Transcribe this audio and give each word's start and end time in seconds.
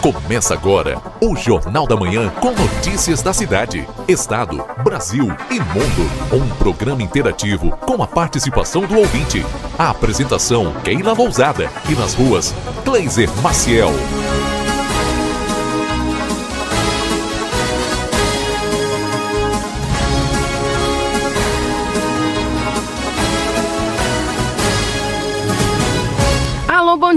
Começa 0.00 0.54
agora 0.54 0.98
o 1.20 1.36
Jornal 1.36 1.86
da 1.86 1.94
Manhã 1.94 2.30
com 2.40 2.52
notícias 2.52 3.20
da 3.20 3.34
cidade, 3.34 3.86
estado, 4.08 4.64
Brasil 4.82 5.26
e 5.50 5.60
mundo. 5.60 6.10
Um 6.32 6.48
programa 6.56 7.02
interativo 7.02 7.70
com 7.86 8.02
a 8.02 8.06
participação 8.06 8.86
do 8.86 8.96
ouvinte. 8.96 9.44
A 9.78 9.90
apresentação 9.90 10.72
Keila 10.82 11.12
Lousada 11.12 11.68
e 11.86 11.94
nas 11.94 12.14
ruas 12.14 12.54
Gleiser 12.82 13.28
Maciel. 13.42 13.90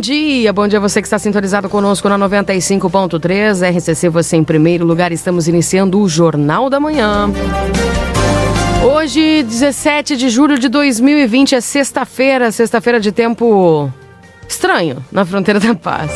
Dia. 0.03 0.51
Bom 0.51 0.67
dia 0.67 0.81
você 0.81 1.01
que 1.01 1.07
está 1.07 1.17
sintonizado 1.17 1.69
conosco 1.69 2.09
na 2.09 2.19
95.3. 2.19 3.77
RCC, 3.77 4.09
você 4.09 4.35
em 4.35 4.43
primeiro 4.43 4.85
lugar. 4.85 5.13
Estamos 5.13 5.47
iniciando 5.47 5.97
o 6.01 6.09
Jornal 6.09 6.69
da 6.69 6.77
Manhã. 6.77 7.31
Hoje, 8.83 9.43
17 9.43 10.17
de 10.17 10.29
julho 10.29 10.59
de 10.59 10.67
2020, 10.67 11.55
é 11.55 11.61
sexta-feira, 11.61 12.51
sexta-feira 12.51 12.99
de 12.99 13.13
tempo 13.13 13.89
estranho 14.45 14.97
na 15.09 15.23
fronteira 15.23 15.57
da 15.57 15.73
paz. 15.73 16.11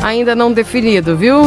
Ainda 0.00 0.36
não 0.36 0.52
definido, 0.52 1.16
viu? 1.16 1.42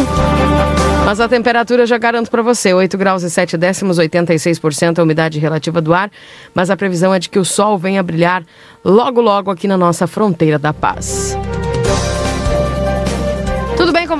Mas 1.05 1.21
a 1.21 1.29
temperatura 1.29 1.85
já 1.85 1.97
garanto 1.97 2.29
para 2.29 2.41
você, 2.41 2.73
8 2.73 2.97
graus 2.97 3.23
e 3.23 3.29
7 3.29 3.55
décimos, 3.57 3.97
86% 3.97 4.99
a 4.99 5.03
umidade 5.03 5.39
relativa 5.39 5.81
do 5.81 5.93
ar, 5.93 6.11
mas 6.53 6.69
a 6.69 6.75
previsão 6.75 7.13
é 7.13 7.19
de 7.19 7.29
que 7.29 7.39
o 7.39 7.45
sol 7.45 7.77
venha 7.77 8.03
brilhar 8.03 8.43
logo 8.83 9.21
logo 9.21 9.49
aqui 9.49 9.67
na 9.69 9.77
nossa 9.77 10.05
fronteira 10.05 10.59
da 10.59 10.73
paz. 10.73 11.35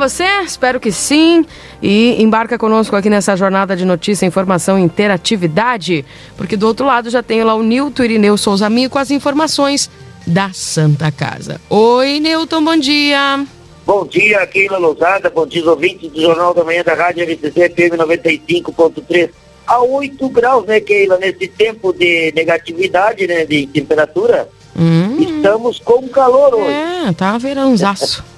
Você? 0.01 0.23
Espero 0.41 0.79
que 0.79 0.91
sim. 0.91 1.45
E 1.79 2.19
embarca 2.19 2.57
conosco 2.57 2.95
aqui 2.95 3.07
nessa 3.07 3.37
jornada 3.37 3.75
de 3.75 3.85
notícia, 3.85 4.25
informação 4.25 4.79
e 4.79 4.81
interatividade, 4.81 6.03
porque 6.35 6.57
do 6.57 6.65
outro 6.65 6.87
lado 6.87 7.07
já 7.11 7.21
tenho 7.21 7.45
lá 7.45 7.53
o 7.53 7.61
Nilton 7.61 8.03
Irineu 8.03 8.35
Souza 8.35 8.67
Minho 8.67 8.89
com 8.89 8.97
as 8.97 9.11
informações 9.11 9.91
da 10.25 10.49
Santa 10.53 11.11
Casa. 11.11 11.61
Oi, 11.69 12.19
Nilton, 12.19 12.63
bom 12.63 12.77
dia. 12.77 13.45
Bom 13.85 14.03
dia, 14.07 14.43
Keila 14.47 14.79
Lousada, 14.79 15.29
bom 15.29 15.45
dia, 15.45 15.69
ouvintes 15.69 16.09
do 16.11 16.19
Jornal 16.19 16.51
da 16.55 16.63
Manhã 16.63 16.81
da 16.83 16.95
Rádio 16.95 17.23
MCC 17.23 17.69
FM 17.69 17.93
95.3. 17.95 19.29
A 19.67 19.83
8 19.83 20.29
graus, 20.29 20.65
né, 20.65 20.79
Keila, 20.79 21.19
nesse 21.19 21.47
tempo 21.47 21.93
de 21.93 22.33
negatividade, 22.35 23.27
né, 23.27 23.45
de 23.45 23.67
temperatura, 23.67 24.49
hum. 24.75 25.17
estamos 25.19 25.77
com 25.77 26.07
calor 26.09 26.55
hoje. 26.55 26.71
É, 26.71 27.13
tá 27.13 27.37
verãozaço 27.37 28.30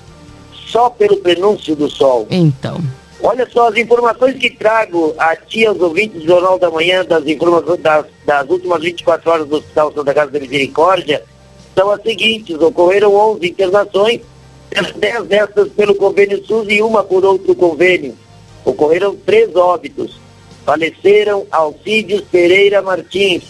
só 0.67 0.89
pelo 0.89 1.17
prenúncio 1.17 1.75
do 1.75 1.89
sol. 1.89 2.27
Então. 2.29 2.81
Olha 3.21 3.47
só, 3.49 3.69
as 3.69 3.77
informações 3.77 4.35
que 4.37 4.49
trago 4.49 5.13
a 5.17 5.33
ti, 5.35 5.65
aos 5.65 5.79
ouvintes 5.79 6.21
do 6.21 6.27
Jornal 6.27 6.59
da 6.59 6.69
Manhã, 6.69 7.05
das 7.05 7.25
informações 7.25 7.79
das, 7.79 8.05
das 8.25 8.49
últimas 8.49 8.81
24 8.81 9.31
horas 9.31 9.47
do 9.47 9.55
Hospital 9.55 9.93
Santa 9.93 10.13
Casa 10.13 10.31
da 10.31 10.39
Misericórdia, 10.41 11.23
são 11.73 11.89
as 11.89 12.01
seguintes: 12.01 12.59
ocorreram 12.59 13.15
11 13.15 13.47
internações, 13.47 14.21
10 14.97 15.23
dessas 15.25 15.69
pelo 15.69 15.95
convênio 15.95 16.45
SUS 16.45 16.67
e 16.69 16.81
uma 16.81 17.01
por 17.01 17.23
outro 17.23 17.55
convênio. 17.55 18.13
Ocorreram 18.65 19.15
três 19.15 19.55
óbitos. 19.55 20.19
Faleceram 20.65 21.45
Alcides 21.51 22.21
Pereira 22.31 22.81
Martins, 22.81 23.43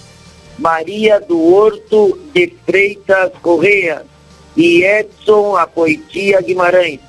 Maria 0.57 1.19
do 1.19 1.39
Horto 1.53 2.17
de 2.33 2.51
Freitas 2.65 3.31
Correia 3.41 4.03
e 4.55 4.83
Edson 4.83 5.55
Apoitia 5.55 6.41
Guimarães 6.41 6.99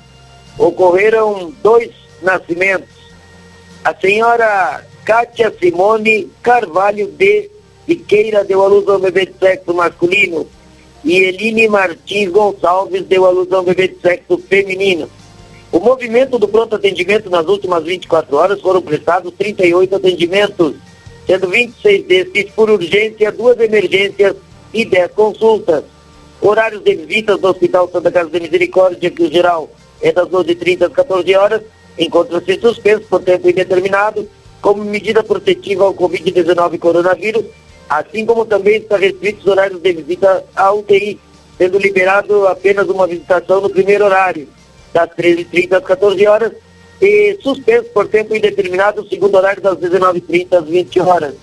ocorreram 0.57 1.53
dois 1.61 1.91
nascimentos. 2.21 2.89
A 3.83 3.93
senhora 3.95 4.83
Kátia 5.03 5.53
Simone 5.59 6.31
Carvalho 6.41 7.07
de 7.07 7.49
Siqueira 7.85 8.43
deu 8.43 8.63
a 8.63 8.67
luz 8.67 8.87
ao 8.87 8.99
bebê 8.99 9.27
de 9.27 9.37
sexo 9.37 9.73
masculino 9.73 10.47
e 11.03 11.17
Eline 11.17 11.67
Martins 11.67 12.31
Gonçalves 12.31 13.03
deu 13.05 13.25
a 13.25 13.29
luz 13.29 13.51
ao 13.51 13.63
bebê 13.63 13.89
de 13.89 13.99
sexo 14.01 14.39
feminino. 14.39 15.07
O 15.71 15.79
movimento 15.79 16.39
do 16.39 16.47
pronto 16.47 16.75
atendimento 16.75 17.29
nas 17.29 17.45
últimas 17.47 17.83
24 17.83 18.35
horas 18.35 18.61
foram 18.61 18.81
prestados 18.81 19.33
38 19.37 19.95
atendimentos, 19.95 20.75
sendo 21.27 21.47
26 21.49 22.05
desses 22.05 22.49
por 22.51 22.69
urgência, 22.69 23.31
duas 23.31 23.59
emergências 23.59 24.35
e 24.73 24.83
10 24.83 25.11
consultas. 25.11 25.83
Horários 26.41 26.83
de 26.83 26.95
visitas 26.95 27.39
do 27.39 27.47
Hospital 27.47 27.89
Santa 27.91 28.11
Casa 28.11 28.29
de 28.29 28.39
Misericórdia, 28.39 29.09
que 29.09 29.23
o 29.23 29.31
geral 29.31 29.69
é 30.01 30.11
das 30.11 30.27
12h30 30.27 30.87
às 30.87 30.93
14 30.93 31.35
horas, 31.35 31.61
encontra-se 31.97 32.59
suspenso 32.59 33.05
por 33.09 33.21
tempo 33.21 33.49
indeterminado 33.49 34.27
como 34.61 34.83
medida 34.83 35.23
protetiva 35.23 35.85
ao 35.85 35.93
Covid-19 35.93 36.79
coronavírus, 36.79 37.45
assim 37.89 38.25
como 38.25 38.45
também 38.45 38.77
está 38.77 38.97
restrito 38.97 39.41
os 39.41 39.47
horários 39.47 39.79
de 39.79 39.93
visita 39.93 40.43
à 40.55 40.73
UTI, 40.73 41.19
sendo 41.57 41.77
liberado 41.77 42.47
apenas 42.47 42.87
uma 42.89 43.07
visitação 43.07 43.61
no 43.61 43.69
primeiro 43.69 44.05
horário, 44.05 44.47
das 44.93 45.09
13h30 45.09 45.73
às 45.73 45.83
14 45.83 46.27
horas, 46.27 46.51
e 47.01 47.37
suspenso 47.41 47.89
por 47.93 48.07
tempo 48.07 48.35
indeterminado 48.35 49.01
o 49.01 49.07
segundo 49.07 49.35
horário 49.35 49.61
das 49.61 49.77
19h30 49.77 50.57
às 50.57 50.65
20 50.65 50.99
horas. 50.99 51.35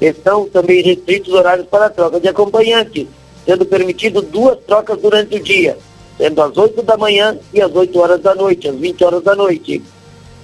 Estão 0.00 0.48
também 0.48 0.82
restritos 0.82 1.32
os 1.32 1.38
horários 1.38 1.66
para 1.66 1.86
a 1.86 1.90
troca 1.90 2.20
de 2.20 2.28
acompanhantes, 2.28 3.06
sendo 3.48 3.64
permitido 3.64 4.20
duas 4.20 4.58
trocas 4.66 5.00
durante 5.00 5.36
o 5.36 5.42
dia, 5.42 5.78
sendo 6.18 6.42
às 6.42 6.54
8 6.54 6.82
da 6.82 6.98
manhã 6.98 7.34
e 7.50 7.62
às 7.62 7.74
8 7.74 7.98
horas 7.98 8.20
da 8.20 8.34
noite, 8.34 8.68
às 8.68 8.76
20 8.76 9.02
horas 9.02 9.22
da 9.22 9.34
noite. 9.34 9.82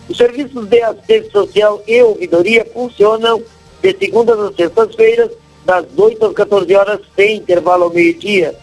Os 0.09 0.17
serviços 0.17 0.67
de 0.67 0.81
assistência 0.81 1.31
social 1.31 1.83
e 1.87 2.03
ouvidoria 2.03 2.67
funcionam 2.73 3.43
de 3.83 3.95
segundas 3.99 4.41
a 4.41 4.51
sextas-feiras, 4.55 5.31
das 5.67 5.85
8 5.95 6.25
às 6.25 6.33
14 6.33 6.75
horas, 6.75 7.01
sem 7.15 7.37
intervalo 7.37 7.85
ao 7.85 7.91
meio-dia. 7.91 8.55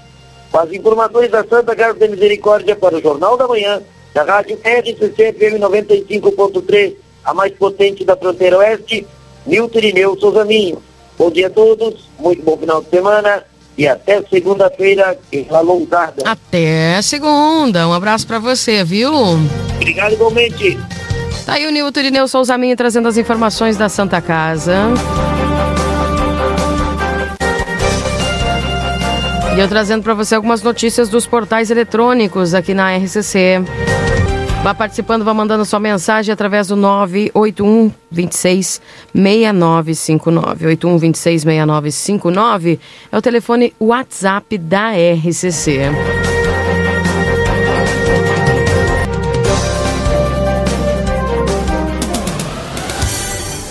Com 0.51 0.57
as 0.57 0.73
informações 0.73 1.29
da 1.29 1.43
Santa 1.43 1.75
Casa 1.75 1.99
de 1.99 2.07
Misericórdia 2.07 2.75
para 2.75 2.97
o 2.97 3.01
Jornal 3.01 3.37
da 3.37 3.47
Manhã, 3.47 3.79
da 4.11 4.23
rádio 4.23 4.57
RCC 4.63 5.33
FM 5.33 5.61
95.3, 5.61 6.95
a 7.23 7.31
mais 7.31 7.53
potente 7.53 8.03
da 8.03 8.17
fronteira 8.17 8.57
oeste, 8.57 9.05
Nilton 9.45 9.77
Irineu 9.77 10.19
Souzaminho. 10.19 10.81
Bom 11.15 11.29
dia 11.29 11.45
a 11.45 11.51
todos, 11.51 12.09
muito 12.17 12.41
bom 12.41 12.57
final 12.57 12.81
de 12.81 12.89
semana 12.89 13.50
e 13.77 13.87
até 13.87 14.21
segunda-feira 14.23 15.17
em 15.31 15.47
La 15.49 15.61
Lousada. 15.61 16.23
Até 16.25 17.01
segunda. 17.01 17.87
Um 17.87 17.93
abraço 17.93 18.27
para 18.27 18.39
você, 18.39 18.83
viu? 18.83 19.11
Obrigado 19.75 20.13
igualmente. 20.13 20.77
Tá 21.45 21.53
aí 21.53 21.65
o 21.65 21.71
Nilton 21.71 21.99
Irineu 21.99 22.27
Souza 22.27 22.57
Minha 22.57 22.75
trazendo 22.75 23.07
as 23.07 23.17
informações 23.17 23.77
da 23.77 23.89
Santa 23.89 24.21
Casa. 24.21 24.75
E 29.55 29.59
eu 29.59 29.67
trazendo 29.67 30.01
para 30.01 30.13
você 30.13 30.35
algumas 30.35 30.61
notícias 30.61 31.09
dos 31.09 31.25
portais 31.25 31.69
eletrônicos 31.69 32.53
aqui 32.53 32.73
na 32.73 32.95
RCC. 32.95 33.61
Vá 34.63 34.75
participando, 34.75 35.25
vá 35.25 35.33
mandando 35.33 35.65
sua 35.65 35.79
mensagem 35.79 36.31
através 36.31 36.67
do 36.67 36.75
981 36.75 37.91
26 38.11 38.79
6959. 39.11 40.65
81 40.67 40.97
26 40.99 41.41
6959 41.41 42.79
é 43.11 43.17
o 43.17 43.21
telefone 43.23 43.73
WhatsApp 43.79 44.59
da 44.59 44.91
RCC. 44.91 45.79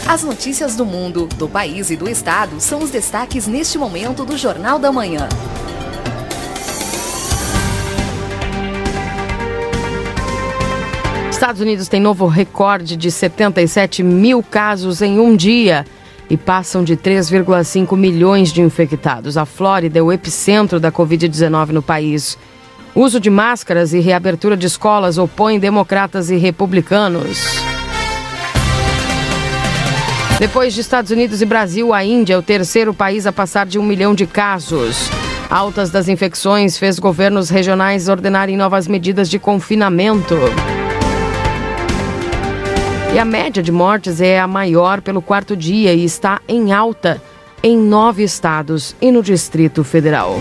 As 0.09 0.25
notícias 0.25 0.75
do 0.75 0.85
mundo, 0.85 1.29
do 1.37 1.49
país 1.49 1.89
e 1.91 1.97
do 1.97 2.09
estado 2.09 2.59
são 2.59 2.81
os 2.83 2.91
destaques 2.91 3.47
neste 3.47 3.79
momento 3.79 4.25
do 4.25 4.37
Jornal 4.37 4.77
da 4.77 4.91
Manhã. 4.91 5.29
Estados 11.41 11.63
Unidos 11.63 11.89
tem 11.89 12.03
novo 12.03 12.27
recorde 12.27 12.99
de 12.99 13.11
77 13.11 14.03
mil 14.03 14.43
casos 14.43 15.01
em 15.01 15.19
um 15.19 15.35
dia 15.35 15.87
e 16.29 16.37
passam 16.37 16.85
de 16.85 16.99
3,5 16.99 17.97
milhões 17.97 18.53
de 18.53 18.61
infectados. 18.61 19.39
A 19.39 19.47
Flórida 19.47 19.99
é 19.99 20.03
o 20.03 20.13
epicentro 20.13 20.79
da 20.79 20.93
Covid-19 20.93 21.69
no 21.69 21.81
país. 21.81 22.37
Uso 22.95 23.19
de 23.19 23.31
máscaras 23.31 23.95
e 23.95 24.01
reabertura 24.01 24.55
de 24.55 24.67
escolas 24.67 25.17
opõem 25.17 25.59
democratas 25.59 26.29
e 26.29 26.37
republicanos. 26.37 27.39
Depois 30.39 30.75
de 30.75 30.83
Estados 30.83 31.11
Unidos 31.11 31.41
e 31.41 31.47
Brasil, 31.47 31.95
a 31.95 32.05
Índia 32.05 32.35
é 32.35 32.37
o 32.37 32.43
terceiro 32.43 32.93
país 32.93 33.27
a 33.27 33.33
passar 33.33 33.65
de 33.65 33.79
um 33.79 33.83
milhão 33.83 34.15
de 34.15 34.27
casos. 34.27 35.09
Altas 35.49 35.89
das 35.89 36.07
infecções 36.07 36.77
fez 36.77 36.99
governos 36.99 37.49
regionais 37.49 38.11
ordenarem 38.11 38.59
novas 38.59 38.87
medidas 38.87 39.31
de 39.31 39.39
confinamento. 39.39 40.37
E 43.13 43.19
a 43.19 43.25
média 43.25 43.61
de 43.61 43.73
mortes 43.73 44.21
é 44.21 44.39
a 44.39 44.47
maior 44.47 45.01
pelo 45.01 45.21
quarto 45.21 45.57
dia 45.57 45.93
e 45.93 46.05
está 46.05 46.41
em 46.47 46.73
alta 46.73 47.21
em 47.61 47.77
nove 47.77 48.23
estados 48.23 48.95
e 49.03 49.11
no 49.11 49.21
Distrito 49.21 49.83
Federal. 49.83 50.39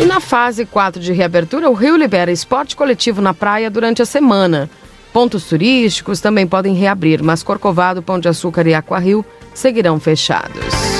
E 0.00 0.04
na 0.04 0.20
fase 0.20 0.66
4 0.66 1.00
de 1.00 1.12
reabertura, 1.12 1.70
o 1.70 1.74
Rio 1.74 1.96
libera 1.96 2.30
esporte 2.30 2.76
coletivo 2.76 3.22
na 3.22 3.32
praia 3.32 3.70
durante 3.70 4.02
a 4.02 4.06
semana. 4.06 4.68
Pontos 5.14 5.44
turísticos 5.44 6.20
também 6.20 6.46
podem 6.46 6.74
reabrir, 6.74 7.22
mas 7.22 7.42
Corcovado, 7.42 8.02
Pão 8.02 8.18
de 8.18 8.28
Açúcar 8.28 8.66
e 8.66 8.74
Aquarrio 8.74 9.24
seguirão 9.54 9.98
fechados. 9.98 10.91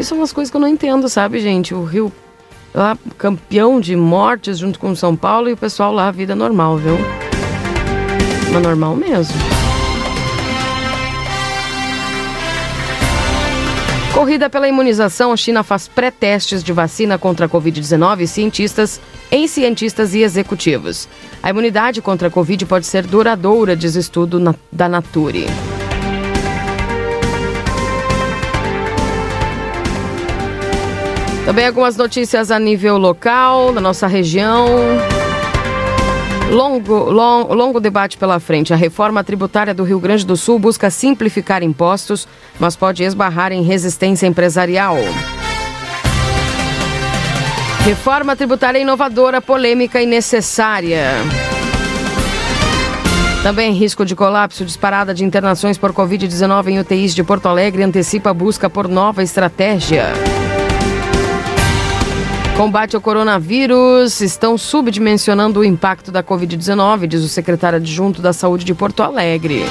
Isso 0.00 0.08
são 0.08 0.18
umas 0.18 0.32
coisas 0.32 0.50
que 0.50 0.56
eu 0.56 0.60
não 0.62 0.66
entendo, 0.66 1.10
sabe, 1.10 1.38
gente? 1.40 1.74
O 1.74 1.84
Rio 1.84 2.10
lá, 2.72 2.96
campeão 3.18 3.78
de 3.78 3.94
mortes 3.94 4.56
junto 4.56 4.78
com 4.78 4.94
São 4.94 5.14
Paulo 5.14 5.50
e 5.50 5.52
o 5.52 5.56
pessoal 5.58 5.92
lá, 5.92 6.10
vida 6.10 6.34
normal, 6.34 6.78
viu? 6.78 6.96
Uma 8.48 8.60
normal 8.60 8.96
mesmo. 8.96 9.36
Corrida 14.14 14.48
pela 14.48 14.66
imunização, 14.66 15.32
a 15.32 15.36
China 15.36 15.62
faz 15.62 15.86
pré-testes 15.86 16.64
de 16.64 16.72
vacina 16.72 17.18
contra 17.18 17.44
a 17.44 17.48
Covid-19 17.48 18.26
cientistas, 18.26 18.98
em 19.30 19.46
cientistas 19.46 20.14
e 20.14 20.22
executivos. 20.22 21.10
A 21.42 21.50
imunidade 21.50 22.00
contra 22.00 22.28
a 22.28 22.30
Covid 22.30 22.64
pode 22.64 22.86
ser 22.86 23.06
duradoura, 23.06 23.76
diz 23.76 23.96
estudo 23.96 24.40
na, 24.40 24.54
da 24.72 24.88
Nature. 24.88 25.46
Também 31.50 31.66
algumas 31.66 31.96
notícias 31.96 32.52
a 32.52 32.60
nível 32.60 32.96
local, 32.96 33.72
da 33.72 33.80
nossa 33.80 34.06
região. 34.06 34.68
Longo, 36.48 37.10
long, 37.10 37.52
longo 37.52 37.80
debate 37.80 38.16
pela 38.16 38.38
frente. 38.38 38.72
A 38.72 38.76
reforma 38.76 39.24
tributária 39.24 39.74
do 39.74 39.82
Rio 39.82 39.98
Grande 39.98 40.24
do 40.24 40.36
Sul 40.36 40.60
busca 40.60 40.90
simplificar 40.90 41.64
impostos, 41.64 42.28
mas 42.60 42.76
pode 42.76 43.02
esbarrar 43.02 43.50
em 43.50 43.64
resistência 43.64 44.28
empresarial. 44.28 44.94
Reforma 47.84 48.36
tributária 48.36 48.78
inovadora, 48.78 49.42
polêmica 49.42 50.00
e 50.00 50.06
necessária. 50.06 51.14
Também 53.42 53.72
risco 53.72 54.04
de 54.04 54.14
colapso, 54.14 54.64
disparada 54.64 55.12
de 55.12 55.24
internações 55.24 55.76
por 55.76 55.92
Covid-19 55.92 56.68
em 56.68 56.78
UTIs 56.78 57.12
de 57.12 57.24
Porto 57.24 57.46
Alegre 57.46 57.82
antecipa 57.82 58.30
a 58.30 58.34
busca 58.34 58.70
por 58.70 58.86
nova 58.86 59.20
estratégia. 59.20 60.12
Combate 62.60 62.94
ao 62.94 63.00
coronavírus 63.00 64.20
estão 64.20 64.58
subdimensionando 64.58 65.60
o 65.60 65.64
impacto 65.64 66.12
da 66.12 66.22
Covid-19, 66.22 67.06
diz 67.06 67.24
o 67.24 67.28
secretário 67.28 67.78
adjunto 67.78 68.20
da 68.20 68.34
Saúde 68.34 68.66
de 68.66 68.74
Porto 68.74 69.02
Alegre. 69.02 69.64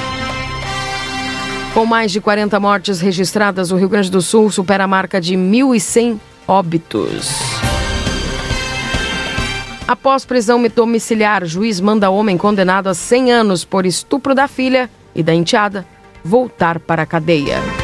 Com 1.72 1.86
mais 1.86 2.10
de 2.10 2.20
40 2.20 2.58
mortes 2.58 3.00
registradas, 3.00 3.70
o 3.70 3.76
Rio 3.76 3.88
Grande 3.88 4.10
do 4.10 4.20
Sul 4.20 4.50
supera 4.50 4.82
a 4.82 4.88
marca 4.88 5.20
de 5.20 5.36
1.100 5.36 6.18
óbitos. 6.48 7.30
Após 9.86 10.24
prisão 10.24 10.60
domiciliar, 10.74 11.44
juiz 11.44 11.78
manda 11.80 12.10
homem 12.10 12.36
condenado 12.36 12.88
a 12.88 12.94
100 12.94 13.30
anos 13.30 13.64
por 13.64 13.86
estupro 13.86 14.34
da 14.34 14.48
filha 14.48 14.90
e 15.14 15.22
da 15.22 15.32
enteada 15.32 15.86
voltar 16.24 16.80
para 16.80 17.02
a 17.02 17.06
cadeia. 17.06 17.79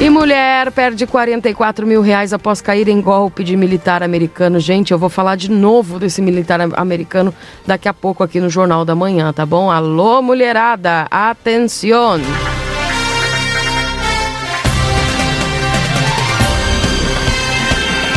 E 0.00 0.10
mulher 0.10 0.70
perde 0.72 1.06
44 1.06 1.86
mil 1.86 2.02
reais 2.02 2.32
após 2.32 2.60
cair 2.60 2.88
em 2.88 3.00
golpe 3.00 3.42
de 3.42 3.56
militar 3.56 4.02
americano. 4.02 4.60
Gente, 4.60 4.90
eu 4.90 4.98
vou 4.98 5.08
falar 5.08 5.36
de 5.36 5.50
novo 5.50 5.98
desse 5.98 6.20
militar 6.20 6.60
americano 6.60 7.32
daqui 7.66 7.88
a 7.88 7.94
pouco 7.94 8.22
aqui 8.22 8.40
no 8.40 8.50
Jornal 8.50 8.84
da 8.84 8.94
Manhã, 8.94 9.32
tá 9.32 9.46
bom? 9.46 9.70
Alô, 9.70 10.20
mulherada, 10.20 11.06
atenção! 11.10 12.20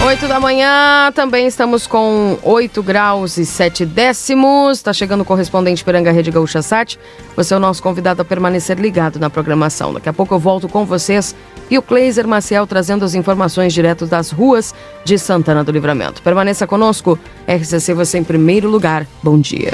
8 0.07 0.25
da 0.25 0.39
manhã, 0.39 1.11
também 1.13 1.47
estamos 1.47 1.85
com 1.85 2.39
8 2.41 2.81
graus 2.81 3.35
e 3.35 3.45
7 3.45 3.85
décimos. 3.85 4.77
Está 4.77 4.93
chegando 4.93 5.19
o 5.19 5.25
correspondente 5.25 5.83
Piranga 5.83 6.13
Rede 6.13 6.31
Gaúcha 6.31 6.61
Sat. 6.61 6.97
Você 7.35 7.53
é 7.53 7.57
o 7.57 7.59
nosso 7.59 7.83
convidado 7.83 8.21
a 8.21 8.25
permanecer 8.25 8.79
ligado 8.79 9.19
na 9.19 9.29
programação. 9.29 9.93
Daqui 9.93 10.07
a 10.07 10.13
pouco 10.13 10.33
eu 10.33 10.39
volto 10.39 10.69
com 10.69 10.85
vocês 10.85 11.35
e 11.69 11.77
o 11.77 11.81
Kleiser 11.81 12.25
Maciel 12.25 12.65
trazendo 12.65 13.03
as 13.03 13.15
informações 13.15 13.73
direto 13.73 14.05
das 14.05 14.31
ruas 14.31 14.73
de 15.03 15.19
Santana 15.19 15.61
do 15.61 15.73
Livramento. 15.73 16.21
Permaneça 16.21 16.65
conosco. 16.65 17.19
RCC 17.45 17.93
você 17.93 18.17
em 18.17 18.23
primeiro 18.23 18.69
lugar. 18.69 19.05
Bom 19.21 19.37
dia. 19.37 19.73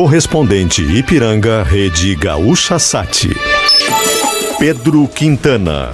Correspondente 0.00 0.82
Ipiranga, 0.82 1.62
Rede 1.62 2.14
Gaúcha 2.14 2.78
Sat. 2.78 3.28
Pedro 4.58 5.06
Quintana. 5.06 5.90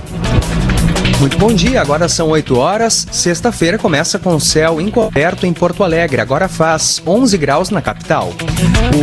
Muito 1.18 1.36
bom 1.36 1.52
dia, 1.52 1.80
agora 1.80 2.08
são 2.08 2.28
8 2.28 2.56
horas. 2.56 3.04
Sexta-feira 3.10 3.78
começa 3.78 4.16
com 4.16 4.38
céu 4.38 4.80
encoberto 4.80 5.44
em 5.44 5.52
Porto 5.52 5.82
Alegre, 5.82 6.20
agora 6.20 6.46
faz 6.46 7.02
11 7.04 7.36
graus 7.36 7.70
na 7.70 7.82
capital. 7.82 8.32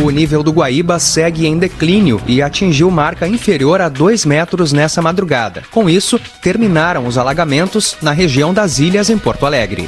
O 0.02 0.08
nível 0.08 0.42
do 0.42 0.52
Guaíba 0.52 0.98
segue 0.98 1.46
em 1.46 1.58
declínio 1.58 2.18
e 2.26 2.40
atingiu 2.40 2.90
marca 2.90 3.28
inferior 3.28 3.82
a 3.82 3.90
2 3.90 4.24
metros 4.24 4.72
nessa 4.72 5.02
madrugada. 5.02 5.64
Com 5.70 5.86
isso, 5.86 6.18
terminaram 6.40 7.06
os 7.06 7.18
alagamentos 7.18 7.94
na 8.00 8.12
região 8.12 8.54
das 8.54 8.78
ilhas 8.78 9.10
em 9.10 9.18
Porto 9.18 9.44
Alegre. 9.44 9.86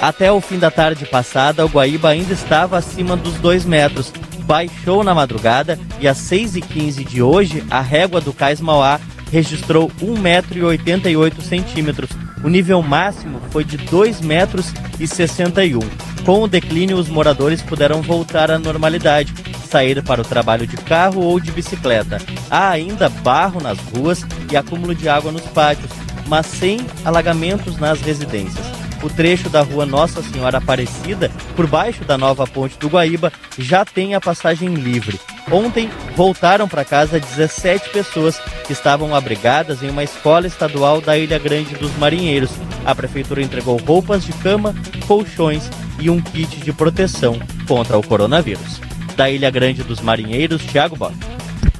Até 0.00 0.30
o 0.30 0.40
fim 0.40 0.58
da 0.58 0.70
tarde 0.70 1.06
passada, 1.06 1.64
o 1.64 1.68
Guaíba 1.68 2.10
ainda 2.10 2.32
estava 2.32 2.76
acima 2.76 3.16
dos 3.16 3.34
2 3.34 3.64
metros. 3.64 4.12
Baixou 4.40 5.02
na 5.02 5.14
madrugada 5.14 5.78
e 5.98 6.06
às 6.06 6.18
6h15 6.18 7.04
de 7.04 7.22
hoje, 7.22 7.64
a 7.70 7.80
régua 7.80 8.20
do 8.20 8.32
Cais 8.32 8.60
Mauá 8.60 9.00
registrou 9.32 9.90
1,88 10.00 11.82
metros. 11.82 12.10
O 12.44 12.48
nível 12.48 12.80
máximo 12.82 13.40
foi 13.50 13.64
de 13.64 13.76
2 13.76 14.20
metros 14.20 14.72
e 15.00 15.06
61. 15.06 15.80
Com 16.24 16.42
o 16.42 16.48
declínio, 16.48 16.96
os 16.96 17.08
moradores 17.08 17.62
puderam 17.62 18.02
voltar 18.02 18.50
à 18.50 18.58
normalidade, 18.58 19.34
sair 19.68 20.02
para 20.02 20.20
o 20.20 20.24
trabalho 20.24 20.66
de 20.66 20.76
carro 20.76 21.22
ou 21.22 21.40
de 21.40 21.50
bicicleta. 21.50 22.18
Há 22.50 22.70
ainda 22.70 23.08
barro 23.08 23.60
nas 23.60 23.78
ruas 23.78 24.24
e 24.50 24.56
acúmulo 24.56 24.94
de 24.94 25.08
água 25.08 25.32
nos 25.32 25.42
pátios, 25.42 25.90
mas 26.28 26.46
sem 26.46 26.80
alagamentos 27.04 27.78
nas 27.78 28.00
residências 28.00 28.85
o 29.02 29.08
trecho 29.08 29.48
da 29.48 29.62
rua 29.62 29.86
Nossa 29.86 30.22
Senhora 30.22 30.58
Aparecida, 30.58 31.30
por 31.54 31.66
baixo 31.66 32.04
da 32.04 32.16
nova 32.16 32.46
ponte 32.46 32.78
do 32.78 32.88
Guaíba, 32.88 33.32
já 33.58 33.84
tem 33.84 34.14
a 34.14 34.20
passagem 34.20 34.74
livre. 34.74 35.18
Ontem 35.50 35.88
voltaram 36.16 36.66
para 36.66 36.84
casa 36.84 37.20
17 37.20 37.90
pessoas 37.90 38.38
que 38.66 38.72
estavam 38.72 39.14
abrigadas 39.14 39.82
em 39.82 39.90
uma 39.90 40.02
escola 40.02 40.46
estadual 40.46 41.00
da 41.00 41.16
Ilha 41.16 41.38
Grande 41.38 41.74
dos 41.74 41.96
Marinheiros. 41.98 42.50
A 42.84 42.94
prefeitura 42.94 43.42
entregou 43.42 43.76
roupas 43.76 44.24
de 44.24 44.32
cama, 44.32 44.74
colchões 45.06 45.70
e 46.00 46.10
um 46.10 46.20
kit 46.20 46.56
de 46.56 46.72
proteção 46.72 47.38
contra 47.68 47.96
o 47.96 48.02
coronavírus. 48.02 48.80
Da 49.16 49.30
Ilha 49.30 49.50
Grande 49.50 49.82
dos 49.82 50.00
Marinheiros, 50.00 50.62
Thiago 50.62 50.96
Bosch. 50.96 51.14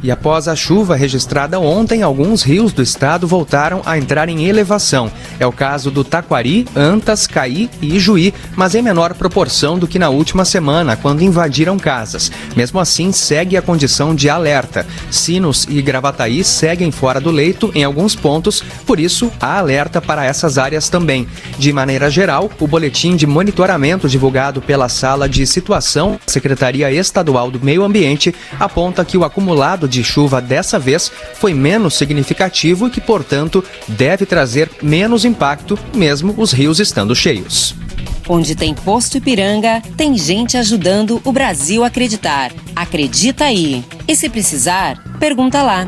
E 0.07 0.11
após 0.13 0.47
a 0.47 0.55
chuva 0.55 0.95
registrada 0.95 1.59
ontem, 1.59 2.01
alguns 2.01 2.45
rios 2.45 2.73
do 2.73 2.81
estado 2.81 3.27
voltaram 3.27 3.83
a 3.85 3.99
entrar 3.99 4.29
em 4.29 4.45
elevação. 4.45 5.11
É 5.41 5.45
o 5.45 5.51
caso 5.51 5.91
do 5.91 6.05
Taquari, 6.05 6.65
Antas, 6.77 7.27
Caí 7.27 7.69
e 7.83 7.97
Ijuí, 7.97 8.33
mas 8.55 8.77
em 8.77 8.83
menor 8.83 9.15
proporção 9.15 9.77
do 9.77 9.89
que 9.89 9.99
na 9.99 10.09
última 10.09 10.45
semana, 10.45 10.95
quando 10.95 11.25
invadiram 11.25 11.77
casas. 11.77 12.31
Mesmo 12.55 12.79
assim, 12.79 13.11
segue 13.11 13.57
a 13.57 13.63
condição 13.63 14.15
de 14.15 14.31
alerta. 14.31 14.87
Sinos 15.11 15.67
e 15.69 15.83
Gravataí 15.83 16.45
seguem 16.45 16.93
fora 16.93 17.21
do 17.21 17.33
leito 17.33 17.73
em 17.75 17.83
alguns 17.83 18.15
pontos, 18.15 18.63
por 18.87 19.01
isso 19.01 19.33
há 19.41 19.59
alerta 19.59 20.01
para 20.01 20.25
essas 20.25 20.57
áreas 20.57 20.89
também. 20.89 21.27
De 21.59 21.73
maneira 21.73 22.09
geral, 22.09 22.49
o 22.61 22.69
boletim 22.69 23.17
de 23.17 23.27
monitoramento 23.27 24.09
divulgado 24.09 24.63
pela 24.63 24.89
Sala 24.89 25.29
de 25.29 25.45
Situação, 25.49 26.17
Secretaria 26.25 26.93
Estadual 26.93 27.51
do 27.51 27.59
Meio 27.59 27.83
Ambiente, 27.83 28.33
aponta 28.61 29.05
que 29.05 29.19
o 29.19 29.25
acumulado 29.25 29.89
de 29.89 29.96
chuva 30.03 30.41
dessa 30.41 30.79
vez 30.79 31.11
foi 31.35 31.55
menos 31.55 31.95
significativo 31.95 32.87
e 32.87 32.91
que, 32.91 33.01
portanto, 33.01 33.65
deve 33.89 34.27
trazer 34.27 34.71
menos 34.83 35.25
impacto, 35.25 35.79
mesmo 35.95 36.35
os 36.37 36.53
rios 36.53 36.81
estando 36.81 37.15
cheios. 37.15 37.75
Onde 38.29 38.57
tem 38.57 38.75
posto 38.75 39.19
Ipiranga, 39.19 39.81
tem 39.97 40.19
gente 40.19 40.57
ajudando 40.57 41.21
o 41.25 41.31
Brasil 41.31 41.85
a 41.85 41.87
acreditar. 41.87 42.53
Acredita 42.75 43.45
aí. 43.45 43.85
E 44.09 44.17
se 44.17 44.29
precisar, 44.29 45.01
pergunta 45.21 45.63
lá. 45.63 45.87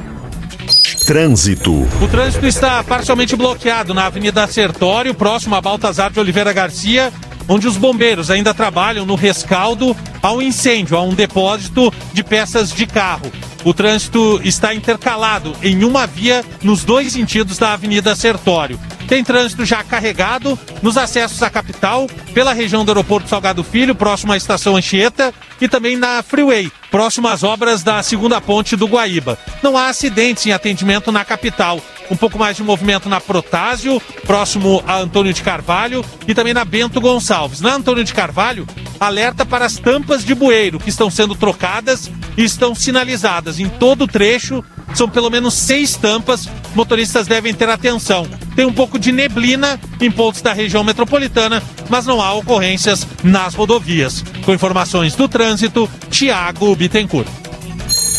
Trânsito. 1.05 1.73
O 2.03 2.09
trânsito 2.09 2.47
está 2.47 2.85
parcialmente 2.85 3.35
bloqueado 3.35 3.93
na 3.93 4.07
Avenida 4.07 4.47
Sertório, 4.47 5.15
próximo 5.15 5.55
a 5.57 5.61
Baltazar 5.61 6.13
de 6.13 6.21
Oliveira 6.21 6.53
Garcia, 6.53 7.13
onde 7.49 7.67
os 7.67 7.77
bombeiros 7.77 8.31
ainda 8.31 8.53
trabalham 8.53 9.07
no 9.07 9.15
rescaldo 9.15 9.97
ao 10.23 10.41
incêndio, 10.43 10.97
a 10.97 11.03
um 11.03 11.15
depósito 11.15 11.93
de 12.13 12.23
peças 12.23 12.73
de 12.73 12.87
carro. 12.87 13.31
o 13.65 13.75
trânsito 13.75 14.41
está 14.45 14.75
intercalado 14.75 15.55
em 15.63 15.85
uma 15.85 16.07
via 16.07 16.45
nos 16.63 16.85
dois 16.85 17.13
sentidos 17.13 17.59
da 17.59 17.73
Avenida 17.73 18.15
Sertório. 18.15 18.79
Tem 19.09 19.25
trânsito 19.25 19.65
já 19.65 19.83
carregado 19.83 20.59
nos 20.83 20.97
acessos 20.99 21.43
à 21.43 21.49
capital, 21.49 22.07
pela 22.35 22.53
região 22.53 22.85
do 22.85 22.91
aeroporto 22.91 23.29
Salgado 23.29 23.65
Filho, 23.65 23.95
próximo 23.95 24.33
à 24.33 24.37
estação 24.37 24.77
Anchieta, 24.77 25.33
e 25.61 25.67
também 25.67 25.97
na 25.97 26.23
Freeway, 26.23 26.71
próximo 26.91 27.27
às 27.27 27.43
obras 27.43 27.83
da 27.83 28.03
segunda 28.03 28.41
ponte 28.41 28.77
do 28.77 28.87
Guaíba. 28.87 29.39
Não 29.63 29.77
há 29.77 29.89
acidentes 29.89 30.47
em 30.47 30.53
atendimento 30.53 31.11
na 31.11 31.25
capital. 31.25 31.81
Um 32.11 32.17
pouco 32.17 32.39
mais 32.39 32.57
de 32.57 32.63
movimento 32.63 33.09
na 33.09 33.21
Protásio, 33.21 34.01
próximo 34.27 34.83
a 34.87 34.99
Antônio 34.99 35.33
de 35.33 35.43
Carvalho, 35.43 36.05
e 36.27 36.35
também 36.35 36.55
na 36.55 36.65
Bento 36.65 37.01
Gonçalves. 37.01 37.61
Na 37.61 37.75
Antônio 37.75 38.05
de 38.05 38.15
Carvalho, 38.15 38.67
alerta 39.01 39.45
para 39.45 39.65
as 39.65 39.77
tampas 39.77 40.18
de 40.25 40.35
bueiro 40.35 40.79
que 40.79 40.89
estão 40.89 41.11
sendo 41.11 41.35
trocadas 41.35 42.11
e 42.37 42.45
estão 42.45 42.75
sinalizadas 42.75 43.59
em 43.59 43.69
todo 43.69 44.03
o 44.03 44.07
trecho. 44.07 44.65
São 44.95 45.09
pelo 45.09 45.31
menos 45.31 45.55
seis 45.55 45.97
tampas. 45.97 46.49
Motoristas 46.75 47.27
devem 47.27 47.53
ter 47.53 47.69
atenção. 47.69 48.27
Tem 48.55 48.65
um 48.65 48.73
pouco 48.73 48.99
de 48.99 49.13
neblina 49.13 49.79
em 50.01 50.11
pontos 50.11 50.43
da 50.43 50.53
região 50.53 50.83
metropolitana, 50.83 51.63
mas 51.89 52.07
não 52.07 52.21
há 52.21 52.33
ocorrências 52.33 53.07
nas 53.23 53.55
rodovias. 53.55 54.25
Com 54.45 54.55
informações 54.55 55.15
do 55.15 55.29
trânsito, 55.29 55.89
Tiago 56.11 56.75
Bittencourt. 56.75 57.38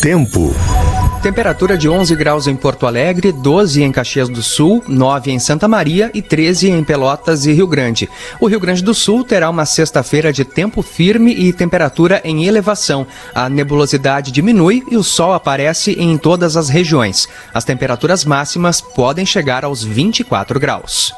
Tempo. 0.00 0.54
Temperatura 1.22 1.76
de 1.76 1.86
11 1.86 2.16
graus 2.16 2.46
em 2.46 2.56
Porto 2.56 2.86
Alegre, 2.86 3.30
12 3.32 3.82
em 3.82 3.92
Caxias 3.92 4.30
do 4.30 4.42
Sul, 4.42 4.82
9 4.88 5.30
em 5.30 5.38
Santa 5.38 5.68
Maria 5.68 6.10
e 6.14 6.22
13 6.22 6.70
em 6.70 6.82
Pelotas 6.82 7.44
e 7.44 7.52
Rio 7.52 7.66
Grande. 7.66 8.08
O 8.40 8.46
Rio 8.46 8.58
Grande 8.58 8.82
do 8.82 8.94
Sul 8.94 9.22
terá 9.24 9.50
uma 9.50 9.66
sexta-feira 9.66 10.32
de 10.32 10.42
tempo 10.42 10.80
firme 10.80 11.34
e 11.34 11.52
temperatura 11.52 12.22
em 12.24 12.46
elevação. 12.46 13.06
A 13.34 13.50
nebulosidade 13.50 14.32
diminui 14.32 14.82
e 14.90 14.96
o 14.96 15.04
sol 15.04 15.34
aparece 15.34 15.92
em 15.92 16.16
todas 16.16 16.56
as 16.56 16.70
regiões. 16.70 17.28
As 17.52 17.64
temperaturas 17.64 18.24
máximas 18.24 18.80
podem 18.80 19.26
chegar 19.26 19.66
aos 19.66 19.84
24 19.84 20.58
graus. 20.58 21.12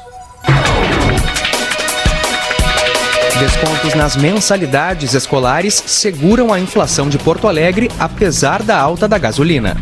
Descontos 3.43 3.93
nas 3.93 4.15
mensalidades 4.15 5.13
escolares 5.13 5.73
seguram 5.85 6.53
a 6.53 6.61
inflação 6.61 7.09
de 7.09 7.17
Porto 7.17 7.45
Alegre, 7.45 7.91
apesar 7.99 8.63
da 8.63 8.79
alta 8.79 9.05
da 9.05 9.17
gasolina 9.17 9.75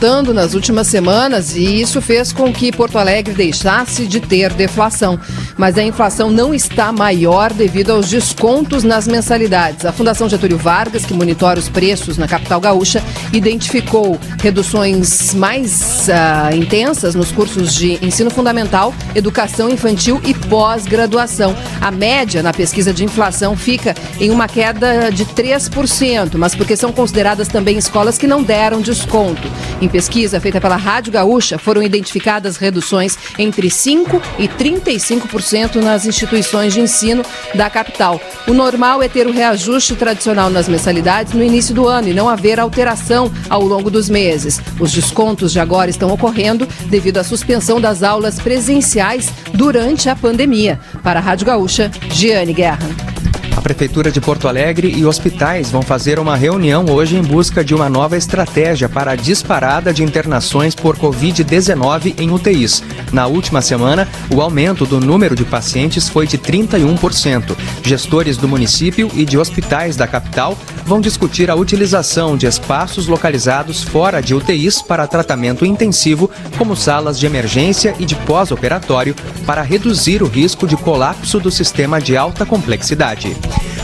aumentando 0.00 0.32
nas 0.32 0.54
últimas 0.54 0.86
semanas 0.86 1.54
e 1.54 1.80
isso 1.80 2.00
fez 2.00 2.32
com 2.32 2.50
que 2.52 2.72
Porto 2.72 2.96
Alegre 2.96 3.34
deixasse 3.34 4.06
de 4.06 4.18
ter 4.18 4.50
deflação. 4.54 5.20
Mas 5.60 5.76
a 5.76 5.82
inflação 5.82 6.30
não 6.30 6.54
está 6.54 6.90
maior 6.90 7.52
devido 7.52 7.90
aos 7.90 8.08
descontos 8.08 8.82
nas 8.82 9.06
mensalidades. 9.06 9.84
A 9.84 9.92
Fundação 9.92 10.26
Getúlio 10.26 10.56
Vargas, 10.56 11.04
que 11.04 11.12
monitora 11.12 11.58
os 11.58 11.68
preços 11.68 12.16
na 12.16 12.26
capital 12.26 12.58
gaúcha, 12.62 13.04
identificou 13.30 14.18
reduções 14.42 15.34
mais 15.34 16.08
uh, 16.08 16.56
intensas 16.56 17.14
nos 17.14 17.30
cursos 17.30 17.74
de 17.74 18.02
ensino 18.02 18.30
fundamental, 18.30 18.94
educação 19.14 19.68
infantil 19.68 20.18
e 20.24 20.32
pós-graduação. 20.32 21.54
A 21.78 21.90
média 21.90 22.42
na 22.42 22.54
pesquisa 22.54 22.90
de 22.90 23.04
inflação 23.04 23.54
fica 23.54 23.94
em 24.18 24.30
uma 24.30 24.48
queda 24.48 25.10
de 25.10 25.26
3%, 25.26 26.38
mas 26.38 26.54
porque 26.54 26.74
são 26.74 26.90
consideradas 26.90 27.48
também 27.48 27.76
escolas 27.76 28.16
que 28.16 28.26
não 28.26 28.42
deram 28.42 28.80
desconto. 28.80 29.46
Em 29.78 29.88
pesquisa 29.88 30.40
feita 30.40 30.58
pela 30.58 30.76
Rádio 30.76 31.12
Gaúcha, 31.12 31.58
foram 31.58 31.82
identificadas 31.82 32.56
reduções 32.56 33.18
entre 33.38 33.68
5% 33.68 34.22
e 34.38 34.48
35% 34.48 35.49
nas 35.82 36.06
instituições 36.06 36.72
de 36.72 36.80
ensino 36.80 37.24
da 37.54 37.68
capital. 37.68 38.20
O 38.46 38.52
normal 38.52 39.02
é 39.02 39.08
ter 39.08 39.26
o 39.26 39.32
reajuste 39.32 39.96
tradicional 39.96 40.48
nas 40.48 40.68
mensalidades 40.68 41.32
no 41.32 41.42
início 41.42 41.74
do 41.74 41.88
ano 41.88 42.08
e 42.08 42.14
não 42.14 42.28
haver 42.28 42.60
alteração 42.60 43.30
ao 43.48 43.62
longo 43.62 43.90
dos 43.90 44.08
meses. 44.08 44.60
Os 44.78 44.92
descontos 44.92 45.52
de 45.52 45.58
agora 45.58 45.90
estão 45.90 46.10
ocorrendo 46.10 46.68
devido 46.86 47.18
à 47.18 47.24
suspensão 47.24 47.80
das 47.80 48.02
aulas 48.02 48.38
presenciais 48.38 49.28
durante 49.52 50.08
a 50.08 50.14
pandemia. 50.14 50.78
Para 51.02 51.18
a 51.18 51.22
Rádio 51.22 51.46
Gaúcha, 51.46 51.90
Giane 52.10 52.52
Guerra. 52.52 53.19
A 53.56 53.60
Prefeitura 53.60 54.10
de 54.10 54.20
Porto 54.20 54.48
Alegre 54.48 54.92
e 54.96 55.04
hospitais 55.04 55.70
vão 55.70 55.82
fazer 55.82 56.18
uma 56.18 56.36
reunião 56.36 56.86
hoje 56.88 57.16
em 57.16 57.22
busca 57.22 57.64
de 57.64 57.74
uma 57.74 57.88
nova 57.88 58.16
estratégia 58.16 58.88
para 58.88 59.12
a 59.12 59.16
disparada 59.16 59.92
de 59.92 60.02
internações 60.02 60.74
por 60.74 60.96
Covid-19 60.96 62.14
em 62.18 62.30
UTIs. 62.30 62.82
Na 63.12 63.26
última 63.26 63.60
semana, 63.60 64.08
o 64.32 64.40
aumento 64.40 64.86
do 64.86 65.00
número 65.00 65.34
de 65.34 65.44
pacientes 65.44 66.08
foi 66.08 66.26
de 66.26 66.38
31%. 66.38 67.56
Gestores 67.82 68.36
do 68.36 68.48
município 68.48 69.10
e 69.14 69.24
de 69.24 69.36
hospitais 69.36 69.96
da 69.96 70.06
capital 70.06 70.56
vão 70.84 71.00
discutir 71.00 71.50
a 71.50 71.54
utilização 71.54 72.36
de 72.36 72.46
espaços 72.46 73.06
localizados 73.06 73.82
fora 73.82 74.20
de 74.20 74.34
UTIs 74.34 74.80
para 74.80 75.06
tratamento 75.06 75.66
intensivo, 75.66 76.30
como 76.56 76.76
salas 76.76 77.18
de 77.18 77.26
emergência 77.26 77.94
e 77.98 78.04
de 78.04 78.14
pós-operatório, 78.14 79.14
para 79.46 79.62
reduzir 79.62 80.22
o 80.22 80.26
risco 80.26 80.66
de 80.66 80.76
colapso 80.76 81.38
do 81.38 81.50
sistema 81.50 82.00
de 82.00 82.16
alta 82.16 82.46
complexidade. 82.46 83.36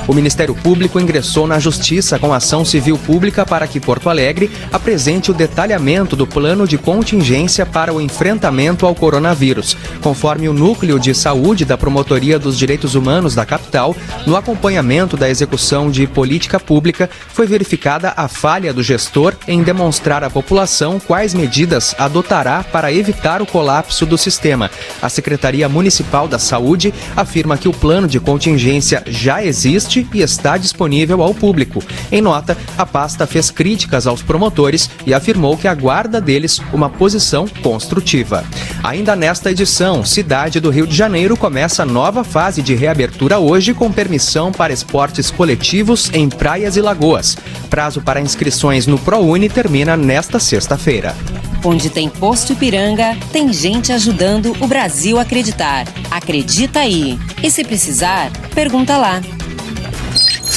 O 0.08 0.14
Ministério 0.14 0.54
Público 0.54 1.00
ingressou 1.00 1.48
na 1.48 1.58
Justiça 1.58 2.16
com 2.16 2.32
ação 2.32 2.64
civil 2.64 2.96
pública 2.96 3.44
para 3.44 3.66
que 3.66 3.80
Porto 3.80 4.08
Alegre 4.08 4.50
apresente 4.72 5.32
o 5.32 5.34
detalhamento 5.34 6.14
do 6.14 6.26
plano 6.26 6.66
de 6.66 6.78
contingência 6.78 7.66
para 7.66 7.92
o 7.92 8.00
enfrentamento 8.00 8.86
ao 8.86 8.94
coronavírus. 8.94 9.76
Conforme 10.00 10.48
o 10.48 10.52
Núcleo 10.52 11.00
de 11.00 11.12
Saúde 11.12 11.64
da 11.64 11.76
Promotoria 11.76 12.38
dos 12.38 12.56
Direitos 12.56 12.94
Humanos 12.94 13.34
da 13.34 13.44
capital, 13.44 13.96
no 14.24 14.36
acompanhamento 14.36 15.16
da 15.16 15.28
execução 15.28 15.90
de 15.90 16.06
política 16.06 16.60
pública, 16.60 17.10
foi 17.28 17.46
verificada 17.46 18.14
a 18.16 18.28
falha 18.28 18.72
do 18.72 18.84
gestor 18.84 19.34
em 19.48 19.62
demonstrar 19.62 20.22
à 20.22 20.30
população 20.30 21.00
quais 21.00 21.34
medidas 21.34 21.96
adotará 21.98 22.62
para 22.62 22.92
evitar 22.92 23.42
o 23.42 23.46
colapso 23.46 24.06
do 24.06 24.16
sistema. 24.16 24.70
A 25.02 25.08
Secretaria 25.08 25.68
Municipal 25.68 26.28
da 26.28 26.38
Saúde 26.38 26.94
afirma 27.16 27.58
que 27.58 27.68
o 27.68 27.72
plano 27.72 28.06
de 28.06 28.20
contingência 28.20 29.02
já 29.06 29.44
existe 29.44 29.95
e 30.12 30.20
está 30.20 30.56
disponível 30.56 31.22
ao 31.22 31.32
público. 31.34 31.82
Em 32.10 32.20
nota, 32.20 32.56
a 32.76 32.84
pasta 32.84 33.26
fez 33.26 33.50
críticas 33.50 34.06
aos 34.06 34.22
promotores 34.22 34.90
e 35.06 35.14
afirmou 35.14 35.56
que 35.56 35.68
aguarda 35.68 36.20
deles 36.20 36.60
uma 36.72 36.90
posição 36.90 37.46
construtiva. 37.62 38.44
Ainda 38.82 39.14
nesta 39.14 39.50
edição, 39.50 40.04
Cidade 40.04 40.60
do 40.60 40.70
Rio 40.70 40.86
de 40.86 40.94
Janeiro 40.94 41.36
começa 41.36 41.84
nova 41.84 42.24
fase 42.24 42.62
de 42.62 42.74
reabertura 42.74 43.38
hoje 43.38 43.74
com 43.74 43.90
permissão 43.90 44.52
para 44.52 44.72
esportes 44.72 45.30
coletivos 45.30 46.10
em 46.12 46.28
praias 46.28 46.76
e 46.76 46.80
lagoas. 46.80 47.36
Prazo 47.70 48.00
para 48.00 48.20
inscrições 48.20 48.86
no 48.86 48.98
ProUni 48.98 49.48
termina 49.48 49.96
nesta 49.96 50.38
sexta-feira. 50.38 51.14
Onde 51.64 51.90
tem 51.90 52.08
posto 52.08 52.52
Ipiranga, 52.52 53.16
tem 53.32 53.52
gente 53.52 53.92
ajudando 53.92 54.56
o 54.60 54.66
Brasil 54.66 55.18
a 55.18 55.22
acreditar. 55.22 55.84
Acredita 56.10 56.80
aí. 56.80 57.18
E 57.42 57.50
se 57.50 57.64
precisar, 57.64 58.30
pergunta 58.54 58.96
lá. 58.96 59.20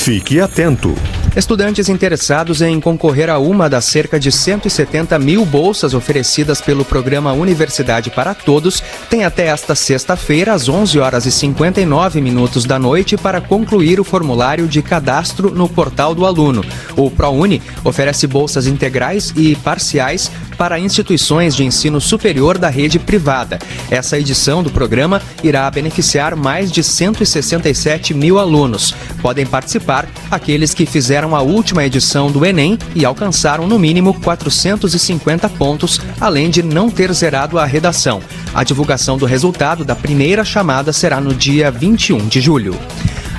Fique 0.10 0.39
atento. 0.39 1.19
Estudantes 1.36 1.88
interessados 1.90 2.62
em 2.62 2.80
concorrer 2.82 3.30
a 3.30 3.38
uma 3.38 3.70
das 3.70 3.86
cerca 3.86 4.20
de 4.20 4.32
170 4.32 5.18
mil 5.20 5.46
bolsas 5.46 5.94
oferecidas 5.94 6.60
pelo 6.60 6.84
programa 6.84 7.32
Universidade 7.34 8.10
para 8.10 8.34
Todos 8.34 8.82
têm 9.10 9.24
até 9.24 9.46
esta 9.46 9.76
sexta-feira, 9.76 10.54
às 10.54 10.68
11 10.68 11.00
horas 11.00 11.26
e 11.28 11.32
59 11.32 12.20
minutos 12.20 12.66
da 12.66 12.80
noite, 12.80 13.16
para 13.16 13.40
concluir 13.40 14.00
o 14.00 14.04
formulário 14.04 14.68
de 14.68 14.82
cadastro 14.82 15.52
no 15.52 15.70
portal 15.70 16.16
do 16.16 16.26
aluno. 16.26 16.66
O 16.98 17.12
ProUni 17.12 17.62
oferece 17.84 18.26
bolsas 18.26 18.66
integrais 18.66 19.32
e 19.36 19.56
parciais 19.56 20.32
para 20.58 20.80
instituições 20.80 21.56
de 21.56 21.64
ensino 21.64 22.02
superior 22.02 22.58
da 22.58 22.68
rede 22.68 23.00
privada. 23.00 23.60
Essa 23.90 24.20
edição 24.20 24.62
do 24.62 24.70
programa 24.70 25.22
irá 25.42 25.70
beneficiar 25.72 26.36
mais 26.36 26.70
de 26.70 26.84
167 26.84 28.14
mil 28.14 28.38
alunos. 28.38 28.94
Podem 29.22 29.46
participar 29.46 30.06
aqueles 30.30 30.74
que 30.74 30.86
fizeram 30.86 31.19
fizeram 31.20 31.36
a 31.36 31.42
última 31.42 31.84
edição 31.84 32.32
do 32.32 32.46
Enem 32.46 32.80
e 32.96 33.04
alcançaram 33.04 33.68
no 33.68 33.78
mínimo 33.78 34.14
450 34.22 35.50
pontos, 35.50 36.00
além 36.18 36.50
de 36.50 36.64
não 36.64 36.90
ter 36.90 37.12
zerado 37.12 37.60
a 37.60 37.66
redação. 37.66 38.22
A 38.54 38.64
divulgação 38.64 39.18
do 39.18 39.26
resultado 39.26 39.84
da 39.84 39.98
primeira 39.98 40.46
chamada 40.46 40.94
será 40.94 41.20
no 41.20 41.34
dia 41.34 41.70
21 41.70 42.26
de 42.30 42.40
julho. 42.40 42.74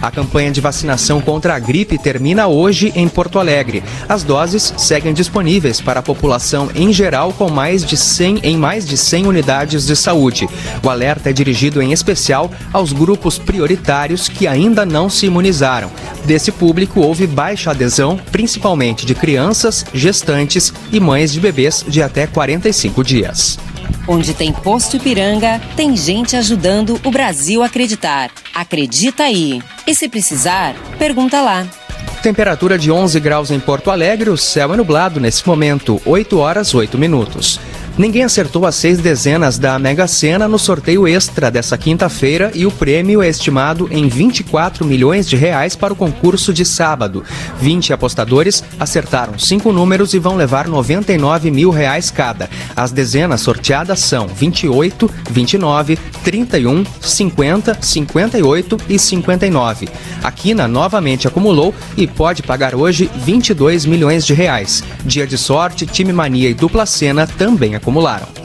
A 0.02 0.10
campanha 0.10 0.50
de 0.50 0.62
vacinação 0.62 1.20
contra 1.20 1.54
a 1.54 1.58
gripe 1.58 1.98
termina 1.98 2.46
hoje 2.46 2.90
em 2.96 3.06
Porto 3.06 3.38
Alegre. 3.38 3.82
As 4.08 4.22
doses 4.22 4.72
seguem 4.78 5.12
disponíveis 5.12 5.80
para 5.80 6.00
a 6.00 6.02
população 6.02 6.70
em 6.74 6.90
geral 6.90 7.34
com 7.34 7.50
mais 7.50 7.84
de 7.84 7.98
100 7.98 8.40
em 8.42 8.56
mais 8.56 8.86
de 8.86 8.96
100 8.96 9.26
unidades 9.26 9.86
de 9.86 9.94
saúde. 9.94 10.48
O 10.82 10.88
alerta 10.88 11.28
é 11.28 11.32
dirigido 11.32 11.82
em 11.82 11.92
especial 11.92 12.50
aos 12.72 12.92
grupos 12.92 13.38
prioritários 13.38 14.26
que 14.26 14.46
ainda 14.46 14.86
não 14.86 15.10
se 15.10 15.26
imunizaram. 15.26 15.90
Desse 16.24 16.52
público 16.52 17.00
houve 17.00 17.26
baixa 17.26 17.70
adesão, 17.70 18.18
principalmente 18.30 19.06
de 19.06 19.14
crianças, 19.14 19.84
gestantes 19.92 20.72
e 20.92 21.00
mães 21.00 21.32
de 21.32 21.40
bebês 21.40 21.84
de 21.86 22.02
até 22.02 22.26
45 22.26 23.02
dias. 23.02 23.58
Onde 24.06 24.34
tem 24.34 24.52
posto 24.52 24.96
Ipiranga, 24.96 25.60
tem 25.76 25.96
gente 25.96 26.36
ajudando 26.36 27.00
o 27.04 27.10
Brasil 27.10 27.62
a 27.62 27.66
acreditar. 27.66 28.30
Acredita 28.54 29.24
aí. 29.24 29.62
E 29.86 29.94
se 29.94 30.08
precisar, 30.08 30.74
pergunta 30.98 31.40
lá. 31.40 31.66
Temperatura 32.22 32.78
de 32.78 32.90
11 32.90 33.18
graus 33.18 33.50
em 33.50 33.58
Porto 33.58 33.90
Alegre, 33.90 34.28
o 34.28 34.36
céu 34.36 34.74
é 34.74 34.76
nublado 34.76 35.18
nesse 35.18 35.46
momento, 35.46 36.00
8 36.04 36.38
horas 36.38 36.74
8 36.74 36.98
minutos. 36.98 37.58
Ninguém 37.98 38.24
acertou 38.24 38.64
as 38.64 38.76
seis 38.76 38.98
dezenas 38.98 39.58
da 39.58 39.78
Mega 39.78 40.06
Sena 40.06 40.48
no 40.48 40.58
sorteio 40.58 41.06
extra 41.06 41.50
dessa 41.50 41.76
quinta-feira 41.76 42.50
e 42.54 42.64
o 42.64 42.70
prêmio 42.70 43.20
é 43.20 43.28
estimado 43.28 43.88
em 43.90 44.08
24 44.08 44.86
milhões 44.86 45.28
de 45.28 45.36
reais 45.36 45.76
para 45.76 45.92
o 45.92 45.96
concurso 45.96 46.52
de 46.52 46.64
sábado. 46.64 47.22
20 47.60 47.92
apostadores 47.92 48.64
acertaram 48.78 49.38
cinco 49.38 49.72
números 49.72 50.14
e 50.14 50.18
vão 50.18 50.36
levar 50.36 50.66
99 50.66 51.50
mil 51.50 51.70
reais 51.70 52.10
cada. 52.10 52.48
As 52.74 52.92
dezenas 52.92 53.42
sorteadas 53.42 54.00
são 54.00 54.28
28, 54.28 55.10
29, 55.30 55.98
31, 56.24 56.84
50, 57.00 57.78
58 57.82 58.78
e 58.88 58.98
59. 58.98 59.88
A 60.22 60.30
Quina 60.30 60.68
novamente 60.68 61.26
acumulou 61.26 61.74
e 61.96 62.06
pode 62.06 62.42
pagar 62.42 62.74
hoje 62.74 63.10
22 63.24 63.84
milhões 63.84 64.24
de 64.24 64.32
reais. 64.32 64.82
Dia 65.04 65.26
de 65.26 65.36
sorte, 65.36 65.86
time 65.86 66.12
mania 66.12 66.48
e 66.48 66.54
dupla 66.54 66.86
cena 66.86 67.26
também 67.26 67.74
acumularam. 67.80 68.39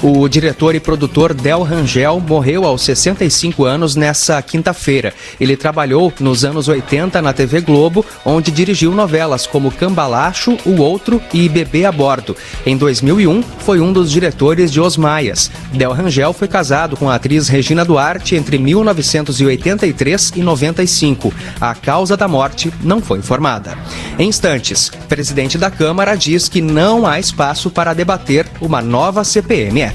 O 0.00 0.28
diretor 0.28 0.76
e 0.76 0.80
produtor 0.80 1.34
Del 1.34 1.64
Rangel 1.64 2.20
morreu 2.20 2.64
aos 2.64 2.82
65 2.82 3.64
anos 3.64 3.96
nessa 3.96 4.40
quinta-feira. 4.40 5.12
Ele 5.40 5.56
trabalhou 5.56 6.12
nos 6.20 6.44
anos 6.44 6.68
80 6.68 7.20
na 7.20 7.32
TV 7.32 7.60
Globo, 7.60 8.06
onde 8.24 8.52
dirigiu 8.52 8.92
novelas 8.92 9.44
como 9.44 9.72
Cambalacho, 9.72 10.56
O 10.64 10.80
Outro 10.80 11.20
e 11.34 11.48
Bebê 11.48 11.84
a 11.84 11.90
Bordo. 11.90 12.36
Em 12.64 12.76
2001, 12.76 13.42
foi 13.58 13.80
um 13.80 13.92
dos 13.92 14.12
diretores 14.12 14.70
de 14.70 14.80
Os 14.80 14.96
Maias. 14.96 15.50
Del 15.72 15.92
Rangel 15.92 16.32
foi 16.32 16.46
casado 16.46 16.96
com 16.96 17.10
a 17.10 17.16
atriz 17.16 17.48
Regina 17.48 17.84
Duarte 17.84 18.36
entre 18.36 18.56
1983 18.56 20.32
e 20.36 20.42
95. 20.42 21.34
A 21.60 21.74
causa 21.74 22.16
da 22.16 22.28
morte 22.28 22.72
não 22.84 23.02
foi 23.02 23.18
informada. 23.18 23.76
Em 24.16 24.28
instantes, 24.28 24.92
presidente 25.08 25.58
da 25.58 25.72
Câmara 25.72 26.14
diz 26.14 26.48
que 26.48 26.60
não 26.60 27.04
há 27.04 27.18
espaço 27.18 27.68
para 27.68 27.94
debater 27.94 28.46
uma 28.60 28.80
nova 28.80 29.24
CPMF. 29.24 29.87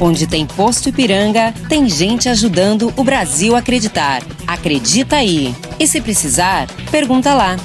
Onde 0.00 0.26
tem 0.26 0.46
posto 0.46 0.88
Ipiranga, 0.88 1.54
tem 1.68 1.88
gente 1.88 2.28
ajudando 2.28 2.92
o 2.96 3.04
Brasil 3.04 3.56
a 3.56 3.60
acreditar. 3.60 4.22
Acredita 4.46 5.16
aí. 5.16 5.54
E 5.78 5.86
se 5.86 6.00
precisar, 6.00 6.66
pergunta 6.90 7.34
lá. 7.34 7.56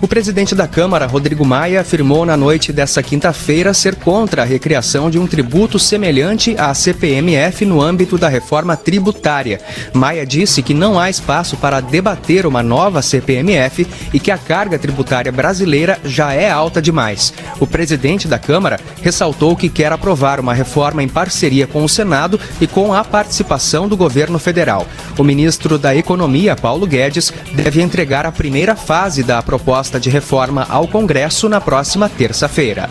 O 0.00 0.06
presidente 0.06 0.54
da 0.54 0.68
Câmara, 0.68 1.06
Rodrigo 1.06 1.44
Maia, 1.44 1.80
afirmou 1.80 2.24
na 2.24 2.36
noite 2.36 2.72
dessa 2.72 3.02
quinta-feira 3.02 3.74
ser 3.74 3.96
contra 3.96 4.42
a 4.42 4.44
recriação 4.44 5.10
de 5.10 5.18
um 5.18 5.26
tributo 5.26 5.76
semelhante 5.76 6.54
à 6.56 6.72
CPMF 6.72 7.64
no 7.64 7.82
âmbito 7.82 8.16
da 8.16 8.28
reforma 8.28 8.76
tributária. 8.76 9.60
Maia 9.92 10.24
disse 10.24 10.62
que 10.62 10.72
não 10.72 11.00
há 11.00 11.10
espaço 11.10 11.56
para 11.56 11.80
debater 11.80 12.46
uma 12.46 12.62
nova 12.62 13.02
CPMF 13.02 13.88
e 14.12 14.20
que 14.20 14.30
a 14.30 14.38
carga 14.38 14.78
tributária 14.78 15.32
brasileira 15.32 15.98
já 16.04 16.32
é 16.32 16.48
alta 16.48 16.80
demais. 16.80 17.34
O 17.58 17.66
presidente 17.66 18.28
da 18.28 18.38
Câmara 18.38 18.78
ressaltou 19.02 19.56
que 19.56 19.68
quer 19.68 19.90
aprovar 19.90 20.38
uma 20.38 20.54
reforma 20.54 21.02
em 21.02 21.08
parceria 21.08 21.66
com 21.66 21.82
o 21.82 21.88
Senado 21.88 22.38
e 22.60 22.68
com 22.68 22.94
a 22.94 23.02
participação 23.02 23.88
do 23.88 23.96
governo 23.96 24.38
federal. 24.38 24.86
O 25.18 25.24
ministro 25.24 25.76
da 25.76 25.96
Economia, 25.96 26.54
Paulo 26.54 26.86
Guedes, 26.86 27.32
deve 27.52 27.82
entregar 27.82 28.24
a 28.24 28.30
primeira 28.30 28.76
fase 28.76 29.24
da 29.24 29.42
proposta 29.42 29.87
proposta 29.88 30.00
de 30.00 30.10
reforma 30.10 30.66
ao 30.68 30.86
Congresso 30.86 31.48
na 31.48 31.60
próxima 31.60 32.08
terça-feira. 32.08 32.90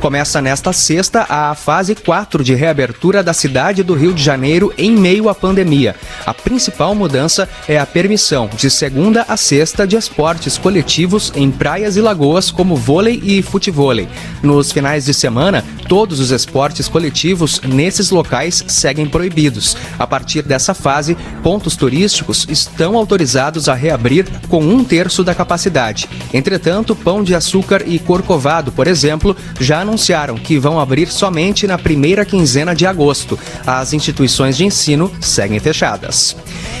Começa 0.00 0.40
nesta 0.40 0.72
sexta 0.72 1.26
a 1.28 1.54
fase 1.54 1.94
4 1.94 2.42
de 2.42 2.54
reabertura 2.54 3.22
da 3.22 3.34
cidade 3.34 3.82
do 3.82 3.92
Rio 3.92 4.14
de 4.14 4.22
Janeiro 4.22 4.72
em 4.78 4.92
meio 4.92 5.28
à 5.28 5.34
pandemia. 5.34 5.94
A 6.24 6.32
principal 6.32 6.94
mudança 6.94 7.46
é 7.68 7.78
a 7.78 7.84
permissão 7.84 8.48
de 8.56 8.70
segunda 8.70 9.26
a 9.28 9.36
sexta 9.36 9.86
de 9.86 9.96
esportes 9.96 10.56
coletivos 10.56 11.30
em 11.36 11.50
praias 11.50 11.98
e 11.98 12.00
lagoas 12.00 12.50
como 12.50 12.76
vôlei 12.76 13.20
e 13.22 13.42
futevôlei. 13.42 14.08
Nos 14.42 14.72
finais 14.72 15.04
de 15.04 15.12
semana, 15.12 15.62
todos 15.86 16.18
os 16.18 16.30
esportes 16.30 16.88
coletivos 16.88 17.60
nesses 17.60 18.10
locais 18.10 18.64
seguem 18.68 19.06
proibidos. 19.06 19.76
A 19.98 20.06
partir 20.06 20.40
dessa 20.42 20.72
fase, 20.72 21.14
pontos 21.42 21.76
turísticos 21.76 22.46
estão 22.48 22.96
autorizados 22.96 23.68
a 23.68 23.74
reabrir 23.74 24.26
com 24.48 24.64
um 24.64 24.82
terço 24.82 25.22
da 25.22 25.34
capacidade. 25.34 26.08
Entretanto, 26.32 26.96
Pão 26.96 27.22
de 27.22 27.34
Açúcar 27.34 27.82
e 27.84 27.98
Corcovado, 27.98 28.72
por 28.72 28.86
exemplo, 28.86 29.36
já 29.60 29.84
anunciaram 29.90 30.36
que 30.36 30.56
vão 30.56 30.78
abrir 30.78 31.08
somente 31.08 31.66
na 31.66 31.76
primeira 31.76 32.24
quinzena 32.24 32.74
de 32.74 32.86
agosto. 32.86 33.36
As 33.66 33.92
instituições 33.92 34.56
de 34.56 34.64
ensino 34.64 35.10
seguem 35.20 35.58
fechadas. 35.58 36.36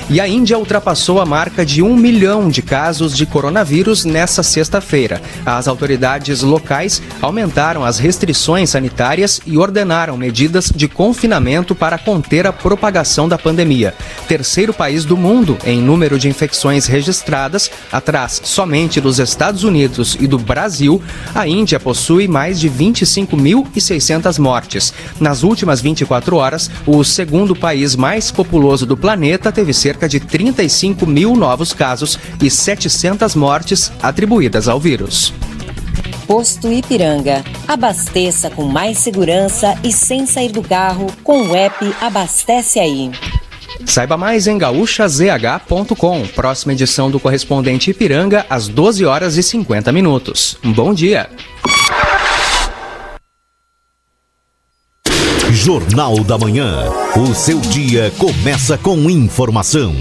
E 0.08 0.20
a 0.20 0.26
Índia 0.26 0.58
ultrapassou 0.58 1.20
a 1.20 1.26
marca 1.26 1.64
de 1.64 1.82
um 1.82 1.96
milhão 1.96 2.48
de 2.48 2.62
casos 2.62 3.16
de 3.16 3.26
coronavírus 3.26 4.04
nessa 4.04 4.42
sexta-feira. 4.42 5.20
As 5.44 5.68
autoridades 5.68 6.42
locais 6.42 7.02
aumentaram 7.20 7.84
as 7.84 7.98
restrições 7.98 8.70
sanitárias 8.70 9.40
e 9.46 9.56
ordenaram 9.56 10.16
medidas 10.16 10.72
de 10.74 10.88
confinamento 10.88 11.74
para 11.74 11.98
conter 11.98 12.46
a 12.46 12.52
propagação 12.52 13.28
da 13.28 13.38
pandemia. 13.38 13.94
Terceiro 14.26 14.72
país 14.72 15.04
do 15.04 15.16
mundo 15.16 15.56
em 15.64 15.80
número 15.80 16.18
de 16.18 16.28
infecções 16.28 16.86
registradas, 16.86 17.70
atrás 17.92 18.40
somente 18.44 19.00
dos 19.00 19.18
Estados 19.18 19.64
Unidos 19.64 20.16
e 20.20 20.26
do 20.26 20.38
Brasil, 20.38 21.00
a 21.34 21.46
Índia 21.46 21.78
possui 21.78 22.26
mais 22.26 22.58
de 22.58 22.68
25.600 23.04 24.38
mortes. 24.38 24.92
Nas 25.18 25.42
últimas 25.42 25.80
24 25.80 26.36
horas, 26.36 26.70
o 26.86 27.02
segundo 27.02 27.56
país 27.56 27.96
mais 27.96 28.30
populoso 28.30 28.86
do 28.86 28.96
planeta 28.96 29.50
teve 29.50 29.72
cerca 29.72 30.08
de 30.08 30.20
35 30.20 31.06
mil 31.06 31.34
novos 31.34 31.72
casos 31.72 32.18
e 32.40 32.50
700 32.50 33.34
mortes 33.34 33.92
atribuídas 34.02 34.68
ao 34.68 34.78
vírus. 34.78 35.32
Posto 36.26 36.70
Ipiranga. 36.70 37.42
Abasteça 37.66 38.50
com 38.50 38.64
mais 38.64 38.98
segurança 38.98 39.76
e 39.82 39.92
sem 39.92 40.26
sair 40.26 40.52
do 40.52 40.62
carro 40.62 41.08
com 41.24 41.48
o 41.48 41.56
app 41.56 41.92
Abastece 42.00 42.78
Aí. 42.78 43.10
Saiba 43.84 44.16
mais 44.16 44.46
em 44.46 44.56
gaúchazh.com. 44.56 46.26
Próxima 46.28 46.72
edição 46.72 47.10
do 47.10 47.18
Correspondente 47.18 47.90
Ipiranga, 47.90 48.46
às 48.48 48.68
12 48.68 49.04
horas 49.04 49.36
e 49.36 49.42
50 49.42 49.90
minutos. 49.90 50.56
Um 50.62 50.72
bom 50.72 50.94
dia. 50.94 51.28
Jornal 55.62 56.24
da 56.24 56.38
Manhã. 56.38 56.90
O 57.14 57.34
seu 57.34 57.60
dia 57.60 58.10
começa 58.16 58.78
com 58.78 59.10
informação. 59.10 59.94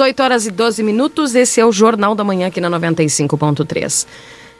Voltamos, 0.00 0.08
8 0.08 0.22
horas 0.22 0.46
e 0.46 0.50
12 0.50 0.82
minutos. 0.82 1.34
Esse 1.34 1.60
é 1.60 1.66
o 1.66 1.70
Jornal 1.70 2.14
da 2.14 2.24
Manhã 2.24 2.46
aqui 2.46 2.60
na 2.60 2.70
95.3. 2.70 4.06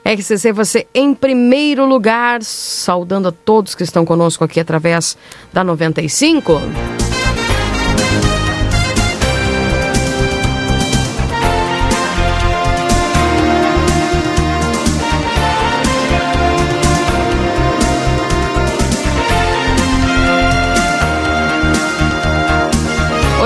RCC, 0.05 0.53
você 0.53 0.87
em 0.95 1.15
primeiro 1.15 1.87
lugar, 1.87 2.43
saudando 2.43 3.29
a 3.29 3.33
todos 3.33 3.75
que 3.75 3.83
estão 3.83 4.05
conosco 4.05 4.45
aqui 4.45 4.61
através 4.61 5.17
da 5.53 5.65
95. 5.65 7.00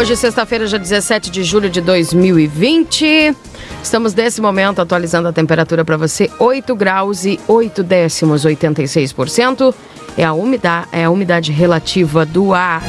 Hoje, 0.04 0.16
sexta-feira, 0.16 0.66
dia 0.66 0.78
17 0.78 1.30
de 1.30 1.42
julho 1.42 1.70
de 1.70 1.80
2020. 1.80 3.34
Estamos 3.82 4.12
nesse 4.12 4.38
momento 4.38 4.82
atualizando 4.82 5.28
a 5.28 5.32
temperatura 5.32 5.82
para 5.82 5.96
você, 5.96 6.30
8 6.38 6.76
graus 6.76 7.24
e 7.24 7.40
8 7.48 7.82
décimos, 7.82 8.44
86%. 8.44 9.74
É 10.18 10.22
a 10.22 10.34
umidade, 10.34 10.88
é 10.92 11.04
a 11.04 11.10
umidade 11.10 11.52
relativa 11.52 12.26
do 12.26 12.52
ar. 12.52 12.82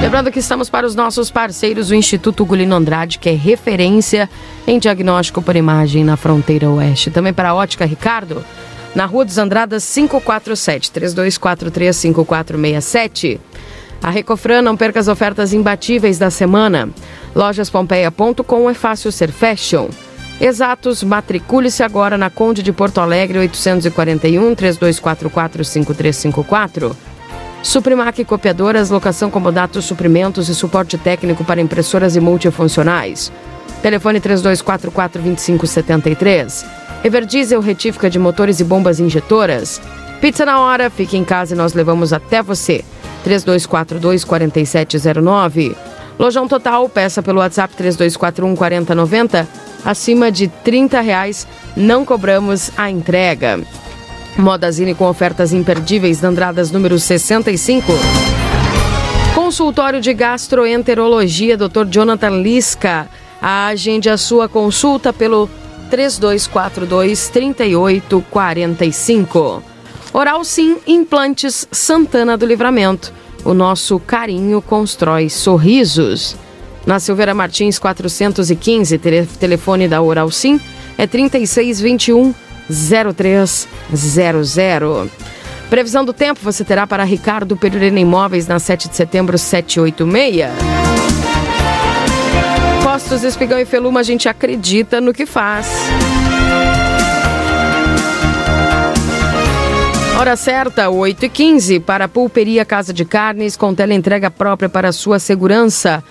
Lembrando 0.00 0.30
que 0.30 0.38
estamos 0.38 0.70
para 0.70 0.86
os 0.86 0.94
nossos 0.94 1.28
parceiros, 1.28 1.90
o 1.90 1.94
Instituto 1.96 2.44
Gulino 2.44 2.76
Andrade, 2.76 3.18
que 3.18 3.28
é 3.28 3.34
referência 3.34 4.30
em 4.64 4.78
diagnóstico 4.78 5.42
por 5.42 5.56
imagem 5.56 6.04
na 6.04 6.16
fronteira 6.16 6.70
oeste. 6.70 7.10
Também 7.10 7.32
para 7.32 7.50
a 7.50 7.54
Ótica 7.54 7.84
Ricardo, 7.84 8.44
na 8.94 9.06
Rua 9.06 9.24
dos 9.24 9.38
Andradas 9.38 9.84
547, 9.84 10.90
3243 10.90 11.96
5467. 11.96 13.40
A 14.02 14.10
Recofran 14.10 14.62
não 14.62 14.76
perca 14.76 14.98
as 14.98 15.08
ofertas 15.08 15.52
imbatíveis 15.52 16.18
da 16.18 16.30
semana. 16.30 16.90
Lojaspompeia.com 17.34 18.68
é 18.68 18.74
fácil 18.74 19.12
ser 19.12 19.30
fashion. 19.30 19.88
Exatos, 20.40 21.04
matricule-se 21.04 21.84
agora 21.84 22.18
na 22.18 22.28
Conde 22.28 22.62
de 22.62 22.72
Porto 22.72 23.00
Alegre 23.00 23.38
841 23.38 24.54
3244 24.56 25.64
5354. 25.64 26.96
Suprimac 27.62 28.24
Copiadoras, 28.24 28.90
locação 28.90 29.30
comodato, 29.30 29.80
suprimentos 29.80 30.48
e 30.48 30.54
suporte 30.54 30.98
técnico 30.98 31.44
para 31.44 31.60
impressoras 31.60 32.16
e 32.16 32.20
multifuncionais. 32.20 33.30
Telefone 33.82 34.20
3244-2573. 34.20 36.64
Everdiesel, 37.04 37.60
retífica 37.60 38.08
de 38.08 38.18
motores 38.18 38.60
e 38.60 38.64
bombas 38.64 38.98
injetoras. 39.00 39.82
Pizza 40.20 40.46
na 40.46 40.60
hora, 40.60 40.88
fique 40.88 41.16
em 41.16 41.24
casa 41.24 41.54
e 41.54 41.56
nós 41.56 41.74
levamos 41.74 42.12
até 42.12 42.40
você. 42.40 42.84
3242-4709. 43.26 45.74
Lojão 46.18 46.46
Total, 46.46 46.86
peça 46.88 47.22
pelo 47.22 47.40
WhatsApp 47.40 47.74
3241-4090. 47.76 49.46
Acima 49.84 50.30
de 50.30 50.46
30 50.46 51.00
reais, 51.00 51.44
não 51.76 52.04
cobramos 52.04 52.70
a 52.76 52.88
entrega. 52.88 53.60
Modazine 54.38 54.94
com 54.94 55.08
ofertas 55.08 55.52
imperdíveis 55.52 56.20
da 56.20 56.28
Andradas 56.28 56.70
número 56.70 57.00
65. 57.00 57.92
Consultório 59.34 60.00
de 60.00 60.14
Gastroenterologia, 60.14 61.56
Dr. 61.56 61.86
Jonathan 61.90 62.40
Lisca. 62.40 63.08
Agende 63.42 64.08
a 64.08 64.16
sua 64.16 64.48
consulta 64.48 65.12
pelo 65.12 65.50
3242 65.90 67.28
3845. 67.28 69.62
Oral 70.12 70.44
Sim 70.44 70.76
Implantes 70.86 71.66
Santana 71.72 72.38
do 72.38 72.46
Livramento. 72.46 73.12
O 73.44 73.52
nosso 73.52 73.98
carinho 73.98 74.62
constrói 74.62 75.28
sorrisos. 75.28 76.36
Na 76.86 77.00
Silveira 77.00 77.34
Martins 77.34 77.80
415, 77.80 78.98
telefone 79.38 79.88
da 79.88 80.00
Oral 80.00 80.30
Sim 80.30 80.60
é 80.96 81.06
3621 81.06 82.32
0300. 82.70 83.68
Previsão 85.68 86.04
do 86.04 86.12
tempo 86.12 86.38
você 86.42 86.64
terá 86.64 86.86
para 86.86 87.02
Ricardo 87.02 87.56
Perurena 87.56 87.98
Imóveis 87.98 88.46
na 88.46 88.58
7 88.58 88.88
de 88.88 88.96
setembro 88.96 89.36
786. 89.36 90.81
Postos 93.02 93.24
Espigão 93.24 93.58
e 93.58 93.64
Feluma, 93.64 93.98
a 93.98 94.02
gente 94.04 94.28
acredita 94.28 95.00
no 95.00 95.12
que 95.12 95.26
faz. 95.26 95.68
Hora 100.16 100.36
certa, 100.36 100.86
8h15, 100.86 101.80
para 101.80 102.04
a 102.04 102.08
Pulperia 102.08 102.64
Casa 102.64 102.92
de 102.92 103.04
Carnes, 103.04 103.56
com 103.56 103.74
entrega 103.90 104.30
própria 104.30 104.68
para 104.68 104.92
sua 104.92 105.18
segurança 105.18 106.04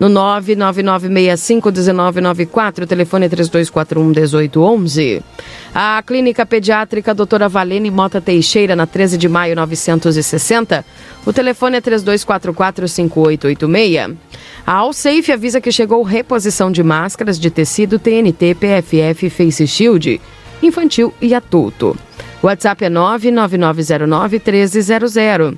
no 0.00 0.08
999651994, 0.08 2.86
telefone 2.86 3.28
3241-1811. 3.28 5.22
A 5.74 6.02
Clínica 6.06 6.46
Pediátrica 6.46 7.12
Doutora 7.12 7.48
Valene 7.48 7.90
Mota 7.90 8.20
Teixeira, 8.20 8.76
na 8.76 8.86
13 8.86 9.18
de 9.18 9.28
maio 9.28 9.56
960. 9.56 10.84
O 11.26 11.32
telefone 11.32 11.78
é 11.78 11.80
3244-5886. 11.80 14.16
A 14.68 14.74
Alsafe 14.74 15.32
avisa 15.32 15.62
que 15.62 15.72
chegou 15.72 16.02
reposição 16.02 16.70
de 16.70 16.82
máscaras 16.82 17.40
de 17.40 17.50
tecido 17.50 17.98
TNT, 17.98 18.54
PFF 18.54 19.30
Face 19.30 19.66
Shield, 19.66 20.20
infantil 20.62 21.14
e 21.22 21.34
adulto. 21.34 21.96
WhatsApp 22.42 22.84
é 22.84 22.90
99909 22.90 24.42
1300. 24.44 25.54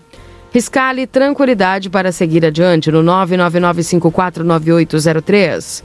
Riscale 0.53 1.09
tranquilidade 1.09 1.91
para 1.91 2.13
seguir 2.13 2.47
adiante 2.47 2.93
no 2.93 3.03
999549803. 3.03 5.83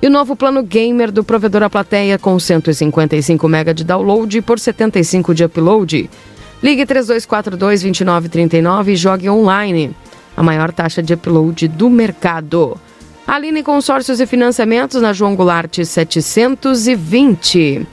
E 0.00 0.06
o 0.06 0.10
novo 0.10 0.36
plano 0.36 0.62
gamer 0.62 1.10
do 1.10 1.24
provedor 1.24 1.64
A 1.64 1.70
Plateia 1.70 2.16
com 2.16 2.38
155 2.38 3.48
MB 3.48 3.74
de 3.74 3.82
download 3.82 4.40
por 4.42 4.60
75 4.60 5.34
de 5.34 5.42
upload. 5.42 6.08
Ligue 6.62 6.86
3242-2939 6.86 8.86
e 8.86 8.94
jogue 8.94 9.28
online. 9.28 9.96
A 10.38 10.42
maior 10.42 10.70
taxa 10.70 11.02
de 11.02 11.14
upload 11.14 11.66
do 11.66 11.90
mercado. 11.90 12.78
Aline 13.26 13.60
Consórcios 13.60 14.20
e 14.20 14.26
Financiamentos 14.26 15.02
na 15.02 15.12
João 15.12 15.34
Goulart 15.34 15.84
720. 15.84 17.84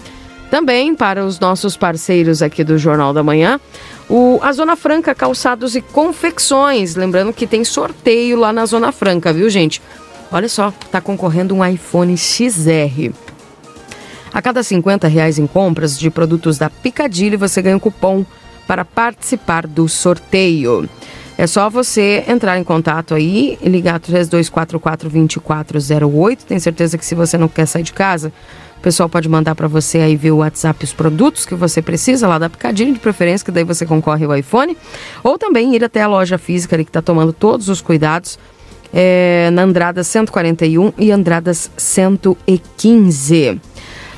Também 0.52 0.94
para 0.94 1.26
os 1.26 1.40
nossos 1.40 1.76
parceiros 1.76 2.44
aqui 2.44 2.64
do 2.64 2.78
Jornal 2.78 3.14
da 3.14 3.24
Manhã, 3.24 3.60
o, 4.08 4.40
a 4.44 4.54
Zona 4.54 4.76
Franca 4.76 5.16
Calçados 5.16 5.76
e 5.76 5.82
Confecções. 5.82 6.96
Lembrando 6.96 7.34
que 7.34 7.48
tem 7.48 7.64
sorteio 7.64 8.38
lá 8.38 8.54
na 8.54 8.68
Zona 8.68 8.92
Franca, 8.92 9.34
viu, 9.34 9.50
gente? 9.50 9.82
Olha 10.32 10.48
só, 10.48 10.72
tá 10.92 11.02
concorrendo 11.02 11.56
um 11.56 11.66
iPhone 11.66 12.16
XR. 12.16 13.12
A 14.32 14.40
cada 14.40 14.62
50 14.62 15.08
reais 15.08 15.40
em 15.40 15.48
compras 15.48 15.98
de 15.98 16.12
produtos 16.12 16.60
da 16.60 16.70
Picadilly, 16.70 17.38
você 17.38 17.64
ganha 17.64 17.76
um 17.76 17.80
cupom 17.80 18.24
para 18.68 18.86
participar 18.86 19.66
do 19.66 19.90
sorteio. 19.90 20.88
É 21.38 21.46
só 21.48 21.70
você 21.70 22.24
entrar 22.28 22.58
em 22.58 22.64
contato 22.64 23.14
aí 23.14 23.58
ligar 23.62 24.00
3244 24.00 25.10
2408. 25.10 26.46
Tenho 26.46 26.62
certeza 26.62 26.98
que 26.98 27.06
se 27.06 27.14
você 27.14 27.38
não 27.38 27.48
quer 27.48 27.66
sair 27.66 27.84
de 27.84 27.92
casa, 27.92 28.32
pessoal 28.86 29.10
pode 29.10 29.28
mandar 29.28 29.56
para 29.56 29.68
você 29.68 29.98
aí 29.98 30.30
o 30.30 30.38
WhatsApp 30.38 30.86
os 30.86 30.94
produtos 30.94 31.44
que 31.44 31.56
você 31.56 31.82
precisa 31.82 32.28
lá 32.28 32.38
da 32.38 32.48
Picadinho, 32.48 32.94
de 32.94 33.00
preferência, 33.00 33.44
que 33.44 33.50
daí 33.50 33.64
você 33.64 33.84
concorre 33.84 34.26
ao 34.26 34.38
iPhone. 34.38 34.78
Ou 35.24 35.40
também 35.40 35.74
ir 35.76 35.84
até 35.84 36.04
a 36.04 36.08
loja 36.08 36.38
física 36.38 36.76
ali 36.76 36.86
que 36.86 36.92
está 36.92 37.02
tomando 37.02 37.34
todos 37.34 37.68
os 37.68 37.82
cuidados 37.82 38.38
é, 38.94 39.50
na 39.52 39.64
Andradas 39.64 40.06
141 40.06 40.94
e 41.00 41.12
Andradas 41.12 41.72
115. 41.76 43.60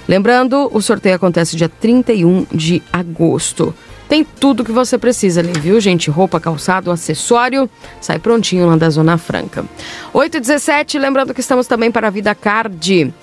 Lembrando, 0.05 0.69
o 0.73 0.81
sorteio 0.81 1.15
acontece 1.15 1.55
dia 1.55 1.69
31 1.69 2.47
de 2.51 2.83
agosto. 2.91 3.73
Tem 4.07 4.23
tudo 4.23 4.63
que 4.63 4.71
você 4.71 4.97
precisa 4.97 5.41
ali, 5.41 5.51
viu, 5.51 5.81
gente? 5.81 6.09
Roupa, 6.09 6.39
calçado, 6.39 6.89
acessório. 6.91 7.69
Sai 7.99 8.19
prontinho 8.19 8.65
lá 8.67 8.77
da 8.77 8.89
Zona 8.89 9.17
Franca. 9.17 9.65
8 10.13 10.37
e 10.37 10.39
17 10.39 10.97
lembrando 10.97 11.33
que 11.33 11.41
estamos 11.41 11.67
também 11.67 11.91
para 11.91 12.07
a 12.07 12.09
Vida 12.09 12.33
Card. 12.33 13.13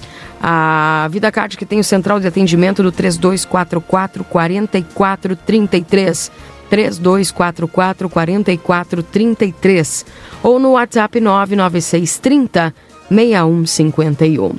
A 0.42 1.08
Vida 1.10 1.32
Card 1.32 1.56
que 1.56 1.64
tem 1.64 1.80
o 1.80 1.84
central 1.84 2.20
de 2.20 2.26
atendimento 2.26 2.82
do 2.82 2.92
3244 2.92 4.22
4433. 4.24 6.30
3244 6.68 8.06
4433 8.08 10.06
ou 10.42 10.58
no 10.58 10.72
WhatsApp 10.72 11.18
99630 11.20 12.74
6151. 13.10 14.54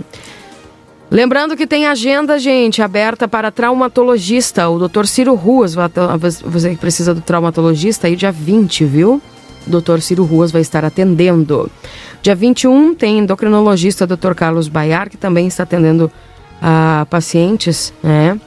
Lembrando 1.09 1.55
que 1.55 1.67
tem 1.67 1.85
agenda, 1.85 2.37
gente, 2.39 2.81
aberta 2.81 3.27
para 3.27 3.51
traumatologista. 3.51 4.67
O 4.67 4.87
Dr. 4.87 5.05
Ciro 5.05 5.35
Ruas, 5.35 5.75
você 6.43 6.71
que 6.71 6.77
precisa 6.77 7.13
do 7.13 7.21
traumatologista, 7.21 8.07
aí 8.07 8.15
dia 8.15 8.31
20, 8.31 8.83
viu? 8.85 9.21
O 9.67 9.69
Dr. 9.81 9.99
Ciro 9.99 10.23
Ruas 10.23 10.51
vai 10.51 10.61
estar 10.61 10.83
atendendo. 10.83 11.69
Dia 12.21 12.35
21 12.35 12.95
tem 12.95 13.19
endocrinologista 13.19 14.07
Dr. 14.07 14.33
Carlos 14.33 14.67
Baiar, 14.67 15.09
que 15.09 15.17
também 15.17 15.47
está 15.47 15.63
atendendo 15.63 16.11
a 16.61 17.05
pacientes, 17.09 17.93
né? 18.03 18.39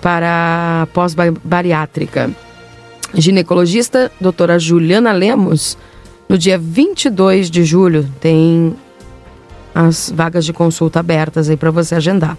Para 0.00 0.88
pós-bariátrica. 0.94 2.30
Ginecologista, 3.12 4.10
doutora 4.20 4.58
Juliana 4.58 5.12
Lemos, 5.12 5.76
no 6.28 6.38
dia 6.38 6.56
22 6.56 7.50
de 7.50 7.64
julho 7.64 8.08
tem 8.20 8.74
as 9.74 10.10
vagas 10.14 10.44
de 10.44 10.52
consulta 10.52 11.00
abertas 11.00 11.48
aí 11.48 11.56
para 11.56 11.70
você 11.70 11.94
agendar. 11.94 12.36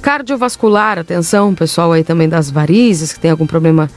Cardiovascular, 0.00 0.98
atenção, 0.98 1.54
pessoal 1.54 1.92
aí 1.92 2.02
também 2.02 2.28
das 2.28 2.50
varizes, 2.50 3.12
que 3.12 3.20
tem 3.20 3.30
algum 3.30 3.46
problema 3.46 3.88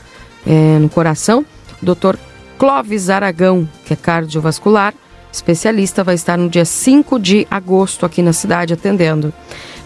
é, 0.46 0.78
no 0.78 0.88
coração. 0.88 1.44
Dr. 1.82 2.16
Clóvis 2.58 3.10
Aragão, 3.10 3.68
que 3.84 3.92
é 3.92 3.96
cardiovascular, 3.96 4.94
especialista, 5.32 6.04
vai 6.04 6.14
estar 6.14 6.38
no 6.38 6.48
dia 6.48 6.64
5 6.64 7.18
de 7.18 7.46
agosto 7.50 8.06
aqui 8.06 8.22
na 8.22 8.32
cidade 8.32 8.72
atendendo. 8.72 9.32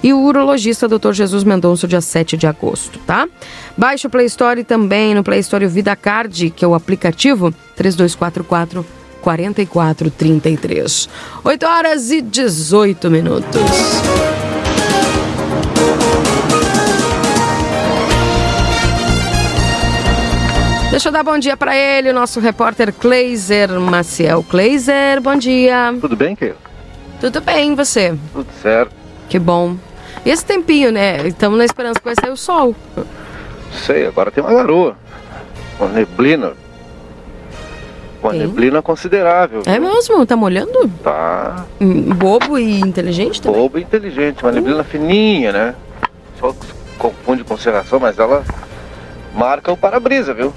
e 0.03 0.13
o 0.13 0.21
urologista 0.21 0.89
Dr. 0.89 1.13
Jesus 1.13 1.45
Mendonça, 1.45 1.89
dia 1.89 2.01
7 2.01 2.37
de 2.37 2.47
agosto, 2.47 2.99
tá? 3.01 3.29
Baixe 3.77 4.07
o 4.07 4.11
Play 4.11 4.27
Store 4.27 4.63
também 4.65 5.15
no 5.15 5.23
Play 5.25 5.41
Store 5.41 5.67
Vida 5.67 5.95
Card, 5.97 6.51
que 6.51 6.65
é 6.65 6.69
o 6.69 6.75
aplicativo 6.75 7.53
3244 7.77 9.00
4433. 9.21 11.09
8 11.45 11.67
horas 11.67 12.11
e 12.11 12.21
18 12.21 13.11
minutos. 13.11 13.61
Deixa 20.91 21.09
eu 21.09 21.13
dar 21.13 21.23
bom 21.23 21.39
dia 21.39 21.57
para 21.57 21.77
ele, 21.77 22.11
o 22.11 22.13
nosso 22.13 22.41
repórter 22.41 22.93
Kleiser 22.93 23.71
Maciel. 23.79 24.43
Kleiser, 24.43 25.21
bom 25.21 25.37
dia. 25.37 25.95
Tudo 26.01 26.17
bem, 26.17 26.35
Keila? 26.35 26.57
Tudo 27.21 27.41
bem, 27.41 27.77
você? 27.77 28.19
Tudo 28.33 28.49
certo. 28.61 28.93
Que 29.29 29.39
bom. 29.39 29.77
E 30.25 30.31
esse 30.31 30.45
tempinho, 30.45 30.91
né? 30.91 31.27
Estamos 31.29 31.57
na 31.57 31.65
esperança 31.65 32.01
que 32.01 32.05
vai 32.05 32.15
sair 32.21 32.33
o 32.33 32.37
sol. 32.37 32.75
Sei, 33.87 34.07
agora 34.07 34.31
tem 34.31 34.43
uma 34.43 34.53
garoa. 34.53 34.97
Uma 35.79 35.91
neblina. 35.91 36.53
Uma 38.23 38.33
Tem? 38.33 38.41
neblina 38.41 38.83
considerável. 38.83 39.63
É 39.65 39.79
mesmo? 39.79 40.27
Tá 40.27 40.37
molhando? 40.37 40.89
Tá 41.03 41.65
Hum, 41.81 42.03
Bobo 42.15 42.59
e 42.59 42.79
inteligente 42.81 43.41
também? 43.41 43.61
boba 43.61 43.79
e 43.79 43.83
inteligente. 43.83 44.43
Uma 44.43 44.53
neblina 44.53 44.85
fininha, 44.85 45.53
né? 45.53 45.75
Só 46.39 46.55
confunde 46.99 47.43
com 47.45 47.57
cerração, 47.57 47.99
mas 47.99 48.19
ela 48.19 48.45
marca 49.35 49.73
o 49.73 49.77
para-brisa, 49.77 50.35
viu? 50.35 50.53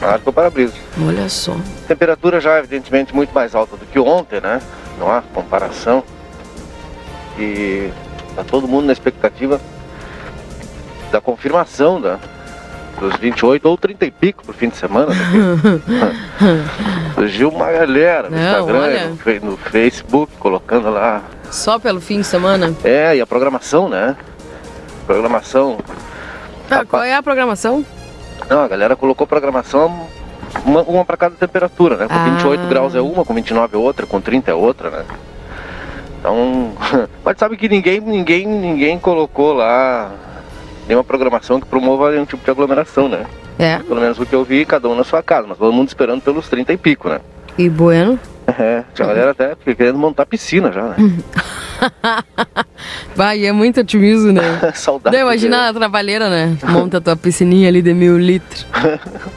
Marca 0.00 0.30
o 0.30 0.32
para-brisa. 0.32 0.72
Olha 1.06 1.28
só. 1.28 1.54
Temperatura 1.86 2.40
já, 2.40 2.58
evidentemente, 2.58 3.14
muito 3.14 3.32
mais 3.34 3.54
alta 3.54 3.76
do 3.76 3.84
que 3.84 3.98
ontem, 3.98 4.40
né? 4.40 4.60
Não 4.98 5.10
há 5.12 5.20
comparação. 5.20 6.02
E 7.38 7.90
tá 8.34 8.42
todo 8.42 8.66
mundo 8.66 8.86
na 8.86 8.92
expectativa 8.92 9.60
da 11.12 11.20
confirmação 11.20 12.00
da, 12.00 12.18
dos 13.00 13.16
28 13.16 13.68
ou 13.68 13.76
30 13.76 14.06
e 14.06 14.10
pico 14.10 14.44
pro 14.44 14.52
fim 14.52 14.68
de 14.68 14.76
semana. 14.76 15.12
Né? 15.14 15.82
Surgiu 17.14 17.48
uma 17.50 17.70
galera 17.70 18.28
no 18.30 18.36
Não, 18.36 18.60
Instagram, 18.60 18.80
olha. 18.80 19.40
no, 19.42 19.56
Facebook, 19.56 20.32
colocando 20.38 20.90
lá. 20.90 21.22
Só 21.50 21.78
pelo 21.78 22.00
fim 22.00 22.18
de 22.20 22.24
semana? 22.26 22.74
É, 22.84 23.16
e 23.16 23.20
a 23.20 23.26
programação, 23.26 23.88
né? 23.88 24.16
Programação. 25.06 25.78
Ah, 26.70 26.84
qual 26.84 27.02
é 27.02 27.14
a 27.14 27.22
programação? 27.22 27.84
Não, 28.48 28.62
a 28.62 28.68
galera 28.68 28.94
colocou 28.94 29.26
programação 29.26 30.08
uma, 30.64 30.82
uma 30.82 31.04
para 31.04 31.16
cada 31.16 31.34
temperatura, 31.34 31.96
né? 31.96 32.08
Com 32.08 32.14
Ah. 32.14 32.24
28 32.36 32.66
graus 32.68 32.94
é 32.94 33.00
uma, 33.00 33.24
com 33.24 33.34
29 33.34 33.76
é 33.76 33.78
outra, 33.78 34.06
com 34.06 34.20
30 34.20 34.50
é 34.50 34.54
outra, 34.54 34.90
né? 34.90 35.04
Então, 36.20 36.72
mas 37.24 37.36
sabe 37.38 37.56
que 37.56 37.68
ninguém, 37.68 38.00
ninguém, 38.00 38.46
ninguém 38.46 38.98
colocou 38.98 39.52
lá 39.52 40.10
nenhuma 40.88 41.04
programação 41.04 41.60
que 41.60 41.66
promova 41.66 42.10
nenhum 42.10 42.24
tipo 42.24 42.42
de 42.42 42.50
aglomeração, 42.50 43.08
né? 43.08 43.26
É. 43.58 43.78
Pelo 43.78 44.00
menos 44.00 44.18
o 44.18 44.24
que 44.24 44.34
eu 44.34 44.44
vi, 44.44 44.64
cada 44.64 44.88
um 44.88 44.94
na 44.94 45.04
sua 45.04 45.22
casa, 45.22 45.46
mas 45.46 45.58
todo 45.58 45.72
mundo 45.72 45.88
esperando 45.88 46.22
pelos 46.22 46.48
30 46.48 46.72
e 46.72 46.76
pico, 46.76 47.08
né? 47.08 47.20
E 47.56 47.68
Bueno? 47.68 48.18
É, 48.58 48.82
tinha 48.94 49.06
galera 49.06 49.32
até 49.32 49.54
querendo 49.74 49.98
montar 49.98 50.24
piscina 50.24 50.72
já, 50.72 50.82
né? 50.82 50.96
Vai, 53.14 53.44
é 53.44 53.52
muito 53.52 53.80
otimismo, 53.80 54.32
né? 54.32 54.42
Saudade. 54.74 55.14
Não, 55.14 55.22
imagina 55.22 55.68
a 55.68 55.74
trabalheira, 55.74 56.30
né? 56.30 56.56
Monta 56.64 56.98
tua 56.98 57.14
piscininha 57.14 57.68
ali 57.68 57.82
de 57.82 57.92
mil 57.92 58.16
litros. 58.16 58.66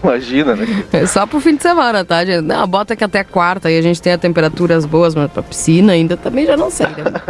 Imagina, 0.02 0.56
né? 0.56 0.86
É 0.94 1.06
só 1.06 1.26
pro 1.26 1.42
fim 1.42 1.58
de 1.58 1.62
semana, 1.62 2.06
tá, 2.06 2.24
gente? 2.24 2.40
Não, 2.40 2.66
bota 2.66 2.96
que 2.96 3.04
até 3.04 3.22
quarta 3.22 3.68
aí 3.68 3.78
a 3.78 3.82
gente 3.82 4.02
tem 4.02 4.14
a 4.14 4.18
temperaturas 4.18 4.86
boas, 4.86 5.14
mas 5.14 5.30
pra 5.30 5.44
piscina 5.44 5.92
ainda 5.92 6.16
também 6.16 6.46
já 6.46 6.56
não 6.56 6.72
sei, 6.72 6.88
né? 6.88 7.22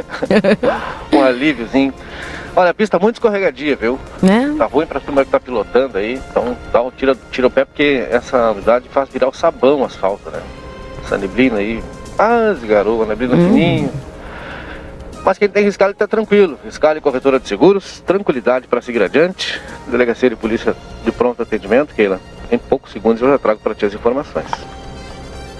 Um 1.12 1.24
alíviozinho. 1.24 1.94
Olha, 2.56 2.72
a 2.72 2.74
pista 2.74 3.00
muito 3.00 3.16
escorregadia, 3.16 3.76
viu? 3.76 3.98
né? 4.22 4.54
Tá 4.58 4.66
ruim 4.66 4.86
pra 4.86 5.00
turma 5.00 5.24
que 5.24 5.32
tá 5.32 5.40
pilotando 5.40 5.98
aí, 5.98 6.20
então 6.30 6.56
dá 6.72 6.82
um 6.82 6.92
tira, 6.92 7.16
tira 7.32 7.48
o 7.48 7.52
pé 7.52 7.64
porque 7.64 8.06
essa 8.12 8.52
umidade 8.52 8.90
faz 8.90 9.08
virar 9.10 9.30
o 9.30 9.34
sabão 9.34 9.82
o 9.82 9.86
asfalto, 9.86 10.30
né? 10.30 10.42
Essa 11.04 11.18
neblina 11.18 11.58
aí, 11.60 11.82
quase 12.18 12.68
garoa, 12.68 13.06
neblina 13.06 13.36
Hum. 13.36 13.46
fininha. 13.48 13.90
Mas 15.24 15.38
quem 15.38 15.48
tem 15.48 15.64
riscado 15.64 15.94
tá 15.94 16.08
tranquilo. 16.08 16.60
Riscado 16.66 16.98
e 16.98 17.02
corretora 17.02 17.40
de 17.40 17.48
seguros, 17.48 18.02
tranquilidade 18.02 18.68
para 18.68 18.82
seguir 18.82 19.04
adiante. 19.04 19.62
Delegacia 19.88 20.30
de 20.30 20.36
polícia 20.36 20.76
de 21.06 21.12
pronto 21.12 21.42
atendimento, 21.44 21.94
Keila. 21.94 22.20
Em 22.52 22.58
poucos 22.58 22.92
segundos 22.92 23.22
eu 23.22 23.30
já 23.30 23.38
trago 23.38 23.60
para 23.62 23.76
ti 23.76 23.86
as 23.86 23.94
informações. 23.94 24.48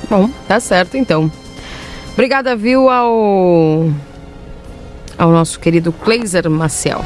Bom, 0.10 0.30
tá 0.48 0.60
certo 0.60 0.98
então. 0.98 1.32
Obrigada, 2.14 2.56
viu, 2.56 2.90
ao, 2.90 3.86
ao 5.22 5.32
nosso 5.32 5.60
querido 5.60 5.94
Kleiser 5.94 6.50
Maciel. 6.50 7.02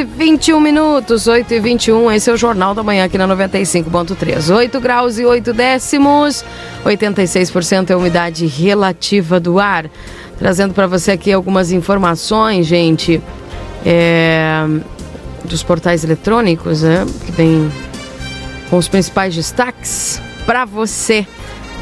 E 0.00 0.04
21 0.04 0.58
minutos, 0.60 1.26
8 1.26 1.52
e 1.52 1.60
21, 1.60 2.10
esse 2.12 2.30
é 2.30 2.32
o 2.32 2.36
Jornal 2.36 2.74
da 2.74 2.82
Manhã 2.82 3.04
aqui 3.04 3.18
na 3.18 3.28
95.3. 3.28 4.54
8 4.54 4.80
graus 4.80 5.18
e 5.18 5.26
8 5.26 5.52
décimos, 5.52 6.44
86% 6.84 7.90
é 7.90 7.92
a 7.92 7.96
umidade 7.98 8.46
relativa 8.46 9.38
do 9.38 9.58
ar. 9.58 9.90
Trazendo 10.38 10.72
para 10.72 10.86
você 10.86 11.12
aqui 11.12 11.30
algumas 11.30 11.70
informações, 11.70 12.66
gente, 12.66 13.20
é, 13.84 14.64
dos 15.44 15.62
portais 15.62 16.02
eletrônicos, 16.02 16.82
né, 16.82 17.04
que 17.26 17.32
vem 17.32 17.70
com 18.70 18.78
os 18.78 18.88
principais 18.88 19.34
destaques 19.34 20.20
para 20.46 20.64
você 20.64 21.26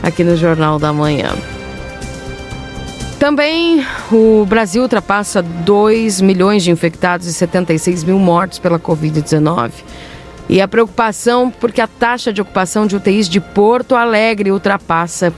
aqui 0.03 0.25
no 0.25 0.37
Jornal 0.37 0.79
da 0.79 0.93
Manhã. 0.93 1.31
Também 3.19 3.85
o 4.13 4.47
Brasil 4.47 4.83
ultrapassa 4.83 5.43
2 5.43 6.21
milhões 6.21 6.63
de 6.63 6.71
infectados 6.71 7.27
e 7.27 7.33
76 7.33 8.05
mil 8.05 8.19
mortos 8.19 8.61
pela 8.61 8.79
Covid-19. 8.79 9.73
E 10.49 10.61
a 10.61 10.69
preocupação 10.69 11.51
porque 11.51 11.81
a 11.81 11.89
taxa 11.89 12.33
de 12.33 12.41
ocupação 12.41 12.87
de 12.87 12.95
UTIs 12.95 13.29
de 13.29 13.41
Porto 13.41 13.97
Alegre 13.97 14.53
ultrapassa 14.53 15.33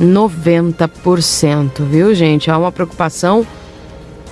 90%, 0.00 1.82
viu, 1.82 2.14
gente? 2.14 2.50
Há 2.50 2.56
uma 2.56 2.72
preocupação 2.72 3.46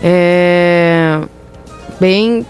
é, 0.02 1.20
bem, 2.00 2.44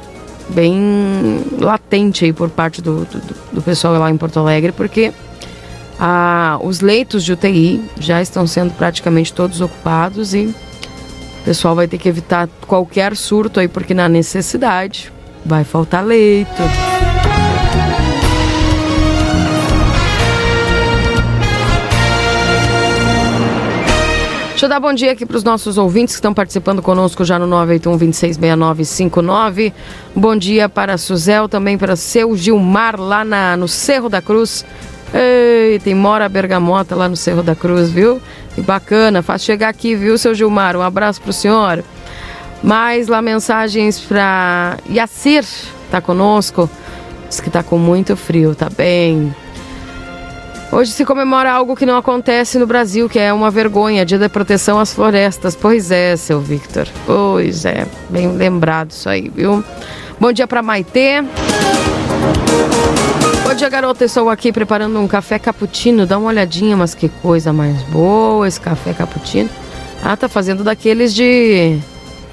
bem 0.48 1.42
latente 1.58 2.24
aí 2.24 2.32
por 2.32 2.48
parte 2.48 2.80
do, 2.80 3.04
do, 3.04 3.20
do 3.54 3.62
pessoal 3.62 3.94
lá 3.98 4.08
em 4.08 4.16
Porto 4.16 4.38
Alegre, 4.38 4.70
porque 4.70 5.12
ah, 6.06 6.58
os 6.62 6.80
leitos 6.82 7.24
de 7.24 7.32
UTI 7.32 7.82
já 7.98 8.20
estão 8.20 8.46
sendo 8.46 8.74
praticamente 8.74 9.32
todos 9.32 9.62
ocupados 9.62 10.34
e 10.34 10.54
o 11.40 11.44
pessoal 11.46 11.74
vai 11.74 11.88
ter 11.88 11.96
que 11.96 12.06
evitar 12.06 12.46
qualquer 12.66 13.16
surto 13.16 13.58
aí, 13.58 13.68
porque 13.68 13.94
na 13.94 14.06
necessidade 14.06 15.10
vai 15.46 15.64
faltar 15.64 16.04
leito. 16.04 16.62
Deixa 24.50 24.66
eu 24.66 24.68
dar 24.68 24.80
bom 24.80 24.92
dia 24.92 25.12
aqui 25.12 25.24
para 25.24 25.38
os 25.38 25.44
nossos 25.44 25.78
ouvintes 25.78 26.14
que 26.14 26.18
estão 26.18 26.34
participando 26.34 26.82
conosco 26.82 27.24
já 27.24 27.38
no 27.38 27.46
981 27.46 27.96
266959. 27.96 29.72
Bom 30.14 30.36
dia 30.36 30.68
para 30.68 30.94
a 30.94 30.98
Suzel, 30.98 31.48
também 31.48 31.78
para 31.78 31.96
seu 31.96 32.36
Gilmar 32.36 33.00
lá 33.00 33.24
na, 33.24 33.56
no 33.56 33.66
Cerro 33.66 34.10
da 34.10 34.20
Cruz. 34.20 34.66
Ei, 35.14 35.79
tem 35.79 35.94
Mora 35.94 36.29
Bergamota 36.29 36.96
lá 36.96 37.09
no 37.09 37.16
Cerro 37.16 37.40
da 37.40 37.55
Cruz, 37.55 37.88
viu? 37.88 38.20
Que 38.55 38.61
bacana, 38.61 39.22
faz 39.22 39.44
chegar 39.44 39.68
aqui, 39.68 39.94
viu, 39.94 40.18
seu 40.18 40.35
Gilmar? 40.35 40.77
Um 40.77 40.83
abraço 40.83 41.20
pro 41.20 41.33
senhor. 41.33 41.85
Mais 42.61 43.07
lá 43.07 43.22
mensagens 43.22 44.00
para 44.00 44.77
Yacir, 44.90 45.44
tá 45.90 46.00
conosco. 46.00 46.68
Diz 47.29 47.40
que 47.40 47.48
tá 47.48 47.62
com 47.62 47.79
muito 47.79 48.16
frio, 48.16 48.57
tá 48.57 48.68
bem. 48.68 49.33
Hoje 50.72 50.90
se 50.90 51.05
comemora 51.05 51.53
algo 51.53 51.77
que 51.77 51.87
não 51.87 51.96
acontece 51.96 52.59
no 52.59 52.66
Brasil, 52.66 53.09
que 53.09 53.18
é 53.18 53.33
uma 53.33 53.48
vergonha, 53.48 54.05
Dia 54.05 54.18
da 54.18 54.29
Proteção 54.29 54.81
às 54.81 54.92
Florestas. 54.92 55.55
Pois 55.55 55.92
é, 55.92 56.16
seu 56.16 56.40
Victor. 56.40 56.88
Pois 57.07 57.64
é, 57.64 57.87
bem 58.11 58.33
lembrado 58.33 58.90
isso 58.90 59.09
aí, 59.09 59.31
viu? 59.33 59.62
Bom 60.18 60.33
dia 60.33 60.48
para 60.48 60.62
Maitê. 60.62 61.22
Dia, 63.56 63.68
garota. 63.68 64.04
Estou 64.04 64.28
aqui 64.28 64.52
preparando 64.52 64.98
um 64.98 65.06
café 65.06 65.38
cappuccino. 65.38 66.04
Dá 66.04 66.18
uma 66.18 66.28
olhadinha, 66.28 66.76
mas 66.76 66.92
que 66.92 67.08
coisa 67.08 67.52
mais 67.52 67.80
boa 67.84 68.48
esse 68.48 68.60
café 68.60 68.92
cappuccino. 68.92 69.48
Ah, 70.02 70.16
tá 70.16 70.28
fazendo 70.28 70.64
daqueles 70.64 71.14
de 71.14 71.78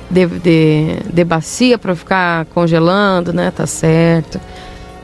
de, 0.10 0.26
de, 0.26 0.98
de 1.14 1.24
bacia 1.24 1.78
para 1.78 1.96
ficar 1.96 2.46
congelando, 2.46 3.32
né? 3.32 3.52
Tá 3.52 3.68
certo. 3.68 4.42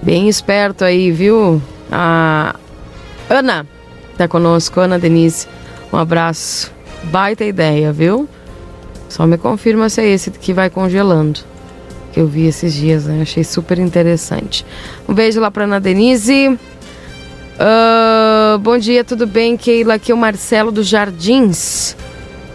Bem 0.01 0.27
esperto 0.27 0.83
aí, 0.83 1.11
viu? 1.11 1.61
A 1.91 2.55
Ana 3.29 3.67
tá 4.17 4.27
conosco, 4.27 4.79
Ana 4.79 4.97
Denise. 4.97 5.47
Um 5.93 5.97
abraço. 5.97 6.71
Baita 7.03 7.45
ideia, 7.45 7.93
viu? 7.93 8.27
Só 9.07 9.27
me 9.27 9.37
confirma 9.37 9.87
se 9.87 10.01
é 10.01 10.07
esse 10.07 10.31
que 10.31 10.51
vai 10.51 10.69
congelando. 10.69 11.41
Eu 12.17 12.25
vi 12.25 12.47
esses 12.47 12.73
dias, 12.73 13.05
né? 13.05 13.21
Achei 13.21 13.43
super 13.43 13.77
interessante. 13.77 14.65
Um 15.07 15.13
beijo 15.13 15.39
lá 15.39 15.51
pra 15.51 15.65
Ana 15.65 15.79
Denise. 15.79 16.47
Uh, 16.47 18.57
bom 18.57 18.75
dia, 18.75 19.03
tudo 19.03 19.27
bem, 19.27 19.55
Keila? 19.55 19.93
Aqui 19.93 20.11
é 20.11 20.15
o 20.15 20.17
Marcelo 20.17 20.71
dos 20.71 20.87
Jardins. 20.87 21.95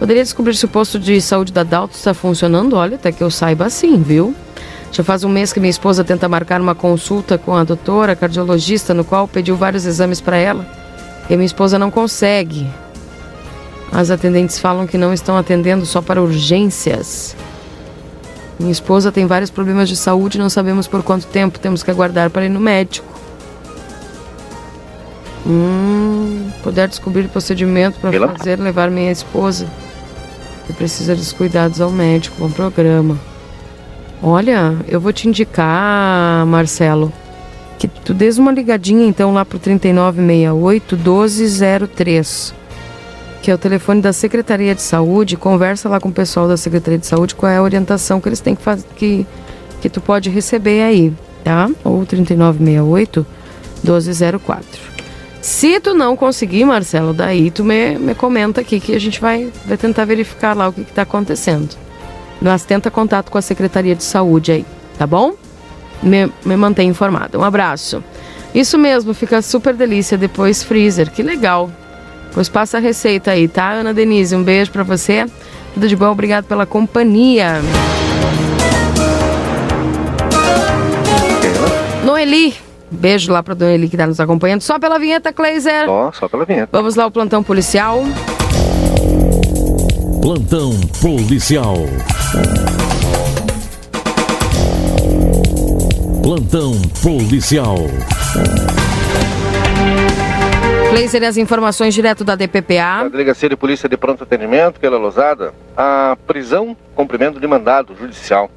Poderia 0.01 0.25
descobrir 0.25 0.57
se 0.57 0.65
o 0.65 0.69
posto 0.69 0.99
de 0.99 1.21
saúde 1.21 1.53
da 1.53 1.63
Dalto 1.63 1.95
está 1.95 2.13
funcionando? 2.13 2.75
Olha, 2.75 2.97
até 2.97 3.13
que 3.13 3.23
eu 3.23 3.31
saiba 3.31 3.71
sim, 3.71 4.03
viu? 4.03 4.35
Já 4.91 5.05
faz 5.05 5.23
um 5.23 5.29
mês 5.29 5.53
que 5.53 5.61
minha 5.61 5.71
esposa 5.71 6.03
tenta 6.03 6.29
marcar 6.29 6.61
uma 6.61 6.75
consulta 6.75 7.39
com 7.39 7.55
a 7.55 7.63
doutora 7.63 8.17
cardiologista, 8.17 8.93
no 8.93 9.05
qual 9.05 9.29
pediu 9.29 9.55
vários 9.55 9.87
exames 9.87 10.21
para 10.21 10.39
ela. 10.39 10.67
E 11.31 11.37
minha 11.37 11.47
esposa 11.47 11.79
não 11.79 11.89
consegue. 11.89 12.67
As 13.93 14.11
atendentes 14.11 14.59
falam 14.59 14.89
que 14.89 14.99
não 14.99 15.15
estão 15.15 15.37
atendendo 15.37 15.87
só 15.87 16.03
para 16.03 16.21
urgências. 16.21 17.37
Minha 18.63 18.71
esposa 18.71 19.11
tem 19.11 19.27
vários 19.27 19.51
problemas 19.51 19.89
de 19.89 19.97
saúde 19.97 20.39
e 20.39 20.41
não 20.41 20.49
sabemos 20.49 20.87
por 20.87 21.03
quanto 21.03 21.27
tempo 21.27 21.59
temos 21.59 21.83
que 21.83 21.91
aguardar 21.91 22.31
para 22.31 22.45
ir 22.45 22.49
no 22.49 22.61
médico. 22.61 23.05
Hum, 25.45 26.49
puder 26.63 26.87
descobrir 26.87 27.27
o 27.27 27.29
procedimento 27.29 27.99
para 27.99 28.13
fazer 28.37 28.61
levar 28.61 28.89
minha 28.89 29.11
esposa 29.11 29.67
que 30.65 30.73
precisa 30.73 31.17
dos 31.17 31.33
cuidados 31.33 31.81
ao 31.81 31.91
médico. 31.91 32.37
Bom 32.39 32.51
programa. 32.53 33.19
Olha, 34.23 34.77
eu 34.87 35.01
vou 35.01 35.13
te 35.13 35.27
indicar, 35.27 36.47
Marcelo, 36.47 37.13
que 37.81 37.89
tu 37.89 38.15
des 38.15 38.39
uma 38.39 38.53
ligadinha 38.53 39.05
então 39.05 39.35
lá 39.35 39.45
pro 39.45 39.59
3968 39.59 40.97
1203, 40.97 42.55
que 43.43 43.51
é 43.51 43.55
o 43.55 43.59
telefone 43.59 44.01
da 44.01 44.13
Secretaria 44.13 44.73
de 44.73 44.81
Saúde. 44.81 45.37
Conversa 45.37 45.89
lá 45.89 45.99
com 45.99 46.09
o 46.09 46.13
pessoal 46.13 46.47
da 46.47 46.57
Secretaria 46.57 46.99
de 46.99 47.07
Saúde 47.07 47.35
qual 47.35 47.51
é 47.51 47.57
a 47.57 47.63
orientação 47.63 48.21
que 48.21 48.29
eles 48.29 48.41
têm 48.41 48.55
que 48.55 48.63
fazer, 48.63 48.87
que, 48.95 49.27
que 49.81 49.91
tu 49.91 50.01
pode 50.01 50.31
receber 50.31 50.83
aí, 50.83 51.13
tá? 51.43 51.69
Ou 51.85 52.07
3968 52.07 53.27
1204. 53.83 54.93
Se 55.41 55.81
tu 55.81 55.93
não 55.93 56.17
conseguir, 56.17 56.65
Marcelo, 56.65 57.13
daí 57.13 57.51
tu 57.51 57.65
me, 57.65 57.99
me 57.99 58.15
comenta 58.15 58.61
aqui 58.61 58.79
que 58.79 58.95
a 58.95 59.01
gente 59.01 59.21
vai, 59.21 59.53
vai 59.67 59.77
tentar 59.77 60.05
verificar 60.05 60.57
lá 60.57 60.69
o 60.69 60.73
que 60.73 60.83
está 60.83 61.03
acontecendo. 61.03 61.77
Mas 62.41 62.65
tenta 62.65 62.93
contato 62.93 63.29
com 63.29 63.39
a 63.39 63.43
Secretaria 63.43 63.97
de 63.97 64.05
Saúde 64.05 64.53
aí, 64.53 64.67
tá 64.97 65.05
bom? 65.05 65.35
Me, 66.01 66.31
me 66.45 66.57
mantém 66.57 66.89
informado. 66.89 67.41
Um 67.41 67.45
abraço. 67.45 68.05
Isso 68.55 68.79
mesmo, 68.79 69.13
fica 69.15 69.43
super 69.43 69.75
delícia 69.75 70.17
depois 70.17 70.63
freezer. 70.63 71.11
Que 71.11 71.25
legal. 71.25 71.71
Pois 72.33 72.49
passa 72.49 72.79
a 72.79 72.81
receita 72.81 73.33
aí, 73.33 73.47
tá, 73.47 73.71
Ana 73.73 73.93
Denise? 73.93 74.35
Um 74.35 74.43
beijo 74.43 74.71
para 74.71 74.83
você. 74.83 75.27
Tudo 75.75 75.89
de 75.89 75.97
bom, 75.97 76.11
obrigado 76.11 76.45
pela 76.45 76.67
companhia. 76.67 77.61
Noeli, 82.05 82.55
Beijo 82.93 83.33
lá 83.33 83.43
pra 83.43 83.55
Dona 83.55 83.73
Eli 83.73 83.89
que 83.89 83.97
tá 83.97 84.07
nos 84.07 84.21
acompanhando. 84.21 84.61
Só 84.61 84.79
pela 84.79 84.99
vinheta, 84.99 85.33
Kleiser. 85.33 85.87
Só, 85.87 86.13
só 86.13 86.29
pela 86.29 86.45
vinheta. 86.45 86.69
Vamos 86.71 86.95
lá, 86.95 87.07
o 87.07 87.11
plantão 87.11 87.43
policial. 87.43 88.03
Plantão 90.21 90.79
policial. 91.01 91.77
Plantão 96.23 96.81
policial. 97.03 97.79
Kleiser, 100.93 101.25
as 101.25 101.39
informações 101.39 101.95
direto 101.95 102.23
da 102.23 102.35
DPPA. 102.35 103.01
A 103.01 103.09
Delegacia 103.09 103.49
de 103.49 103.57
Polícia 103.57 103.89
de 103.89 103.97
Pronto 103.97 104.25
Atendimento, 104.25 104.79
pela 104.79 104.99
Losada, 104.99 105.55
a 105.75 106.19
prisão, 106.27 106.77
cumprimento 106.95 107.41
de 107.41 107.47
mandado 107.47 107.97
judicial. 107.97 108.51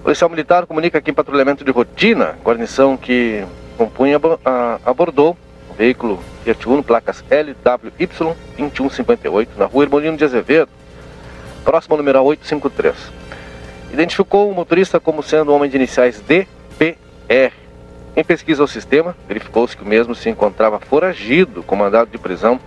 O 0.00 0.02
policial 0.02 0.28
militar 0.28 0.66
comunica 0.66 1.00
que 1.00 1.10
em 1.10 1.14
patrulhamento 1.14 1.64
de 1.64 1.70
rotina, 1.70 2.36
guarnição 2.44 2.98
que 2.98 3.42
compunha 3.78 4.20
abordou 4.84 5.38
o 5.70 5.72
veículo 5.72 6.22
Fiat 6.44 6.68
Uno, 6.68 6.82
placas 6.82 7.24
LWY 7.30 8.06
2158, 8.58 9.58
na 9.58 9.64
rua 9.64 9.84
Irmolino 9.84 10.18
de 10.18 10.24
Azevedo, 10.24 10.68
próximo 11.64 11.94
ao 11.94 11.98
numeral 11.98 12.26
853. 12.26 12.94
Identificou 13.90 14.50
o 14.50 14.54
motorista 14.54 15.00
como 15.00 15.22
sendo 15.22 15.50
um 15.50 15.54
homem 15.54 15.70
de 15.70 15.76
iniciais 15.76 16.20
DPR. 16.20 17.63
Em 18.16 18.22
pesquisa 18.22 18.62
ao 18.62 18.68
sistema, 18.68 19.16
verificou-se 19.26 19.76
que 19.76 19.82
o 19.82 19.86
mesmo 19.86 20.14
se 20.14 20.30
encontrava 20.30 20.78
foragido 20.78 21.64
com 21.64 21.74
mandado 21.74 22.10
de 22.10 22.18
prisão 22.18 22.60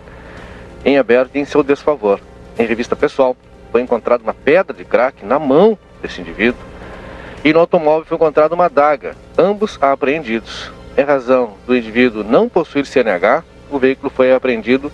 em 0.84 0.98
aberto 0.98 1.38
em 1.38 1.46
seu 1.46 1.64
desfavor. 1.64 2.20
Em 2.60 2.66
revista 2.66 2.98
pessoal, 2.98 3.36
foi 3.72 3.82
encontrada 3.82 4.24
uma 4.24 4.34
pedra 4.34 4.76
de 4.76 4.84
crack 4.84 5.26
na 5.26 5.40
mão 5.40 5.78
desse 6.02 6.20
indivíduo 6.20 6.60
e 7.46 7.54
no 7.54 7.60
automóvel 7.60 8.06
foi 8.06 8.16
encontrada 8.16 8.54
uma 8.54 8.66
adaga, 8.66 9.16
ambos 9.38 9.78
apreendidos. 9.82 10.70
Em 10.98 11.04
razão 11.04 11.54
do 11.66 11.78
indivíduo 11.78 12.26
não 12.26 12.50
possuir 12.50 12.86
CNH, 12.86 13.44
o 13.72 13.80
veículo 13.80 14.10
foi 14.10 14.34
apreendido 14.34 14.92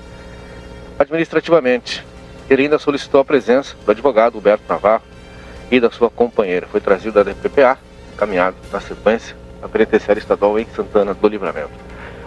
administrativamente. 0.99 2.05
Ele 2.47 2.63
ainda 2.63 2.77
solicitou 2.77 3.21
a 3.21 3.25
presença 3.25 3.75
do 3.83 3.89
advogado 3.89 4.37
Huberto 4.37 4.65
Navarro 4.69 5.03
e 5.71 5.79
da 5.79 5.89
sua 5.89 6.11
companheira. 6.11 6.67
Foi 6.67 6.79
trazido 6.79 7.13
da 7.13 7.23
DPPA, 7.23 7.79
caminhado 8.17 8.57
na 8.71 8.79
sequência 8.79 9.42
à 9.63 9.67
penitenciária 9.67 10.19
estadual 10.19 10.59
em 10.59 10.67
Santana 10.75 11.13
do 11.13 11.27
Livramento. 11.27 11.71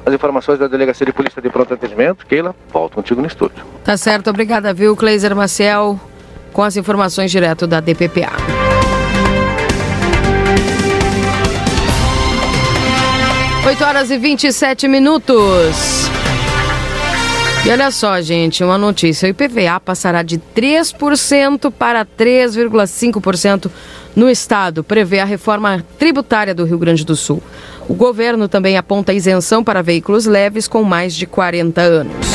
As 0.05 0.15
informações 0.15 0.59
da 0.59 0.69
Delegacia 0.69 1.05
de 1.05 1.13
Polícia 1.13 1.43
de 1.43 1.51
Pronto 1.51 1.75
Atendimento. 1.75 2.25
Keila, 2.27 2.55
volto 2.73 2.95
contigo 2.95 3.21
no 3.21 3.27
estúdio. 3.27 3.65
Tá 3.85 3.97
certo, 3.97 4.31
obrigada, 4.31 4.73
viu, 4.73 4.97
Cleiser 4.97 5.35
Maciel, 5.35 6.01
com 6.53 6.63
as 6.63 6.77
informações 6.77 7.31
direto 7.31 7.67
da 7.67 7.81
DPPA. 7.81 8.33
8 13.67 13.85
horas 13.85 14.11
e 14.13 14.17
27 14.17 14.87
minutos. 14.87 16.07
E 17.67 17.71
olha 17.71 17.91
só, 17.91 18.21
gente, 18.21 18.63
uma 18.63 18.79
notícia: 18.79 19.27
o 19.27 19.31
IPVA 19.31 19.81
passará 19.81 20.23
de 20.23 20.39
3% 20.39 21.73
para 21.73 22.07
3,5% 22.07 23.69
no 24.17 24.31
estado, 24.31 24.83
prevê 24.83 25.21
a 25.21 25.27
reforma 25.27 25.85
tributária 25.99 26.55
do 26.55 26.65
Rio 26.65 26.79
Grande 26.79 27.05
do 27.05 27.15
Sul. 27.15 27.43
O 27.87 27.93
governo 27.93 28.49
também 28.49 28.79
aponta 28.79 29.13
isenção 29.13 29.63
para 29.63 29.83
veículos 29.83 30.25
leves 30.25 30.67
com 30.67 30.83
mais 30.83 31.15
de 31.15 31.27
40 31.27 31.83
anos. 31.83 32.27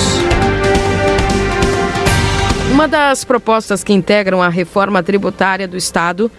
Uma 2.72 2.88
das 2.88 3.26
propostas 3.26 3.84
que 3.84 3.92
integram 3.92 4.44
a 4.44 4.48
reforma 4.48 5.02
tributária 5.02 5.68
do 5.68 5.76
estado 5.76 6.32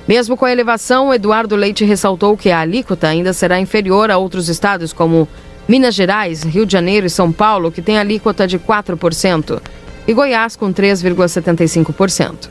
Mesmo 0.08 0.36
com 0.36 0.46
a 0.46 0.52
elevação, 0.52 1.14
Eduardo 1.14 1.56
Leite 1.56 1.86
ressaltou 1.86 2.36
que 2.36 2.50
a 2.50 2.60
alíquota 2.60 3.08
ainda 3.08 3.32
será 3.32 3.60
inferior 3.60 4.12
a 4.12 4.18
outros 4.18 4.50
estados 4.50 4.92
como 4.92 5.28
Minas 5.68 5.96
Gerais, 5.96 6.44
Rio 6.44 6.66
de 6.66 6.74
Janeiro 6.74 7.06
e 7.06 7.10
São 7.10 7.32
Paulo, 7.32 7.72
que 7.72 7.82
tem 7.82 7.98
alíquota 7.98 8.48
de 8.48 8.58
4%, 8.58 9.62
e 10.08 10.14
Goiás 10.14 10.56
com 10.56 10.74
3,75%. 10.74 12.50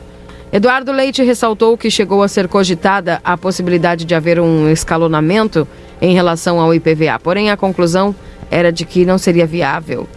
Eduardo 0.51 0.91
Leite 0.91 1.21
ressaltou 1.21 1.77
que 1.77 1.91
chegou 1.91 2.23
a 2.23 2.27
ser 2.27 2.47
cogitada 2.47 3.21
a 3.23 3.37
possibilidade 3.37 4.05
de 4.05 4.15
haver 4.15 4.39
um 4.39 4.69
escalonamento 4.69 5.67
em 6.01 6.15
relação 6.15 6.59
ao 6.59 6.73
IPVA, 6.73 7.19
porém 7.21 7.51
a 7.51 7.57
conclusão 7.57 8.15
era 8.49 8.71
de 8.71 8.85
que 8.85 9.05
não 9.05 9.17
seria 9.17 9.45
viável. 9.45 10.07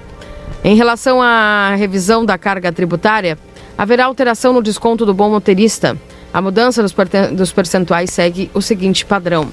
Em 0.65 0.77
relação 0.77 1.21
à 1.21 1.75
revisão 1.75 2.25
da 2.25 2.39
carga 2.39 2.71
tributária, 2.71 3.37
haverá 3.77 4.05
alteração 4.05 4.53
no 4.53 4.63
desconto 4.63 5.05
do 5.05 5.13
bom 5.13 5.29
motorista. 5.29 5.99
A 6.33 6.41
mudança 6.41 6.85
dos 7.33 7.53
percentuais 7.53 8.11
segue 8.11 8.51
o 8.55 8.63
seguinte 8.63 9.05
padrão. 9.05 9.53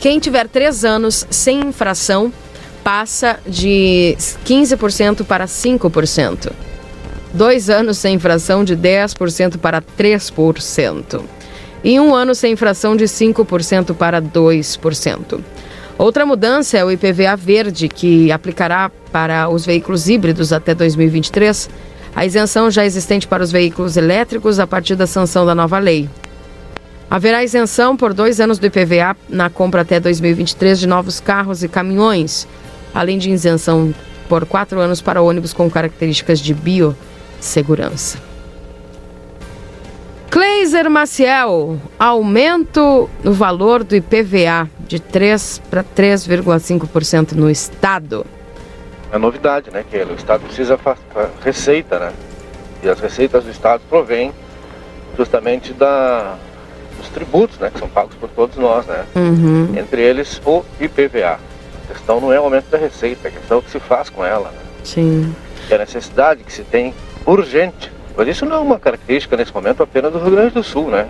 Quem 0.00 0.18
tiver 0.18 0.48
três 0.48 0.84
anos 0.84 1.24
sem 1.30 1.60
infração 1.60 2.32
passa 2.82 3.38
de 3.46 4.16
15% 4.44 5.24
para 5.24 5.46
5%. 5.46 6.50
Dois 7.32 7.70
anos 7.70 7.98
sem 7.98 8.16
infração 8.16 8.64
de 8.64 8.76
10% 8.76 9.56
para 9.58 9.80
3%. 9.80 11.22
E 11.84 12.00
um 12.00 12.14
ano 12.14 12.34
sem 12.34 12.52
infração 12.52 12.96
de 12.96 13.04
5% 13.04 13.94
para 13.94 14.20
2%. 14.20 15.40
Outra 16.00 16.24
mudança 16.24 16.78
é 16.78 16.84
o 16.84 16.90
IPVA 16.90 17.36
verde, 17.36 17.86
que 17.86 18.32
aplicará 18.32 18.90
para 19.12 19.50
os 19.50 19.66
veículos 19.66 20.08
híbridos 20.08 20.50
até 20.50 20.74
2023 20.74 21.68
a 22.16 22.24
isenção 22.24 22.70
já 22.70 22.86
existente 22.86 23.28
para 23.28 23.42
os 23.42 23.52
veículos 23.52 23.98
elétricos 23.98 24.58
a 24.58 24.66
partir 24.66 24.94
da 24.96 25.06
sanção 25.06 25.44
da 25.44 25.54
nova 25.54 25.78
lei. 25.78 26.08
Haverá 27.10 27.44
isenção 27.44 27.98
por 27.98 28.14
dois 28.14 28.40
anos 28.40 28.58
do 28.58 28.64
IPVA 28.64 29.14
na 29.28 29.50
compra 29.50 29.82
até 29.82 30.00
2023 30.00 30.80
de 30.80 30.86
novos 30.86 31.20
carros 31.20 31.62
e 31.62 31.68
caminhões, 31.68 32.48
além 32.94 33.18
de 33.18 33.30
isenção 33.30 33.94
por 34.26 34.46
quatro 34.46 34.80
anos 34.80 35.02
para 35.02 35.20
ônibus 35.20 35.52
com 35.52 35.70
características 35.70 36.40
de 36.40 36.54
biossegurança. 36.54 38.29
Cleiser 40.30 40.88
Maciel, 40.88 41.76
aumento 41.98 43.10
no 43.24 43.32
valor 43.32 43.82
do 43.82 43.96
IPVA 43.96 44.70
de 44.86 45.00
3 45.00 45.60
para 45.68 45.82
3,5% 45.82 47.32
no 47.32 47.50
estado. 47.50 48.24
É 49.10 49.18
novidade, 49.18 49.72
né? 49.72 49.84
Que 49.90 49.96
o 50.04 50.14
Estado 50.14 50.42
precisa 50.42 50.78
receita, 51.42 51.98
né? 51.98 52.12
E 52.80 52.88
as 52.88 53.00
receitas 53.00 53.42
do 53.42 53.50
Estado 53.50 53.82
provêm 53.88 54.32
justamente 55.18 55.72
da, 55.72 56.36
dos 56.96 57.08
tributos, 57.08 57.58
né? 57.58 57.68
Que 57.72 57.80
são 57.80 57.88
pagos 57.88 58.14
por 58.14 58.28
todos 58.28 58.56
nós, 58.56 58.86
né? 58.86 59.04
Uhum. 59.16 59.76
Entre 59.76 60.00
eles 60.00 60.40
o 60.46 60.64
IPVA. 60.80 61.40
A 61.84 61.92
questão 61.92 62.20
não 62.20 62.32
é 62.32 62.38
o 62.38 62.44
aumento 62.44 62.70
da 62.70 62.78
receita, 62.78 63.26
a 63.26 63.30
questão 63.32 63.56
é 63.56 63.60
o 63.60 63.62
que 63.64 63.70
se 63.70 63.80
faz 63.80 64.08
com 64.08 64.24
ela, 64.24 64.52
né? 64.52 64.60
Sim. 64.84 65.34
E 65.68 65.74
a 65.74 65.78
necessidade 65.78 66.44
que 66.44 66.52
se 66.52 66.62
tem 66.62 66.94
urgente. 67.26 67.90
Mas 68.16 68.28
isso 68.28 68.44
não 68.44 68.56
é 68.56 68.60
uma 68.60 68.78
característica 68.78 69.36
nesse 69.36 69.52
momento 69.54 69.82
apenas 69.82 70.12
do 70.12 70.18
Rio 70.18 70.32
Grande 70.32 70.50
do 70.54 70.62
Sul, 70.62 70.88
né? 70.90 71.08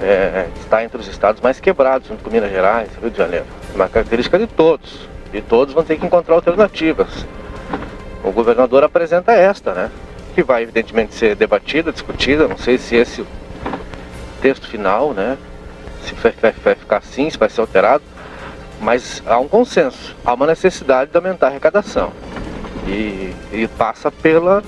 É, 0.00 0.46
está 0.60 0.84
entre 0.84 0.98
os 0.98 1.08
estados 1.08 1.40
mais 1.40 1.58
quebrados, 1.58 2.06
junto 2.08 2.22
com 2.22 2.30
Minas 2.30 2.50
Gerais, 2.50 2.88
Rio 3.00 3.10
de 3.10 3.18
Janeiro. 3.18 3.46
É 3.72 3.74
uma 3.74 3.88
característica 3.88 4.38
de 4.38 4.46
todos. 4.46 5.08
E 5.32 5.40
todos 5.40 5.74
vão 5.74 5.82
ter 5.82 5.98
que 5.98 6.06
encontrar 6.06 6.34
alternativas. 6.36 7.26
O 8.22 8.30
governador 8.30 8.84
apresenta 8.84 9.32
esta, 9.32 9.72
né? 9.72 9.90
Que 10.34 10.42
vai 10.42 10.62
evidentemente 10.62 11.14
ser 11.14 11.34
debatida, 11.34 11.92
discutida. 11.92 12.46
Não 12.46 12.56
sei 12.56 12.78
se 12.78 12.94
esse 12.96 13.24
texto 14.40 14.68
final, 14.68 15.12
né? 15.12 15.36
Se 16.04 16.14
vai, 16.14 16.32
vai- 16.40 16.54
vai 16.64 16.74
ficar 16.74 16.98
assim, 16.98 17.28
se 17.28 17.36
vai 17.38 17.48
ser 17.50 17.60
alterado. 17.60 18.04
Mas 18.80 19.20
há 19.26 19.38
um 19.38 19.48
consenso. 19.48 20.14
Há 20.24 20.32
uma 20.34 20.46
necessidade 20.46 21.10
de 21.10 21.16
aumentar 21.16 21.46
a 21.46 21.50
arrecadação. 21.50 22.12
E, 22.86 23.34
e 23.52 23.68
passa 23.76 24.10
pela 24.10 24.62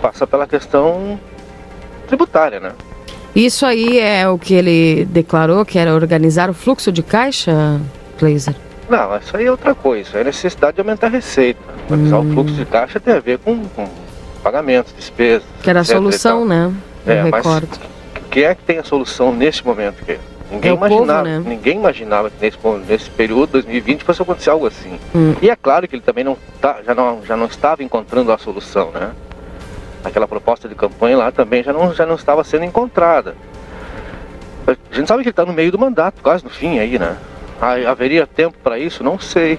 passa 0.00 0.26
pela 0.26 0.46
questão 0.46 1.18
tributária, 2.06 2.58
né? 2.60 2.72
Isso 3.34 3.64
aí 3.64 3.98
é 3.98 4.28
o 4.28 4.38
que 4.38 4.54
ele 4.54 5.04
declarou, 5.06 5.64
que 5.64 5.78
era 5.78 5.94
organizar 5.94 6.50
o 6.50 6.54
fluxo 6.54 6.90
de 6.90 7.02
caixa, 7.02 7.80
Cleiser? 8.18 8.54
Não, 8.88 9.16
isso 9.18 9.36
aí 9.36 9.46
é 9.46 9.50
outra 9.50 9.72
coisa. 9.74 10.02
Isso 10.08 10.16
aí 10.16 10.22
é 10.22 10.24
necessidade 10.24 10.74
de 10.74 10.80
aumentar 10.80 11.06
a 11.06 11.10
receita. 11.10 11.60
Organizar 11.88 12.18
o 12.18 12.32
fluxo 12.32 12.54
de 12.54 12.64
caixa 12.64 12.98
tem 12.98 13.14
a 13.14 13.20
ver 13.20 13.38
com, 13.38 13.64
com 13.68 13.88
pagamentos, 14.42 14.92
despesas. 14.96 15.44
Que 15.62 15.70
era 15.70 15.78
a 15.78 15.82
etc 15.82 15.94
solução, 15.94 16.44
né? 16.44 16.72
Eu 17.06 17.12
É, 17.12 17.22
mas 17.22 17.32
recordo. 17.46 17.68
quem 18.30 18.42
é 18.42 18.54
que 18.54 18.62
tem 18.64 18.78
a 18.78 18.84
solução 18.84 19.32
neste 19.32 19.64
momento? 19.64 20.04
Que 20.04 20.18
ninguém 20.50 20.70
É 20.72 20.74
o 20.74 20.78
povo, 20.78 20.92
imaginava, 20.92 21.22
né? 21.22 21.42
ninguém 21.46 21.76
imaginava 21.76 22.30
que 22.30 22.36
nesse, 22.44 22.58
nesse 22.88 23.10
período 23.10 23.52
2020 23.52 24.02
fosse 24.02 24.20
acontecer 24.22 24.50
algo 24.50 24.66
assim. 24.66 24.98
Hum. 25.14 25.36
E 25.40 25.48
é 25.48 25.54
claro 25.54 25.86
que 25.86 25.94
ele 25.94 26.02
também 26.02 26.24
não 26.24 26.36
tá, 26.60 26.78
já, 26.84 26.94
não, 26.96 27.20
já 27.24 27.36
não 27.36 27.46
estava 27.46 27.84
encontrando 27.84 28.32
a 28.32 28.38
solução, 28.38 28.90
né? 28.90 29.12
Aquela 30.04 30.26
proposta 30.26 30.68
de 30.68 30.74
campanha 30.74 31.16
lá 31.18 31.30
também 31.30 31.62
já 31.62 31.72
não, 31.72 31.92
já 31.94 32.06
não 32.06 32.14
estava 32.14 32.42
sendo 32.42 32.64
encontrada. 32.64 33.34
A 34.66 34.94
gente 34.94 35.08
sabe 35.08 35.22
que 35.22 35.28
ele 35.28 35.32
está 35.32 35.44
no 35.44 35.52
meio 35.52 35.70
do 35.72 35.78
mandato, 35.78 36.22
quase 36.22 36.44
no 36.44 36.50
fim 36.50 36.78
aí, 36.78 36.98
né? 36.98 37.16
Ha- 37.60 37.90
Haveria 37.90 38.26
tempo 38.26 38.56
para 38.62 38.78
isso? 38.78 39.02
Não 39.04 39.18
sei. 39.18 39.58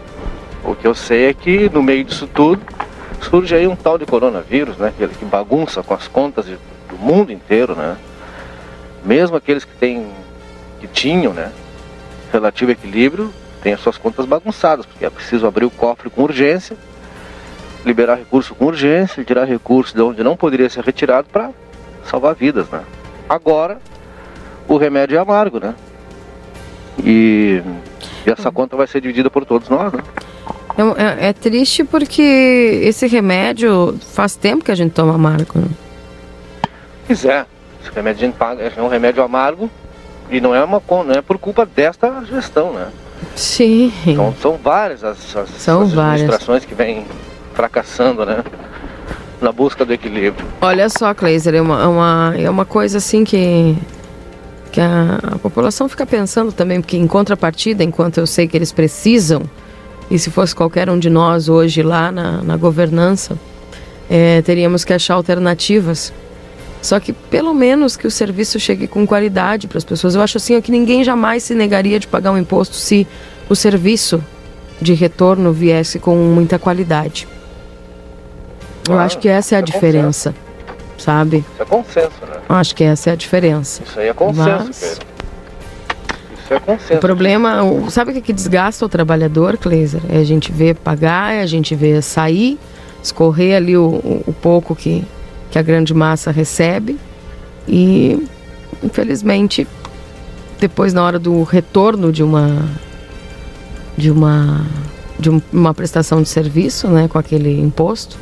O 0.63 0.73
que 0.75 0.87
eu 0.87 0.95
sei 0.95 1.25
é 1.29 1.33
que 1.33 1.69
no 1.69 1.83
meio 1.83 2.03
disso 2.03 2.27
tudo 2.27 2.61
surge 3.21 3.53
aí 3.53 3.67
um 3.67 3.75
tal 3.75 3.97
de 3.97 4.05
coronavírus, 4.05 4.77
né? 4.77 4.93
Que, 4.97 5.07
que 5.07 5.25
bagunça 5.25 5.83
com 5.83 5.93
as 5.93 6.07
contas 6.07 6.45
de- 6.45 6.57
do 6.89 6.97
mundo 6.97 7.31
inteiro, 7.31 7.75
né? 7.75 7.97
Mesmo 9.03 9.35
aqueles 9.37 9.63
que 9.65 9.73
têm, 9.75 10.07
que 10.79 10.87
tinham, 10.87 11.33
né? 11.33 11.51
Relativo 12.31 12.71
equilíbrio, 12.71 13.31
têm 13.61 13.73
as 13.73 13.79
suas 13.81 13.97
contas 13.97 14.25
bagunçadas, 14.25 14.85
porque 14.85 15.05
é 15.05 15.09
preciso 15.09 15.45
abrir 15.45 15.65
o 15.65 15.69
cofre 15.71 16.09
com 16.09 16.23
urgência, 16.23 16.75
liberar 17.85 18.15
recurso 18.15 18.53
com 18.55 18.65
urgência, 18.65 19.23
tirar 19.23 19.45
recurso 19.45 19.93
de 19.95 20.01
onde 20.01 20.23
não 20.23 20.35
poderia 20.37 20.69
ser 20.69 20.83
retirado 20.83 21.27
para 21.31 21.49
salvar 22.05 22.35
vidas, 22.35 22.67
né? 22.69 22.81
Agora, 23.27 23.79
o 24.67 24.77
remédio 24.77 25.17
é 25.17 25.19
amargo, 25.19 25.59
né? 25.59 25.73
E, 27.03 27.61
e 28.25 28.29
essa 28.29 28.51
conta 28.51 28.75
vai 28.75 28.85
ser 28.87 29.01
dividida 29.01 29.29
por 29.29 29.45
todos 29.45 29.69
nós, 29.69 29.91
né? 29.93 30.01
É, 30.77 31.25
é- 31.25 31.29
é 31.29 31.33
triste 31.33 31.83
porque 31.83 32.21
esse 32.83 33.07
remédio 33.07 33.97
faz 34.13 34.35
tempo 34.35 34.63
que 34.63 34.71
a 34.71 34.75
gente 34.75 34.91
toma 34.91 35.15
amargo. 35.15 35.59
né? 35.59 35.67
Pois 37.07 37.25
é, 37.25 37.45
esse 37.83 37.91
remédio 37.93 38.23
a 38.23 38.25
gente 38.27 38.37
paga, 38.37 38.63
é 38.75 38.81
um 38.81 38.87
remédio 38.87 39.23
amargo 39.23 39.69
e 40.29 40.39
não 40.39 40.55
é, 40.55 40.63
uma, 40.63 40.81
não 40.89 41.11
é 41.13 41.21
por 41.21 41.37
culpa 41.37 41.65
desta 41.65 42.23
gestão, 42.25 42.73
né? 42.73 42.87
Sim. 43.35 43.91
São, 44.15 44.33
são 44.41 44.57
várias 44.57 45.03
as, 45.03 45.35
as, 45.35 45.49
São 45.49 45.81
as 45.81 45.93
várias. 45.93 46.21
administrações 46.21 46.65
que 46.65 46.73
vêm 46.73 47.05
fracassando, 47.61 48.25
né? 48.25 48.43
Na 49.39 49.51
busca 49.51 49.85
do 49.85 49.93
equilíbrio. 49.93 50.45
Olha 50.61 50.89
só, 50.89 51.13
Kleiser, 51.13 51.53
é 51.53 51.61
uma, 51.61 51.83
é 51.83 51.87
uma, 51.87 52.33
é 52.37 52.49
uma 52.49 52.65
coisa 52.65 52.97
assim 52.97 53.23
que, 53.23 53.77
que 54.71 54.81
a, 54.81 55.19
a 55.21 55.37
população 55.37 55.87
fica 55.87 56.05
pensando 56.05 56.51
também, 56.51 56.81
porque 56.81 56.97
em 56.97 57.05
contrapartida, 57.05 57.83
enquanto 57.83 58.17
eu 58.17 58.25
sei 58.25 58.47
que 58.47 58.57
eles 58.57 58.71
precisam, 58.71 59.43
e 60.09 60.17
se 60.17 60.31
fosse 60.31 60.55
qualquer 60.55 60.89
um 60.89 60.97
de 60.97 61.09
nós 61.09 61.49
hoje 61.49 61.83
lá 61.83 62.11
na, 62.11 62.41
na 62.41 62.57
governança, 62.57 63.37
é, 64.09 64.41
teríamos 64.41 64.83
que 64.83 64.93
achar 64.93 65.13
alternativas. 65.13 66.11
Só 66.81 66.99
que 66.99 67.13
pelo 67.13 67.53
menos 67.53 67.95
que 67.95 68.07
o 68.07 68.11
serviço 68.11 68.59
chegue 68.59 68.87
com 68.87 69.05
qualidade 69.05 69.67
para 69.67 69.77
as 69.77 69.83
pessoas. 69.83 70.15
Eu 70.15 70.21
acho 70.21 70.37
assim 70.37 70.59
que 70.59 70.71
ninguém 70.71 71.03
jamais 71.03 71.43
se 71.43 71.53
negaria 71.53 71.99
de 71.99 72.07
pagar 72.07 72.31
um 72.31 72.37
imposto 72.39 72.75
se 72.75 73.07
o 73.47 73.55
serviço 73.55 74.21
de 74.81 74.93
retorno 74.93 75.53
viesse 75.53 75.99
com 75.99 76.15
muita 76.15 76.57
qualidade. 76.57 77.27
Eu 78.91 78.95
Claro, 78.97 79.05
acho 79.05 79.17
que 79.19 79.29
essa 79.29 79.55
é 79.55 79.57
a 79.57 79.59
é 79.59 79.63
diferença, 79.63 80.35
sabe? 80.97 81.37
Isso 81.53 81.61
é 81.61 81.65
consenso, 81.65 82.11
né? 82.29 82.37
Eu 82.49 82.55
Acho 82.55 82.75
que 82.75 82.83
essa 82.83 83.09
é 83.09 83.13
a 83.13 83.15
diferença. 83.15 83.81
Isso 83.83 83.99
aí 83.99 84.07
é 84.09 84.13
consenso, 84.13 84.49
Mas-. 84.67 84.99
Isso 86.43 86.53
é 86.53 86.59
consenso. 86.59 86.93
O 86.95 86.99
problema, 86.99 87.63
o- 87.63 87.89
sabe 87.89 88.11
o 88.11 88.13
que, 88.13 88.21
que 88.21 88.33
desgasta 88.33 88.85
o 88.85 88.89
trabalhador, 88.89 89.57
Kleiser? 89.57 90.01
É 90.09 90.17
a 90.17 90.23
gente 90.23 90.51
ver 90.51 90.75
pagar, 90.75 91.33
é 91.33 91.41
a 91.41 91.45
gente 91.45 91.73
ver 91.75 92.01
sair, 92.03 92.59
escorrer 93.01 93.55
ali 93.55 93.77
o, 93.77 93.83
o- 94.27 94.33
pouco 94.41 94.75
que, 94.75 95.03
que 95.49 95.57
a 95.57 95.61
grande 95.61 95.93
massa 95.93 96.29
recebe. 96.31 96.97
E, 97.67 98.27
infelizmente, 98.83 99.65
depois 100.59 100.93
na 100.93 101.03
hora 101.03 101.17
do 101.17 101.41
retorno 101.43 102.11
de 102.11 102.23
uma 102.23 102.67
de 103.97 104.09
uma 104.11 104.65
de 105.19 105.29
um- 105.29 105.41
uma 105.53 105.73
prestação 105.73 106.21
de 106.23 106.29
serviço, 106.29 106.87
né, 106.87 107.07
com 107.07 107.17
aquele 107.19 107.59
imposto, 107.61 108.17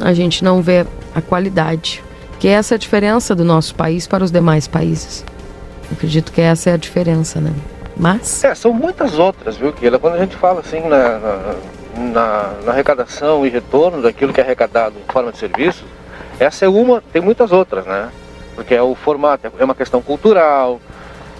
a 0.00 0.12
gente 0.12 0.42
não 0.44 0.60
vê 0.62 0.86
a 1.14 1.20
qualidade. 1.20 2.02
Que 2.38 2.48
essa 2.48 2.74
é 2.74 2.76
a 2.76 2.78
diferença 2.78 3.34
do 3.34 3.44
nosso 3.44 3.74
país 3.74 4.06
para 4.06 4.24
os 4.24 4.30
demais 4.30 4.66
países. 4.66 5.24
Eu 5.90 5.96
acredito 5.96 6.32
que 6.32 6.40
essa 6.40 6.70
é 6.70 6.72
a 6.72 6.76
diferença, 6.76 7.40
né? 7.40 7.52
Mas 7.96 8.42
É, 8.44 8.54
são 8.54 8.72
muitas 8.72 9.18
outras, 9.18 9.56
viu, 9.56 9.72
Keila? 9.72 9.98
Quando 9.98 10.14
a 10.14 10.18
gente 10.18 10.36
fala 10.36 10.60
assim 10.60 10.80
na, 10.80 11.18
na, 11.18 11.54
na- 11.96 12.52
na 12.64 12.72
arrecadação 12.72 13.44
e 13.44 13.50
retorno 13.50 14.00
daquilo 14.00 14.32
que 14.32 14.40
é 14.40 14.44
arrecadado 14.44 14.94
em 14.98 15.12
forma 15.12 15.30
de 15.32 15.38
serviços, 15.38 15.84
essa 16.38 16.64
é 16.64 16.68
uma, 16.68 17.02
tem 17.12 17.20
muitas 17.20 17.52
outras, 17.52 17.84
né? 17.84 18.08
Porque 18.54 18.74
é 18.74 18.82
o 18.82 18.94
formato, 18.94 19.50
é 19.58 19.64
uma 19.64 19.74
questão 19.74 20.00
cultural, 20.00 20.80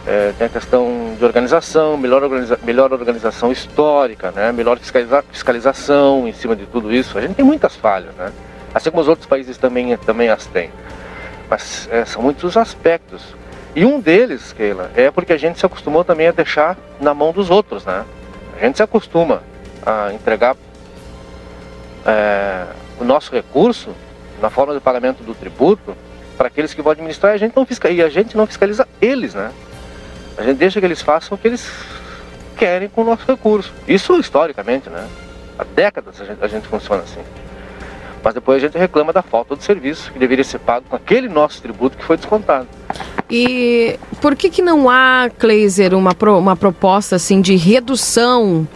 é, 0.07 0.33
tem 0.37 0.47
a 0.47 0.51
questão 0.51 1.15
de 1.19 1.25
organização, 1.25 1.97
melhor, 1.97 2.23
organiza, 2.23 2.59
melhor 2.63 2.93
organização 2.93 3.51
histórica, 3.53 4.31
né? 4.31 4.53
melhor 4.53 4.79
fiscaliza, 4.79 5.25
fiscalização 5.31 6.27
em 6.29 6.33
cima 6.33 6.55
de 6.57 6.67
tudo 6.67 6.93
isso. 6.93 7.17
A 7.17 7.21
gente 7.23 7.35
tem 7.35 7.45
muitas 7.45 7.75
falhas, 7.77 8.15
né? 8.17 8.31
Assim 8.75 8.91
como 8.91 9.03
os 9.03 9.09
outros 9.09 9.27
países 9.27 9.59
também, 9.59 9.97
também 9.99 10.29
as 10.29 10.47
têm. 10.47 10.71
Mas 11.49 11.89
é, 11.91 12.05
são 12.05 12.23
muitos 12.23 12.45
os 12.45 12.57
aspectos. 12.57 13.35
E 13.75 13.85
um 13.85 14.01
deles, 14.01 14.53
Keila, 14.53 14.91
é 14.95 15.11
porque 15.11 15.33
a 15.33 15.37
gente 15.37 15.59
se 15.59 15.67
acostumou 15.67 16.05
também 16.05 16.29
a 16.29 16.33
deixar 16.33 16.77
na 17.01 17.15
mão 17.15 17.33
dos 17.33 17.51
outros, 17.51 17.85
né? 17.85 18.05
A 18.57 18.65
gente 18.65 18.77
se 18.77 18.83
acostuma 18.83 19.43
a 19.85 20.13
entregar 20.13 20.57
é, 22.05 22.67
o 22.99 23.05
nosso 23.05 23.33
recurso 23.33 23.91
na 24.41 24.51
forma 24.51 24.75
de 24.75 24.81
pagamento 24.81 25.23
do 25.23 25.35
tributo 25.35 25.97
para 26.37 26.49
aqueles 26.49 26.73
que 26.73 26.83
vão 26.83 26.93
administrar 26.93 27.33
e 27.33 27.35
a 27.35 27.39
gente 27.39 27.57
não 27.57 27.67
fiscaliza, 27.67 28.03
e 28.03 28.05
a 28.05 28.09
gente 28.09 28.37
não 28.37 28.47
fiscaliza 28.47 28.89
eles, 29.01 29.35
né? 29.35 29.53
A 30.37 30.43
gente 30.43 30.57
deixa 30.57 30.81
que 30.81 30.87
eles 30.87 31.03
façam 31.03 31.37
o 31.37 31.39
que 31.39 31.49
eles 31.49 31.71
querem 32.57 32.89
com 32.89 33.03
o 33.03 33.05
nosso 33.05 33.27
recurso. 33.27 33.73
Isso 33.87 34.19
historicamente, 34.19 34.89
né? 34.89 35.07
Há 35.59 35.65
décadas 35.65 36.21
a 36.21 36.25
gente, 36.25 36.43
a 36.43 36.49
gente 36.49 36.67
funciona 36.67 37.03
assim. 37.03 37.21
Mas 38.23 38.35
depois 38.35 38.63
a 38.63 38.67
gente 38.67 38.77
reclama 38.79 39.13
da 39.13 39.23
falta 39.23 39.57
do 39.57 39.63
serviço 39.63 40.13
que 40.13 40.19
deveria 40.19 40.45
ser 40.45 40.59
pago 40.59 40.85
com 40.89 40.97
aquele 40.97 41.29
nosso 41.29 41.61
tributo 41.63 41.97
que 41.97 42.05
foi 42.05 42.17
descontado. 42.17 42.67
E 43.31 43.99
por 44.21 44.37
que 44.37 44.51
que 44.51 44.61
não 44.61 44.91
há, 44.91 45.31
Kleiser, 45.39 45.95
uma, 45.95 46.15
pro- 46.15 46.39
uma 46.39 46.55
proposta 46.57 47.17
assim 47.17 47.41
de 47.41 47.57
redução 47.57 48.67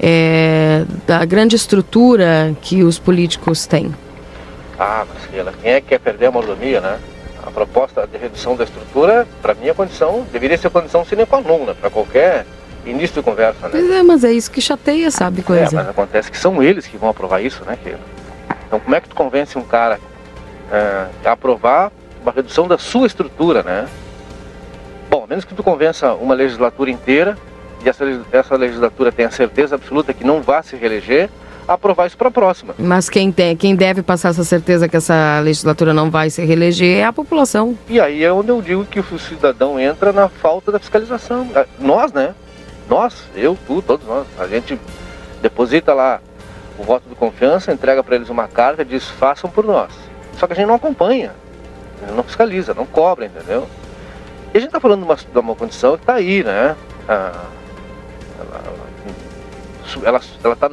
é, 0.00 0.84
da 1.06 1.24
grande 1.24 1.56
estrutura 1.56 2.54
que 2.62 2.82
os 2.82 2.98
políticos 2.98 3.66
têm? 3.66 3.94
Ah, 4.78 5.04
mas 5.12 5.26
Keila, 5.26 5.52
quem 5.60 5.72
é 5.72 5.80
que 5.80 5.88
quer 5.88 5.98
perder 6.00 6.26
a 6.26 6.30
mordomia, 6.30 6.80
né? 6.80 6.98
A 7.46 7.50
proposta 7.50 8.06
de 8.10 8.16
redução 8.16 8.56
da 8.56 8.64
estrutura, 8.64 9.26
para 9.42 9.54
mim, 9.54 9.72
condição 9.74 10.26
deveria 10.32 10.56
ser 10.56 10.70
condição 10.70 11.04
sine 11.04 11.26
qua 11.26 11.40
non, 11.42 11.64
né? 11.66 11.74
Para 11.78 11.90
qualquer 11.90 12.46
início 12.86 13.16
de 13.16 13.22
conversa, 13.22 13.60
né? 13.68 13.70
Pois 13.72 13.90
é, 13.90 14.02
mas 14.02 14.24
é 14.24 14.32
isso 14.32 14.50
que 14.50 14.60
chateia, 14.60 15.10
sabe, 15.10 15.40
É, 15.40 15.42
coisa? 15.44 15.76
mas 15.76 15.88
acontece 15.88 16.30
que 16.30 16.38
são 16.38 16.62
eles 16.62 16.86
que 16.86 16.96
vão 16.96 17.08
aprovar 17.10 17.42
isso, 17.42 17.62
né, 17.64 17.78
Keila? 17.82 18.00
Então, 18.74 18.80
como 18.80 18.96
é 18.96 19.00
que 19.00 19.08
tu 19.08 19.14
convence 19.14 19.56
um 19.56 19.62
cara 19.62 20.00
é, 20.72 21.06
a 21.24 21.30
aprovar 21.30 21.92
uma 22.20 22.32
redução 22.32 22.66
da 22.66 22.76
sua 22.76 23.06
estrutura, 23.06 23.62
né? 23.62 23.86
Bom, 25.08 25.22
a 25.22 25.26
menos 25.28 25.44
que 25.44 25.54
tu 25.54 25.62
convença 25.62 26.12
uma 26.14 26.34
legislatura 26.34 26.90
inteira 26.90 27.38
e 27.84 27.88
essa, 27.88 28.04
essa 28.32 28.56
legislatura 28.56 29.12
tenha 29.12 29.30
certeza 29.30 29.76
absoluta 29.76 30.12
que 30.12 30.24
não 30.24 30.42
vai 30.42 30.60
se 30.64 30.74
reeleger, 30.74 31.30
aprovar 31.68 32.08
isso 32.08 32.16
para 32.18 32.26
a 32.26 32.32
próxima. 32.32 32.74
Mas 32.76 33.08
quem, 33.08 33.30
tem, 33.30 33.56
quem 33.56 33.76
deve 33.76 34.02
passar 34.02 34.30
essa 34.30 34.42
certeza 34.42 34.88
que 34.88 34.96
essa 34.96 35.38
legislatura 35.38 35.94
não 35.94 36.10
vai 36.10 36.28
se 36.28 36.44
reeleger 36.44 36.98
é 36.98 37.04
a 37.04 37.12
população. 37.12 37.78
E 37.88 38.00
aí 38.00 38.24
é 38.24 38.32
onde 38.32 38.48
eu 38.48 38.60
digo 38.60 38.84
que 38.84 38.98
o 38.98 39.18
cidadão 39.20 39.78
entra 39.78 40.12
na 40.12 40.28
falta 40.28 40.72
da 40.72 40.80
fiscalização. 40.80 41.48
Ah, 41.54 41.64
Nós, 41.78 42.12
né? 42.12 42.34
Nós, 42.88 43.14
eu, 43.36 43.56
tu, 43.68 43.80
todos 43.80 44.04
nós. 44.04 44.26
A 44.36 44.48
gente 44.48 44.76
deposita 45.40 45.94
lá 45.94 46.20
o 46.78 46.82
voto 46.82 47.08
de 47.08 47.14
confiança, 47.14 47.72
entrega 47.72 48.02
para 48.02 48.16
eles 48.16 48.28
uma 48.28 48.48
carta 48.48 48.82
e 48.82 48.84
diz 48.84 49.08
façam 49.08 49.50
por 49.50 49.64
nós. 49.64 49.92
Só 50.38 50.46
que 50.46 50.52
a 50.52 50.56
gente 50.56 50.66
não 50.66 50.74
acompanha, 50.74 51.32
não 52.14 52.22
fiscaliza, 52.22 52.74
não 52.74 52.86
cobra, 52.86 53.26
entendeu? 53.26 53.68
E 54.52 54.58
a 54.58 54.60
gente 54.60 54.68
está 54.68 54.80
falando 54.80 55.00
de 55.00 55.04
uma, 55.04 55.16
de 55.16 55.38
uma 55.38 55.54
condição 55.54 55.96
que 55.96 56.02
está 56.02 56.14
aí, 56.14 56.42
né? 56.42 56.76
Ah, 57.08 57.44
ela 60.04 60.20
está 60.54 60.68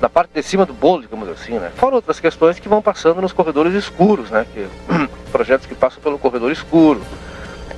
na 0.00 0.08
parte 0.08 0.30
de 0.34 0.42
cima 0.42 0.66
do 0.66 0.72
bolo, 0.72 1.02
digamos 1.02 1.28
assim, 1.28 1.58
né? 1.58 1.70
Fora 1.76 1.94
outras 1.94 2.18
questões 2.18 2.58
que 2.58 2.68
vão 2.68 2.80
passando 2.82 3.20
nos 3.20 3.32
corredores 3.32 3.74
escuros, 3.74 4.30
né? 4.30 4.46
Que, 4.52 4.66
projetos 5.30 5.66
que 5.66 5.74
passam 5.74 6.02
pelo 6.02 6.18
corredor 6.18 6.50
escuro. 6.50 7.02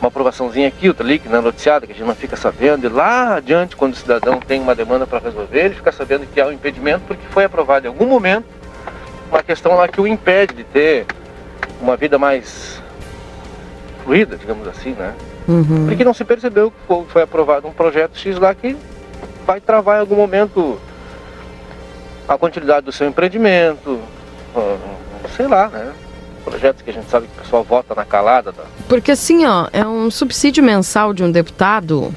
Uma 0.02 0.08
aprovaçãozinha 0.08 0.66
aqui, 0.66 0.88
outra 0.88 1.06
ali, 1.06 1.16
que 1.20 1.28
não 1.28 1.38
é 1.38 1.40
noticiada, 1.40 1.86
que 1.86 1.92
a 1.92 1.94
gente 1.94 2.04
não 2.04 2.16
fica 2.16 2.34
sabendo. 2.34 2.84
E 2.86 2.88
lá 2.88 3.36
adiante, 3.36 3.76
quando 3.76 3.92
o 3.92 3.96
cidadão 3.96 4.40
tem 4.40 4.60
uma 4.60 4.74
demanda 4.74 5.06
para 5.06 5.20
resolver, 5.20 5.66
ele 5.66 5.74
fica 5.76 5.92
sabendo 5.92 6.26
que 6.26 6.40
há 6.40 6.46
um 6.48 6.50
impedimento 6.50 7.04
porque 7.06 7.22
foi 7.30 7.44
aprovado 7.44 7.86
em 7.86 7.88
algum 7.88 8.06
momento 8.06 8.44
uma 9.30 9.44
questão 9.44 9.76
lá 9.76 9.86
que 9.86 10.00
o 10.00 10.06
impede 10.08 10.54
de 10.54 10.64
ter 10.64 11.06
uma 11.80 11.96
vida 11.96 12.18
mais 12.18 12.82
fluida, 14.02 14.36
digamos 14.36 14.66
assim, 14.66 14.90
né? 14.90 15.14
Uhum. 15.46 15.86
Porque 15.86 16.02
não 16.02 16.12
se 16.12 16.24
percebeu 16.24 16.72
que 16.72 17.04
foi- 17.12 17.22
aprovado 17.22 17.68
um 17.68 17.72
projeto 17.72 18.18
X 18.18 18.36
lá 18.40 18.52
que 18.56 18.76
vai 19.46 19.60
travar 19.60 19.98
em 19.98 20.00
algum 20.00 20.16
momento 20.16 20.80
a 22.26 22.36
continuidade 22.36 22.86
do 22.86 22.90
seu 22.90 23.06
empreendimento, 23.06 24.00
ah, 24.56 24.76
sei 25.36 25.46
lá, 25.46 25.68
né? 25.68 25.92
Projetos 26.44 26.82
que 26.82 26.90
a 26.90 26.92
gente 26.92 27.08
sabe 27.08 27.28
que 27.28 27.38
o 27.38 27.42
pessoal 27.42 27.64
vota 27.64 27.94
na 27.94 28.04
calada. 28.04 28.52
Da... 28.52 28.64
Porque 28.88 29.12
assim, 29.12 29.46
ó, 29.46 29.68
é 29.72 29.86
um 29.86 30.10
subsídio 30.10 30.62
mensal 30.62 31.14
de 31.14 31.22
um 31.22 31.30
deputado 31.30 32.12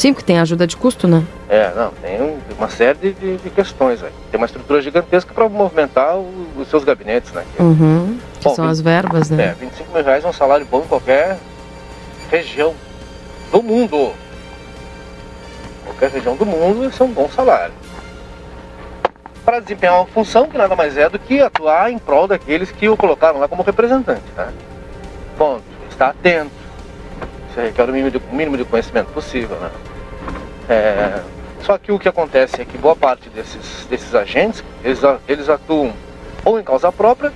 Sim, 0.00 0.14
porque 0.14 0.24
tem 0.26 0.38
ajuda 0.38 0.66
de 0.66 0.78
custo, 0.78 1.06
né? 1.06 1.22
É, 1.46 1.70
não, 1.76 1.90
tem 1.90 2.22
um- 2.22 2.38
uma 2.56 2.70
série 2.70 3.12
de, 3.12 3.36
de- 3.36 3.50
questões 3.50 4.02
aí. 4.02 4.10
Tem 4.30 4.38
uma 4.40 4.46
estrutura 4.46 4.80
gigantesca 4.80 5.34
para 5.34 5.46
movimentar 5.46 6.16
o- 6.16 6.46
os 6.56 6.68
seus 6.68 6.84
gabinetes, 6.84 7.30
né? 7.32 7.44
Uhum. 7.58 8.18
Que 8.38 8.44
Bom, 8.44 8.54
são 8.54 8.64
vinte- 8.64 8.72
as 8.72 8.80
verbas, 8.80 9.28
né? 9.28 9.48
É, 9.48 9.52
25 9.60 9.92
mil 9.92 10.02
reais 10.02 10.24
é 10.24 10.28
um 10.28 10.32
salário 10.32 10.64
bom 10.64 10.78
em 10.80 10.86
qualquer 10.86 11.36
região 12.30 12.74
do 13.52 13.62
mundo. 13.62 14.12
Qualquer 15.84 16.08
região 16.12 16.34
do 16.34 16.46
mundo, 16.46 16.88
isso 16.88 17.02
é 17.02 17.04
um 17.04 17.12
bom 17.12 17.28
salário. 17.28 17.74
Para 19.44 19.60
desempenhar 19.60 19.96
uma 19.96 20.06
função 20.06 20.46
que 20.48 20.56
nada 20.56 20.74
mais 20.74 20.96
é 20.96 21.10
do 21.10 21.18
que 21.18 21.42
atuar 21.42 21.92
em 21.92 21.98
prol 21.98 22.26
daqueles 22.26 22.70
que 22.70 22.88
o 22.88 22.96
colocaram 22.96 23.38
lá 23.38 23.46
como 23.46 23.62
representante. 23.62 24.22
Né? 24.34 24.48
Ponto. 25.36 25.62
Estar 25.90 26.08
atento. 26.08 26.50
Isso 27.50 27.60
requer 27.60 27.82
o 27.82 27.92
mínimo 27.92 28.10
de, 28.10 28.16
o 28.16 28.34
mínimo 28.34 28.56
de 28.56 28.64
conhecimento 28.64 29.08
possível. 29.12 29.58
Né? 29.58 29.68
É, 30.70 31.20
só 31.62 31.76
que 31.76 31.90
o 31.90 31.98
que 31.98 32.08
acontece 32.08 32.62
é 32.62 32.64
que 32.64 32.78
boa 32.78 32.94
parte 32.94 33.28
desses, 33.28 33.86
desses 33.90 34.14
agentes, 34.14 34.62
eles, 34.84 35.00
eles 35.28 35.48
atuam 35.48 35.92
ou 36.44 36.60
em 36.60 36.62
causa 36.62 36.92
própria 36.92 37.32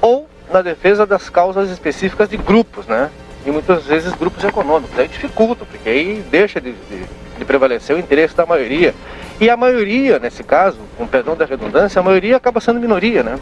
ou 0.00 0.26
na 0.50 0.62
defesa 0.62 1.04
das 1.06 1.28
causas 1.28 1.70
específicas 1.70 2.28
de 2.28 2.36
grupos, 2.38 2.86
né? 2.86 3.10
E 3.44 3.50
muitas 3.50 3.84
vezes 3.84 4.12
grupos 4.14 4.42
econômicos. 4.42 4.98
Aí 4.98 5.06
dificulta, 5.06 5.64
porque 5.64 5.88
aí 5.88 6.24
deixa 6.30 6.60
de, 6.60 6.72
de- 6.72 7.04
de 7.38 7.44
prevalecer 7.44 7.94
o 7.94 7.98
interesse 7.98 8.34
da 8.34 8.46
maioria. 8.46 8.94
E 9.38 9.50
a 9.50 9.56
maioria, 9.56 10.18
nesse 10.18 10.42
caso, 10.42 10.78
com 10.96 11.06
perdão 11.06 11.36
da 11.36 11.44
redundância, 11.44 12.00
a 12.00 12.02
maioria 12.02 12.36
acaba 12.38 12.58
sendo 12.60 12.80
minoria, 12.80 13.22
né? 13.22 13.38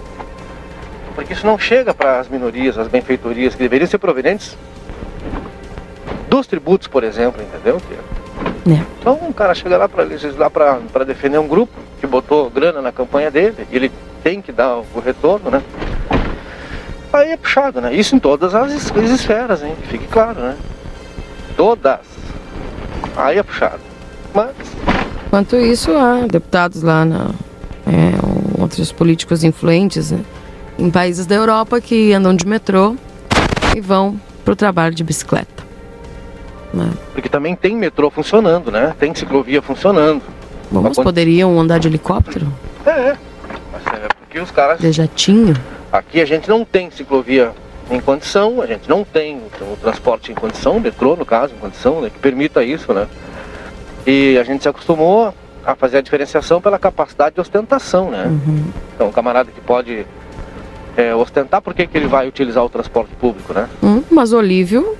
Porque 1.14 1.32
isso 1.32 1.46
não 1.46 1.56
chega 1.56 1.94
para 1.94 2.18
as 2.18 2.28
minorias, 2.28 2.76
as 2.76 2.88
benfeitorias, 2.88 3.54
que 3.54 3.62
deveriam 3.62 3.86
ser 3.88 3.98
provenientes 3.98 4.58
dos 6.28 6.48
tributos, 6.48 6.88
por 6.88 7.04
exemplo, 7.04 7.40
entendeu? 7.40 7.80
É. 8.68 8.82
Então 9.00 9.18
um 9.22 9.32
cara 9.32 9.54
chega 9.54 9.76
lá 9.76 9.88
para 9.88 10.04
legislar 10.04 10.50
para 10.50 11.04
defender 11.04 11.38
um 11.38 11.46
grupo 11.48 11.72
que 12.00 12.06
botou 12.06 12.48
grana 12.50 12.80
na 12.80 12.92
campanha 12.92 13.30
dele, 13.30 13.66
e 13.70 13.76
ele 13.76 13.92
tem 14.22 14.40
que 14.40 14.52
dar 14.52 14.76
o 14.76 15.00
retorno, 15.04 15.50
né? 15.50 15.62
Aí 17.12 17.30
é 17.30 17.36
puxado, 17.36 17.80
né? 17.80 17.94
Isso 17.94 18.16
em 18.16 18.18
todas 18.18 18.54
as, 18.54 18.90
as 18.90 19.10
esferas, 19.10 19.62
hein? 19.62 19.74
Que 19.82 19.88
fique 19.88 20.06
claro, 20.08 20.40
né? 20.40 20.56
Todas. 21.56 22.00
Aí 23.16 23.38
é 23.38 23.42
puxado. 23.42 23.80
Mas 24.34 24.54
Enquanto 25.34 25.56
isso, 25.56 25.90
há 25.96 26.28
deputados 26.28 26.82
lá, 26.82 27.04
na, 27.04 27.30
é, 27.88 28.60
outros 28.60 28.92
políticos 28.92 29.42
influentes 29.42 30.12
né, 30.12 30.20
em 30.78 30.88
países 30.92 31.26
da 31.26 31.34
Europa 31.34 31.80
que 31.80 32.12
andam 32.12 32.36
de 32.36 32.46
metrô 32.46 32.94
e 33.74 33.80
vão 33.80 34.16
para 34.44 34.52
o 34.52 34.56
trabalho 34.56 34.94
de 34.94 35.02
bicicleta. 35.02 35.64
Né? 36.74 36.90
porque 37.12 37.28
também 37.28 37.54
tem 37.54 37.76
metrô 37.76 38.10
funcionando, 38.10 38.70
né? 38.70 38.94
Tem 38.98 39.14
ciclovia 39.14 39.62
funcionando. 39.62 40.22
Bom, 40.70 40.82
mas 40.82 40.96
poderiam 40.96 41.58
andar 41.58 41.78
de 41.78 41.86
helicóptero? 41.88 42.46
É, 42.84 42.90
é. 42.90 43.16
Mas 43.72 43.86
é 43.86 44.08
porque 44.18 44.40
os 44.40 44.50
caras. 44.50 44.80
De 44.80 44.90
jatinho? 44.90 45.54
Aqui 45.92 46.20
a 46.20 46.24
gente 46.24 46.48
não 46.48 46.64
tem 46.64 46.90
ciclovia 46.90 47.52
em 47.90 48.00
condição, 48.00 48.60
a 48.60 48.66
gente 48.66 48.88
não 48.88 49.04
tem 49.04 49.36
o, 49.36 49.72
o 49.72 49.76
transporte 49.76 50.32
em 50.32 50.34
condição, 50.34 50.76
o 50.76 50.80
metrô 50.80 51.14
no 51.14 51.24
caso, 51.24 51.54
em 51.54 51.58
condição, 51.58 52.00
né, 52.00 52.10
que 52.10 52.18
permita 52.18 52.64
isso, 52.64 52.92
né? 52.92 53.06
E 54.06 54.36
a 54.38 54.42
gente 54.42 54.62
se 54.62 54.68
acostumou 54.68 55.32
a 55.64 55.74
fazer 55.74 55.98
a 55.98 56.00
diferenciação 56.00 56.60
pela 56.60 56.78
capacidade 56.78 57.36
de 57.36 57.40
ostentação, 57.40 58.10
né? 58.10 58.26
Uhum. 58.26 58.64
Então, 58.94 59.08
um 59.08 59.12
camarada 59.12 59.50
que 59.50 59.60
pode 59.60 60.04
é, 60.96 61.14
ostentar, 61.14 61.62
por 61.62 61.72
que, 61.74 61.86
que 61.86 61.96
ele 61.96 62.06
vai 62.06 62.28
utilizar 62.28 62.64
o 62.64 62.68
transporte 62.68 63.14
público, 63.14 63.52
né? 63.52 63.68
Hum, 63.82 64.02
mas 64.10 64.32
Olívio, 64.32 64.96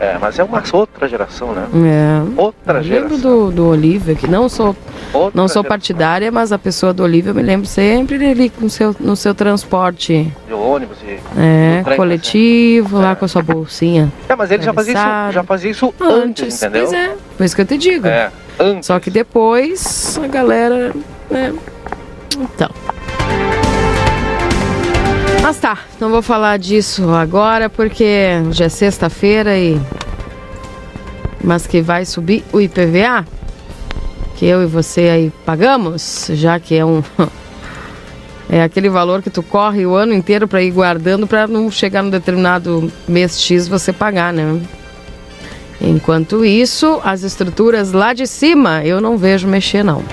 É, 0.00 0.18
mas 0.20 0.38
é 0.38 0.42
uma 0.44 0.62
outra 0.72 1.08
geração, 1.08 1.52
né? 1.52 1.66
é. 1.74 2.40
Outra 2.40 2.78
Eu 2.78 2.82
lembro 2.82 3.08
geração. 3.16 3.30
do, 3.46 3.50
do 3.52 3.66
Olívio, 3.68 4.16
que 4.16 4.26
não 4.26 4.48
sou, 4.48 4.74
Outra 5.12 5.30
não 5.34 5.46
sou 5.48 5.62
geração. 5.62 5.64
partidária, 5.64 6.32
mas 6.32 6.50
a 6.52 6.58
pessoa 6.58 6.92
do 6.92 7.02
Olívio 7.04 7.30
eu 7.30 7.34
me 7.34 7.42
lembro 7.42 7.66
sempre 7.66 8.18
dele 8.18 8.50
com 8.50 8.68
seu, 8.68 8.94
no 8.98 9.14
seu 9.14 9.34
transporte 9.34 10.32
De 10.46 10.52
ônibus 10.54 10.96
e. 11.06 11.18
é, 11.40 11.82
trem, 11.84 11.96
coletivo, 11.96 12.98
lá 12.98 13.14
com 13.14 13.24
a 13.24 13.28
sua 13.28 13.42
bolsinha. 13.42 14.12
É, 14.28 14.34
mas 14.34 14.50
ele 14.50 14.62
já 14.62 14.72
fazia 14.72 14.92
isso, 14.94 15.32
já 15.32 15.44
fazia 15.44 15.70
isso 15.70 15.94
antes, 16.00 16.44
Antes, 16.44 16.62
entendeu? 16.62 16.86
pois 16.86 16.92
é, 16.92 17.14
por 17.38 17.44
isso 17.44 17.54
que 17.56 17.62
eu 17.62 17.66
te 17.66 17.78
digo. 17.78 18.06
É, 18.08 18.30
antes. 18.58 18.86
Só 18.86 18.98
que 18.98 19.10
depois 19.10 20.18
a 20.22 20.26
galera. 20.26 20.92
né? 21.30 21.52
Então. 22.38 22.70
Mas 25.42 25.58
tá, 25.58 25.76
não 25.98 26.08
vou 26.08 26.22
falar 26.22 26.56
disso 26.56 27.10
agora 27.10 27.68
porque 27.68 28.28
já 28.52 28.66
é 28.66 28.68
sexta-feira 28.68 29.58
e. 29.58 29.76
Mas 31.42 31.66
que 31.66 31.82
vai 31.82 32.04
subir 32.04 32.44
o 32.52 32.60
IPVA, 32.60 33.26
que 34.36 34.46
eu 34.46 34.62
e 34.62 34.66
você 34.66 35.00
aí 35.00 35.32
pagamos, 35.44 36.30
já 36.34 36.60
que 36.60 36.76
é 36.76 36.84
um. 36.84 37.02
É 38.50 38.62
aquele 38.62 38.90
valor 38.90 39.22
que 39.22 39.30
tu 39.30 39.42
corre 39.42 39.86
o 39.86 39.94
ano 39.94 40.12
inteiro 40.12 40.46
para 40.46 40.62
ir 40.62 40.70
guardando 40.72 41.26
para 41.26 41.46
não 41.46 41.70
chegar 41.70 42.02
num 42.02 42.10
determinado 42.10 42.92
mês 43.08 43.40
X 43.40 43.66
você 43.66 43.94
pagar, 43.94 44.30
né? 44.30 44.60
Enquanto 45.80 46.44
isso, 46.44 47.00
as 47.02 47.22
estruturas 47.22 47.92
lá 47.92 48.12
de 48.12 48.26
cima 48.26 48.84
eu 48.84 49.00
não 49.00 49.16
vejo 49.16 49.48
mexer, 49.48 49.82
não. 49.82 50.04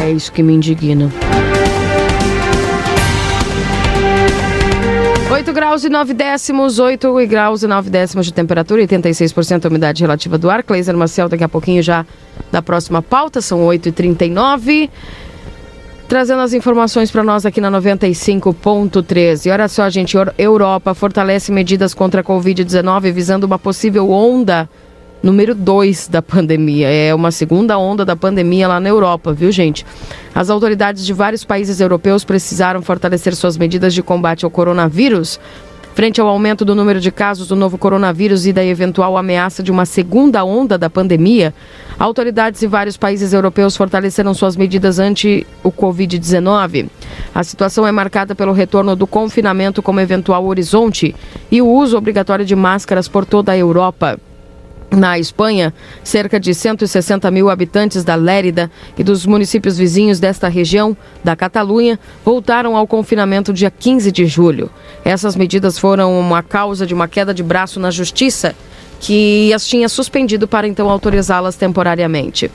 É 0.00 0.12
isso 0.12 0.30
que 0.30 0.44
me 0.44 0.54
indigna. 0.54 1.10
8 5.46 5.54
graus 5.54 5.84
e 5.84 5.88
9 5.88 6.12
décimos, 6.12 6.80
8 6.80 7.14
graus 7.28 7.62
e 7.62 7.68
9 7.68 7.88
décimos 7.88 8.26
de 8.26 8.32
temperatura, 8.32 8.82
86% 8.82 9.64
a 9.64 9.68
umidade 9.68 10.02
relativa 10.02 10.36
do 10.36 10.50
ar. 10.50 10.64
Cleiser 10.64 10.96
Marcel, 10.96 11.28
daqui 11.28 11.44
a 11.44 11.48
pouquinho 11.48 11.80
já 11.84 12.04
da 12.50 12.60
próxima 12.60 13.00
pauta, 13.00 13.40
são 13.40 13.60
8h39. 13.60 14.90
Trazendo 16.08 16.40
as 16.40 16.52
informações 16.52 17.12
para 17.12 17.22
nós 17.22 17.46
aqui 17.46 17.60
na 17.60 17.70
95.13. 17.70 19.52
Olha 19.52 19.68
só, 19.68 19.88
gente, 19.88 20.16
Eur- 20.16 20.34
Europa 20.36 20.92
fortalece 20.94 21.52
medidas 21.52 21.94
contra 21.94 22.22
a 22.22 22.24
Covid-19 22.24 23.12
visando 23.12 23.46
uma 23.46 23.56
possível 23.56 24.10
onda 24.10 24.68
número 25.22 25.54
2 25.54 26.08
da 26.08 26.22
pandemia. 26.22 26.88
É 26.88 27.14
uma 27.14 27.30
segunda 27.30 27.78
onda 27.78 28.04
da 28.04 28.16
pandemia 28.16 28.68
lá 28.68 28.80
na 28.80 28.88
Europa, 28.88 29.32
viu, 29.32 29.50
gente? 29.50 29.84
As 30.34 30.50
autoridades 30.50 31.04
de 31.04 31.12
vários 31.12 31.44
países 31.44 31.80
europeus 31.80 32.24
precisaram 32.24 32.82
fortalecer 32.82 33.34
suas 33.34 33.56
medidas 33.56 33.94
de 33.94 34.02
combate 34.02 34.44
ao 34.44 34.50
coronavírus. 34.50 35.40
Frente 35.96 36.20
ao 36.20 36.28
aumento 36.28 36.62
do 36.62 36.74
número 36.74 37.00
de 37.00 37.10
casos 37.10 37.48
do 37.48 37.56
novo 37.56 37.78
coronavírus 37.78 38.46
e 38.46 38.52
da 38.52 38.62
eventual 38.62 39.16
ameaça 39.16 39.62
de 39.62 39.70
uma 39.70 39.86
segunda 39.86 40.44
onda 40.44 40.76
da 40.76 40.90
pandemia, 40.90 41.54
autoridades 41.98 42.60
de 42.60 42.66
vários 42.66 42.98
países 42.98 43.32
europeus 43.32 43.74
fortaleceram 43.74 44.34
suas 44.34 44.56
medidas 44.56 44.98
ante 44.98 45.46
o 45.64 45.72
Covid-19. 45.72 46.90
A 47.34 47.42
situação 47.42 47.86
é 47.86 47.92
marcada 47.92 48.34
pelo 48.34 48.52
retorno 48.52 48.94
do 48.94 49.06
confinamento 49.06 49.82
como 49.82 49.98
eventual 49.98 50.44
horizonte 50.44 51.16
e 51.50 51.62
o 51.62 51.66
uso 51.66 51.96
obrigatório 51.96 52.44
de 52.44 52.54
máscaras 52.54 53.08
por 53.08 53.24
toda 53.24 53.52
a 53.52 53.56
Europa. 53.56 54.20
Na 54.90 55.18
Espanha, 55.18 55.74
cerca 56.02 56.38
de 56.38 56.54
160 56.54 57.30
mil 57.30 57.50
habitantes 57.50 58.04
da 58.04 58.14
Lérida 58.14 58.70
e 58.96 59.02
dos 59.02 59.26
municípios 59.26 59.76
vizinhos 59.76 60.20
desta 60.20 60.48
região, 60.48 60.96
da 61.24 61.34
Catalunha, 61.34 61.98
voltaram 62.24 62.76
ao 62.76 62.86
confinamento 62.86 63.52
dia 63.52 63.70
15 63.70 64.12
de 64.12 64.26
julho. 64.26 64.70
Essas 65.04 65.34
medidas 65.34 65.78
foram 65.78 66.18
uma 66.18 66.42
causa 66.42 66.86
de 66.86 66.94
uma 66.94 67.08
queda 67.08 67.34
de 67.34 67.42
braço 67.42 67.80
na 67.80 67.90
justiça, 67.90 68.54
que 69.00 69.52
as 69.52 69.66
tinha 69.66 69.88
suspendido 69.88 70.48
para 70.48 70.66
então 70.66 70.88
autorizá-las 70.88 71.56
temporariamente. 71.56 72.50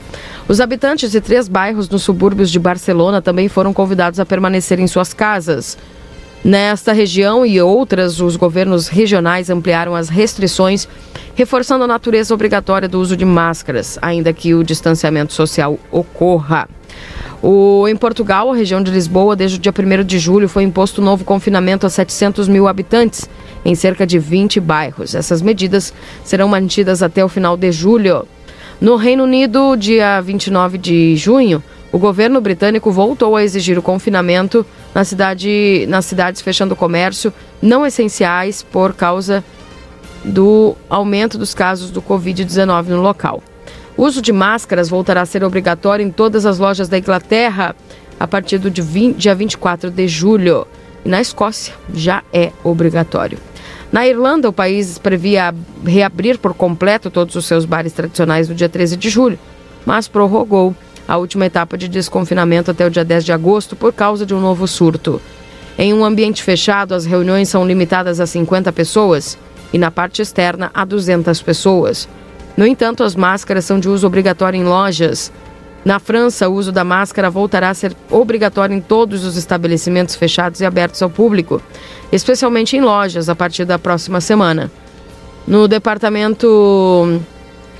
Os 0.48 0.60
habitantes 0.60 1.10
de 1.10 1.20
três 1.20 1.48
bairros 1.48 1.88
nos 1.88 2.02
subúrbios 2.02 2.50
de 2.50 2.58
Barcelona 2.58 3.22
também 3.22 3.48
foram 3.48 3.72
convidados 3.72 4.18
a 4.18 4.26
permanecer 4.26 4.80
em 4.80 4.86
suas 4.86 5.14
casas. 5.14 5.78
Nesta 6.44 6.92
região 6.92 7.46
e 7.46 7.60
outras, 7.60 8.20
os 8.20 8.34
governos 8.34 8.88
regionais 8.88 9.48
ampliaram 9.48 9.94
as 9.94 10.08
restrições, 10.08 10.88
reforçando 11.36 11.84
a 11.84 11.86
natureza 11.86 12.34
obrigatória 12.34 12.88
do 12.88 13.00
uso 13.00 13.16
de 13.16 13.24
máscaras, 13.24 13.96
ainda 14.02 14.32
que 14.32 14.52
o 14.52 14.64
distanciamento 14.64 15.32
social 15.32 15.78
ocorra. 15.90 16.68
O, 17.40 17.86
em 17.86 17.94
Portugal, 17.94 18.50
a 18.50 18.56
região 18.56 18.82
de 18.82 18.90
Lisboa, 18.90 19.36
desde 19.36 19.56
o 19.56 19.60
dia 19.60 19.72
1 19.72 20.04
de 20.04 20.18
julho, 20.18 20.48
foi 20.48 20.64
imposto 20.64 21.00
um 21.00 21.04
novo 21.04 21.24
confinamento 21.24 21.86
a 21.86 21.90
700 21.90 22.48
mil 22.48 22.66
habitantes, 22.66 23.28
em 23.64 23.76
cerca 23.76 24.04
de 24.04 24.18
20 24.18 24.58
bairros. 24.58 25.14
Essas 25.14 25.40
medidas 25.42 25.94
serão 26.24 26.48
mantidas 26.48 27.04
até 27.04 27.24
o 27.24 27.28
final 27.28 27.56
de 27.56 27.70
julho. 27.70 28.26
No 28.80 28.96
Reino 28.96 29.22
Unido, 29.22 29.76
dia 29.76 30.20
29 30.20 30.76
de 30.76 31.16
junho, 31.16 31.62
o 31.92 31.98
governo 31.98 32.40
britânico 32.40 32.90
voltou 32.90 33.36
a 33.36 33.44
exigir 33.44 33.78
o 33.78 33.82
confinamento 33.82 34.64
na 34.94 35.04
cidade, 35.04 35.84
nas 35.88 36.06
cidades 36.06 36.40
fechando 36.40 36.72
o 36.72 36.76
comércio 36.76 37.32
não 37.60 37.84
essenciais 37.84 38.62
por 38.62 38.94
causa 38.94 39.44
do 40.24 40.74
aumento 40.88 41.36
dos 41.36 41.52
casos 41.52 41.90
do 41.90 42.00
Covid-19 42.00 42.86
no 42.88 43.02
local. 43.02 43.42
O 43.94 44.04
uso 44.04 44.22
de 44.22 44.32
máscaras 44.32 44.88
voltará 44.88 45.20
a 45.20 45.26
ser 45.26 45.44
obrigatório 45.44 46.04
em 46.04 46.10
todas 46.10 46.46
as 46.46 46.58
lojas 46.58 46.88
da 46.88 46.96
Inglaterra 46.96 47.76
a 48.18 48.26
partir 48.26 48.56
do 48.56 48.70
dia 48.70 48.82
20 48.82 49.16
dia 49.16 49.34
24 49.34 49.90
de 49.90 50.08
julho. 50.08 50.66
E 51.04 51.08
na 51.08 51.20
Escócia 51.20 51.74
já 51.92 52.22
é 52.32 52.52
obrigatório. 52.64 53.38
Na 53.90 54.06
Irlanda, 54.06 54.48
o 54.48 54.52
país 54.52 54.96
previa 54.96 55.54
reabrir 55.84 56.38
por 56.38 56.54
completo 56.54 57.10
todos 57.10 57.34
os 57.34 57.44
seus 57.44 57.66
bares 57.66 57.92
tradicionais 57.92 58.48
no 58.48 58.54
dia 58.54 58.68
13 58.68 58.96
de 58.96 59.10
julho, 59.10 59.38
mas 59.84 60.08
prorrogou 60.08 60.74
a 61.06 61.16
última 61.16 61.46
etapa 61.46 61.76
de 61.76 61.88
desconfinamento 61.88 62.70
até 62.70 62.86
o 62.86 62.90
dia 62.90 63.04
10 63.04 63.24
de 63.24 63.32
agosto 63.32 63.76
por 63.76 63.92
causa 63.92 64.24
de 64.24 64.34
um 64.34 64.40
novo 64.40 64.66
surto. 64.66 65.20
Em 65.78 65.92
um 65.94 66.04
ambiente 66.04 66.42
fechado, 66.42 66.94
as 66.94 67.04
reuniões 67.04 67.48
são 67.48 67.66
limitadas 67.66 68.20
a 68.20 68.26
50 68.26 68.72
pessoas 68.72 69.38
e 69.72 69.78
na 69.78 69.90
parte 69.90 70.20
externa 70.20 70.70
a 70.74 70.84
200 70.84 71.40
pessoas. 71.42 72.08
No 72.56 72.66
entanto, 72.66 73.02
as 73.02 73.16
máscaras 73.16 73.64
são 73.64 73.80
de 73.80 73.88
uso 73.88 74.06
obrigatório 74.06 74.58
em 74.58 74.64
lojas. 74.64 75.32
Na 75.84 75.98
França, 75.98 76.48
o 76.48 76.54
uso 76.54 76.70
da 76.70 76.84
máscara 76.84 77.30
voltará 77.30 77.70
a 77.70 77.74
ser 77.74 77.96
obrigatório 78.10 78.76
em 78.76 78.80
todos 78.80 79.24
os 79.24 79.36
estabelecimentos 79.36 80.14
fechados 80.14 80.60
e 80.60 80.66
abertos 80.66 81.02
ao 81.02 81.10
público, 81.10 81.60
especialmente 82.12 82.76
em 82.76 82.80
lojas, 82.80 83.28
a 83.28 83.34
partir 83.34 83.64
da 83.64 83.78
próxima 83.78 84.20
semana. 84.20 84.70
No 85.46 85.66
departamento 85.66 87.20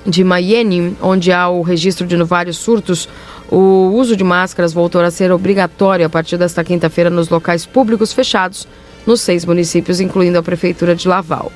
de 0.06 0.24
Mayenne, 0.24 0.96
onde 1.00 1.32
há 1.32 1.48
o 1.48 1.62
registro 1.62 2.06
de 2.06 2.16
vários 2.22 2.58
surtos, 2.58 3.08
o 3.50 3.92
uso 3.94 4.16
de 4.16 4.24
máscaras 4.24 4.72
voltou 4.72 5.00
a 5.02 5.10
ser 5.10 5.30
obrigatório 5.30 6.06
a 6.06 6.10
partir 6.10 6.36
desta 6.36 6.64
quinta-feira 6.64 7.10
nos 7.10 7.28
locais 7.28 7.66
públicos 7.66 8.12
fechados, 8.12 8.66
nos 9.06 9.20
seis 9.20 9.44
municípios, 9.44 10.00
incluindo 10.00 10.38
a 10.38 10.42
prefeitura 10.42 10.94
de 10.94 11.06
Laval. 11.06 11.52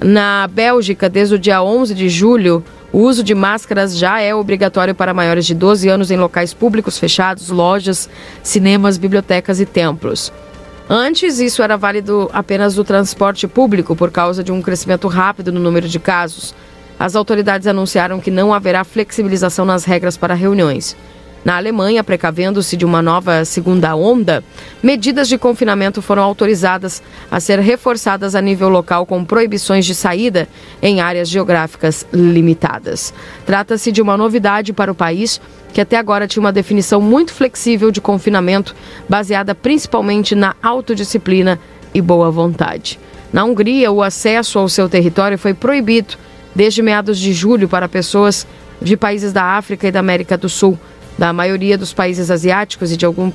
Na 0.00 0.46
Bélgica, 0.46 1.08
desde 1.08 1.34
o 1.34 1.38
dia 1.38 1.62
11 1.62 1.94
de 1.94 2.08
julho, 2.08 2.62
o 2.92 3.00
uso 3.00 3.22
de 3.22 3.34
máscaras 3.34 3.96
já 3.98 4.20
é 4.20 4.34
obrigatório 4.34 4.94
para 4.94 5.12
maiores 5.12 5.44
de 5.44 5.54
12 5.54 5.88
anos 5.88 6.10
em 6.10 6.16
locais 6.16 6.54
públicos 6.54 6.98
fechados, 6.98 7.48
lojas, 7.48 8.08
cinemas, 8.42 8.96
bibliotecas 8.96 9.60
e 9.60 9.66
templos. 9.66 10.32
Antes, 10.88 11.38
isso 11.38 11.62
era 11.62 11.76
válido 11.76 12.30
apenas 12.32 12.74
do 12.74 12.84
transporte 12.84 13.46
público, 13.46 13.94
por 13.94 14.10
causa 14.10 14.42
de 14.42 14.50
um 14.50 14.62
crescimento 14.62 15.06
rápido 15.06 15.52
no 15.52 15.60
número 15.60 15.86
de 15.86 15.98
casos. 15.98 16.54
As 16.98 17.14
autoridades 17.14 17.66
anunciaram 17.66 18.20
que 18.20 18.30
não 18.30 18.52
haverá 18.52 18.82
flexibilização 18.82 19.64
nas 19.64 19.84
regras 19.84 20.16
para 20.16 20.34
reuniões. 20.34 20.96
Na 21.44 21.56
Alemanha, 21.56 22.02
precavendo-se 22.02 22.76
de 22.76 22.84
uma 22.84 23.00
nova 23.00 23.44
segunda 23.44 23.94
onda, 23.94 24.42
medidas 24.82 25.28
de 25.28 25.38
confinamento 25.38 26.02
foram 26.02 26.22
autorizadas 26.22 27.00
a 27.30 27.38
ser 27.38 27.60
reforçadas 27.60 28.34
a 28.34 28.40
nível 28.40 28.68
local 28.68 29.06
com 29.06 29.24
proibições 29.24 29.86
de 29.86 29.94
saída 29.94 30.48
em 30.82 31.00
áreas 31.00 31.28
geográficas 31.28 32.04
limitadas. 32.12 33.14
Trata-se 33.46 33.92
de 33.92 34.02
uma 34.02 34.16
novidade 34.16 34.72
para 34.72 34.90
o 34.90 34.94
país, 34.94 35.40
que 35.72 35.80
até 35.80 35.96
agora 35.96 36.26
tinha 36.26 36.42
uma 36.42 36.52
definição 36.52 37.00
muito 37.00 37.32
flexível 37.32 37.92
de 37.92 38.00
confinamento, 38.00 38.74
baseada 39.08 39.54
principalmente 39.54 40.34
na 40.34 40.56
autodisciplina 40.60 41.58
e 41.94 42.02
boa 42.02 42.30
vontade. 42.32 42.98
Na 43.32 43.44
Hungria, 43.44 43.92
o 43.92 44.02
acesso 44.02 44.58
ao 44.58 44.68
seu 44.68 44.88
território 44.88 45.38
foi 45.38 45.54
proibido 45.54 46.16
desde 46.58 46.82
meados 46.82 47.20
de 47.20 47.32
julho 47.32 47.68
para 47.68 47.88
pessoas 47.88 48.44
de 48.82 48.96
países 48.96 49.32
da 49.32 49.44
África 49.44 49.86
e 49.86 49.92
da 49.92 50.00
América 50.00 50.36
do 50.36 50.48
Sul 50.48 50.76
da 51.16 51.32
maioria 51.32 51.78
dos 51.78 51.92
países 51.92 52.32
asiáticos 52.32 52.90
e 52.90 52.96
de, 52.96 53.06
algum, 53.06 53.30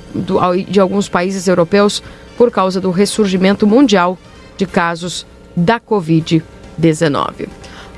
de 0.68 0.78
alguns 0.78 1.08
países 1.08 1.48
europeus 1.48 2.02
por 2.36 2.50
causa 2.50 2.82
do 2.82 2.90
ressurgimento 2.90 3.66
mundial 3.66 4.18
de 4.58 4.66
casos 4.66 5.26
da 5.56 5.80
Covid-19. 5.80 7.48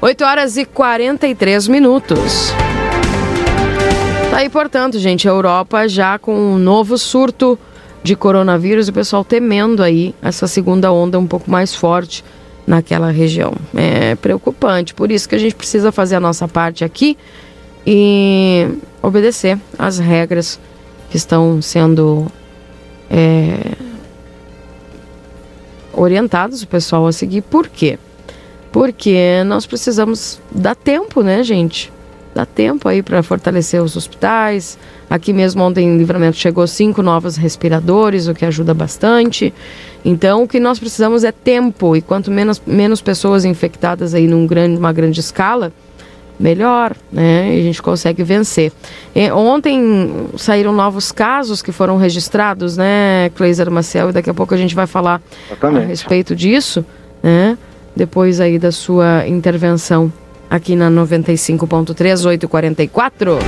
8 0.01 0.25
horas 0.25 0.57
e 0.57 0.65
43 0.65 1.67
minutos. 1.67 2.53
Tá 4.31 4.37
aí, 4.37 4.49
portanto, 4.49 4.97
gente, 5.01 5.29
a 5.29 5.33
Europa 5.33 5.89
já 5.89 6.21
com 6.21 6.37
um 6.37 6.57
novo 6.57 6.97
surto 6.97 7.59
de 8.01 8.15
coronavírus 8.15 8.87
e 8.87 8.91
o 8.91 8.95
pessoal 8.95 9.25
temendo 9.25 9.83
aí 9.83 10.15
essa 10.23 10.47
segunda 10.47 10.93
onda 10.93 11.19
um 11.19 11.27
pouco 11.27 11.51
mais 11.51 11.75
forte 11.75 12.23
naquela 12.67 13.11
região. 13.11 13.53
É 13.75 14.15
preocupante, 14.17 14.95
por 14.95 15.11
isso 15.11 15.29
que 15.29 15.35
a 15.35 15.39
gente 15.39 15.55
precisa 15.55 15.93
fazer 15.93 16.17
a 16.17 16.21
nossa 16.21 16.49
parte 16.49 16.85
aqui 16.85 17.17
e 17.87 18.69
obedecer 19.01 19.59
às 19.79 19.99
regras 19.99 20.59
que 21.09 21.17
estão 21.17 21.63
sendo 21.63 22.27
é, 23.09 23.77
orientadas 25.93 26.63
o 26.63 26.67
pessoal 26.67 27.07
a 27.07 27.13
seguir. 27.13 27.43
Por 27.43 27.69
quê? 27.69 27.99
Porque 28.73 29.43
nós 29.47 29.65
precisamos 29.65 30.41
dar 30.51 30.75
tempo, 30.75 31.23
né, 31.23 31.43
gente? 31.43 31.93
Dá 32.37 32.45
tempo 32.45 32.87
aí 32.87 33.03
para 33.03 33.23
fortalecer 33.23 33.83
os 33.83 33.97
hospitais. 33.97 34.79
Aqui 35.09 35.33
mesmo 35.33 35.63
ontem 35.63 35.87
em 35.89 35.97
Livramento 35.97 36.37
chegou 36.37 36.67
cinco 36.67 37.03
novos 37.03 37.39
respiradores, 37.39 38.29
o 38.29 38.35
que 38.35 38.45
ajuda 38.45 38.75
bastante. 38.75 39.55
Então 40.05 40.43
o 40.43 40.47
que 40.47 40.61
nós 40.61 40.79
precisamos 40.79 41.25
é 41.25 41.33
tempo 41.33 41.97
e 41.97 42.03
quanto 42.03 42.31
menos, 42.31 42.61
menos 42.67 43.01
pessoas 43.01 43.47
infectadas 43.47 44.13
aí 44.13 44.29
num 44.29 44.47
grande, 44.47 44.77
uma 44.77 44.93
grande 44.93 45.19
escala, 45.19 45.73
melhor, 46.39 46.95
né? 47.11 47.57
E 47.57 47.61
a 47.61 47.63
gente 47.63 47.81
consegue 47.81 48.23
vencer. 48.23 48.71
E 49.15 49.31
ontem 49.31 50.29
saíram 50.37 50.75
novos 50.75 51.11
casos 51.11 51.63
que 51.63 51.73
foram 51.73 51.97
registrados, 51.97 52.77
né, 52.77 53.31
Cleiser 53.35 53.71
Marcel, 53.71 54.11
e 54.11 54.13
daqui 54.13 54.29
a 54.29 54.35
pouco 54.35 54.53
a 54.53 54.59
gente 54.59 54.75
vai 54.75 54.87
falar 54.87 55.23
Exatamente. 55.47 55.85
a 55.85 55.87
respeito 55.87 56.37
disso, 56.37 56.85
né? 57.23 57.57
Depois 57.97 58.43
aí 58.43 58.59
da 58.59 58.71
sua 58.71 59.27
intervenção 59.27 60.13
aqui 60.51 60.77
na 60.77 60.91
95.3, 60.91 62.27
844. 62.27 63.39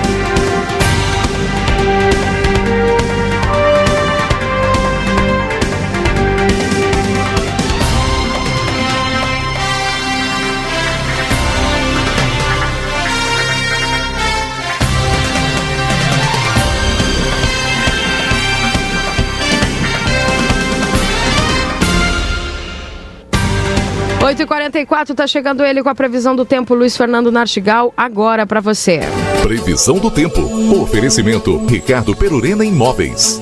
8h44, 24.28 25.14
tá 25.14 25.26
chegando 25.26 25.64
ele 25.64 25.82
com 25.82 25.88
a 25.88 25.94
previsão 25.94 26.36
do 26.36 26.44
tempo, 26.44 26.74
Luiz 26.74 26.94
Fernando 26.96 27.32
Nartigal, 27.32 27.94
agora 27.96 28.46
para 28.46 28.60
você. 28.60 29.00
Previsão 29.42 29.98
do 29.98 30.10
tempo. 30.10 30.40
Oferecimento 30.82 31.56
Ricardo 31.64 32.14
Perurena 32.14 32.62
Imóveis. 32.62 33.40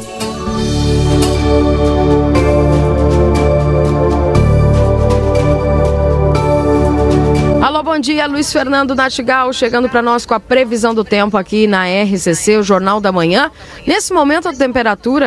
Bom 7.97 8.01
dia, 8.01 8.27
Luiz 8.27 8.53
Fernando 8.53 8.95
Natigal, 8.95 9.51
chegando 9.55 9.89
para 9.89 10.03
nós 10.03 10.27
com 10.27 10.35
a 10.35 10.39
previsão 10.39 10.95
do 10.95 11.03
tempo 11.03 11.35
aqui 11.35 11.67
na 11.67 11.87
RCC, 11.87 12.59
o 12.59 12.63
Jornal 12.63 13.01
da 13.01 13.11
Manhã. 13.11 13.51
Nesse 13.87 14.13
momento, 14.13 14.47
a 14.47 14.53
temperatura, 14.53 15.27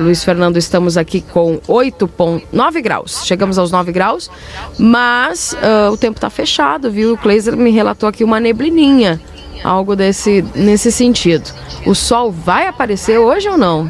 Luiz 0.00 0.24
Fernando, 0.24 0.56
estamos 0.56 0.96
aqui 0.96 1.20
com 1.20 1.60
8,9 1.68 2.82
graus. 2.82 3.24
Chegamos 3.24 3.56
aos 3.56 3.70
9 3.70 3.92
graus, 3.92 4.28
mas 4.76 5.52
uh, 5.52 5.92
o 5.92 5.96
tempo 5.96 6.16
está 6.16 6.28
fechado, 6.28 6.90
viu? 6.90 7.12
O 7.12 7.16
Kleiser 7.16 7.56
me 7.56 7.70
relatou 7.70 8.08
aqui 8.08 8.24
uma 8.24 8.40
neblininha, 8.40 9.20
algo 9.62 9.94
desse, 9.94 10.44
nesse 10.56 10.90
sentido. 10.90 11.52
O 11.86 11.94
sol 11.94 12.32
vai 12.32 12.66
aparecer 12.66 13.18
hoje 13.18 13.48
ou 13.48 13.56
não? 13.56 13.88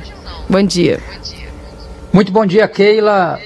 Bom 0.50 0.62
dia. 0.62 1.00
Muito 2.12 2.30
bom 2.30 2.44
dia, 2.44 2.68
Keila. 2.68 3.38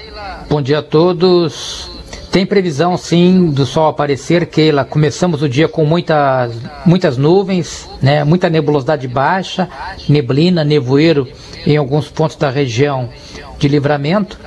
Bom 0.49 0.61
dia 0.61 0.79
a 0.79 0.83
todos. 0.83 1.96
Tem 2.37 2.45
previsão 2.45 2.95
sim 2.95 3.49
do 3.49 3.65
sol 3.65 3.87
aparecer, 3.87 4.45
Keila. 4.45 4.85
Começamos 4.85 5.41
o 5.41 5.49
dia 5.49 5.67
com 5.67 5.83
muitas, 5.83 6.53
muitas 6.85 7.17
nuvens, 7.17 7.89
né? 7.99 8.23
muita 8.23 8.47
nebulosidade 8.47 9.07
baixa, 9.07 9.67
neblina, 10.07 10.63
nevoeiro 10.63 11.27
em 11.65 11.75
alguns 11.77 12.09
pontos 12.09 12.35
da 12.35 12.51
região 12.51 13.09
de 13.57 13.67
livramento. 13.67 14.39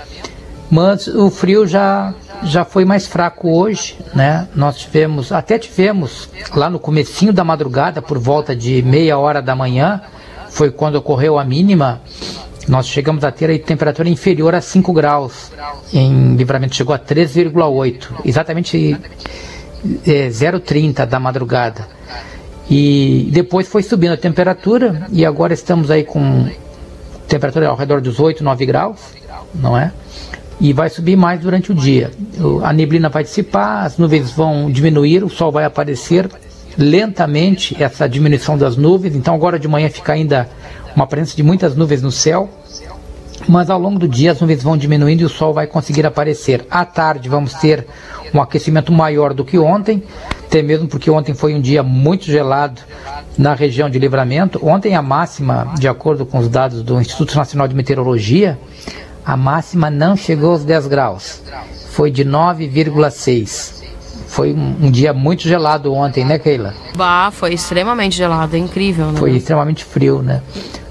Mas 0.70 1.08
o 1.08 1.30
frio 1.30 1.66
já, 1.66 2.14
já 2.44 2.64
foi 2.64 2.84
mais 2.84 3.08
fraco 3.08 3.50
hoje, 3.50 3.98
né? 4.14 4.46
Nós 4.54 4.78
tivemos, 4.78 5.32
até 5.32 5.58
tivemos 5.58 6.28
lá 6.54 6.70
no 6.70 6.78
comecinho 6.78 7.32
da 7.32 7.42
madrugada, 7.42 8.00
por 8.00 8.20
volta 8.20 8.54
de 8.54 8.80
meia 8.82 9.18
hora 9.18 9.42
da 9.42 9.56
manhã, 9.56 10.00
foi 10.48 10.70
quando 10.70 10.94
ocorreu 10.94 11.40
a 11.40 11.44
mínima 11.44 12.00
nós 12.70 12.86
chegamos 12.86 13.24
a 13.24 13.32
ter 13.32 13.50
a 13.50 13.58
temperatura 13.58 14.08
inferior 14.08 14.54
a 14.54 14.60
5 14.60 14.92
graus. 14.92 15.50
Em 15.92 16.36
livramento 16.36 16.76
chegou 16.76 16.94
a 16.94 16.98
3,8, 16.98 18.20
exatamente 18.24 18.96
é, 20.06 20.28
0,30 20.28 21.04
da 21.04 21.18
madrugada. 21.18 21.88
E 22.70 23.28
depois 23.32 23.66
foi 23.66 23.82
subindo 23.82 24.12
a 24.12 24.16
temperatura 24.16 25.08
e 25.10 25.26
agora 25.26 25.52
estamos 25.52 25.90
aí 25.90 26.04
com 26.04 26.48
temperatura 27.26 27.66
ao 27.66 27.76
redor 27.76 28.00
dos 28.00 28.20
8, 28.20 28.44
9 28.44 28.66
graus, 28.66 29.00
não 29.52 29.76
é? 29.76 29.92
E 30.60 30.72
vai 30.72 30.88
subir 30.88 31.16
mais 31.16 31.40
durante 31.40 31.72
o 31.72 31.74
dia. 31.74 32.12
A 32.62 32.72
neblina 32.72 33.08
vai 33.08 33.24
dissipar, 33.24 33.84
as 33.84 33.98
nuvens 33.98 34.30
vão 34.30 34.70
diminuir, 34.70 35.24
o 35.24 35.28
sol 35.28 35.50
vai 35.50 35.64
aparecer 35.64 36.28
lentamente 36.80 37.76
essa 37.80 38.08
diminuição 38.08 38.56
das 38.56 38.74
nuvens. 38.74 39.14
Então 39.14 39.34
agora 39.34 39.58
de 39.58 39.68
manhã 39.68 39.90
fica 39.90 40.14
ainda 40.14 40.48
uma 40.96 41.06
presença 41.06 41.36
de 41.36 41.42
muitas 41.42 41.76
nuvens 41.76 42.00
no 42.00 42.10
céu, 42.10 42.48
mas 43.46 43.68
ao 43.68 43.78
longo 43.78 43.98
do 43.98 44.08
dia 44.08 44.32
as 44.32 44.40
nuvens 44.40 44.62
vão 44.62 44.76
diminuindo 44.76 45.20
e 45.20 45.24
o 45.24 45.28
sol 45.28 45.52
vai 45.52 45.66
conseguir 45.66 46.06
aparecer. 46.06 46.66
À 46.70 46.84
tarde 46.86 47.28
vamos 47.28 47.52
ter 47.54 47.86
um 48.32 48.40
aquecimento 48.40 48.90
maior 48.90 49.34
do 49.34 49.44
que 49.44 49.58
ontem, 49.58 50.02
até 50.46 50.62
mesmo 50.62 50.88
porque 50.88 51.10
ontem 51.10 51.34
foi 51.34 51.54
um 51.54 51.60
dia 51.60 51.82
muito 51.82 52.24
gelado 52.24 52.80
na 53.36 53.54
região 53.54 53.90
de 53.90 53.98
livramento. 53.98 54.58
Ontem 54.66 54.94
a 54.94 55.02
máxima, 55.02 55.74
de 55.78 55.86
acordo 55.86 56.24
com 56.24 56.38
os 56.38 56.48
dados 56.48 56.82
do 56.82 56.98
Instituto 56.98 57.36
Nacional 57.36 57.68
de 57.68 57.74
Meteorologia, 57.74 58.58
a 59.24 59.36
máxima 59.36 59.90
não 59.90 60.16
chegou 60.16 60.52
aos 60.52 60.64
10 60.64 60.86
graus, 60.86 61.42
foi 61.90 62.10
de 62.10 62.24
9,6. 62.24 63.79
Foi 64.30 64.54
um, 64.54 64.86
um, 64.86 64.90
dia 64.92 65.12
muito 65.12 65.42
gelado 65.42 65.92
ontem, 65.92 66.24
né, 66.24 66.38
Keila? 66.38 66.72
Bah, 66.94 67.32
foi 67.32 67.52
extremamente 67.52 68.16
gelado, 68.16 68.54
é 68.54 68.60
incrível, 68.60 69.06
né? 69.06 69.18
Foi 69.18 69.32
extremamente 69.32 69.84
frio, 69.84 70.22
né? 70.22 70.40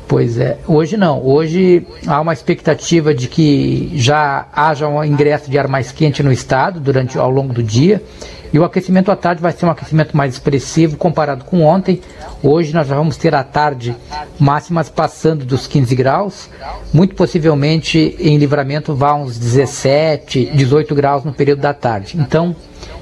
Pois 0.10 0.38
é, 0.38 0.58
hoje 0.68 0.98
não. 0.98 1.26
Hoje 1.26 1.88
há 2.06 2.20
uma 2.20 2.34
expectativa 2.34 3.14
de 3.14 3.30
que 3.30 3.92
já 3.96 4.46
haja 4.52 4.90
um 4.90 5.02
ingresso 5.06 5.50
de 5.50 5.58
ar 5.58 5.70
mais 5.70 5.90
quente 5.90 6.22
no 6.22 6.34
estado 6.34 6.82
durante 6.82 7.18
ao 7.18 7.32
longo 7.32 7.54
do 7.54 7.64
dia. 7.64 8.04
E 8.52 8.60
o 8.60 8.64
aquecimento 8.66 9.10
à 9.10 9.16
tarde 9.16 9.42
vai 9.42 9.54
ser 9.54 9.66
um 9.66 9.70
aquecimento 9.70 10.18
mais 10.18 10.34
expressivo 10.34 10.98
comparado 10.98 11.46
com 11.46 11.62
ontem. 11.62 12.02
Hoje 12.44 12.74
nós 12.74 12.88
já 12.88 12.96
vamos 12.96 13.16
ter 13.16 13.34
à 13.34 13.44
tarde 13.44 13.96
máximas 14.38 14.90
passando 14.90 15.46
dos 15.46 15.66
15 15.66 15.96
graus. 15.96 16.50
Muito 16.92 17.16
possivelmente 17.16 18.18
em 18.20 18.38
livramento 18.38 18.94
vá 18.94 19.14
uns 19.14 19.38
17, 19.38 20.52
18 20.54 20.94
graus 20.94 21.24
no 21.24 21.32
período 21.32 21.62
da 21.62 21.74
tarde. 21.74 22.18
Então, 22.20 22.54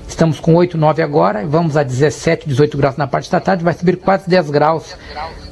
estamos 0.07 0.39
com 0.39 0.55
8, 0.55 0.77
9 0.77 1.01
agora, 1.01 1.45
vamos 1.45 1.77
a 1.77 1.83
17, 1.83 2.47
18 2.47 2.77
graus 2.77 2.97
na 2.97 3.07
parte 3.07 3.31
da 3.31 3.39
tarde, 3.39 3.63
vai 3.63 3.73
subir 3.73 3.97
quase 3.97 4.29
10 4.29 4.49
graus 4.49 4.95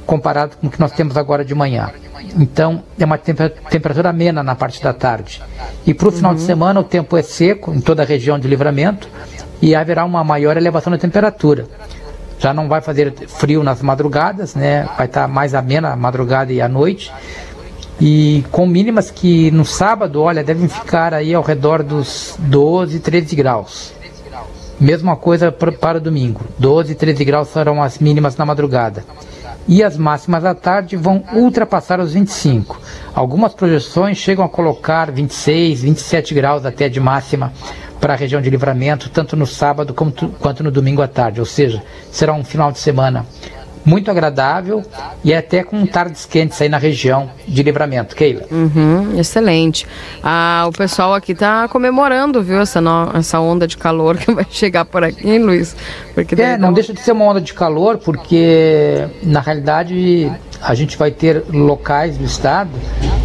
comparado 0.06 0.56
com 0.56 0.68
o 0.68 0.70
que 0.70 0.80
nós 0.80 0.92
temos 0.92 1.16
agora 1.16 1.44
de 1.44 1.54
manhã. 1.54 1.90
Então, 2.38 2.82
é 2.98 3.04
uma 3.04 3.18
temperatura 3.18 4.10
amena 4.10 4.42
na 4.42 4.54
parte 4.54 4.82
da 4.82 4.92
tarde. 4.92 5.42
E 5.86 5.92
para 5.92 6.08
o 6.08 6.12
final 6.12 6.32
uhum. 6.32 6.36
de 6.36 6.42
semana, 6.42 6.80
o 6.80 6.84
tempo 6.84 7.16
é 7.16 7.22
seco 7.22 7.72
em 7.72 7.80
toda 7.80 8.02
a 8.02 8.06
região 8.06 8.38
de 8.38 8.46
livramento 8.48 9.08
e 9.60 9.74
haverá 9.74 10.04
uma 10.04 10.22
maior 10.22 10.56
elevação 10.56 10.90
da 10.90 10.98
temperatura. 10.98 11.66
Já 12.38 12.52
não 12.52 12.68
vai 12.68 12.80
fazer 12.80 13.12
frio 13.26 13.62
nas 13.62 13.80
madrugadas, 13.82 14.54
né? 14.54 14.86
vai 14.96 15.06
estar 15.06 15.22
tá 15.22 15.28
mais 15.28 15.54
amena 15.54 15.92
a 15.92 15.96
madrugada 15.96 16.52
e 16.52 16.60
a 16.60 16.68
noite. 16.68 17.12
E 17.98 18.44
com 18.52 18.66
mínimas 18.66 19.10
que 19.10 19.50
no 19.50 19.64
sábado, 19.64 20.20
olha, 20.20 20.44
devem 20.44 20.68
ficar 20.68 21.14
aí 21.14 21.34
ao 21.34 21.42
redor 21.42 21.82
dos 21.82 22.36
12, 22.38 23.00
13 23.00 23.34
graus. 23.34 23.95
Mesma 24.78 25.16
coisa 25.16 25.50
para 25.50 25.98
domingo. 25.98 26.42
12, 26.58 26.94
13 26.94 27.24
graus 27.24 27.48
serão 27.48 27.82
as 27.82 27.98
mínimas 27.98 28.36
na 28.36 28.44
madrugada 28.44 29.04
e 29.68 29.82
as 29.82 29.96
máximas 29.96 30.44
à 30.44 30.54
tarde 30.54 30.96
vão 30.96 31.24
ultrapassar 31.34 31.98
os 31.98 32.12
25. 32.12 32.80
Algumas 33.14 33.54
projeções 33.54 34.18
chegam 34.18 34.44
a 34.44 34.48
colocar 34.48 35.10
26, 35.10 35.82
27 35.82 36.34
graus 36.34 36.64
até 36.64 36.88
de 36.88 37.00
máxima 37.00 37.52
para 38.00 38.12
a 38.12 38.16
região 38.16 38.40
de 38.40 38.50
livramento, 38.50 39.08
tanto 39.08 39.36
no 39.36 39.46
sábado 39.46 39.94
quanto 39.94 40.62
no 40.62 40.70
domingo 40.70 41.02
à 41.02 41.08
tarde. 41.08 41.40
Ou 41.40 41.46
seja, 41.46 41.82
será 42.12 42.32
um 42.34 42.44
final 42.44 42.70
de 42.70 42.78
semana 42.78 43.26
muito 43.86 44.10
agradável 44.10 44.82
e 45.22 45.32
até 45.32 45.62
com 45.62 45.86
tardes 45.86 46.26
quentes 46.26 46.60
aí 46.60 46.68
na 46.68 46.76
região 46.76 47.30
de 47.46 47.62
livramento. 47.62 48.16
Keila. 48.16 48.42
Uhum, 48.50 49.18
excelente. 49.18 49.86
Ah, 50.22 50.64
o 50.66 50.72
pessoal 50.72 51.14
aqui 51.14 51.34
tá 51.34 51.68
comemorando, 51.68 52.42
viu, 52.42 52.60
essa, 52.60 52.80
no, 52.80 53.12
essa 53.14 53.38
onda 53.38 53.66
de 53.66 53.76
calor 53.76 54.16
que 54.18 54.30
vai 54.34 54.46
chegar 54.50 54.84
por 54.84 55.04
aqui, 55.04 55.30
hein, 55.30 55.38
Luiz? 55.38 55.76
Porque 56.14 56.34
é, 56.34 56.58
não 56.58 56.72
deixa 56.72 56.92
de 56.92 57.00
ser 57.00 57.12
uma 57.12 57.24
onda 57.24 57.40
de 57.40 57.54
calor, 57.54 57.98
porque 57.98 59.06
na 59.22 59.40
realidade 59.40 60.30
a 60.60 60.74
gente 60.74 60.98
vai 60.98 61.12
ter 61.12 61.44
locais 61.48 62.18
do 62.18 62.24
estado 62.24 62.70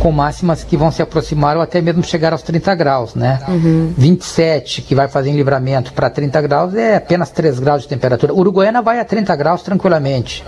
com 0.01 0.11
máximas 0.11 0.63
que 0.63 0.75
vão 0.75 0.91
se 0.91 0.99
aproximar 1.01 1.55
ou 1.55 1.61
até 1.61 1.79
mesmo 1.79 2.03
chegar 2.03 2.33
aos 2.33 2.41
30 2.41 2.73
graus, 2.73 3.13
né? 3.13 3.39
Uhum. 3.47 3.93
27 3.95 4.81
que 4.81 4.95
vai 4.95 5.07
fazer 5.07 5.29
em 5.29 5.35
livramento 5.35 5.93
para 5.93 6.09
30 6.09 6.41
graus 6.41 6.73
é 6.73 6.95
apenas 6.95 7.29
3 7.29 7.59
graus 7.59 7.83
de 7.83 7.87
temperatura. 7.87 8.33
Uruguaiana 8.33 8.81
vai 8.81 8.99
a 8.99 9.05
30 9.05 9.35
graus 9.35 9.61
tranquilamente 9.61 10.43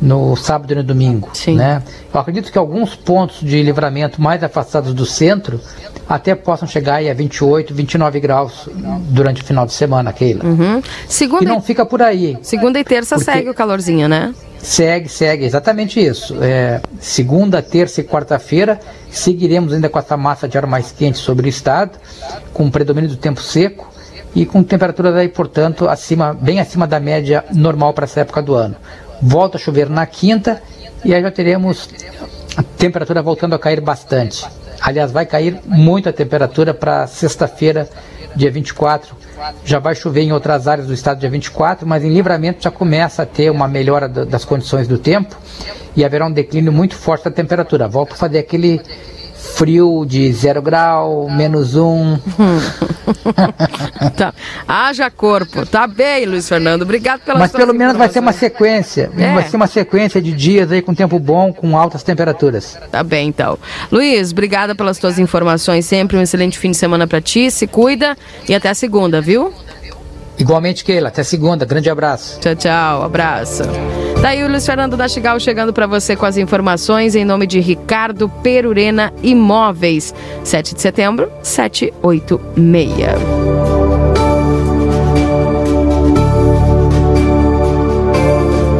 no 0.00 0.34
sábado 0.36 0.72
e 0.72 0.76
no 0.76 0.82
domingo, 0.82 1.28
Sim. 1.34 1.56
né? 1.56 1.82
Eu 2.12 2.20
acredito 2.20 2.50
que 2.50 2.56
alguns 2.56 2.94
pontos 2.94 3.40
de 3.40 3.62
livramento 3.62 4.22
mais 4.22 4.42
afastados 4.42 4.94
do 4.94 5.04
centro 5.04 5.60
até 6.08 6.34
possam 6.34 6.66
chegar 6.66 7.02
a 7.04 7.14
28, 7.14 7.74
29 7.74 8.20
graus 8.20 8.70
durante 9.10 9.42
o 9.42 9.44
final 9.44 9.66
de 9.66 9.72
semana, 9.72 10.12
Keila. 10.12 10.44
Uhum. 10.44 10.82
Segunda 11.06 11.44
e 11.44 11.46
não 11.46 11.60
fica 11.60 11.84
por 11.84 12.00
aí. 12.00 12.38
Segunda 12.40 12.78
e 12.78 12.84
terça 12.84 13.18
segue 13.18 13.50
o 13.50 13.54
calorzinho, 13.54 14.08
né? 14.08 14.32
Segue, 14.62 15.08
segue, 15.08 15.44
exatamente 15.44 16.04
isso. 16.04 16.36
É, 16.42 16.80
segunda, 17.00 17.62
terça 17.62 18.00
e 18.00 18.04
quarta-feira 18.04 18.80
seguiremos 19.10 19.72
ainda 19.72 19.88
com 19.88 19.98
essa 19.98 20.16
massa 20.16 20.48
de 20.48 20.58
ar 20.58 20.66
mais 20.66 20.92
quente 20.92 21.18
sobre 21.18 21.46
o 21.46 21.48
estado, 21.48 21.98
com 22.52 22.70
predomínio 22.70 23.10
do 23.10 23.16
tempo 23.16 23.40
seco 23.40 23.88
e 24.34 24.44
com 24.44 24.62
temperaturas 24.62 25.14
aí, 25.14 25.28
portanto, 25.28 25.88
acima, 25.88 26.34
bem 26.34 26.60
acima 26.60 26.86
da 26.86 27.00
média 27.00 27.44
normal 27.54 27.94
para 27.94 28.04
essa 28.04 28.20
época 28.20 28.42
do 28.42 28.54
ano. 28.54 28.76
Volta 29.22 29.56
a 29.56 29.60
chover 29.60 29.88
na 29.88 30.06
quinta 30.06 30.62
e 31.04 31.14
aí 31.14 31.22
já 31.22 31.30
teremos 31.30 31.88
a 32.56 32.62
temperatura 32.62 33.22
voltando 33.22 33.54
a 33.54 33.58
cair 33.58 33.80
bastante. 33.80 34.46
Aliás, 34.80 35.10
vai 35.10 35.26
cair 35.26 35.60
muito 35.64 36.08
a 36.08 36.12
temperatura 36.12 36.72
para 36.72 37.06
sexta-feira, 37.06 37.88
dia 38.34 38.50
24, 38.50 39.16
já 39.64 39.78
vai 39.78 39.94
chover 39.94 40.22
em 40.22 40.32
outras 40.32 40.66
áreas 40.66 40.86
do 40.86 40.94
estado 40.94 41.20
dia 41.20 41.30
24, 41.30 41.86
mas 41.86 42.04
em 42.04 42.12
livramento 42.12 42.62
já 42.62 42.70
começa 42.70 43.22
a 43.22 43.26
ter 43.26 43.50
uma 43.50 43.68
melhora 43.68 44.08
das 44.08 44.44
condições 44.44 44.88
do 44.88 44.98
tempo 44.98 45.36
e 45.96 46.04
haverá 46.04 46.26
um 46.26 46.32
declínio 46.32 46.72
muito 46.72 46.94
forte 46.94 47.24
da 47.24 47.30
temperatura. 47.30 47.88
Volto 47.88 48.12
a 48.12 48.16
fazer 48.16 48.38
aquele 48.38 48.80
frio 49.54 50.04
de 50.06 50.32
zero 50.32 50.60
grau, 50.62 51.28
menos 51.30 51.74
um. 51.74 52.18
tá. 54.16 54.32
Haja 54.66 55.10
corpo. 55.10 55.66
Tá 55.66 55.86
bem, 55.86 56.26
Luiz 56.26 56.48
Fernando. 56.48 56.82
Obrigado 56.82 57.20
pela 57.20 57.38
Mas 57.38 57.52
pelo 57.52 57.74
menos 57.74 57.96
vai 57.96 58.08
ser 58.08 58.20
uma 58.20 58.32
sequência. 58.32 59.10
É. 59.16 59.34
Vai 59.34 59.48
ser 59.48 59.56
uma 59.56 59.66
sequência 59.66 60.20
de 60.20 60.32
dias 60.32 60.70
aí 60.70 60.82
com 60.82 60.94
tempo 60.94 61.18
bom, 61.18 61.52
com 61.52 61.76
altas 61.76 62.02
temperaturas. 62.02 62.78
Tá 62.90 63.02
bem, 63.02 63.28
então. 63.28 63.58
Luiz, 63.90 64.32
obrigada 64.32 64.74
pelas 64.74 64.98
tuas 64.98 65.18
informações 65.18 65.86
sempre. 65.86 66.16
Um 66.16 66.22
excelente 66.22 66.58
fim 66.58 66.70
de 66.70 66.76
semana 66.76 67.06
para 67.06 67.20
ti. 67.20 67.50
Se 67.50 67.66
cuida 67.66 68.16
e 68.48 68.54
até 68.54 68.68
a 68.68 68.74
segunda, 68.74 69.20
viu? 69.20 69.52
Igualmente, 70.38 70.84
Keila. 70.84 71.08
Até 71.08 71.24
segunda. 71.24 71.64
Grande 71.64 71.90
abraço. 71.90 72.38
Tchau, 72.40 72.54
tchau. 72.54 73.02
Abraço. 73.02 73.62
Daí 74.20 74.40
tá 74.40 74.46
o 74.46 74.48
Luiz 74.48 74.66
Fernando 74.66 74.96
Nastigal 74.96 75.38
chegando 75.38 75.72
para 75.72 75.86
você 75.86 76.16
com 76.16 76.26
as 76.26 76.36
informações 76.36 77.14
em 77.14 77.24
nome 77.24 77.46
de 77.46 77.60
Ricardo 77.60 78.28
Perurena 78.28 79.12
Imóveis. 79.22 80.12
7 80.42 80.74
de 80.74 80.80
setembro, 80.80 81.30
786. 81.42 82.98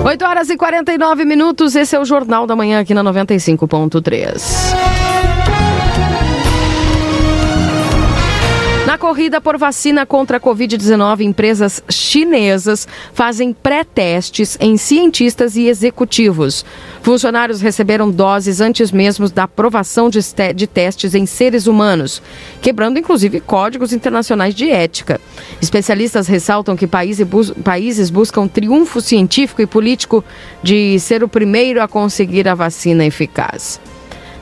Oito 0.05 0.25
horas 0.25 0.51
e 0.51 0.57
49 0.57 1.25
minutos, 1.25 1.77
esse 1.77 1.95
é 1.95 2.01
o 2.01 2.05
Jornal 2.05 2.47
da 2.47 2.57
Manhã 2.57 2.81
aqui 2.81 2.93
na 2.93 3.05
95.3. 3.05 4.98
Na 8.99 9.07
corrida 9.07 9.41
por 9.41 9.57
vacina 9.57 10.05
contra 10.05 10.39
a 10.39 10.41
Covid-19, 10.41 11.21
empresas 11.21 11.81
chinesas 11.89 12.89
fazem 13.15 13.53
pré-testes 13.53 14.59
em 14.61 14.77
cientistas 14.77 15.55
e 15.55 15.69
executivos. 15.69 16.65
Funcionários 17.01 17.61
receberam 17.61 18.11
doses 18.11 18.61
antes 18.61 18.91
mesmo 18.91 19.29
da 19.29 19.45
aprovação 19.45 20.11
de, 20.11 20.19
de 20.53 20.67
testes 20.67 21.15
em 21.15 21.27
seres 21.27 21.69
humanos, 21.69 22.21
quebrando 22.61 22.99
inclusive 22.99 23.39
códigos 23.39 23.93
internacionais 23.93 24.53
de 24.53 24.69
ética. 24.69 25.21
Especialistas 25.63 26.27
ressaltam 26.27 26.77
que 26.77 26.89
países 26.89 28.11
buscam 28.11 28.49
triunfo 28.49 29.01
científico 29.01 29.63
e 29.63 29.67
político 29.67 30.25
de 30.61 30.99
ser 30.99 31.23
o 31.23 31.29
primeiro 31.29 31.81
a 31.81 31.87
conseguir 31.87 32.49
a 32.49 32.55
vacina 32.57 33.07
eficaz. 33.07 33.81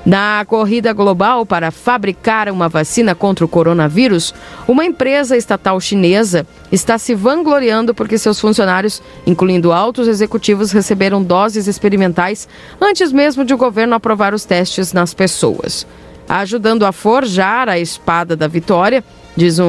Na 0.06 0.44
corrida 0.46 0.92
global 0.92 1.44
para 1.44 1.72
fabricar 1.72 2.48
uma 2.48 2.68
vacina 2.68 3.12
contra 3.12 3.44
o 3.44 3.48
coronavírus, 3.48 4.32
uma 4.68 4.84
empresa 4.84 5.36
estatal 5.36 5.80
chinesa 5.80 6.46
está 6.70 6.96
se 6.96 7.12
vangloriando 7.12 7.92
porque 7.92 8.16
seus 8.16 8.38
funcionários, 8.38 9.02
incluindo 9.26 9.72
altos 9.72 10.06
executivos, 10.06 10.70
receberam 10.70 11.20
doses 11.20 11.66
experimentais 11.66 12.48
antes 12.80 13.10
mesmo 13.10 13.44
de 13.44 13.52
o 13.52 13.56
governo 13.56 13.96
aprovar 13.96 14.32
os 14.32 14.44
testes 14.44 14.92
nas 14.92 15.12
pessoas. 15.12 15.84
Ajudando 16.28 16.86
a 16.86 16.92
forjar 16.92 17.68
a 17.68 17.76
espada 17.76 18.36
da 18.36 18.46
vitória, 18.46 19.02
diz 19.36 19.58
um, 19.58 19.64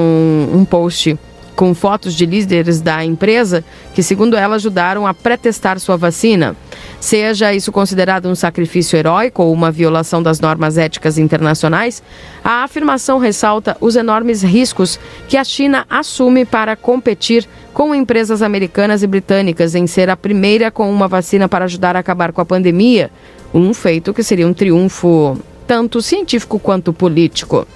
um 0.53 0.63
post 0.63 1.17
com 1.57 1.73
fotos 1.73 2.13
de 2.13 2.23
líderes 2.23 2.79
da 2.79 3.03
empresa 3.03 3.65
que, 3.95 4.03
segundo 4.03 4.37
ela, 4.37 4.55
ajudaram 4.55 5.07
a 5.07 5.13
pré-testar 5.13 5.79
sua 5.79 5.97
vacina. 5.97 6.55
Seja 6.99 7.51
isso 7.51 7.71
considerado 7.71 8.29
um 8.29 8.35
sacrifício 8.35 8.95
heróico 8.95 9.41
ou 9.41 9.51
uma 9.51 9.71
violação 9.71 10.21
das 10.21 10.39
normas 10.39 10.77
éticas 10.77 11.17
internacionais, 11.17 12.03
a 12.43 12.63
afirmação 12.63 13.17
ressalta 13.17 13.75
os 13.81 13.95
enormes 13.95 14.43
riscos 14.43 14.99
que 15.27 15.35
a 15.35 15.43
China 15.43 15.83
assume 15.89 16.45
para 16.45 16.75
competir 16.75 17.49
com 17.73 17.93
empresas 17.93 18.43
americanas 18.43 19.01
e 19.01 19.07
britânicas 19.07 19.73
em 19.73 19.87
ser 19.87 20.11
a 20.11 20.15
primeira 20.15 20.69
com 20.69 20.91
uma 20.91 21.07
vacina 21.07 21.49
para 21.49 21.65
ajudar 21.65 21.95
a 21.95 21.99
acabar 21.99 22.31
com 22.31 22.39
a 22.39 22.45
pandemia, 22.45 23.09
um 23.51 23.73
feito 23.73 24.13
que 24.13 24.21
seria 24.21 24.47
um 24.47 24.53
triunfo 24.53 25.39
tanto 25.65 26.03
científico 26.03 26.59
quanto 26.59 26.93
político. 26.93 27.67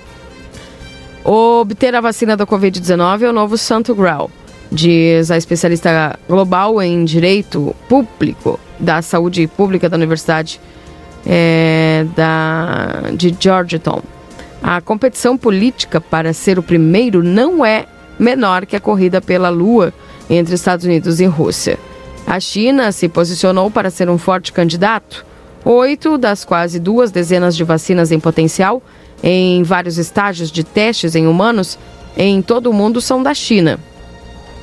Obter 1.24 1.94
a 1.94 2.02
vacina 2.02 2.36
da 2.36 2.48
Covid-19 2.48 3.22
é 3.22 3.30
o 3.30 3.34
novo 3.34 3.58
santo 3.58 3.94
grau, 3.94 4.30
diz 4.72 5.30
a 5.30 5.38
especialista 5.38 6.20
global 6.28 6.82
em 6.82 7.06
direito 7.06 7.76
público 7.88 8.60
da 8.80 9.02
saúde 9.02 9.46
pública 9.48 9.88
da 9.88 9.98
Universidade 9.98 10.60
é, 11.26 12.06
da, 12.16 13.12
de 13.14 13.36
Georgetown. 13.40 14.02
A 14.64 14.82
competição 14.82 15.38
política 15.38 16.02
para 16.02 16.34
ser 16.34 16.58
o 16.58 16.64
primeiro 16.64 17.24
não 17.24 17.64
é 17.64 17.86
menor 18.20 18.66
que 18.66 18.76
a 18.76 18.80
corrida 18.80 19.22
pela 19.22 19.50
Lua 19.50 19.94
entre 20.30 20.56
Estados 20.56 20.86
Unidos 20.86 21.20
e 21.20 21.26
Rússia. 21.26 21.78
A 22.26 22.40
China 22.40 22.92
se 22.92 23.10
posicionou 23.10 23.70
para 23.70 23.90
ser 23.90 24.10
um 24.10 24.18
forte 24.18 24.54
candidato. 24.54 25.26
Oito 25.64 26.18
das 26.18 26.44
quase 26.44 26.80
duas 26.80 27.12
dezenas 27.12 27.56
de 27.56 27.64
vacinas 27.64 28.12
em 28.12 28.20
potencial 28.20 28.82
em 29.24 29.62
vários 29.64 29.98
estágios 29.98 30.52
de 30.52 30.64
testes 30.64 31.16
em 31.16 31.28
humanos 31.28 31.78
em 32.18 32.42
todo 32.42 32.70
o 32.70 32.74
mundo 32.74 33.00
são 33.00 33.22
da 33.22 33.34
China. 33.34 33.80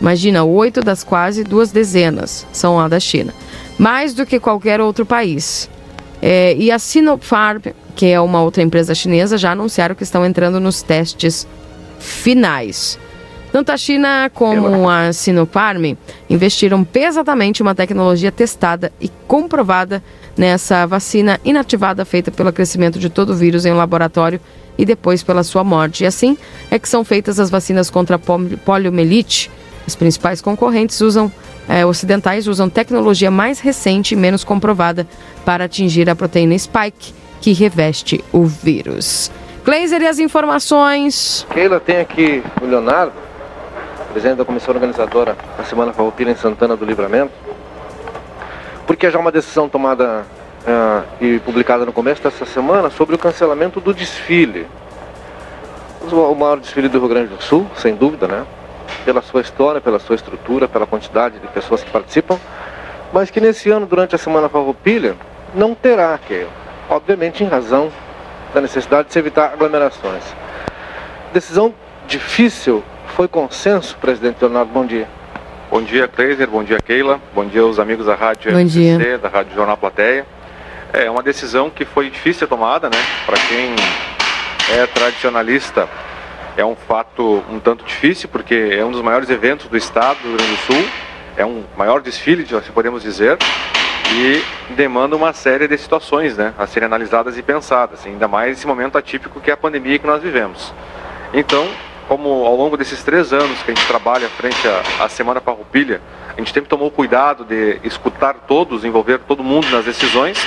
Imagina, 0.00 0.44
oito 0.44 0.80
das 0.80 1.02
quase 1.02 1.42
duas 1.42 1.72
dezenas 1.72 2.46
são 2.52 2.76
lá 2.76 2.88
da 2.88 3.00
China. 3.00 3.34
Mais 3.78 4.14
do 4.14 4.26
que 4.26 4.38
qualquer 4.38 4.80
outro 4.80 5.06
país. 5.06 5.68
É, 6.20 6.54
e 6.56 6.70
a 6.70 6.78
Sinopharm, 6.78 7.62
que 7.94 8.06
é 8.06 8.20
uma 8.20 8.42
outra 8.42 8.62
empresa 8.62 8.94
chinesa, 8.94 9.38
já 9.38 9.52
anunciaram 9.52 9.94
que 9.94 10.02
estão 10.02 10.24
entrando 10.24 10.60
nos 10.60 10.82
testes 10.82 11.46
finais. 11.98 12.98
Tanto 13.50 13.72
a 13.72 13.76
China 13.76 14.30
como 14.32 14.88
a 14.88 15.12
Sinopharm 15.12 15.96
investiram 16.28 16.84
pesadamente 16.84 17.60
em 17.60 17.66
uma 17.66 17.74
tecnologia 17.74 18.30
testada 18.30 18.92
e 19.00 19.10
comprovada 19.26 20.02
nessa 20.36 20.86
vacina 20.86 21.40
inativada 21.44 22.04
feita 22.04 22.30
pelo 22.30 22.52
crescimento 22.52 22.98
de 22.98 23.08
todo 23.08 23.30
o 23.30 23.34
vírus 23.34 23.64
em 23.64 23.72
um 23.72 23.76
laboratório 23.76 24.40
e 24.76 24.84
depois 24.84 25.22
pela 25.22 25.42
sua 25.42 25.64
morte. 25.64 26.04
E 26.04 26.06
assim 26.06 26.36
é 26.70 26.78
que 26.78 26.88
são 26.88 27.04
feitas 27.04 27.40
as 27.40 27.50
vacinas 27.50 27.90
contra 27.90 28.16
a 28.16 28.18
poliomielite. 28.64 29.50
Os 29.86 29.96
principais 29.96 30.40
concorrentes 30.40 31.00
usam 31.00 31.32
é, 31.68 31.84
ocidentais 31.84 32.46
usam 32.46 32.68
tecnologia 32.70 33.30
mais 33.30 33.60
recente 33.60 34.14
e 34.14 34.16
menos 34.16 34.42
comprovada 34.42 35.06
para 35.44 35.64
atingir 35.64 36.08
a 36.08 36.16
proteína 36.16 36.58
spike 36.58 37.12
que 37.42 37.52
reveste 37.52 38.24
o 38.32 38.46
vírus. 38.46 39.30
Glazer 39.64 40.00
e 40.00 40.06
as 40.06 40.18
informações. 40.18 41.46
Keila 41.52 41.78
tem 41.78 41.98
aqui 41.98 42.42
o 42.62 42.64
Leonardo, 42.64 43.12
presidente 44.18 44.38
da 44.38 44.44
comissão 44.44 44.74
organizadora 44.74 45.36
da 45.56 45.62
Semana 45.62 45.92
Farroupilha 45.92 46.32
em 46.32 46.34
Santana 46.34 46.76
do 46.76 46.84
Livramento 46.84 47.32
porque 48.84 49.08
já 49.08 49.16
uma 49.16 49.30
decisão 49.30 49.68
tomada 49.68 50.26
uh, 50.66 51.24
e 51.24 51.38
publicada 51.38 51.86
no 51.86 51.92
começo 51.92 52.20
dessa 52.20 52.44
semana 52.44 52.90
sobre 52.90 53.14
o 53.14 53.18
cancelamento 53.18 53.80
do 53.80 53.94
desfile. 53.94 54.66
O 56.10 56.34
maior 56.34 56.58
desfile 56.58 56.88
do 56.88 56.98
Rio 56.98 57.08
Grande 57.08 57.28
do 57.36 57.40
Sul, 57.40 57.64
sem 57.76 57.94
dúvida, 57.94 58.26
né? 58.26 58.44
Pela 59.04 59.22
sua 59.22 59.40
história, 59.40 59.80
pela 59.80 60.00
sua 60.00 60.16
estrutura, 60.16 60.66
pela 60.66 60.84
quantidade 60.86 61.38
de 61.38 61.46
pessoas 61.48 61.84
que 61.84 61.90
participam. 61.90 62.40
mas 63.12 63.30
que 63.30 63.40
nesse 63.40 63.70
ano, 63.70 63.86
durante 63.86 64.16
a 64.16 64.18
Semana 64.18 64.48
Farroupilha, 64.48 65.14
não 65.54 65.76
terá, 65.76 66.18
que 66.18 66.44
obviamente 66.90 67.44
em 67.44 67.46
razão 67.46 67.92
da 68.52 68.60
necessidade 68.60 69.08
de 69.08 69.12
se 69.12 69.18
evitar 69.20 69.52
aglomerações. 69.52 70.24
Decisão 71.32 71.72
difícil, 72.08 72.82
foi 73.18 73.26
consenso, 73.26 73.96
presidente 73.96 74.36
Leonardo, 74.42 74.70
bom 74.72 74.86
dia. 74.86 75.08
Bom 75.68 75.82
dia, 75.82 76.06
Kleiser, 76.06 76.48
bom 76.48 76.62
dia, 76.62 76.78
Keila, 76.78 77.20
bom 77.34 77.44
dia 77.44 77.62
aos 77.62 77.80
amigos 77.80 78.06
da 78.06 78.14
Rádio 78.14 78.52
Bom 78.52 78.60
FCC, 78.60 78.96
dia. 78.96 79.18
da 79.18 79.28
Rádio 79.28 79.56
Jornal 79.56 79.76
Plateia. 79.76 80.24
É 80.92 81.10
uma 81.10 81.20
decisão 81.20 81.68
que 81.68 81.84
foi 81.84 82.10
difícil 82.10 82.44
a 82.44 82.48
tomada, 82.48 82.88
né? 82.88 82.96
Para 83.26 83.36
quem 83.48 83.74
é 84.72 84.86
tradicionalista, 84.86 85.88
é 86.56 86.64
um 86.64 86.76
fato 86.76 87.42
um 87.50 87.58
tanto 87.58 87.84
difícil, 87.84 88.28
porque 88.28 88.54
é 88.54 88.84
um 88.84 88.92
dos 88.92 89.02
maiores 89.02 89.28
eventos 89.30 89.66
do 89.66 89.76
estado 89.76 90.18
do 90.18 90.28
Rio 90.28 90.36
Grande 90.36 90.52
do 90.52 90.58
Sul, 90.58 90.88
é 91.36 91.44
um 91.44 91.64
maior 91.76 92.00
desfile, 92.00 92.46
se 92.46 92.70
podemos 92.70 93.02
dizer, 93.02 93.36
e 94.12 94.44
demanda 94.74 95.16
uma 95.16 95.32
série 95.32 95.66
de 95.66 95.76
situações, 95.76 96.36
né? 96.36 96.54
A 96.56 96.68
serem 96.68 96.86
analisadas 96.86 97.36
e 97.36 97.42
pensadas, 97.42 98.06
ainda 98.06 98.28
mais 98.28 98.50
nesse 98.50 98.66
momento 98.68 98.96
atípico 98.96 99.40
que 99.40 99.50
é 99.50 99.54
a 99.54 99.56
pandemia 99.56 99.98
que 99.98 100.06
nós 100.06 100.22
vivemos. 100.22 100.72
Então, 101.34 101.66
como 102.08 102.46
ao 102.46 102.56
longo 102.56 102.76
desses 102.76 103.02
três 103.04 103.32
anos 103.32 103.62
que 103.62 103.70
a 103.70 103.74
gente 103.74 103.86
trabalha 103.86 104.28
frente 104.30 104.66
à, 104.66 105.04
à 105.04 105.08
Semana 105.10 105.40
Farroupilha, 105.40 106.00
a 106.34 106.38
gente 106.38 106.52
sempre 106.52 106.68
tomou 106.68 106.90
cuidado 106.90 107.44
de 107.44 107.78
escutar 107.84 108.34
todos, 108.48 108.84
envolver 108.84 109.18
todo 109.18 109.44
mundo 109.44 109.68
nas 109.70 109.84
decisões, 109.84 110.38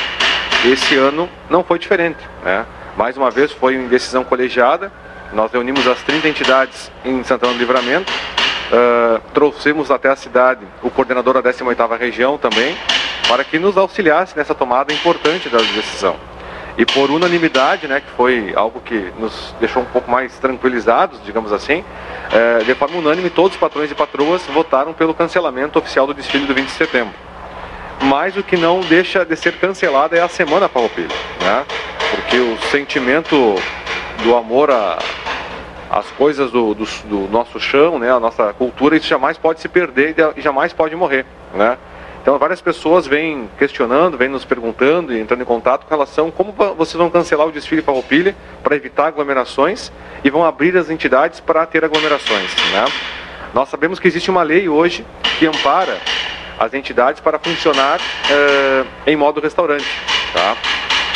esse 0.65 0.95
ano 0.95 1.29
não 1.49 1.63
foi 1.63 1.77
diferente. 1.77 2.19
Né? 2.43 2.65
Mais 2.97 3.15
uma 3.15 3.29
vez 3.29 3.51
foi 3.51 3.75
em 3.75 3.87
decisão 3.87 4.23
colegiada, 4.23 4.91
nós 5.31 5.51
reunimos 5.51 5.87
as 5.87 6.01
30 6.01 6.27
entidades 6.27 6.91
em 7.05 7.23
Santana 7.23 7.53
do 7.53 7.59
Livramento, 7.59 8.11
uh, 8.11 9.21
trouxemos 9.33 9.91
até 9.91 10.09
a 10.09 10.15
cidade 10.15 10.65
o 10.81 10.89
coordenador 10.89 11.41
da 11.41 11.53
18ª 11.53 11.97
região 11.97 12.37
também, 12.37 12.75
para 13.27 13.43
que 13.43 13.59
nos 13.59 13.77
auxiliasse 13.77 14.35
nessa 14.35 14.55
tomada 14.55 14.91
importante 14.91 15.47
da 15.47 15.59
decisão. 15.59 16.15
E 16.77 16.85
por 16.85 17.11
unanimidade, 17.11 17.87
né, 17.87 17.99
que 17.99 18.09
foi 18.11 18.53
algo 18.55 18.79
que 18.79 19.11
nos 19.19 19.53
deixou 19.59 19.83
um 19.83 19.85
pouco 19.85 20.09
mais 20.09 20.37
tranquilizados, 20.39 21.19
digamos 21.23 21.51
assim, 21.51 21.83
é, 22.31 22.59
de 22.63 22.73
forma 22.75 22.97
unânime, 22.97 23.29
todos 23.29 23.53
os 23.53 23.57
patrões 23.59 23.91
e 23.91 23.95
patroas 23.95 24.41
votaram 24.47 24.93
pelo 24.93 25.13
cancelamento 25.13 25.77
oficial 25.77 26.07
do 26.07 26.13
desfile 26.13 26.45
do 26.45 26.53
20 26.53 26.65
de 26.65 26.71
setembro. 26.71 27.13
Mas 28.03 28.35
o 28.35 28.43
que 28.43 28.57
não 28.57 28.79
deixa 28.79 29.23
de 29.25 29.35
ser 29.35 29.53
cancelado 29.57 30.15
é 30.15 30.21
a 30.21 30.27
Semana 30.27 30.67
Farroupilha, 30.67 31.15
né? 31.41 31.65
Porque 32.15 32.37
o 32.37 32.57
sentimento 32.71 33.55
do 34.23 34.35
amor 34.35 34.71
a, 34.71 34.97
as 35.89 36.09
coisas 36.11 36.49
do, 36.51 36.73
do, 36.73 36.85
do, 37.05 37.27
nosso 37.29 37.59
chão, 37.59 37.99
né, 37.99 38.11
a 38.11 38.19
nossa 38.19 38.53
cultura, 38.53 38.95
isso 38.95 39.07
jamais 39.07 39.37
pode 39.37 39.59
se 39.59 39.67
perder 39.67 40.15
e 40.35 40.41
jamais 40.41 40.71
pode 40.73 40.95
morrer, 40.95 41.25
né? 41.53 41.77
Então 42.21 42.37
várias 42.37 42.61
pessoas 42.61 43.07
vêm 43.07 43.49
questionando, 43.57 44.15
vêm 44.15 44.29
nos 44.29 44.45
perguntando 44.45 45.11
e 45.11 45.19
entrando 45.19 45.41
em 45.41 45.45
contato 45.45 45.85
com 45.85 45.89
relação 45.89 46.27
a 46.27 46.31
como 46.31 46.51
vocês 46.77 46.95
vão 46.95 47.09
cancelar 47.09 47.47
o 47.47 47.51
desfile 47.51 47.81
Farroupilha 47.81 48.35
para 48.61 48.75
evitar 48.75 49.07
aglomerações 49.07 49.91
e 50.23 50.29
vão 50.29 50.45
abrir 50.45 50.77
as 50.77 50.89
entidades 50.89 51.39
para 51.39 51.65
ter 51.65 51.83
aglomerações, 51.83 52.55
né? 52.71 52.85
Nós 53.53 53.69
sabemos 53.69 53.99
que 53.99 54.07
existe 54.07 54.29
uma 54.29 54.43
lei 54.43 54.69
hoje 54.69 55.05
que 55.39 55.47
ampara 55.47 55.97
as 56.59 56.73
entidades 56.75 57.19
para 57.19 57.39
funcionar 57.39 57.99
eh, 58.29 58.85
em 59.07 59.15
modo 59.15 59.41
restaurante, 59.41 59.89
tá? 60.31 60.55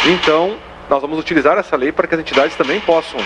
Então 0.08 0.58
nós 0.90 1.02
vamos 1.02 1.20
utilizar 1.20 1.56
essa 1.58 1.76
lei 1.76 1.92
para 1.92 2.08
que 2.08 2.16
as 2.16 2.22
entidades 2.22 2.56
também 2.56 2.80
possam 2.80 3.20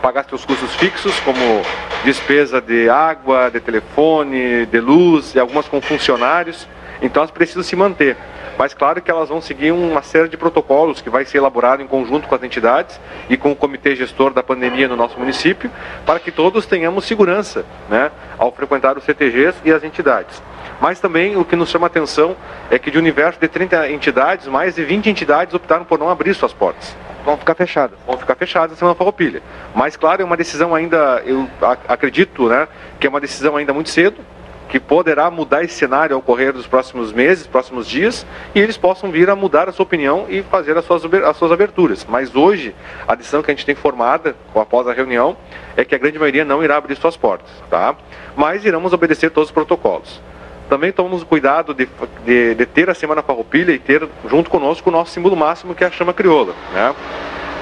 pagar 0.00 0.24
seus 0.24 0.44
custos 0.46 0.74
fixos, 0.76 1.18
como 1.20 1.62
despesa 2.04 2.60
de 2.60 2.88
água, 2.88 3.50
de 3.50 3.60
telefone, 3.60 4.64
de 4.66 4.80
luz 4.80 5.34
e 5.34 5.38
algumas 5.38 5.68
com 5.68 5.80
funcionários. 5.80 6.66
Então 7.00 7.22
elas 7.22 7.30
precisam 7.30 7.62
se 7.62 7.76
manter. 7.76 8.16
Mas 8.58 8.74
claro 8.74 9.00
que 9.00 9.08
elas 9.08 9.28
vão 9.28 9.40
seguir 9.40 9.70
uma 9.70 10.02
série 10.02 10.28
de 10.28 10.36
protocolos 10.36 11.00
que 11.00 11.08
vai 11.08 11.24
ser 11.24 11.38
elaborado 11.38 11.80
em 11.80 11.86
conjunto 11.86 12.26
com 12.26 12.34
as 12.34 12.42
entidades 12.42 12.98
e 13.28 13.36
com 13.36 13.52
o 13.52 13.56
comitê 13.56 13.94
gestor 13.94 14.32
da 14.32 14.42
pandemia 14.42 14.88
no 14.88 14.96
nosso 14.96 15.16
município, 15.16 15.70
para 16.04 16.18
que 16.18 16.32
todos 16.32 16.66
tenhamos 16.66 17.04
segurança 17.04 17.64
né, 17.88 18.10
ao 18.36 18.50
frequentar 18.50 18.98
os 18.98 19.04
CTGs 19.04 19.58
e 19.64 19.70
as 19.70 19.84
entidades. 19.84 20.42
Mas 20.80 20.98
também 20.98 21.36
o 21.36 21.44
que 21.44 21.54
nos 21.54 21.70
chama 21.70 21.86
a 21.86 21.88
atenção 21.88 22.36
é 22.68 22.78
que 22.80 22.90
de 22.90 22.98
um 22.98 23.00
universo 23.00 23.38
de 23.38 23.46
30 23.46 23.90
entidades, 23.90 24.48
mais 24.48 24.74
de 24.74 24.84
20 24.84 25.08
entidades 25.08 25.54
optaram 25.54 25.84
por 25.84 25.98
não 25.98 26.10
abrir 26.10 26.34
suas 26.34 26.52
portas. 26.52 26.96
Vão 27.24 27.36
ficar 27.36 27.54
fechadas. 27.54 27.98
Vão 28.06 28.16
ficar 28.16 28.34
fechadas 28.34 28.70
na 28.70 28.76
Semana 28.76 28.94
Farroupilha. 28.96 29.42
Mas 29.74 29.96
claro, 29.96 30.22
é 30.22 30.24
uma 30.24 30.36
decisão 30.36 30.74
ainda, 30.74 31.22
eu 31.24 31.48
acredito, 31.86 32.48
né, 32.48 32.66
que 32.98 33.06
é 33.06 33.10
uma 33.10 33.20
decisão 33.20 33.56
ainda 33.56 33.72
muito 33.72 33.90
cedo, 33.90 34.16
que 34.68 34.78
poderá 34.78 35.30
mudar 35.30 35.64
esse 35.64 35.74
cenário 35.74 36.14
ao 36.14 36.22
correr 36.22 36.52
dos 36.52 36.66
próximos 36.66 37.12
meses, 37.12 37.46
próximos 37.46 37.86
dias, 37.86 38.26
e 38.54 38.60
eles 38.60 38.76
possam 38.76 39.10
vir 39.10 39.30
a 39.30 39.36
mudar 39.36 39.68
a 39.68 39.72
sua 39.72 39.84
opinião 39.84 40.26
e 40.28 40.42
fazer 40.42 40.76
as 40.76 40.84
suas, 40.84 41.02
as 41.04 41.36
suas 41.36 41.50
aberturas. 41.50 42.06
Mas 42.08 42.34
hoje, 42.36 42.74
a 43.06 43.14
decisão 43.14 43.42
que 43.42 43.50
a 43.50 43.54
gente 43.54 43.64
tem 43.64 43.74
formada 43.74 44.36
após 44.54 44.86
a 44.86 44.92
reunião 44.92 45.36
é 45.76 45.84
que 45.84 45.94
a 45.94 45.98
grande 45.98 46.18
maioria 46.18 46.44
não 46.44 46.62
irá 46.62 46.76
abrir 46.76 46.96
suas 46.96 47.16
portas, 47.16 47.50
tá? 47.70 47.96
Mas 48.36 48.64
iremos 48.64 48.92
obedecer 48.92 49.30
todos 49.30 49.48
os 49.48 49.54
protocolos. 49.54 50.20
Também 50.68 50.92
tomamos 50.92 51.22
o 51.22 51.26
cuidado 51.26 51.72
de, 51.72 51.88
de, 52.26 52.54
de 52.54 52.66
ter 52.66 52.90
a 52.90 52.94
Semana 52.94 53.22
Farroupilha 53.22 53.72
e 53.72 53.78
ter 53.78 54.06
junto 54.28 54.50
conosco 54.50 54.90
o 54.90 54.92
nosso 54.92 55.12
símbolo 55.12 55.34
máximo, 55.34 55.74
que 55.74 55.82
é 55.82 55.86
a 55.86 55.90
chama 55.90 56.12
crioula, 56.12 56.54
né? 56.74 56.94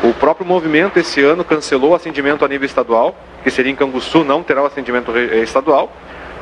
O 0.03 0.13
próprio 0.13 0.45
movimento 0.45 0.99
esse 0.99 1.23
ano 1.23 1.45
cancelou 1.45 1.93
o 1.93 1.95
acendimento 1.95 2.45
a 2.45 2.49
nível 2.49 2.67
estadual, 2.67 3.15
que 3.43 3.51
seria 3.51 3.71
em 3.71 3.77
Canguçu, 3.77 4.25
não 4.25 4.43
terá 4.43 4.63
o 4.63 4.67
acendimento 4.67 5.17
estadual, 5.17 5.91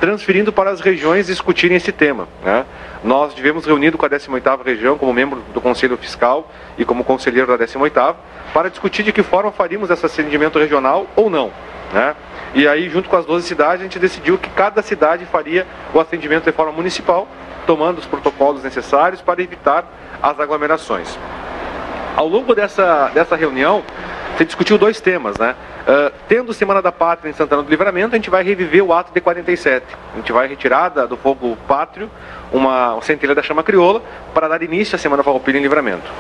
transferindo 0.01 0.53
para 0.53 0.71
as 0.71 0.81
regiões 0.81 1.27
discutirem 1.27 1.77
esse 1.77 1.93
tema. 1.93 2.29
Né? 2.43 2.65
Nós 3.03 3.35
tivemos 3.35 3.65
reunido 3.65 3.99
com 3.99 4.07
a 4.07 4.11
18ª 4.11 4.65
região 4.65 4.99
como 4.99 5.13
membro 5.13 5.43
do 5.53 5.61
Conselho 5.61 5.97
Fiscal 5.97 6.51
e 6.77 6.85
como 6.85 7.05
conselheiro 7.05 7.47
da 7.57 7.65
18ª 7.65 8.17
para 8.53 8.69
discutir 8.69 9.03
de 9.03 9.13
que 9.13 9.23
forma 9.23 9.53
faríamos 9.53 9.91
esse 9.91 10.05
acendimento 10.05 10.59
regional 10.59 11.07
ou 11.17 11.29
não. 11.29 11.51
Né? 11.93 12.15
E 12.55 12.69
aí, 12.69 12.89
junto 12.89 13.09
com 13.09 13.17
as 13.17 13.27
12 13.27 13.47
cidades, 13.47 13.81
a 13.81 13.85
gente 13.85 13.99
decidiu 13.99 14.39
que 14.39 14.49
cada 14.51 14.81
cidade 14.83 15.27
faria 15.27 15.67
o 15.93 16.01
atendimento 16.01 16.45
de 16.45 16.53
forma 16.53 16.73
municipal, 16.73 17.27
tomando 17.67 17.99
os 17.99 18.07
protocolos 18.07 18.63
necessários 18.63 19.21
para 19.21 19.43
evitar 19.43 19.85
as 20.23 20.39
aglomerações. 20.39 21.19
Ao 22.17 22.29
longo 22.29 22.55
dessa, 22.55 23.11
dessa 23.13 23.35
reunião, 23.35 23.83
se 24.37 24.45
discutiu 24.45 24.77
dois 24.77 25.01
temas, 25.01 25.37
né? 25.39 25.55
Uh, 25.83 26.13
tendo 26.29 26.53
Semana 26.53 26.83
da 26.83 26.91
Pátria 26.91 27.31
em 27.31 27.33
Santana 27.33 27.63
do 27.63 27.71
Livramento, 27.71 28.15
a 28.15 28.19
gente 28.19 28.31
vai 28.31 28.43
reviver 28.43 28.83
o 28.83 28.93
ato 28.93 29.13
de 29.13 29.21
47. 29.21 29.87
A 30.13 30.17
gente 30.17 30.33
vai 30.33 30.49
retirar 30.49 30.89
da, 30.89 31.07
do 31.07 31.17
fogo 31.17 31.57
pátrio 31.69 32.11
uma, 32.53 32.95
uma 32.95 33.03
centelha 33.03 33.35
da 33.35 33.43
chama 33.43 33.63
crioula 33.63 34.03
para 34.33 34.49
dar 34.49 34.63
início 34.63 34.97
à 34.97 34.99
Semana 34.99 35.23
Farroupilha 35.23 35.59
em 35.59 35.63
Livramento. 35.63 36.11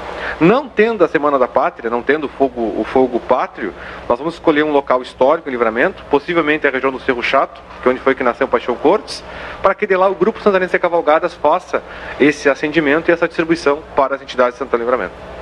Não 0.40 0.68
tendo 0.68 1.04
a 1.04 1.08
Semana 1.08 1.38
da 1.38 1.48
Pátria, 1.48 1.90
não 1.90 2.02
tendo 2.02 2.28
fogo, 2.28 2.60
o 2.60 2.84
fogo 2.84 3.18
pátrio, 3.18 3.72
nós 4.08 4.18
vamos 4.18 4.34
escolher 4.34 4.64
um 4.64 4.70
local 4.70 5.02
histórico 5.02 5.48
em 5.48 5.52
Livramento, 5.52 6.04
possivelmente 6.10 6.66
a 6.66 6.70
região 6.70 6.92
do 6.92 7.00
Cerro 7.00 7.22
Chato, 7.22 7.60
que 7.82 7.88
é 7.88 7.90
onde 7.90 8.00
foi 8.00 8.14
que 8.14 8.22
nasceu 8.22 8.46
o 8.46 8.50
Paixão 8.50 8.74
Cortes, 8.76 9.24
para 9.62 9.74
que 9.74 9.86
de 9.86 9.96
lá 9.96 10.08
o 10.08 10.14
Grupo 10.14 10.40
Santanense 10.40 10.78
Cavalgadas 10.78 11.34
faça 11.34 11.82
esse 12.20 12.48
acendimento 12.48 13.10
e 13.10 13.12
essa 13.12 13.26
distribuição 13.26 13.82
para 13.96 14.16
as 14.16 14.22
entidades 14.22 14.54
de 14.54 14.58
Santana 14.58 14.84
do 14.84 14.84
Livramento. 14.84 15.33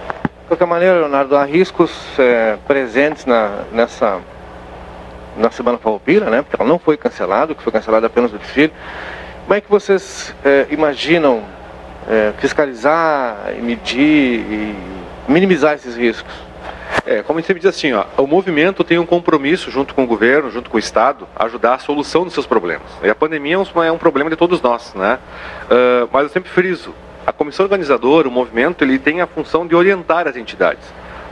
De 0.43 0.49
qualquer 0.49 0.66
maneira, 0.66 0.99
Leonardo, 0.99 1.36
há 1.36 1.45
riscos 1.45 1.90
é, 2.18 2.59
presentes 2.66 3.24
na, 3.24 3.62
nessa 3.72 4.20
na 5.36 5.51
Semana 5.51 5.78
Farroupilha, 5.78 6.28
né? 6.28 6.43
Porque 6.43 6.61
ela 6.61 6.68
não 6.68 6.78
foi 6.78 6.97
cancelada, 6.97 7.55
que 7.55 7.62
foi 7.62 7.72
cancelada 7.72 8.07
apenas 8.07 8.32
o 8.32 8.38
desfile. 8.38 8.72
Como 9.45 9.55
é 9.55 9.61
que 9.61 9.70
vocês 9.70 10.34
é, 10.45 10.66
imaginam 10.70 11.43
é, 12.09 12.32
fiscalizar, 12.38 13.53
medir 13.62 14.40
e 14.40 14.76
minimizar 15.26 15.74
esses 15.74 15.97
riscos? 15.97 16.32
É, 17.07 17.22
como 17.22 17.38
a 17.38 17.40
gente 17.40 17.47
sempre 17.47 17.61
diz 17.61 17.68
assim, 17.68 17.93
ó, 17.93 18.05
o 18.18 18.26
movimento 18.26 18.84
tem 18.84 18.99
um 18.99 19.07
compromisso 19.07 19.70
junto 19.70 19.95
com 19.95 20.05
o 20.05 20.07
governo, 20.07 20.51
junto 20.51 20.70
com 20.70 20.76
o 20.76 20.78
Estado, 20.78 21.26
ajudar 21.36 21.74
a 21.74 21.78
solução 21.78 22.24
dos 22.24 22.34
seus 22.34 22.47
problemas. 22.47 22.86
E 23.03 23.09
a 23.09 23.14
pandemia 23.14 23.55
é 23.55 23.59
um, 23.59 23.82
é 23.82 23.90
um 23.90 23.99
problema 23.99 24.30
de 24.30 24.36
todos 24.36 24.61
nós, 24.61 24.95
né? 24.95 25.18
Uh, 25.64 26.09
mas 26.12 26.24
eu 26.24 26.28
sempre 26.28 26.51
friso, 26.51 26.95
a 27.26 27.32
comissão 27.32 27.64
organizadora, 27.64 28.28
o 28.28 28.30
movimento, 28.30 28.82
ele 28.82 28.98
tem 28.98 29.20
a 29.20 29.26
função 29.26 29.66
de 29.66 29.74
orientar 29.74 30.26
as 30.26 30.36
entidades. 30.36 30.84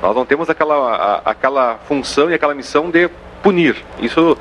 Nós 0.02 0.14
não 0.14 0.24
temos 0.24 0.48
aquela, 0.48 0.74
a, 0.74 1.30
aquela 1.30 1.78
função 1.86 2.30
e 2.30 2.34
aquela 2.34 2.54
missão 2.54 2.90
de 2.90 3.08
punir. 3.42 3.76
Isso 4.00 4.36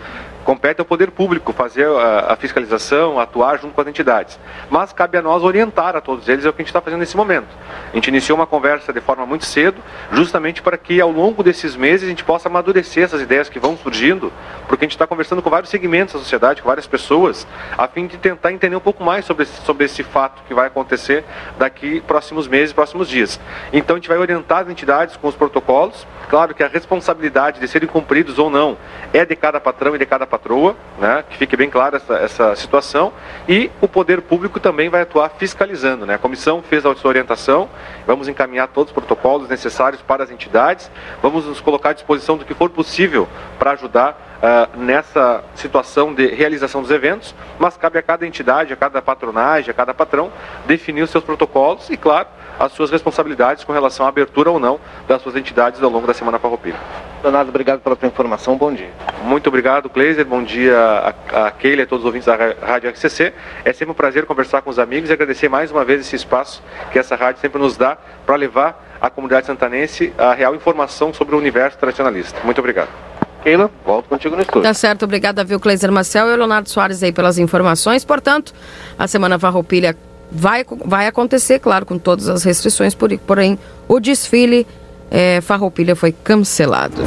compete 0.50 0.80
ao 0.80 0.86
poder 0.86 1.12
público 1.12 1.54
fazer 1.54 1.86
a, 1.86 2.34
a, 2.34 2.36
fiscalização, 2.36 3.20
atuar 3.20 3.60
junto 3.60 3.76
com 3.76 3.82
as 3.82 3.88
entidades. 3.88 4.40
Mas 4.68 4.92
cabe 4.92 5.16
a 5.16 5.22
nós 5.22 5.44
orientar 5.44 5.96
a 5.96 6.02
todos 6.02 6.28
eles, 6.28 6.44
é 6.44 6.50
o 6.50 6.54
que 6.54 6.64
a 6.64 6.64
gente 6.64 6.70
está 6.70 6.82
fazendo 6.82 7.02
nesse 7.02 7.16
momento. 7.16 7.46
A 7.92 7.96
gente 7.96 8.08
iniciou 8.08 8.36
uma 8.36 8.48
conversa 8.48 8.92
de 8.92 9.00
forma 9.00 9.28
muito 9.28 9.46
cedo, 9.46 9.78
justamente 10.12 10.64
para 10.64 10.76
que 10.76 11.00
ao 11.00 11.12
longo 11.12 11.44
desses 11.44 11.76
meses 11.76 12.08
a 12.08 12.10
gente 12.10 12.24
possa 12.24 12.50
amadurecer 12.50 13.04
essas 13.04 13.22
ideias 13.22 13.48
que 13.48 13.60
vão 13.60 13.78
surgindo, 13.78 14.34
porque 14.68 14.86
a 14.86 14.88
gente 14.88 14.96
está 14.96 15.06
conversando 15.06 15.40
com 15.40 15.52
vários 15.52 15.70
segmentos 15.70 16.16
da 16.16 16.20
sociedade, 16.20 16.64
com 16.64 16.68
várias 16.68 16.88
pessoas, 16.88 17.46
a 17.78 17.88
fim 17.88 18.08
de 18.08 18.18
tentar 18.18 18.52
entender 18.52 18.76
um 18.76 18.80
pouco 18.80 19.04
mais 19.04 19.26
sobre 19.26 19.44
esse, 19.44 19.62
sobre 19.62 19.86
esse 19.86 20.02
fato 20.02 20.42
que 20.48 20.54
vai 20.56 20.66
acontecer 20.66 21.24
daqui 21.60 22.02
próximos 22.02 22.48
meses, 22.48 22.74
próximos 22.74 23.08
dias. 23.08 23.40
Então 23.72 23.96
a 23.96 24.00
gente 24.00 24.10
vai 24.10 24.18
orientar 24.18 24.64
as 24.64 24.70
entidades 24.70 25.16
com 25.16 25.28
os 25.28 25.36
protocolos, 25.36 26.08
claro 26.28 26.56
que 26.56 26.64
a 26.64 26.68
responsabilidade 26.68 27.60
de 27.60 27.68
serem 27.68 27.88
cumpridos 27.88 28.40
ou 28.40 28.50
não 28.50 28.76
é 29.14 29.24
de 29.24 29.36
cada 29.36 29.60
patrão 29.60 29.96
e 29.96 30.00
de 30.00 30.08
cada 30.08 30.26
patrão 30.26 30.39
patroa, 30.40 30.76
né, 30.98 31.24
que 31.30 31.38
fique 31.38 31.56
bem 31.58 31.70
clara 31.70 31.98
essa, 31.98 32.16
essa 32.16 32.56
situação, 32.56 33.12
e 33.48 33.70
o 33.82 33.88
poder 33.88 34.22
público 34.22 34.60
também 34.60 34.90
vai 34.90 35.02
atuar 35.02 35.30
fiscalizando. 35.38 36.06
Né? 36.06 36.16
A 36.16 36.18
comissão 36.18 36.64
fez 36.64 36.86
a 36.86 36.96
sua 36.96 37.10
orientação, 37.10 37.70
vamos 38.08 38.28
encaminhar 38.28 38.70
todos 38.70 38.92
os 38.92 38.94
protocolos 38.94 39.50
necessários 39.50 40.02
para 40.02 40.24
as 40.24 40.32
entidades, 40.32 40.90
vamos 41.22 41.46
nos 41.46 41.60
colocar 41.60 41.90
à 41.90 41.94
disposição 41.94 42.38
do 42.38 42.46
que 42.46 42.54
for 42.54 42.70
possível 42.70 43.28
para 43.58 43.72
ajudar 43.72 44.29
uh, 44.40 44.78
nessa 44.78 45.44
situação 45.56 46.14
de 46.14 46.28
realização 46.28 46.82
dos 46.82 46.92
eventos, 46.92 47.36
mas 47.58 47.78
cabe 47.78 47.98
a 47.98 48.02
cada 48.02 48.26
entidade, 48.26 48.74
a 48.74 48.76
cada 48.76 49.02
patronagem, 49.02 49.72
a 49.72 49.74
cada 49.74 49.94
patrão 49.94 50.32
definir 50.66 51.04
os 51.04 51.10
seus 51.10 51.24
protocolos 51.24 51.90
e, 51.90 51.98
claro, 51.98 52.28
as 52.60 52.74
suas 52.74 52.92
responsabilidades 52.92 53.64
com 53.64 53.72
relação 53.72 54.06
à 54.06 54.10
abertura 54.10 54.52
ou 54.52 54.60
não 54.60 54.80
das 55.08 55.22
suas 55.22 55.36
entidades 55.36 55.82
ao 55.82 55.90
longo 55.90 56.06
da 56.06 56.14
Semana 56.14 56.38
Farroupilha. 56.38 56.76
Leonardo, 57.24 57.50
obrigado 57.50 57.80
pela 57.80 57.96
tua 57.96 58.08
informação, 58.08 58.58
bom 58.58 58.74
dia. 58.74 58.90
Muito 59.24 59.48
obrigado, 59.48 59.90
Kleiser, 59.90 60.26
bom 60.26 60.44
dia 60.44 60.78
a, 60.78 61.48
a 61.48 61.52
Keila 61.52 61.82
e 61.82 61.84
a 61.84 61.88
todos 61.88 62.04
os 62.04 62.06
ouvintes 62.06 62.28
da 62.28 62.36
Rádio 62.36 62.90
RCC. 62.90 63.34
É 63.64 63.74
sempre 63.74 63.92
um 63.92 63.96
prazer 63.96 64.26
conversar 64.26 64.62
com 64.62 64.70
os 64.70 64.80
amigos 64.80 65.10
e 65.10 65.14
agradecer 65.14 65.50
mais 65.50 65.72
uma 65.72 65.84
vez 65.84 66.02
esse 66.02 66.16
espaço 66.16 66.64
que 66.92 67.00
essa 67.00 67.16
rádio 67.16 67.42
sempre 67.42 67.62
nos 67.62 67.78
dá 67.78 67.98
para 68.26 68.36
levar 68.36 68.86
à 69.02 69.10
comunidade 69.10 69.48
santanense 69.48 70.14
a 70.18 70.34
real 70.34 70.56
informação 70.56 71.14
sobre 71.14 71.36
o 71.36 71.38
universo 71.38 71.78
tradicionalista. 71.78 72.40
Muito 72.44 72.60
obrigado. 72.60 73.19
Keila, 73.44 73.70
volto 73.86 74.10
contigo 74.10 74.36
no 74.36 74.42
estúdio. 74.42 74.64
Tá 74.64 74.74
certo, 74.74 75.04
obrigada, 75.04 75.44
viu, 75.44 75.60
Cleiser 75.60 75.92
Marcel 75.92 76.30
e 76.30 76.36
Leonardo 76.36 76.70
Soares 76.70 77.02
aí 77.02 77.12
pelas 77.12 77.38
informações. 77.38 78.04
Portanto, 78.04 78.54
a 78.98 79.08
Semana 79.08 79.40
Farroupilha 79.40 79.96
vai, 80.32 80.66
vai 80.86 81.08
acontecer, 81.08 81.60
claro, 81.60 81.86
com 81.86 81.98
todas 81.98 82.28
as 82.28 82.44
restrições, 82.44 82.96
porém 83.26 83.58
o 83.88 84.00
desfile 84.00 84.68
é, 85.10 85.42
Farroupilha 85.42 85.96
foi 85.96 86.12
cancelado. 86.12 87.02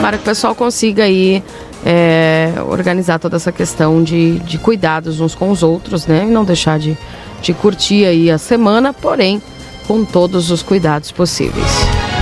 Para 0.00 0.16
que 0.16 0.22
o 0.22 0.24
pessoal 0.24 0.54
consiga 0.54 1.04
aí 1.04 1.42
é, 1.84 2.52
organizar 2.68 3.18
toda 3.18 3.36
essa 3.36 3.52
questão 3.52 4.02
de, 4.02 4.38
de 4.40 4.58
cuidados 4.58 5.20
uns 5.20 5.34
com 5.34 5.50
os 5.50 5.62
outros, 5.62 6.06
né? 6.06 6.24
E 6.24 6.30
não 6.30 6.44
deixar 6.44 6.78
de, 6.78 6.96
de 7.42 7.52
curtir 7.52 8.06
aí 8.06 8.30
a 8.30 8.38
semana, 8.38 8.92
porém 8.92 9.42
com 9.86 10.04
todos 10.04 10.50
os 10.50 10.62
cuidados 10.62 11.10
possíveis. 11.10 12.17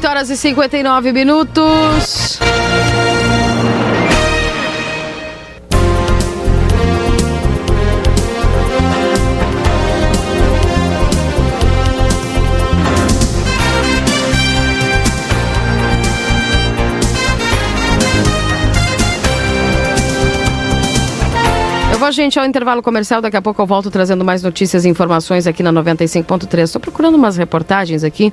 8 0.00 0.08
horas 0.08 0.30
e 0.30 0.36
59 0.38 1.12
minutos. 1.12 2.38
Vou, 22.10 22.14
gente, 22.14 22.40
ao 22.40 22.44
intervalo 22.46 22.82
comercial. 22.82 23.20
Daqui 23.20 23.36
a 23.36 23.42
pouco 23.42 23.62
eu 23.62 23.66
volto 23.66 23.88
trazendo 23.88 24.24
mais 24.24 24.42
notícias 24.42 24.84
e 24.84 24.88
informações 24.88 25.46
aqui 25.46 25.62
na 25.62 25.72
95.3. 25.72 26.62
Estou 26.62 26.80
procurando 26.80 27.14
umas 27.14 27.36
reportagens 27.36 28.02
aqui 28.02 28.32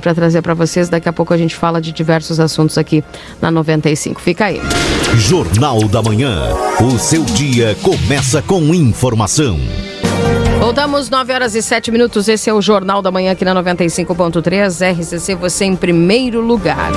para 0.00 0.14
trazer 0.14 0.42
para 0.42 0.54
vocês. 0.54 0.88
Daqui 0.88 1.08
a 1.08 1.12
pouco 1.12 1.32
a 1.32 1.36
gente 1.36 1.54
fala 1.54 1.80
de 1.80 1.92
diversos 1.92 2.40
assuntos 2.40 2.78
aqui 2.78 3.02
na 3.40 3.50
95. 3.50 4.20
Fica 4.20 4.46
aí. 4.46 4.60
Jornal 5.16 5.82
da 5.88 6.02
Manhã. 6.02 6.54
O 6.80 6.98
seu 6.98 7.24
dia 7.24 7.76
começa 7.82 8.42
com 8.42 8.74
informação. 8.74 9.58
Voltamos 10.58 11.10
9 11.10 11.32
horas 11.32 11.54
e 11.54 11.62
7 11.62 11.90
minutos. 11.90 12.28
Esse 12.28 12.48
é 12.48 12.54
o 12.54 12.62
Jornal 12.62 13.02
da 13.02 13.10
Manhã 13.10 13.32
aqui 13.32 13.44
na 13.44 13.54
95.3. 13.54 14.96
RCC, 14.96 15.34
você 15.34 15.64
em 15.64 15.74
primeiro 15.74 16.40
lugar. 16.40 16.92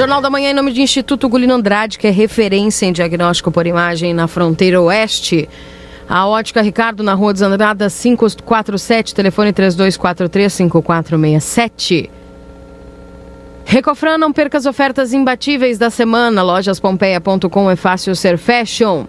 Jornal 0.00 0.22
da 0.22 0.30
Manhã 0.30 0.48
em 0.48 0.54
nome 0.54 0.72
de 0.72 0.80
Instituto 0.80 1.28
Gulino 1.28 1.52
Andrade, 1.52 1.98
que 1.98 2.06
é 2.06 2.10
referência 2.10 2.86
em 2.86 2.92
diagnóstico 2.92 3.52
por 3.52 3.66
imagem 3.66 4.14
na 4.14 4.26
fronteira 4.26 4.80
oeste. 4.80 5.46
A 6.08 6.26
Ótica 6.26 6.62
Ricardo, 6.62 7.02
na 7.02 7.12
Rua 7.12 7.34
dos 7.34 7.42
Andradas, 7.42 7.92
547, 8.00 9.14
telefone 9.14 9.52
3243-5467. 9.52 12.08
Recofran, 13.66 14.16
não 14.16 14.32
perca 14.32 14.56
as 14.56 14.64
ofertas 14.64 15.12
imbatíveis 15.12 15.76
da 15.76 15.90
semana. 15.90 16.42
Lojaspompeia.com 16.42 17.70
é 17.70 17.76
fácil 17.76 18.16
ser 18.16 18.38
fashion. 18.38 19.04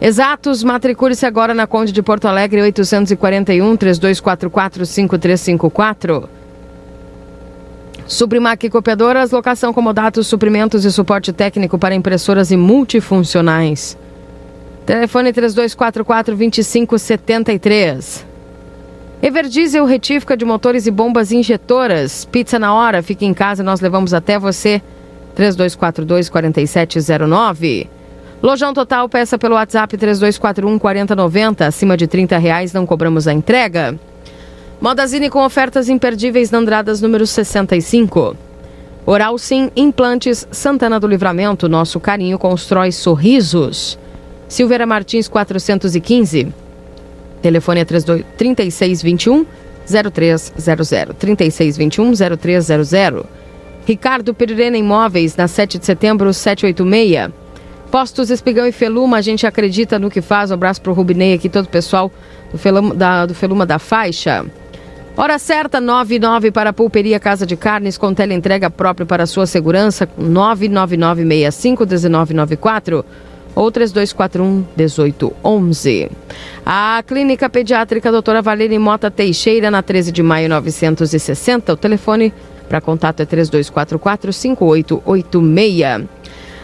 Exatos, 0.00 0.64
matricule-se 0.64 1.26
agora 1.26 1.52
na 1.52 1.66
Conde 1.66 1.92
de 1.92 2.02
Porto 2.02 2.26
Alegre, 2.26 2.62
841 2.62 3.76
3244 3.76 4.86
5354. 4.86 6.43
Suprimac 8.06 8.68
Copiadoras, 8.68 9.30
locação 9.30 9.72
comodatos, 9.72 10.26
suprimentos 10.26 10.84
e 10.84 10.92
suporte 10.92 11.32
técnico 11.32 11.78
para 11.78 11.94
impressoras 11.94 12.50
e 12.50 12.56
multifuncionais. 12.56 13.96
Telefone 14.84 15.32
3244-2573. 15.32 18.26
Everdiesel, 19.22 19.86
retífica 19.86 20.36
de 20.36 20.44
motores 20.44 20.86
e 20.86 20.90
bombas 20.90 21.32
injetoras. 21.32 22.26
Pizza 22.26 22.58
na 22.58 22.74
hora, 22.74 23.02
fique 23.02 23.24
em 23.24 23.32
casa, 23.32 23.62
nós 23.62 23.80
levamos 23.80 24.12
até 24.12 24.38
você. 24.38 24.82
3242-4709. 25.34 27.88
Lojão 28.42 28.74
Total, 28.74 29.08
peça 29.08 29.38
pelo 29.38 29.54
WhatsApp 29.54 29.96
3241-4090. 29.96 31.62
Acima 31.62 31.96
de 31.96 32.06
30 32.06 32.36
reais, 32.36 32.74
não 32.74 32.84
cobramos 32.84 33.26
a 33.26 33.32
entrega. 33.32 33.98
Modazine 34.84 35.30
com 35.30 35.42
ofertas 35.42 35.88
imperdíveis 35.88 36.50
na 36.50 36.58
Andradas 36.58 37.00
número 37.00 37.26
65. 37.26 38.36
Oral 39.06 39.38
Sim 39.38 39.70
Implantes 39.74 40.46
Santana 40.50 41.00
do 41.00 41.06
Livramento. 41.06 41.70
Nosso 41.70 41.98
carinho 41.98 42.38
constrói 42.38 42.92
sorrisos. 42.92 43.98
Silveira 44.46 44.84
Martins 44.84 45.26
415. 45.26 46.52
Telefone 47.40 47.80
é 47.80 47.84
32, 47.86 48.26
3621 48.36 49.46
0300. 50.12 51.16
3621 51.18 52.12
0300. 52.36 53.24
Ricardo 53.86 54.34
Pereira 54.34 54.76
Imóveis, 54.76 55.34
na 55.34 55.48
7 55.48 55.78
de 55.78 55.86
setembro, 55.86 56.30
786. 56.34 57.32
Postos 57.90 58.28
Espigão 58.28 58.66
e 58.66 58.72
Feluma, 58.72 59.16
a 59.16 59.22
gente 59.22 59.46
acredita 59.46 59.98
no 59.98 60.10
que 60.10 60.20
faz. 60.20 60.50
Um 60.50 60.54
abraço 60.54 60.82
pro 60.82 60.92
Rubinei 60.92 61.32
aqui, 61.32 61.48
todo 61.48 61.64
o 61.64 61.70
pessoal 61.70 62.12
do 62.52 62.58
Feluma 62.58 62.94
da, 62.94 63.24
do 63.24 63.34
Feluma 63.34 63.64
da 63.64 63.78
Faixa. 63.78 64.44
Hora 65.16 65.38
certa, 65.38 65.80
99 65.80 66.50
para 66.50 66.70
a 66.70 66.72
Pulperia 66.72 67.20
Casa 67.20 67.46
de 67.46 67.56
Carnes, 67.56 67.96
com 67.96 68.12
teleentrega 68.12 68.68
própria 68.68 69.06
para 69.06 69.26
sua 69.26 69.46
segurança, 69.46 70.08
999651994 70.20 73.04
ou 73.54 73.70
3241-1811. 73.70 76.10
A 76.66 77.00
Clínica 77.06 77.48
Pediátrica 77.48 78.10
Doutora 78.10 78.42
Valéria 78.42 78.80
Mota 78.80 79.08
Teixeira, 79.08 79.70
na 79.70 79.82
13 79.82 80.10
de 80.10 80.20
maio 80.20 80.48
960. 80.48 81.72
O 81.72 81.76
telefone 81.76 82.34
para 82.68 82.80
contato 82.80 83.20
é 83.20 83.26
3244-5886. 83.26 86.08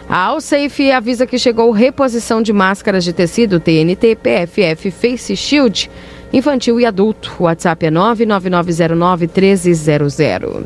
A 0.09 0.25
Alsafe 0.25 0.91
avisa 0.91 1.25
que 1.25 1.39
chegou 1.39 1.71
reposição 1.71 2.41
de 2.41 2.51
máscaras 2.51 3.05
de 3.05 3.13
tecido 3.13 3.61
TNT, 3.61 4.17
PFF, 4.17 4.91
Face 4.91 5.37
Shield 5.37 5.89
infantil 6.33 6.79
e 6.79 6.85
adulto. 6.85 7.35
O 7.39 7.43
WhatsApp 7.43 7.85
é 7.85 7.91
999091300. 7.91 10.63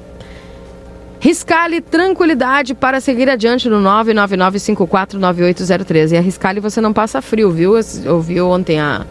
Riscale 1.19 1.81
tranquilidade 1.81 2.75
para 2.75 3.01
seguir 3.01 3.29
adiante 3.29 3.67
no 3.67 3.81
999549803. 3.81 6.11
E 6.11 6.17
a 6.17 6.21
Riscale 6.21 6.59
você 6.59 6.79
não 6.79 6.93
passa 6.93 7.19
frio, 7.21 7.49
viu? 7.49 7.73
Ouviu 8.07 8.47
ontem 8.49 8.79
a 8.79 9.03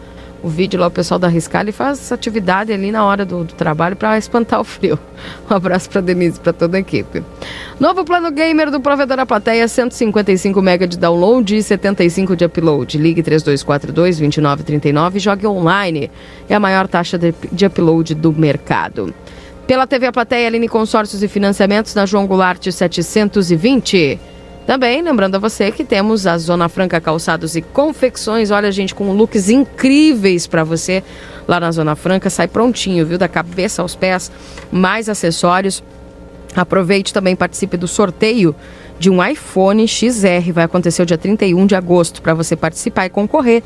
o 0.45 0.47
vídeo 0.47 0.79
lá, 0.79 0.85
o 0.85 0.91
pessoal 0.91 1.19
da 1.19 1.27
Riscale 1.27 1.71
faz 1.71 2.11
atividade 2.11 2.71
ali 2.71 2.91
na 2.91 3.03
hora 3.03 3.25
do, 3.25 3.43
do 3.43 3.53
trabalho 3.55 3.95
para 3.95 4.15
espantar 4.15 4.61
o 4.61 4.63
frio. 4.63 4.99
Um 5.49 5.55
abraço 5.55 5.89
para 5.89 6.01
Denise, 6.01 6.39
para 6.39 6.53
toda 6.53 6.77
a 6.77 6.79
equipe. 6.79 7.23
Novo 7.79 8.05
plano 8.05 8.29
gamer 8.31 8.69
do 8.69 8.79
provedor 8.79 9.19
A 9.19 9.25
Plateia, 9.25 9.67
155 9.67 10.59
MB 10.59 10.87
de 10.87 10.99
download 10.99 11.55
e 11.55 11.63
75 11.63 12.35
de 12.35 12.45
upload. 12.45 12.97
Ligue 12.97 13.23
3242 13.23 14.17
2939 14.17 15.17
e 15.17 15.19
jogue 15.19 15.47
online. 15.47 16.11
É 16.47 16.53
a 16.53 16.59
maior 16.59 16.87
taxa 16.87 17.17
de, 17.17 17.33
de 17.51 17.65
upload 17.65 18.13
do 18.13 18.31
mercado. 18.31 19.13
Pela 19.65 19.87
TV 19.87 20.05
A 20.05 20.11
Plateia, 20.11 20.47
Aline 20.47 20.67
Consórcios 20.67 21.23
e 21.23 21.27
Financiamentos 21.27 21.95
na 21.95 22.05
João 22.05 22.27
Goulart 22.27 22.69
720. 22.69 24.19
Também, 24.65 25.01
lembrando 25.03 25.35
a 25.35 25.39
você 25.39 25.71
que 25.71 25.83
temos 25.83 26.25
a 26.25 26.37
Zona 26.39 26.67
Franca 26.67 26.99
Calçados 26.99 27.55
e 27.55 27.61
Confecções. 27.61 28.49
Olha, 28.49 28.71
gente, 28.71 28.95
com 28.95 29.11
looks 29.11 29.47
incríveis 29.47 30.47
para 30.47 30.63
você 30.63 31.03
lá 31.47 31.59
na 31.59 31.71
Zona 31.71 31.95
Franca. 31.95 32.31
Sai 32.31 32.47
prontinho, 32.47 33.05
viu? 33.05 33.17
Da 33.17 33.27
cabeça 33.27 33.83
aos 33.83 33.95
pés, 33.95 34.31
mais 34.71 35.07
acessórios. 35.07 35.83
Aproveite 36.55 37.13
também, 37.13 37.35
participe 37.35 37.77
do 37.77 37.87
sorteio 37.87 38.55
de 38.97 39.09
um 39.09 39.23
iPhone 39.23 39.87
XR. 39.87 40.51
Vai 40.51 40.63
acontecer 40.63 41.03
o 41.03 41.05
dia 41.05 41.17
31 41.17 41.67
de 41.67 41.75
agosto. 41.75 42.21
Para 42.21 42.33
você 42.33 42.55
participar 42.55 43.05
e 43.05 43.09
concorrer, 43.09 43.61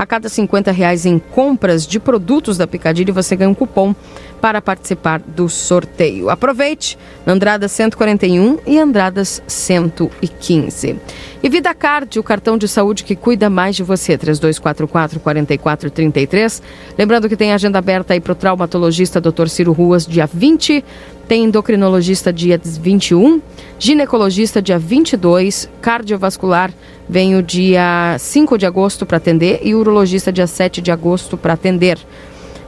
a 0.00 0.06
cada 0.06 0.30
50 0.30 0.72
reais 0.72 1.04
em 1.04 1.18
compras 1.18 1.86
de 1.86 2.00
produtos 2.00 2.56
da 2.56 2.66
Picadilly, 2.66 3.12
você 3.12 3.36
ganha 3.36 3.50
um 3.50 3.54
cupom 3.54 3.94
para 4.40 4.62
participar 4.62 5.20
do 5.20 5.46
sorteio. 5.46 6.30
Aproveite, 6.30 6.96
Andradas 7.26 7.70
141 7.72 8.60
e 8.66 8.78
Andradas 8.78 9.42
115. 9.46 10.98
E 11.42 11.48
Vida 11.48 11.74
Card, 11.74 12.18
o 12.18 12.22
cartão 12.22 12.58
de 12.58 12.68
saúde 12.68 13.02
que 13.02 13.16
cuida 13.16 13.48
mais 13.48 13.74
de 13.74 13.82
você, 13.82 14.18
3244-4433. 14.18 16.60
Lembrando 16.98 17.30
que 17.30 17.36
tem 17.36 17.54
agenda 17.54 17.78
aberta 17.78 18.12
aí 18.12 18.20
para 18.20 18.32
o 18.32 18.34
traumatologista 18.34 19.22
Dr. 19.22 19.48
Ciro 19.48 19.72
Ruas, 19.72 20.06
dia 20.06 20.26
20. 20.26 20.84
Tem 21.26 21.44
endocrinologista 21.44 22.30
dia 22.30 22.60
21, 22.62 23.40
ginecologista 23.78 24.60
dia 24.60 24.78
22, 24.78 25.70
cardiovascular 25.80 26.70
vem 27.08 27.36
o 27.36 27.42
dia 27.42 28.16
5 28.18 28.58
de 28.58 28.66
agosto 28.66 29.06
para 29.06 29.16
atender 29.16 29.60
e 29.62 29.74
urologista 29.74 30.30
dia 30.32 30.46
7 30.46 30.82
de 30.82 30.90
agosto 30.90 31.38
para 31.38 31.54
atender. 31.54 31.98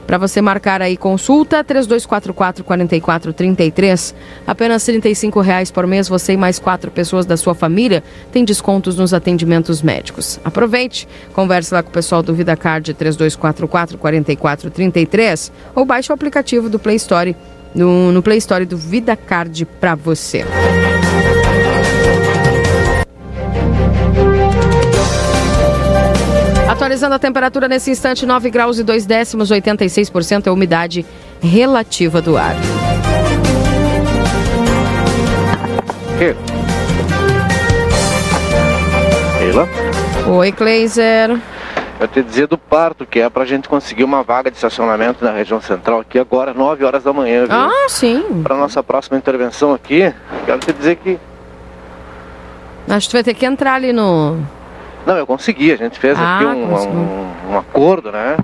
Para 0.05 0.17
você 0.17 0.41
marcar 0.41 0.81
aí 0.81 0.97
consulta, 0.97 1.63
3244-4433. 1.63 4.13
Apenas 4.45 4.83
35 4.83 5.39
reais 5.41 5.71
por 5.71 5.87
mês, 5.87 6.09
você 6.09 6.33
e 6.33 6.37
mais 6.37 6.59
quatro 6.59 6.91
pessoas 6.91 7.25
da 7.25 7.37
sua 7.37 7.55
família 7.55 8.03
têm 8.31 8.45
descontos 8.45 8.97
nos 8.97 9.13
atendimentos 9.13 9.81
médicos. 9.81 10.41
Aproveite, 10.43 11.07
converse 11.33 11.73
lá 11.73 11.81
com 11.81 11.89
o 11.89 11.93
pessoal 11.93 12.21
do 12.21 12.33
VidaCard 12.33 12.93
3244-4433 12.93 15.51
ou 15.75 15.85
baixe 15.85 16.11
o 16.11 16.15
aplicativo 16.15 16.69
do 16.69 16.77
Play 16.77 16.97
Store, 16.97 17.33
no, 17.73 18.11
no 18.11 18.21
Play 18.21 18.37
Store 18.37 18.65
do 18.65 18.77
VidaCard 18.77 19.65
para 19.79 19.95
você. 19.95 20.43
Atualizando 26.73 27.13
a 27.13 27.19
temperatura 27.19 27.67
nesse 27.67 27.91
instante, 27.91 28.25
9 28.25 28.49
graus 28.49 28.79
e 28.79 28.83
2 28.83 29.05
décimos, 29.05 29.51
86% 29.51 30.47
é 30.47 30.49
a 30.49 30.53
umidade 30.53 31.05
relativa 31.39 32.19
do 32.19 32.35
ar. 32.35 32.55
Sheila? 39.37 39.69
Oi, 40.27 40.51
Kleiser. 40.51 41.39
Eu 41.99 42.07
te 42.07 42.23
dizer 42.23 42.47
do 42.47 42.57
parto, 42.57 43.05
que 43.05 43.19
é 43.19 43.29
pra 43.29 43.45
gente 43.45 43.69
conseguir 43.69 44.03
uma 44.03 44.23
vaga 44.23 44.49
de 44.49 44.57
estacionamento 44.57 45.23
na 45.23 45.31
região 45.31 45.61
central 45.61 45.99
aqui 45.99 46.17
agora, 46.17 46.55
9 46.55 46.83
horas 46.83 47.03
da 47.03 47.13
manhã, 47.13 47.45
viu? 47.45 47.55
Ah, 47.55 47.85
sim. 47.87 48.41
Pra 48.41 48.57
nossa 48.57 48.81
próxima 48.81 49.15
intervenção 49.15 49.75
aqui, 49.75 50.11
quero 50.43 50.57
te 50.57 50.73
dizer 50.73 50.95
que. 50.95 51.19
Acho 52.89 53.07
que 53.07 53.11
tu 53.11 53.13
vai 53.17 53.23
ter 53.23 53.35
que 53.35 53.45
entrar 53.45 53.75
ali 53.75 53.93
no. 53.93 54.62
Não, 55.05 55.17
eu 55.17 55.27
consegui, 55.27 55.71
a 55.71 55.75
gente 55.75 55.99
fez 55.99 56.17
Ah, 56.17 56.35
aqui 56.37 56.45
um, 56.45 56.73
um, 56.73 57.51
um 57.51 57.57
acordo, 57.57 58.11
né? 58.11 58.37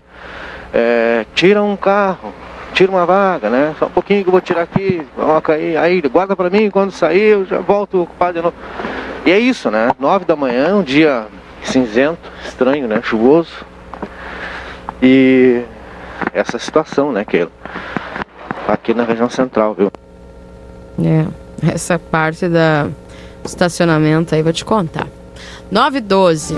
É, 0.74 1.26
tira 1.34 1.64
um 1.64 1.76
carro, 1.76 2.34
tira 2.74 2.92
uma 2.92 3.06
vaga, 3.06 3.50
né? 3.50 3.76
Só 3.80 3.86
um 3.86 3.92
pouquinho 3.92 4.24
que 4.24 4.30
eu 4.30 4.32
vou 4.32 4.42
tirar 4.42 4.64
aqui, 4.64 5.06
coloca 5.16 5.54
aí, 5.54 5.78
aí 5.78 6.02
guarda 6.02 6.36
pra 6.36 6.50
mim, 6.50 6.70
quando 6.70 6.92
sair 6.92 7.32
eu 7.32 7.46
já 7.46 7.60
volto 7.60 8.04
ocupado 8.04 8.34
de 8.34 8.42
novo. 8.42 8.56
E 9.26 9.32
é 9.32 9.40
isso, 9.40 9.72
né? 9.72 9.92
Nove 10.00 10.26
da 10.26 10.36
manhã, 10.36 10.76
um 10.76 10.84
dia 10.84 11.26
cinzento, 11.64 12.32
estranho, 12.46 12.88
né? 12.88 13.02
Chuvoso. 13.04 13.66
E 15.02 15.62
essa 16.34 16.60
situação, 16.60 17.12
né, 17.12 17.24
Keila? 17.24 17.52
Aqui 18.68 18.94
na 18.94 19.04
região 19.04 19.30
central, 19.30 19.74
viu? 19.74 19.92
É, 21.04 21.26
essa 21.74 21.98
parte 21.98 22.48
da 22.48 22.88
estacionamento 23.44 24.36
aí 24.36 24.44
vou 24.44 24.54
te 24.54 24.66
contar. 24.66 25.08
9 25.72 25.98
e 25.98 26.02
12. 26.02 26.56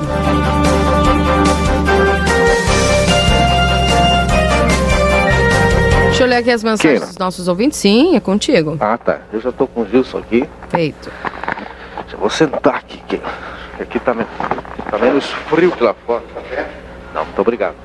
Deixa 6.06 6.24
eu 6.24 6.28
ler 6.28 6.36
aqui 6.38 6.52
as 6.52 6.64
mensagens 6.64 6.82
Keila. 7.00 7.06
dos 7.08 7.18
nossos 7.18 7.48
ouvintes. 7.48 7.80
Sim, 7.80 8.16
é 8.16 8.20
contigo. 8.20 8.78
Ah, 8.80 8.98
tá. 8.98 9.22
Eu 9.32 9.40
já 9.40 9.52
tô 9.52 9.66
com 9.66 9.82
o 9.82 9.88
Gilson 9.88 10.20
aqui. 10.20 10.48
Feito. 10.70 11.12
Já 12.08 12.18
vou 12.18 12.30
sentar 12.30 12.76
aqui, 12.76 12.98
Keila. 13.08 13.26
Aqui 13.80 14.00
tá, 14.00 14.14
me- 14.14 14.26
tá 14.90 14.98
menos 15.00 15.26
frio 15.50 15.72
que 15.72 15.84
lá 15.84 15.96
fora. 16.06 16.22
Não, 17.14 17.26
muito 17.26 17.42
obrigado. 17.42 17.76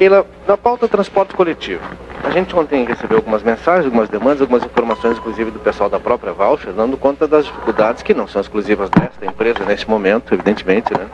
Keila, 0.00 0.24
na 0.48 0.56
pauta 0.56 0.88
transporte 0.88 1.34
coletivo, 1.34 1.82
a 2.24 2.30
gente 2.30 2.56
ontem 2.56 2.86
recebeu 2.86 3.18
algumas 3.18 3.42
mensagens, 3.42 3.84
algumas 3.84 4.08
demandas, 4.08 4.40
algumas 4.40 4.64
informações, 4.64 5.18
inclusive 5.18 5.50
do 5.50 5.58
pessoal 5.58 5.90
da 5.90 6.00
própria 6.00 6.32
Voucher, 6.32 6.72
dando 6.72 6.96
conta 6.96 7.28
das 7.28 7.44
dificuldades 7.44 8.02
que 8.02 8.14
não 8.14 8.26
são 8.26 8.40
exclusivas 8.40 8.88
desta 8.88 9.26
empresa 9.26 9.62
nesse 9.66 9.86
momento, 9.86 10.32
evidentemente, 10.32 10.90
né? 10.98 11.06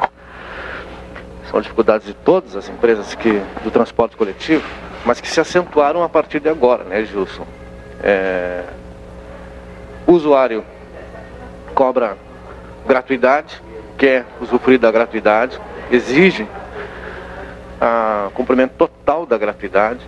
São 1.50 1.60
dificuldades 1.60 2.06
de 2.06 2.14
todas 2.14 2.54
as 2.54 2.68
empresas 2.68 3.12
que, 3.16 3.42
do 3.64 3.72
transporte 3.72 4.16
coletivo, 4.16 4.62
mas 5.04 5.20
que 5.20 5.26
se 5.26 5.40
acentuaram 5.40 6.04
a 6.04 6.08
partir 6.08 6.38
de 6.38 6.48
agora, 6.48 6.84
né, 6.84 7.04
Gilson? 7.04 7.44
É, 8.00 8.62
o 10.06 10.12
usuário 10.12 10.62
cobra 11.74 12.16
gratuidade, 12.86 13.60
quer 13.98 14.24
usufruir 14.40 14.78
da 14.78 14.92
gratuidade, 14.92 15.60
exige 15.90 16.46
a 17.80 18.30
cumprimento 18.34 18.72
total 18.72 19.26
da 19.26 19.36
gratuidade. 19.36 20.00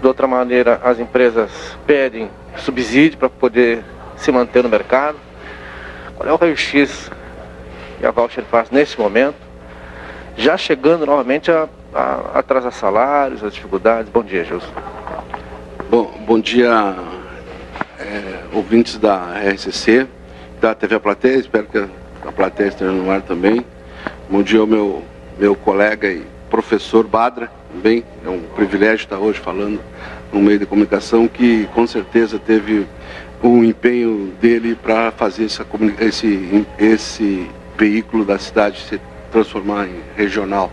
De 0.00 0.06
outra 0.06 0.26
maneira, 0.26 0.80
as 0.82 0.98
empresas 0.98 1.50
pedem 1.86 2.30
subsídio 2.56 3.18
para 3.18 3.28
poder 3.28 3.84
se 4.16 4.30
manter 4.32 4.62
no 4.62 4.68
mercado. 4.68 5.16
Qual 6.16 6.28
é 6.28 6.32
o 6.32 6.36
raio-x 6.36 7.10
que 7.98 8.06
a 8.06 8.10
Voucher 8.10 8.44
faz 8.44 8.70
nesse 8.70 8.98
momento? 8.98 9.36
Já 10.36 10.56
chegando 10.56 11.06
novamente 11.06 11.50
a, 11.50 11.68
a 11.94 12.38
atrasar 12.38 12.72
salários, 12.72 13.44
as 13.44 13.54
dificuldades. 13.54 14.10
Bom 14.10 14.22
dia, 14.22 14.44
Gilson. 14.44 14.72
Bom, 15.90 16.10
bom 16.26 16.40
dia, 16.40 16.96
é, 17.98 18.44
ouvintes 18.52 18.98
da 18.98 19.38
RCC, 19.38 20.06
da 20.60 20.74
TV 20.74 20.98
Plateia, 20.98 21.36
espero 21.36 21.66
que 21.66 21.78
a 21.78 22.32
plateia 22.32 22.68
esteja 22.68 22.90
no 22.90 23.10
ar 23.10 23.20
também. 23.22 23.64
Bom 24.30 24.42
dia 24.42 24.60
ao 24.60 24.66
meu, 24.66 25.02
meu 25.38 25.54
colega 25.54 26.08
e 26.08 26.31
professor 26.52 27.06
Badra, 27.06 27.50
também, 27.72 28.04
é 28.22 28.28
um 28.28 28.42
privilégio 28.54 29.04
estar 29.04 29.18
hoje 29.18 29.40
falando 29.40 29.80
no 30.30 30.38
meio 30.38 30.58
de 30.58 30.66
comunicação, 30.66 31.26
que 31.26 31.66
com 31.74 31.86
certeza 31.86 32.38
teve 32.38 32.86
um 33.42 33.64
empenho 33.64 34.34
dele 34.38 34.74
para 34.74 35.10
fazer 35.12 35.46
essa, 35.46 35.66
esse, 35.98 36.66
esse 36.78 37.50
veículo 37.74 38.22
da 38.22 38.38
cidade 38.38 38.82
se 38.82 39.00
transformar 39.30 39.86
em 39.86 40.02
regional. 40.14 40.70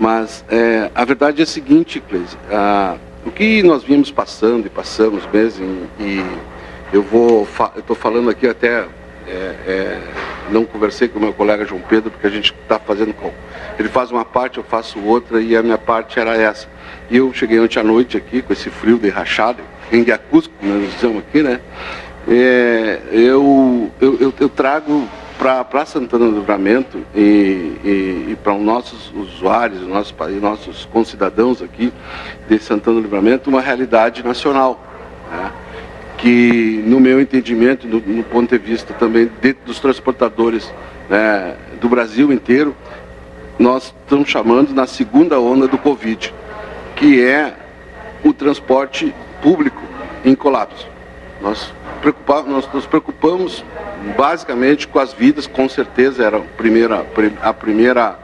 Mas 0.00 0.42
é, 0.48 0.90
a 0.94 1.04
verdade 1.04 1.40
é 1.40 1.44
a 1.44 1.46
seguinte, 1.46 2.00
Cleise, 2.00 2.34
ah, 2.50 2.96
o 3.24 3.30
que 3.30 3.62
nós 3.62 3.84
vimos 3.84 4.10
passando 4.10 4.66
e 4.66 4.70
passamos 4.70 5.28
mesmo, 5.30 5.86
e, 6.00 6.04
e 6.04 6.24
eu 6.90 7.02
vou, 7.02 7.44
fa 7.44 7.70
estou 7.76 7.94
falando 7.94 8.30
aqui 8.30 8.48
até, 8.48 8.86
é, 9.26 9.54
é, 9.66 10.00
não 10.50 10.64
conversei 10.64 11.08
com 11.08 11.18
o 11.18 11.22
meu 11.22 11.32
colega 11.32 11.64
João 11.64 11.80
Pedro, 11.80 12.10
porque 12.10 12.26
a 12.26 12.30
gente 12.30 12.54
está 12.62 12.78
fazendo, 12.78 13.12
com, 13.14 13.32
ele 13.78 13.88
faz 13.88 14.10
uma 14.10 14.24
parte, 14.24 14.58
eu 14.58 14.64
faço 14.64 14.98
outra, 15.04 15.40
e 15.40 15.56
a 15.56 15.62
minha 15.62 15.78
parte 15.78 16.18
era 16.18 16.36
essa. 16.36 16.68
E 17.10 17.16
eu 17.16 17.32
cheguei 17.32 17.60
ontem 17.60 17.78
à 17.78 17.82
noite 17.82 18.16
aqui, 18.16 18.42
com 18.42 18.52
esse 18.52 18.70
frio 18.70 18.98
de 18.98 19.08
rachado, 19.08 19.62
em 19.92 20.02
Diacusco, 20.02 20.52
como 20.58 20.72
nós 20.72 20.92
dizemos 20.92 21.18
aqui, 21.18 21.42
né? 21.42 21.60
É, 22.28 23.00
eu, 23.12 23.90
eu, 24.00 24.18
eu, 24.20 24.34
eu 24.40 24.48
trago 24.48 25.08
para 25.38 25.84
Santana 25.84 26.26
do 26.26 26.38
Livramento 26.38 26.98
e, 27.14 27.20
e, 27.84 28.26
e 28.30 28.38
para 28.42 28.54
os 28.54 28.62
nossos 28.62 29.12
usuários, 29.14 29.82
os 29.82 29.88
nossos, 29.88 30.14
nossos 30.40 30.84
concidadãos 30.86 31.62
aqui 31.62 31.92
de 32.48 32.58
Santana 32.58 32.96
do 32.96 33.02
Livramento, 33.02 33.50
uma 33.50 33.60
realidade 33.60 34.24
nacional. 34.24 34.82
né? 35.30 35.52
Que, 36.18 36.82
no 36.86 36.98
meu 36.98 37.20
entendimento, 37.20 37.86
no, 37.86 38.00
ponto 38.24 38.50
de 38.50 38.58
vista 38.58 38.94
também 38.94 39.30
de, 39.40 39.52
dos 39.52 39.78
transportadores 39.80 40.72
né, 41.10 41.54
do 41.80 41.88
Brasil 41.88 42.32
inteiro, 42.32 42.74
nós 43.58 43.94
estamos 44.02 44.28
chamando 44.28 44.72
na 44.74 44.86
segunda 44.86 45.38
onda 45.38 45.68
do 45.68 45.76
Covid, 45.76 46.32
que 46.96 47.22
é 47.22 47.54
o 48.24 48.32
transporte 48.32 49.14
público 49.42 49.80
em 50.24 50.34
colapso. 50.34 50.86
Nós, 51.40 51.72
preocupa- 52.00 52.42
nós 52.42 52.66
nos 52.72 52.86
preocupamos 52.86 53.62
basicamente 54.16 54.88
com 54.88 54.98
as 54.98 55.12
vidas, 55.12 55.46
com 55.46 55.68
certeza 55.68 56.24
era 56.24 56.38
a 56.38 56.40
primeira, 56.40 57.06
a 57.42 57.52
primeira 57.52 58.18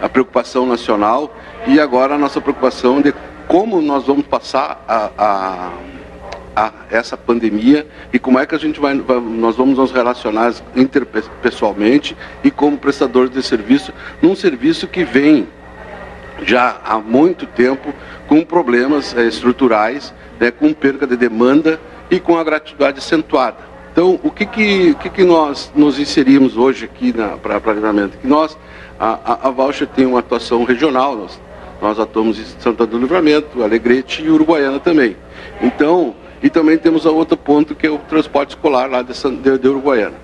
a 0.00 0.08
preocupação 0.08 0.64
nacional 0.64 1.36
e 1.66 1.80
agora 1.80 2.14
a 2.14 2.18
nossa 2.18 2.40
preocupação 2.40 3.00
de 3.00 3.12
como 3.48 3.80
nós 3.82 4.04
vamos 4.06 4.26
passar 4.26 4.84
a- 4.88 5.70
a 6.58 6.72
essa 6.90 7.16
pandemia 7.16 7.86
e 8.12 8.18
como 8.18 8.38
é 8.38 8.44
que 8.44 8.52
a 8.52 8.58
gente 8.58 8.80
vai, 8.80 8.92
nós 8.92 9.54
vamos 9.54 9.78
nos 9.78 9.92
relacionar 9.92 10.52
interpessoalmente 10.74 12.16
e 12.42 12.50
como 12.50 12.76
prestadores 12.76 13.30
de 13.30 13.40
serviço 13.44 13.92
num 14.20 14.34
serviço 14.34 14.88
que 14.88 15.04
vem 15.04 15.46
já 16.42 16.80
há 16.84 16.98
muito 16.98 17.46
tempo 17.46 17.94
com 18.26 18.44
problemas 18.44 19.16
eh, 19.16 19.26
estruturais, 19.26 20.12
né, 20.40 20.50
com 20.50 20.72
perca 20.72 21.06
de 21.06 21.16
demanda 21.16 21.80
e 22.10 22.18
com 22.18 22.36
a 22.36 22.42
gratuidade 22.42 22.98
acentuada. 22.98 23.56
Então, 23.92 24.18
o 24.22 24.30
que 24.30 24.46
que, 24.46 24.94
que, 24.94 25.10
que 25.10 25.24
nós 25.24 25.72
nos 25.74 25.98
inserimos 25.98 26.56
hoje 26.56 26.84
aqui 26.84 27.12
para 27.42 27.72
livramento? 27.72 28.18
Que 28.18 28.26
nós, 28.26 28.56
a, 28.98 29.48
a, 29.48 29.50
Voucher 29.50 29.88
tem 29.88 30.06
uma 30.06 30.20
atuação 30.20 30.62
regional, 30.62 31.16
nós, 31.16 31.40
nós 31.80 31.98
atuamos 31.98 32.38
em 32.38 32.44
Santana 32.44 32.90
do 32.90 32.98
Livramento, 32.98 33.62
Alegrete 33.62 34.22
e 34.22 34.30
Uruguaiana 34.30 34.78
também. 34.78 35.16
Então, 35.60 36.14
e 36.42 36.48
também 36.48 36.78
temos 36.78 37.06
a 37.06 37.10
outro 37.10 37.36
ponto 37.36 37.74
que 37.74 37.86
é 37.86 37.90
o 37.90 37.98
transporte 37.98 38.50
escolar 38.50 38.90
lá 38.90 39.02
de, 39.02 39.12
de, 39.12 39.58
de 39.58 39.68
Uruguaiana, 39.68 40.16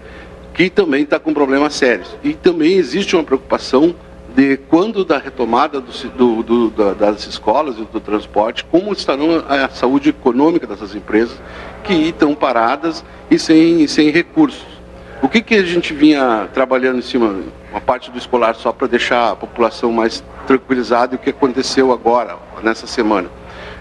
que 0.53 0.71
também 0.71 1.03
está 1.03 1.19
com 1.19 1.35
problemas 1.35 1.75
sérios. 1.75 2.17
E 2.23 2.35
também 2.35 2.75
existe 2.75 3.17
uma 3.17 3.25
preocupação 3.25 3.95
de 4.35 4.57
quando 4.57 5.05
da 5.05 5.17
retomada 5.17 5.81
do, 5.81 6.43
do, 6.43 6.69
do, 6.71 6.95
das 6.95 7.27
escolas 7.27 7.77
e 7.79 7.85
do 7.85 8.01
transporte, 8.01 8.65
como 8.65 8.93
estarão 8.93 9.45
a 9.49 9.69
saúde 9.69 10.11
econômica 10.11 10.67
dessas 10.67 10.95
empresas 10.95 11.39
que 11.85 11.95
estão 11.95 12.35
paradas 12.35 13.05
e 13.31 13.39
sem, 13.39 13.87
sem 13.87 14.11
recursos. 14.11 14.75
O 15.23 15.29
que, 15.29 15.41
que 15.41 15.55
a 15.55 15.65
gente 15.65 15.95
vinha 15.95 16.49
trabalhando 16.53 16.99
em 16.99 17.03
cima, 17.03 17.37
uma 17.71 17.81
parte 17.81 18.11
do 18.11 18.19
escolar, 18.19 18.55
só 18.57 18.73
para 18.73 18.87
deixar 18.89 19.31
a 19.31 19.37
população 19.37 19.93
mais 19.93 20.23
tranquilizada 20.47 21.15
e 21.15 21.17
o 21.17 21.19
que 21.19 21.31
aconteceu 21.31 21.93
agora, 21.93 22.37
nessa 22.63 22.87
semana? 22.87 23.31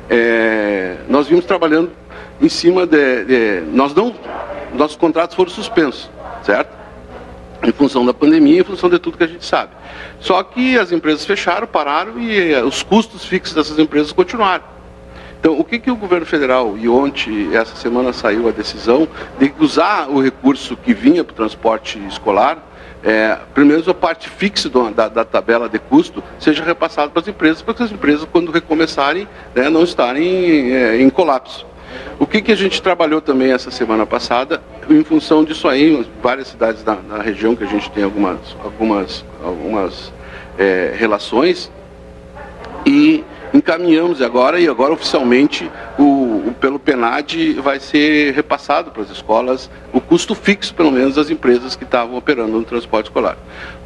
É, 0.09 0.97
nós 1.09 1.27
vimos 1.27 1.45
trabalhando 1.45 1.91
em 2.43 2.49
cima 2.49 2.85
de, 2.85 3.25
de, 3.25 3.61
nós 3.71 3.93
não 3.95 4.13
nossos 4.75 4.97
contratos 4.97 5.35
foram 5.35 5.49
suspensos 5.49 6.09
certo? 6.43 6.69
Em 7.63 7.71
função 7.71 8.05
da 8.05 8.13
pandemia 8.13 8.59
em 8.59 8.63
função 8.63 8.89
de 8.89 8.99
tudo 8.99 9.17
que 9.17 9.23
a 9.23 9.27
gente 9.27 9.45
sabe. 9.45 9.71
Só 10.19 10.43
que 10.43 10.77
as 10.77 10.91
empresas 10.91 11.25
fecharam 11.25 11.65
pararam 11.65 12.19
e 12.19 12.51
eh, 12.51 12.63
os 12.63 12.83
custos 12.83 13.25
fixos 13.25 13.55
dessas 13.55 13.79
empresas 13.79 14.11
continuaram. 14.11 14.65
Então 15.39 15.57
o 15.57 15.63
que 15.63 15.79
que 15.79 15.89
o 15.89 15.95
governo 15.95 16.25
federal 16.25 16.77
e 16.77 16.89
ontem 16.89 17.55
essa 17.55 17.75
semana 17.75 18.11
saiu 18.11 18.49
a 18.49 18.51
decisão 18.51 19.07
de 19.39 19.53
usar 19.57 20.09
o 20.09 20.21
recurso 20.21 20.75
que 20.75 20.93
vinha 20.93 21.23
para 21.23 21.31
o 21.31 21.35
transporte 21.35 21.97
escolar 22.07 22.61
é, 23.03 23.37
primeiro 23.53 23.89
a 23.91 23.93
parte 23.93 24.29
fixa 24.29 24.69
do, 24.69 24.89
da, 24.89 25.09
da, 25.09 25.25
tabela 25.25 25.67
de 25.67 25.77
custo 25.77 26.23
seja 26.39 26.63
repassada 26.63 27.09
para 27.09 27.21
as 27.21 27.27
empresas, 27.27 27.61
para 27.61 27.73
que 27.73 27.83
as 27.83 27.91
empresas, 27.91 28.25
quando 28.31 28.49
recomeçarem, 28.49 29.27
né, 29.53 29.69
não 29.69 29.83
estarem 29.83 30.73
é, 30.73 31.01
em 31.01 31.09
colapso. 31.09 31.65
O 32.19 32.27
que, 32.27 32.41
que 32.41 32.51
a 32.51 32.55
gente 32.55 32.81
trabalhou 32.81 33.21
também 33.21 33.51
essa 33.51 33.71
semana 33.71 34.05
passada, 34.05 34.61
em 34.89 35.03
função 35.03 35.43
disso 35.43 35.67
aí, 35.67 36.05
várias 36.21 36.47
cidades 36.47 36.83
da, 36.83 36.95
da 36.95 37.21
região 37.21 37.55
que 37.55 37.63
a 37.63 37.67
gente 37.67 37.89
tem 37.91 38.03
algumas, 38.03 38.39
algumas, 38.63 39.25
algumas 39.43 40.13
é, 40.57 40.93
relações, 40.95 41.71
e 42.85 43.23
encaminhamos 43.53 44.21
agora, 44.21 44.59
e 44.59 44.67
agora 44.67 44.93
oficialmente, 44.93 45.69
o, 45.97 46.03
o, 46.47 46.55
pelo 46.59 46.79
PENAD 46.79 47.53
vai 47.61 47.79
ser 47.79 48.33
repassado 48.33 48.91
para 48.91 49.03
as 49.03 49.11
escolas 49.11 49.69
o 49.93 50.01
custo 50.01 50.33
fixo, 50.33 50.73
pelo 50.73 50.91
menos, 50.91 51.15
das 51.15 51.29
empresas 51.29 51.75
que 51.75 51.83
estavam 51.83 52.17
operando 52.17 52.53
no 52.53 52.63
transporte 52.63 53.07
escolar. 53.07 53.37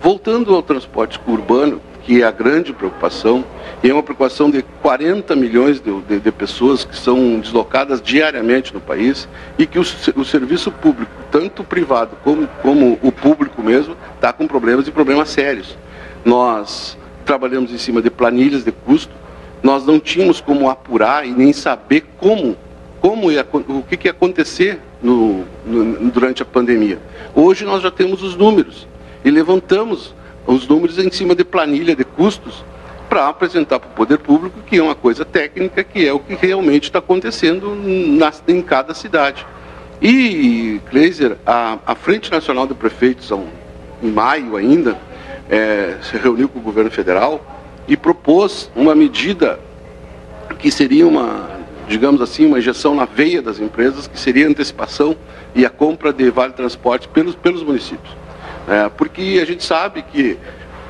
Voltando 0.01 0.55
ao 0.55 0.63
transporte 0.63 1.19
urbano, 1.27 1.81
que 2.07 2.21
é 2.21 2.25
a 2.25 2.31
grande 2.31 2.71
preocupação, 2.71 3.43
e 3.83 3.89
é 3.89 3.93
uma 3.93 4.01
preocupação 4.01 4.49
de 4.49 4.61
40 4.81 5.35
milhões 5.35 5.81
de, 5.81 5.91
de, 6.03 6.19
de 6.21 6.31
pessoas 6.31 6.85
que 6.85 6.95
são 6.95 7.37
deslocadas 7.41 8.01
diariamente 8.01 8.73
no 8.73 8.79
país 8.79 9.27
e 9.59 9.65
que 9.65 9.77
o, 9.77 9.81
o 9.81 10.23
serviço 10.23 10.71
público, 10.71 11.11
tanto 11.29 11.63
o 11.63 11.65
privado 11.65 12.17
como, 12.23 12.47
como 12.61 12.97
o 13.03 13.11
público 13.11 13.61
mesmo, 13.61 13.93
está 14.15 14.31
com 14.31 14.47
problemas 14.47 14.87
e 14.87 14.91
problemas 14.91 15.27
sérios. 15.27 15.77
Nós 16.23 16.97
trabalhamos 17.25 17.73
em 17.73 17.77
cima 17.77 18.01
de 18.01 18.09
planilhas 18.09 18.63
de 18.63 18.71
custo, 18.71 19.13
nós 19.61 19.85
não 19.85 19.99
tínhamos 19.99 20.39
como 20.39 20.69
apurar 20.69 21.27
e 21.27 21.31
nem 21.31 21.51
saber 21.51 22.05
como, 22.17 22.55
como 23.01 23.29
ia, 23.29 23.45
o 23.51 23.83
que, 23.83 23.97
que 23.97 24.07
ia 24.07 24.11
acontecer 24.11 24.79
no, 25.03 25.43
no, 25.65 26.09
durante 26.09 26.41
a 26.41 26.45
pandemia. 26.45 26.99
Hoje 27.35 27.65
nós 27.65 27.83
já 27.83 27.91
temos 27.91 28.23
os 28.23 28.33
números 28.33 28.87
e 29.25 29.29
levantamos 29.29 30.15
os 30.47 30.67
números 30.67 30.97
em 30.97 31.11
cima 31.11 31.35
de 31.35 31.43
planilha 31.43 31.95
de 31.95 32.05
custos 32.05 32.63
para 33.09 33.27
apresentar 33.27 33.79
para 33.79 33.89
o 33.89 33.93
poder 33.93 34.17
público 34.17 34.59
que 34.65 34.77
é 34.77 34.83
uma 34.83 34.95
coisa 34.95 35.23
técnica, 35.23 35.83
que 35.83 36.07
é 36.07 36.13
o 36.13 36.19
que 36.19 36.33
realmente 36.35 36.85
está 36.85 36.99
acontecendo 36.99 37.75
na, 37.75 38.31
em 38.47 38.61
cada 38.61 38.93
cidade. 38.93 39.45
E, 40.01 40.79
Kleiser, 40.89 41.37
a, 41.45 41.77
a 41.85 41.95
Frente 41.95 42.31
Nacional 42.31 42.67
de 42.67 42.73
Prefeitos, 42.73 43.31
em 44.01 44.11
maio 44.11 44.55
ainda, 44.55 44.97
é, 45.49 45.97
se 46.01 46.17
reuniu 46.17 46.47
com 46.47 46.59
o 46.59 46.61
governo 46.61 46.91
federal 46.91 47.45
e 47.87 47.97
propôs 47.97 48.69
uma 48.75 48.93
medida 48.93 49.59
que 50.59 50.69
seria 50.71 51.07
uma, 51.07 51.49
digamos 51.87 52.21
assim, 52.21 52.45
uma 52.45 52.59
injeção 52.59 52.93
na 52.93 53.05
veia 53.05 53.41
das 53.41 53.59
empresas, 53.59 54.07
que 54.07 54.19
seria 54.19 54.45
a 54.45 54.49
antecipação 54.49 55.15
e 55.55 55.65
a 55.65 55.69
compra 55.69 56.13
de 56.13 56.29
vale 56.29 56.53
transporte 56.53 57.07
pelos, 57.07 57.35
pelos 57.35 57.63
municípios. 57.63 58.26
É, 58.67 58.89
porque 58.89 59.39
a 59.41 59.45
gente 59.45 59.63
sabe 59.63 60.01
que 60.01 60.37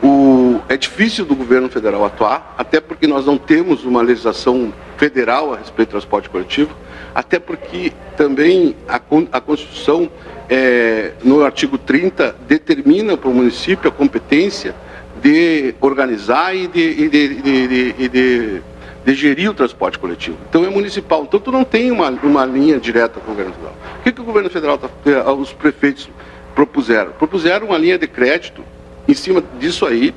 o, 0.02 0.60
é 0.68 0.78
difícil 0.78 1.26
do 1.26 1.36
governo 1.36 1.70
federal 1.70 2.04
atuar, 2.06 2.56
até 2.58 2.80
porque 2.80 3.08
nós 3.08 3.26
não 3.26 3.38
temos 3.38 3.86
uma 3.86 4.02
legislação 4.02 4.74
federal 4.98 5.54
a 5.54 5.58
respeito 5.58 5.90
do 5.90 5.92
transporte 5.92 6.30
coletivo, 6.30 6.76
até 7.14 7.40
porque 7.40 7.94
também 8.16 8.76
a, 8.88 9.00
a 9.32 9.42
Constituição, 9.42 10.10
é, 10.50 11.14
no 11.24 11.44
artigo 11.44 11.78
30, 11.78 12.36
determina 12.48 13.18
para 13.18 13.30
o 13.30 13.34
município 13.34 13.90
a 13.90 13.92
competência 13.92 14.76
de 15.22 15.74
organizar 15.82 16.56
e 16.56 16.68
de, 16.68 16.80
e 16.80 17.10
de, 17.10 17.42
de, 17.42 17.94
de, 18.10 18.62
de, 19.06 19.14
gerir 19.16 19.50
o 19.50 19.54
transporte 19.54 19.98
coletivo. 19.98 20.38
Então 20.50 20.64
é 20.64 20.70
municipal. 20.70 21.24
Então 21.24 21.40
tu 21.40 21.52
não 21.52 21.64
tem 21.64 21.92
uma, 21.92 22.10
uma 22.10 22.46
linha 22.46 22.80
direta 22.80 23.20
com 23.20 23.32
o 23.32 23.36
governo 23.36 23.54
federal. 23.54 23.76
O 24.00 24.04
que, 24.04 24.12
que 24.12 24.22
o 24.22 24.24
governo 24.24 24.50
federal, 24.50 24.78
tá, 24.78 24.90
eh, 25.06 25.32
os 25.32 25.52
prefeitos 25.54 26.10
propuseram? 26.58 27.12
Propuseram 27.12 27.68
uma 27.68 27.78
linha 27.78 28.00
de 28.00 28.08
crédito 28.08 28.64
em 29.08 29.14
cima 29.14 29.44
disso 29.60 29.86
aí, 29.86 30.12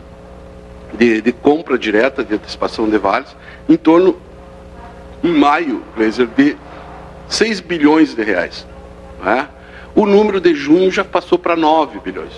de, 0.95 1.21
de 1.21 1.33
compra 1.33 1.77
direta, 1.77 2.25
de 2.25 2.35
antecipação 2.35 2.89
de 2.89 2.97
vales, 2.97 3.37
em 3.69 3.77
torno, 3.77 4.19
em 5.23 5.31
maio, 5.31 5.85
de 6.35 6.57
6 7.29 7.61
bilhões 7.61 8.15
de 8.15 8.23
reais. 8.23 8.67
Né? 9.23 9.47
O 9.95 10.07
número 10.07 10.41
de 10.41 10.55
junho 10.55 10.91
já 10.91 11.05
passou 11.05 11.39
para 11.39 11.55
9 11.55 12.01
bilhões. 12.01 12.33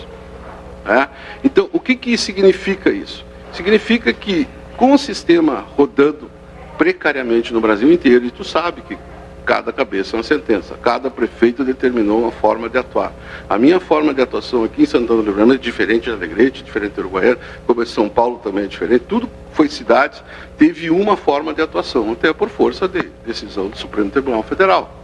Né? 0.84 1.08
Então, 1.44 1.70
o 1.72 1.78
que, 1.78 1.94
que 1.94 2.18
significa 2.18 2.90
isso? 2.90 3.24
Significa 3.52 4.12
que 4.12 4.48
com 4.76 4.92
o 4.92 4.98
sistema 4.98 5.64
rodando 5.76 6.28
precariamente 6.76 7.54
no 7.54 7.60
Brasil 7.60 7.92
inteiro, 7.92 8.24
e 8.24 8.32
tu 8.32 8.42
sabe 8.42 8.82
que 8.82 8.98
cada 9.44 9.72
cabeça 9.72 10.14
é 10.14 10.18
uma 10.18 10.22
sentença, 10.22 10.76
cada 10.82 11.10
prefeito 11.10 11.64
determinou 11.64 12.22
uma 12.22 12.32
forma 12.32 12.68
de 12.68 12.78
atuar. 12.78 13.12
A 13.48 13.58
minha 13.58 13.78
forma 13.80 14.14
de 14.14 14.22
atuação 14.22 14.64
aqui 14.64 14.82
em 14.82 14.86
Santana 14.86 15.22
do 15.22 15.28
Livramento 15.28 15.60
é 15.60 15.64
diferente 15.64 16.04
de 16.04 16.10
Alegrete, 16.10 16.62
diferente 16.62 16.94
de 16.94 17.00
Uruguaiana, 17.00 17.38
como 17.66 17.82
em 17.82 17.86
São 17.86 18.08
Paulo 18.08 18.40
também 18.42 18.64
é 18.64 18.68
diferente, 18.68 19.04
tudo 19.08 19.28
foi 19.52 19.68
cidades, 19.68 20.22
teve 20.56 20.90
uma 20.90 21.16
forma 21.16 21.52
de 21.52 21.60
atuação, 21.60 22.12
até 22.12 22.32
por 22.32 22.48
força 22.48 22.88
de 22.88 23.02
decisão 23.26 23.68
do 23.68 23.76
Supremo 23.76 24.10
Tribunal 24.10 24.42
Federal. 24.42 24.94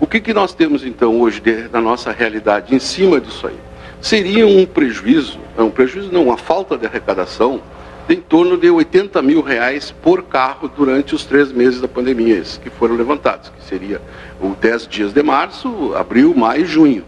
O 0.00 0.06
que, 0.06 0.20
que 0.20 0.34
nós 0.34 0.52
temos 0.52 0.84
então 0.84 1.20
hoje 1.20 1.40
de, 1.40 1.68
na 1.68 1.80
nossa 1.80 2.10
realidade 2.10 2.74
em 2.74 2.78
cima 2.78 3.20
disso 3.20 3.46
aí? 3.46 3.56
seria 4.02 4.44
um 4.46 4.66
prejuízo, 4.66 5.38
um 5.56 5.70
prejuízo 5.70 6.10
não, 6.12 6.24
uma 6.24 6.36
falta 6.36 6.76
de 6.76 6.84
arrecadação 6.84 7.62
em 8.08 8.20
torno 8.20 8.56
de 8.56 8.70
80 8.70 9.22
mil 9.22 9.40
reais 9.40 9.94
por 10.02 10.24
carro 10.24 10.68
durante 10.68 11.14
os 11.14 11.24
três 11.24 11.52
meses 11.52 11.80
da 11.80 11.88
pandemia, 11.88 12.38
esses 12.38 12.58
que 12.58 12.70
foram 12.70 12.96
levantados, 12.96 13.50
que 13.50 13.64
seria 13.64 14.00
os 14.40 14.56
10 14.56 14.88
dias 14.88 15.12
de 15.12 15.22
março, 15.22 15.94
abril, 15.94 16.34
maio 16.34 16.62
e 16.62 16.66
junho. 16.66 17.04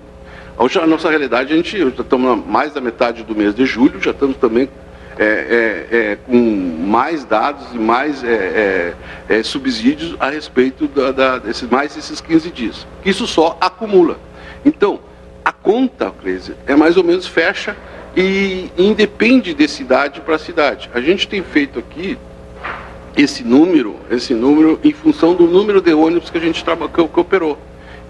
Hoje, 0.57 0.79
a 0.79 0.87
nossa 0.87 1.11
realidade, 1.11 1.53
a 1.53 1.57
gente 1.57 1.77
já 1.77 1.89
estamos 1.89 2.47
mais 2.47 2.73
da 2.73 2.81
metade 2.81 3.25
do 3.25 3.35
mês 3.35 3.55
de 3.55 3.67
julho, 3.67 4.01
já 4.01 4.13
estamos 4.13 4.37
também 4.37 4.69
é, 5.19 5.25
é, 5.91 5.97
é, 5.97 6.17
com 6.27 6.37
mais 6.87 7.25
dados 7.25 7.67
e 7.73 7.79
mais 7.79 8.23
é, 8.23 8.95
é, 9.29 9.39
é, 9.39 9.43
subsídios 9.43 10.17
a 10.19 10.29
respeito 10.31 10.87
da, 10.89 11.13
da, 11.13 11.39
desses 11.39 11.69
mais 11.69 11.97
esses 11.97 12.21
15 12.21 12.51
dias. 12.51 12.87
Isso 13.05 13.27
só 13.27 13.57
acumula. 13.61 14.19
Então, 14.65 15.01
a 15.45 15.53
conta, 15.53 16.11
Cleise, 16.11 16.55
é 16.67 16.75
mais 16.75 16.97
ou 16.97 17.05
menos 17.05 17.27
fecha 17.27 17.77
e 18.17 18.71
independe 18.79 19.55
de 19.55 19.67
cidade 19.67 20.21
para 20.21 20.39
cidade. 20.39 20.91
A 20.95 21.01
gente 21.01 21.27
tem 21.27 21.43
feito 21.43 21.79
aqui 21.79 22.17
esse 23.17 23.45
número, 23.45 23.97
esse 24.11 24.35
número 24.35 24.79
em 24.83 24.93
função 24.93 25.35
do 25.35 25.47
número 25.47 25.81
de 25.81 25.93
ônibus 25.93 26.31
que 26.31 26.39
a 26.39 26.41
gente 26.41 26.65
que, 26.65 27.09
que 27.09 27.21
operou. 27.21 27.59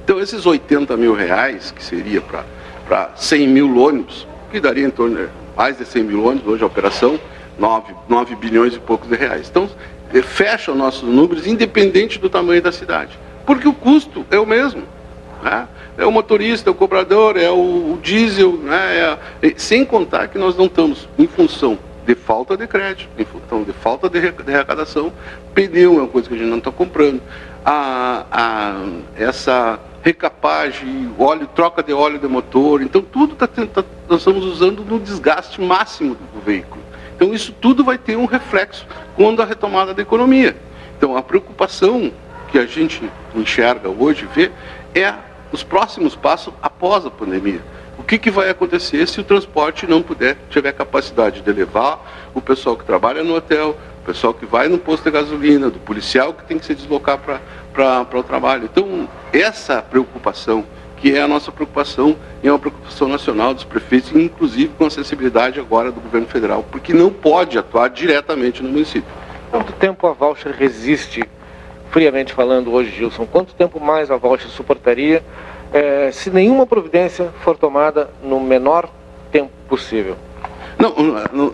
Então 0.02 0.20
esses 0.20 0.44
80 0.44 0.96
mil 0.96 1.14
reais, 1.14 1.70
que 1.70 1.82
seria 1.82 2.20
para 2.20 3.10
100 3.16 3.48
mil 3.48 3.76
ônibus, 3.78 4.26
que 4.50 4.60
daria 4.60 4.86
em 4.86 4.90
torno 4.90 5.16
de 5.16 5.28
mais 5.56 5.78
de 5.78 5.84
100 5.84 6.04
mil 6.04 6.24
ônibus 6.24 6.52
hoje 6.52 6.62
a 6.62 6.66
operação, 6.66 7.18
9, 7.58 7.94
9 8.08 8.36
bilhões 8.36 8.74
e 8.74 8.78
poucos 8.78 9.08
de 9.08 9.16
reais. 9.16 9.48
Então 9.48 9.68
eh, 10.12 10.22
fecha 10.22 10.72
os 10.72 10.76
nossos 10.76 11.08
números 11.08 11.46
independente 11.46 12.18
do 12.18 12.28
tamanho 12.28 12.60
da 12.60 12.72
cidade, 12.72 13.18
porque 13.46 13.66
o 13.66 13.72
custo 13.72 14.26
é 14.30 14.38
o 14.38 14.46
mesmo. 14.46 14.82
Né? 15.42 15.66
É 15.96 16.04
o 16.04 16.10
motorista, 16.10 16.70
é 16.70 16.72
o 16.72 16.74
cobrador, 16.74 17.36
é 17.36 17.50
o, 17.50 17.98
diesel, 18.02 18.52
né? 18.52 19.18
É, 19.42 19.54
sem 19.56 19.84
contar 19.84 20.28
que 20.28 20.38
nós 20.38 20.56
não 20.56 20.66
estamos 20.66 21.08
em 21.18 21.26
função 21.26 21.78
de 22.06 22.14
falta 22.14 22.56
de 22.56 22.66
crédito, 22.66 23.08
em 23.18 23.24
função 23.24 23.62
de 23.62 23.72
falta 23.72 24.08
de, 24.08 24.20
de 24.20 24.54
arrecadação, 24.54 25.12
pneu 25.54 25.94
é 25.94 26.02
uma 26.02 26.08
coisa 26.08 26.28
que 26.28 26.34
a 26.34 26.38
gente 26.38 26.50
não 26.50 26.58
está 26.58 26.70
comprando. 26.70 27.22
A, 27.64 28.26
a, 28.30 28.86
essa 29.16 29.80
recapagem, 30.02 31.10
óleo, 31.18 31.48
troca 31.54 31.82
de 31.82 31.94
óleo 31.94 32.18
de 32.18 32.28
motor. 32.28 32.82
Então 32.82 33.00
tudo 33.00 33.34
tá, 33.34 33.46
tá, 33.46 33.82
nós 34.06 34.18
estamos 34.18 34.44
usando 34.44 34.84
no 34.84 35.00
desgaste 35.00 35.60
máximo 35.62 36.14
do 36.14 36.40
veículo. 36.40 36.82
Então 37.16 37.32
isso 37.32 37.54
tudo 37.58 37.82
vai 37.82 37.96
ter 37.96 38.16
um 38.16 38.26
reflexo 38.26 38.86
quando 39.16 39.40
a 39.40 39.46
retomada 39.46 39.94
da 39.94 40.02
economia. 40.02 40.54
Então 40.98 41.16
a 41.16 41.22
preocupação 41.22 42.12
que 42.50 42.58
a 42.58 42.66
gente 42.66 43.02
enxerga 43.34 43.88
hoje, 43.88 44.28
vê, 44.34 44.50
é 44.94 45.14
os 45.54 45.62
próximos 45.62 46.16
passos 46.16 46.52
após 46.60 47.06
a 47.06 47.10
pandemia. 47.10 47.60
O 47.96 48.02
que, 48.02 48.18
que 48.18 48.28
vai 48.28 48.50
acontecer 48.50 49.06
se 49.06 49.20
o 49.20 49.24
transporte 49.24 49.86
não 49.86 50.02
puder, 50.02 50.36
tiver 50.50 50.72
capacidade 50.72 51.42
de 51.42 51.52
levar 51.52 52.04
o 52.34 52.40
pessoal 52.40 52.76
que 52.76 52.84
trabalha 52.84 53.22
no 53.22 53.36
hotel, 53.36 53.76
o 54.02 54.04
pessoal 54.04 54.34
que 54.34 54.44
vai 54.44 54.66
no 54.66 54.78
posto 54.78 55.04
de 55.04 55.12
gasolina, 55.12 55.70
do 55.70 55.78
policial 55.78 56.34
que 56.34 56.44
tem 56.44 56.58
que 56.58 56.66
se 56.66 56.74
deslocar 56.74 57.20
para 57.72 58.18
o 58.18 58.22
trabalho. 58.24 58.64
Então, 58.64 59.08
essa 59.32 59.80
preocupação, 59.80 60.64
que 60.96 61.16
é 61.16 61.22
a 61.22 61.28
nossa 61.28 61.52
preocupação, 61.52 62.16
é 62.42 62.50
uma 62.50 62.58
preocupação 62.58 63.06
nacional 63.06 63.54
dos 63.54 63.62
prefeitos, 63.62 64.10
inclusive 64.12 64.72
com 64.76 64.86
a 64.86 64.90
sensibilidade 64.90 65.60
agora 65.60 65.92
do 65.92 66.00
governo 66.00 66.26
federal, 66.26 66.64
porque 66.68 66.92
não 66.92 67.10
pode 67.10 67.56
atuar 67.56 67.90
diretamente 67.90 68.60
no 68.60 68.70
município. 68.70 69.08
Quanto 69.52 69.72
tempo 69.74 70.04
a 70.08 70.12
voucher 70.12 70.52
resiste, 70.52 71.22
friamente 71.94 72.32
falando 72.32 72.72
hoje, 72.72 72.90
Gilson, 72.90 73.24
quanto 73.24 73.54
tempo 73.54 73.78
mais 73.78 74.10
a 74.10 74.16
voucher 74.16 74.48
suportaria 74.48 75.22
é, 75.72 76.10
se 76.10 76.28
nenhuma 76.28 76.66
providência 76.66 77.30
for 77.44 77.56
tomada 77.56 78.10
no 78.20 78.40
menor 78.40 78.90
tempo 79.30 79.52
possível? 79.68 80.16
Não, 80.76 80.92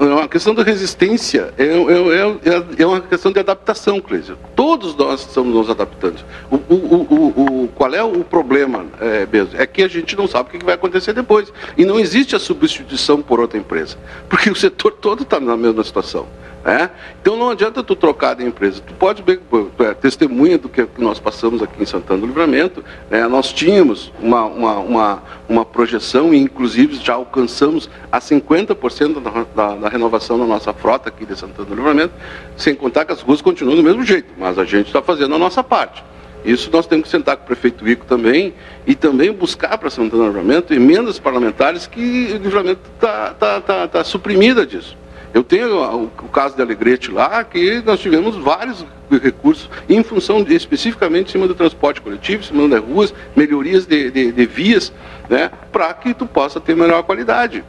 é 0.00 0.14
uma 0.14 0.26
questão 0.26 0.54
de 0.54 0.62
resistência, 0.62 1.52
é, 1.58 1.64
é, 1.64 1.68
é, 1.68 2.82
é 2.82 2.86
uma 2.86 3.02
questão 3.02 3.30
de 3.30 3.38
adaptação, 3.38 4.00
Cleisio. 4.00 4.38
Todos 4.56 4.96
nós 4.96 5.20
estamos 5.20 5.54
nos 5.54 5.68
adaptando. 5.68 6.24
O, 6.50 6.56
o, 6.56 7.06
o, 7.10 7.64
o 7.64 7.68
qual 7.74 7.94
é 7.94 8.02
o 8.02 8.24
problema 8.24 8.86
é, 8.98 9.26
mesmo? 9.30 9.60
É 9.60 9.66
que 9.66 9.82
a 9.82 9.88
gente 9.88 10.16
não 10.16 10.26
sabe 10.26 10.48
o 10.48 10.58
que 10.58 10.64
vai 10.64 10.74
acontecer 10.74 11.12
depois. 11.12 11.52
E 11.76 11.84
não 11.84 12.00
existe 12.00 12.34
a 12.34 12.38
substituição 12.38 13.20
por 13.20 13.40
outra 13.40 13.58
empresa, 13.58 13.98
porque 14.26 14.48
o 14.48 14.56
setor 14.56 14.92
todo 14.92 15.22
está 15.22 15.38
na 15.38 15.54
mesma 15.54 15.84
situação. 15.84 16.26
É? 16.62 16.90
Então 17.22 17.36
não 17.36 17.48
adianta 17.48 17.82
tu 17.82 17.96
trocar 17.96 18.34
de 18.34 18.44
empresa. 18.44 18.82
Tu 18.86 18.92
pode 18.92 19.22
ver, 19.22 19.40
tu 19.48 19.82
é 19.82 19.94
testemunha 19.94 20.58
do 20.58 20.68
que 20.68 20.86
nós 20.98 21.18
passamos 21.18 21.62
aqui 21.62 21.82
em 21.82 21.86
Santana 21.86 22.20
do 22.20 22.26
Livramento. 22.26 22.84
Né? 23.10 23.26
Nós 23.28 23.50
tínhamos 23.50 24.12
uma, 24.20 24.44
uma, 24.44 24.78
uma, 24.78 25.22
uma, 25.48 25.64
projeção 25.64 26.34
e 26.34 26.38
inclusive 26.38 26.96
já 26.96 27.14
alcançamos 27.14 27.88
a 28.12 28.20
50% 28.20 29.22
da, 29.22 29.44
da, 29.54 29.74
da, 29.76 29.88
renovação 29.88 30.38
da 30.38 30.44
nossa 30.44 30.74
frota 30.74 31.08
aqui 31.08 31.24
de 31.24 31.34
Santana 31.34 31.66
do 31.66 31.74
Livramento, 31.74 32.12
sem 32.58 32.74
contar 32.74 33.06
que 33.06 33.12
as 33.12 33.22
ruas 33.22 33.40
continuam 33.40 33.76
do 33.76 33.82
mesmo 33.82 34.04
jeito, 34.04 34.28
mas 34.36 34.58
a 34.58 34.64
gente 34.64 34.88
está 34.88 35.00
fazendo 35.00 35.34
a 35.34 35.38
nossa 35.38 35.64
parte. 35.64 36.04
Isso 36.44 36.70
nós 36.70 36.86
temos 36.86 37.04
que 37.04 37.10
sentar 37.10 37.36
com 37.36 37.44
o 37.44 37.46
prefeito 37.46 37.88
Ico 37.88 38.04
também 38.04 38.54
e 38.86 38.94
também 38.94 39.32
buscar 39.32 39.76
para 39.78 39.88
Santana 39.88 40.24
do 40.24 40.28
Livramento 40.28 40.74
emendas 40.74 41.18
parlamentares 41.18 41.86
que 41.86 42.32
o 42.34 42.36
Livramento 42.38 42.80
está 42.94 43.34
tá, 43.34 43.60
tá, 43.60 43.88
tá 43.88 44.04
suprimida 44.04 44.66
disso. 44.66 44.99
Eu 45.32 45.44
tenho 45.44 46.04
o, 46.04 46.28
caso 46.28 46.56
de 46.56 46.62
Alegrete 46.62 47.10
lá, 47.10 47.44
que 47.44 47.80
nós 47.82 48.00
tivemos 48.00 48.36
vários 48.36 48.84
recursos 49.10 49.70
em 49.88 50.02
função 50.02 50.42
de, 50.42 50.54
especificamente 50.54 51.28
em 51.28 51.32
cima 51.32 51.46
do 51.46 51.54
transporte 51.54 52.00
coletivo, 52.00 52.42
em 52.42 52.46
cima 52.46 52.68
das 52.68 52.82
ruas, 52.82 53.14
melhorias 53.36 53.86
de, 53.86 54.10
de, 54.10 54.32
de 54.32 54.46
vias, 54.46 54.92
né, 55.28 55.50
para 55.70 55.94
que 55.94 56.12
tu 56.14 56.26
possa 56.26 56.60
ter 56.60 56.74
melhor 56.74 57.04
qualidade. 57.04 57.62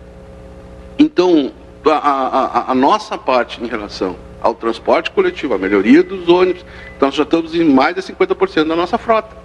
Então, 0.97 1.51
a, 1.85 1.91
a, 1.91 2.71
a, 2.71 2.75
nossa 2.75 3.17
parte 3.17 3.63
em 3.63 3.67
relação 3.67 4.15
ao 4.41 4.55
transporte 4.55 5.11
coletivo, 5.11 5.53
a 5.53 5.57
melhoria 5.57 6.01
dos 6.01 6.27
ônibus, 6.27 6.65
então 6.95 7.09
nós 7.09 7.15
já 7.15 7.23
estamos 7.23 7.53
em 7.53 7.63
mais 7.63 7.95
de 7.95 8.01
50% 8.01 8.67
da 8.67 8.75
nossa 8.75 8.97
frota. 8.97 9.35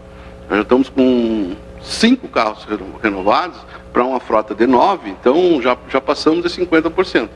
Nós 0.48 0.59
já 0.59 0.62
estamos 0.62 0.88
com 0.88 1.55
cinco 1.82 2.28
carros 2.28 2.66
renovados 3.02 3.59
para 3.97 4.05
uma 4.05 4.20
frota 4.20 4.55
de 4.55 4.66
nove, 4.66 5.09
então 5.09 5.59
já, 5.62 5.74
já 5.89 6.02
passamos 6.02 6.43
de 6.43 6.51
50%. 6.51 7.31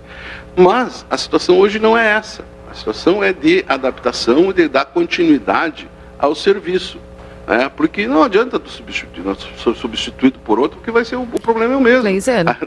Mas 0.55 1.07
a 1.09 1.17
situação 1.17 1.59
hoje 1.59 1.79
não 1.79 1.97
é 1.97 2.07
essa. 2.07 2.45
A 2.71 2.75
situação 2.75 3.25
é 3.25 3.33
de 3.33 3.65
adaptação 3.67 4.51
e 4.51 4.53
de 4.53 4.69
dar 4.69 4.85
continuidade 4.85 5.89
ao 6.19 6.35
serviço. 6.35 6.99
Né? 7.47 7.71
Porque 7.75 8.07
não 8.07 8.23
adianta 8.23 8.61
tu 8.61 8.69
substituir, 8.69 9.25
ser 9.57 9.75
substituído 9.75 10.39
por 10.41 10.59
outro, 10.59 10.77
porque 10.77 10.91
vai 10.91 11.03
ser 11.03 11.17
o, 11.17 11.23
o 11.23 11.41
problema 11.41 11.73
é 11.73 11.77
o 11.79 11.81
mesmo. 11.81 12.03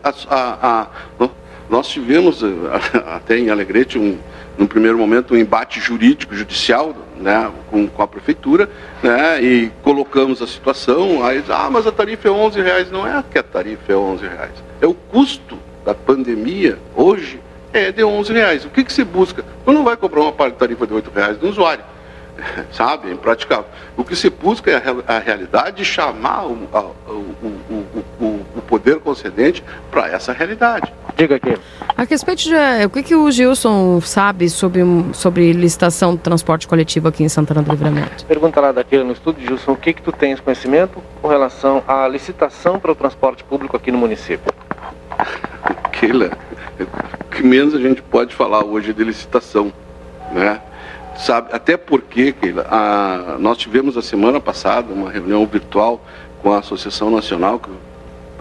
A, 0.04 0.10
a, 0.28 0.88
a, 1.22 1.30
nós 1.70 1.88
tivemos 1.88 2.42
até 3.14 3.38
em 3.38 3.52
Alegrete 3.52 4.00
um, 4.00 4.18
num 4.58 4.68
primeiro 4.68 4.98
momento 4.98 5.34
um 5.34 5.38
embate 5.38 5.80
jurídico 5.80 6.36
judicial 6.36 6.96
né, 7.18 7.52
com, 7.70 7.88
com 7.88 8.02
a 8.02 8.08
prefeitura 8.08 8.70
né, 9.02 9.42
e 9.42 9.72
colocamos 9.82 10.42
a 10.42 10.48
situação 10.48 11.26
aí 11.26 11.44
ah 11.50 11.70
mas 11.72 11.88
a 11.88 11.92
tarifa 11.92 12.28
é 12.28 12.32
11 12.32 12.62
reais 12.62 12.92
não 12.92 13.08
é 13.08 13.24
que 13.32 13.38
a 13.38 13.44
tarifa 13.44 13.92
é 13.92 13.96
11 13.96 14.28
reais 14.28 14.64
é 14.82 14.88
o 14.88 14.94
custo 14.94 15.58
da 15.86 15.94
pandemia 15.94 16.78
hoje 16.96 17.40
é 17.74 17.92
de 17.92 18.04
11 18.04 18.32
reais. 18.32 18.66
O 18.66 18.70
que, 18.70 18.84
que 18.84 18.94
se 18.94 19.04
busca? 19.04 19.44
Tu 19.66 19.74
não 19.74 19.84
vai 19.84 19.98
cobrar 19.98 20.22
uma 20.22 20.52
tarifa 20.52 20.86
de 20.86 20.94
8 20.94 21.12
reais 21.12 21.38
do 21.38 21.50
usuário. 21.50 21.84
Sabe? 22.72 23.10
É 23.10 23.14
impraticável. 23.14 23.66
O 23.98 24.04
que 24.04 24.16
se 24.16 24.30
busca 24.30 24.72
é 24.72 24.82
a, 25.08 25.20
realidade 25.20 25.78
de 25.78 25.86
chamar 25.86 26.46
o, 26.46 26.70
a, 26.72 26.82
o, 26.82 27.36
o, 27.42 27.86
o, 27.96 28.03
poder 28.74 29.00
concedente 29.00 29.64
para 29.92 30.08
essa 30.08 30.34
realidade. 30.34 30.92
Diga 31.16 31.36
aqui. 31.36 31.56
A 31.96 32.06
respeito 32.06 32.42
de. 32.42 32.56
O 32.88 32.90
que, 32.90 33.04
que 33.04 33.16
o 33.16 33.30
Gilson 33.30 34.02
sabe 34.02 34.50
sobre, 34.50 34.82
sobre 35.14 35.54
licitação 35.54 36.16
de 36.16 36.22
transporte 36.22 36.68
coletivo 36.68 37.08
aqui 37.08 37.24
em 37.24 37.30
Santana 37.30 37.62
do 37.62 37.70
Livramento? 37.70 38.26
Pergunta 38.26 38.60
lá 38.60 38.72
daquele 38.72 39.04
no 39.04 39.14
estúdio, 39.14 39.48
Gilson, 39.48 39.74
o 39.74 39.78
que, 39.78 39.94
que 39.94 40.02
tu 40.02 40.12
tens 40.12 40.40
conhecimento 40.40 41.00
com 41.22 41.28
relação 41.28 41.84
à 41.88 42.08
licitação 42.08 42.80
para 42.80 42.92
o 42.92 42.96
transporte 42.96 43.44
público 43.44 43.78
aqui 43.78 43.92
no 43.92 43.98
município? 44.00 44.52
Keila, 45.92 46.32
o 46.80 47.26
que 47.30 47.44
menos 47.44 47.76
a 47.76 47.80
gente 47.80 48.02
pode 48.02 48.34
falar 48.34 48.66
hoje 48.66 48.92
de 48.92 49.04
licitação, 49.04 49.72
né? 50.32 50.60
Sabe, 51.16 51.50
até 51.52 51.78
porque, 51.78 52.32
Keila, 52.32 52.66
a, 52.68 53.38
nós 53.38 53.60
tivemos 53.60 53.96
a 53.98 54.02
semana 54.02 54.40
passada 54.40 54.92
uma 54.92 55.12
reunião 55.12 55.46
virtual 55.46 56.02
com 56.42 56.52
a 56.52 56.58
Associação 56.58 57.12
Nacional, 57.12 57.62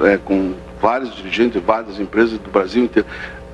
é, 0.03 0.19
com 0.19 0.55
vários 0.81 1.15
dirigentes 1.15 1.55
de 1.55 1.61
várias 1.61 1.99
empresas 2.01 2.39
do 2.39 2.51
Brasil 2.51 2.85
inteiro. 2.85 3.09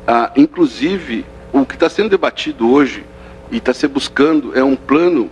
Ah, 0.07 0.33
inclusive, 0.37 1.25
o 1.53 1.65
que 1.65 1.75
está 1.75 1.89
sendo 1.89 2.09
debatido 2.09 2.71
hoje 2.71 3.05
e 3.51 3.59
está 3.59 3.73
se 3.75 3.87
buscando 3.87 4.57
é 4.57 4.65
um 4.65 4.77
plano, 4.77 5.31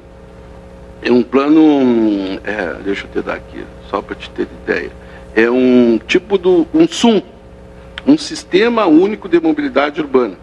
é 1.03 1.11
um 1.11 1.23
plano, 1.23 2.41
é, 2.45 2.75
deixa 2.85 3.07
eu 3.07 3.11
te 3.11 3.27
dar 3.27 3.35
aqui, 3.35 3.65
só 3.91 4.03
para 4.03 4.15
te 4.17 4.29
ter 4.31 4.49
ideia, 4.65 4.91
é 5.35 5.51
um 5.51 5.99
tipo 6.07 6.39
do 6.39 6.67
um 6.73 6.87
SUM, 6.89 7.23
um 8.07 8.17
sistema 8.17 8.87
único 8.87 9.29
de 9.29 9.41
mobilidade 9.41 10.01
urbana, 10.01 10.37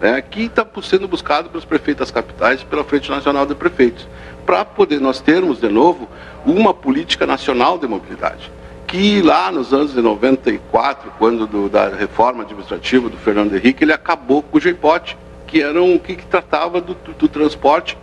né, 0.00 0.20
que 0.22 0.44
está 0.44 0.66
sendo 0.82 1.08
buscado 1.08 1.48
pelos 1.48 1.64
prefeitos 1.64 2.00
das 2.00 2.10
capitais 2.10 2.62
pela 2.62 2.84
Frente 2.84 3.10
Nacional 3.10 3.46
de 3.46 3.54
Prefeitos, 3.54 4.06
para 4.44 4.64
poder 4.64 5.00
nós 5.00 5.20
termos 5.20 5.58
de 5.58 5.68
novo 5.68 6.08
uma 6.44 6.74
política 6.74 7.26
nacional 7.26 7.78
de 7.78 7.86
mobilidade. 7.86 8.50
Que 8.94 9.20
lá 9.20 9.50
nos 9.50 9.74
anos 9.74 9.92
de 9.92 10.00
94, 10.00 11.12
quando 11.18 11.48
do, 11.48 11.68
da 11.68 11.88
reforma 11.88 12.44
administrativa 12.44 13.08
do 13.08 13.16
Fernando 13.16 13.52
Henrique, 13.52 13.82
ele 13.82 13.92
acabou 13.92 14.40
com 14.40 14.56
o 14.56 14.60
GEIPOT, 14.60 15.18
que 15.48 15.60
era 15.60 15.82
um 15.82 15.98
que, 15.98 16.14
que 16.14 16.24
tratava 16.24 16.80
do, 16.80 16.94
do, 16.94 17.12
do 17.12 17.28
transporte 17.28 17.98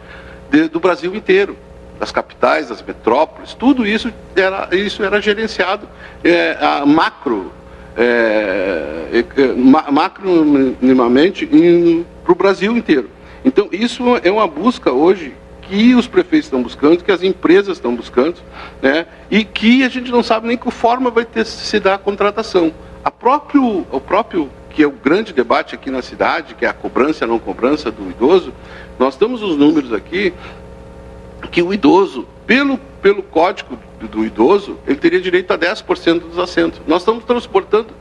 de, 0.49 0.67
do 0.67 0.81
Brasil 0.81 1.15
inteiro 1.15 1.55
das 1.97 2.11
capitais, 2.11 2.67
das 2.67 2.81
metrópoles, 2.81 3.53
tudo 3.53 3.87
isso 3.87 4.11
era, 4.35 4.67
isso 4.75 5.01
era 5.01 5.21
gerenciado 5.21 5.87
é, 6.25 6.57
a 6.59 6.85
macro 6.85 7.53
é, 7.95 9.23
é, 9.37 9.89
macronimamente 9.89 11.47
para 12.21 12.33
o 12.33 12.35
Brasil 12.35 12.75
inteiro. 12.75 13.09
Então, 13.45 13.69
isso 13.71 14.03
é 14.21 14.29
uma 14.29 14.45
busca 14.45 14.91
hoje 14.91 15.35
que 15.71 15.95
os 15.95 16.05
prefeitos 16.05 16.47
estão 16.47 16.61
buscando, 16.61 17.01
que 17.01 17.13
as 17.13 17.23
empresas 17.23 17.77
estão 17.77 17.95
buscando, 17.95 18.35
né, 18.81 19.05
e 19.29 19.45
que 19.45 19.85
a 19.85 19.87
gente 19.89 20.11
não 20.11 20.21
sabe 20.21 20.45
nem 20.45 20.57
que 20.57 20.69
forma 20.69 21.09
vai 21.09 21.23
ter 21.23 21.45
se 21.45 21.79
dar 21.79 21.93
a 21.93 21.97
contratação. 21.97 22.73
A 23.05 23.09
próprio, 23.09 23.87
o 23.89 24.01
próprio, 24.01 24.49
que 24.69 24.83
é 24.83 24.87
o 24.87 24.91
grande 24.91 25.31
debate 25.31 25.73
aqui 25.73 25.89
na 25.89 26.01
cidade, 26.01 26.55
que 26.55 26.65
é 26.65 26.67
a 26.67 26.73
cobrança 26.73 27.23
e 27.23 27.25
a 27.25 27.27
não 27.27 27.39
cobrança 27.39 27.89
do 27.89 28.09
idoso, 28.09 28.53
nós 28.99 29.15
temos 29.15 29.41
os 29.41 29.55
números 29.55 29.93
aqui 29.93 30.33
que 31.49 31.61
o 31.61 31.73
idoso, 31.73 32.27
pelo, 32.45 32.77
pelo 33.01 33.23
código 33.23 33.79
do 34.01 34.25
idoso, 34.25 34.77
ele 34.85 34.97
teria 34.97 35.21
direito 35.21 35.51
a 35.51 35.57
10% 35.57 36.19
dos 36.19 36.37
assentos. 36.37 36.81
Nós 36.85 37.01
estamos 37.01 37.23
transportando 37.23 37.93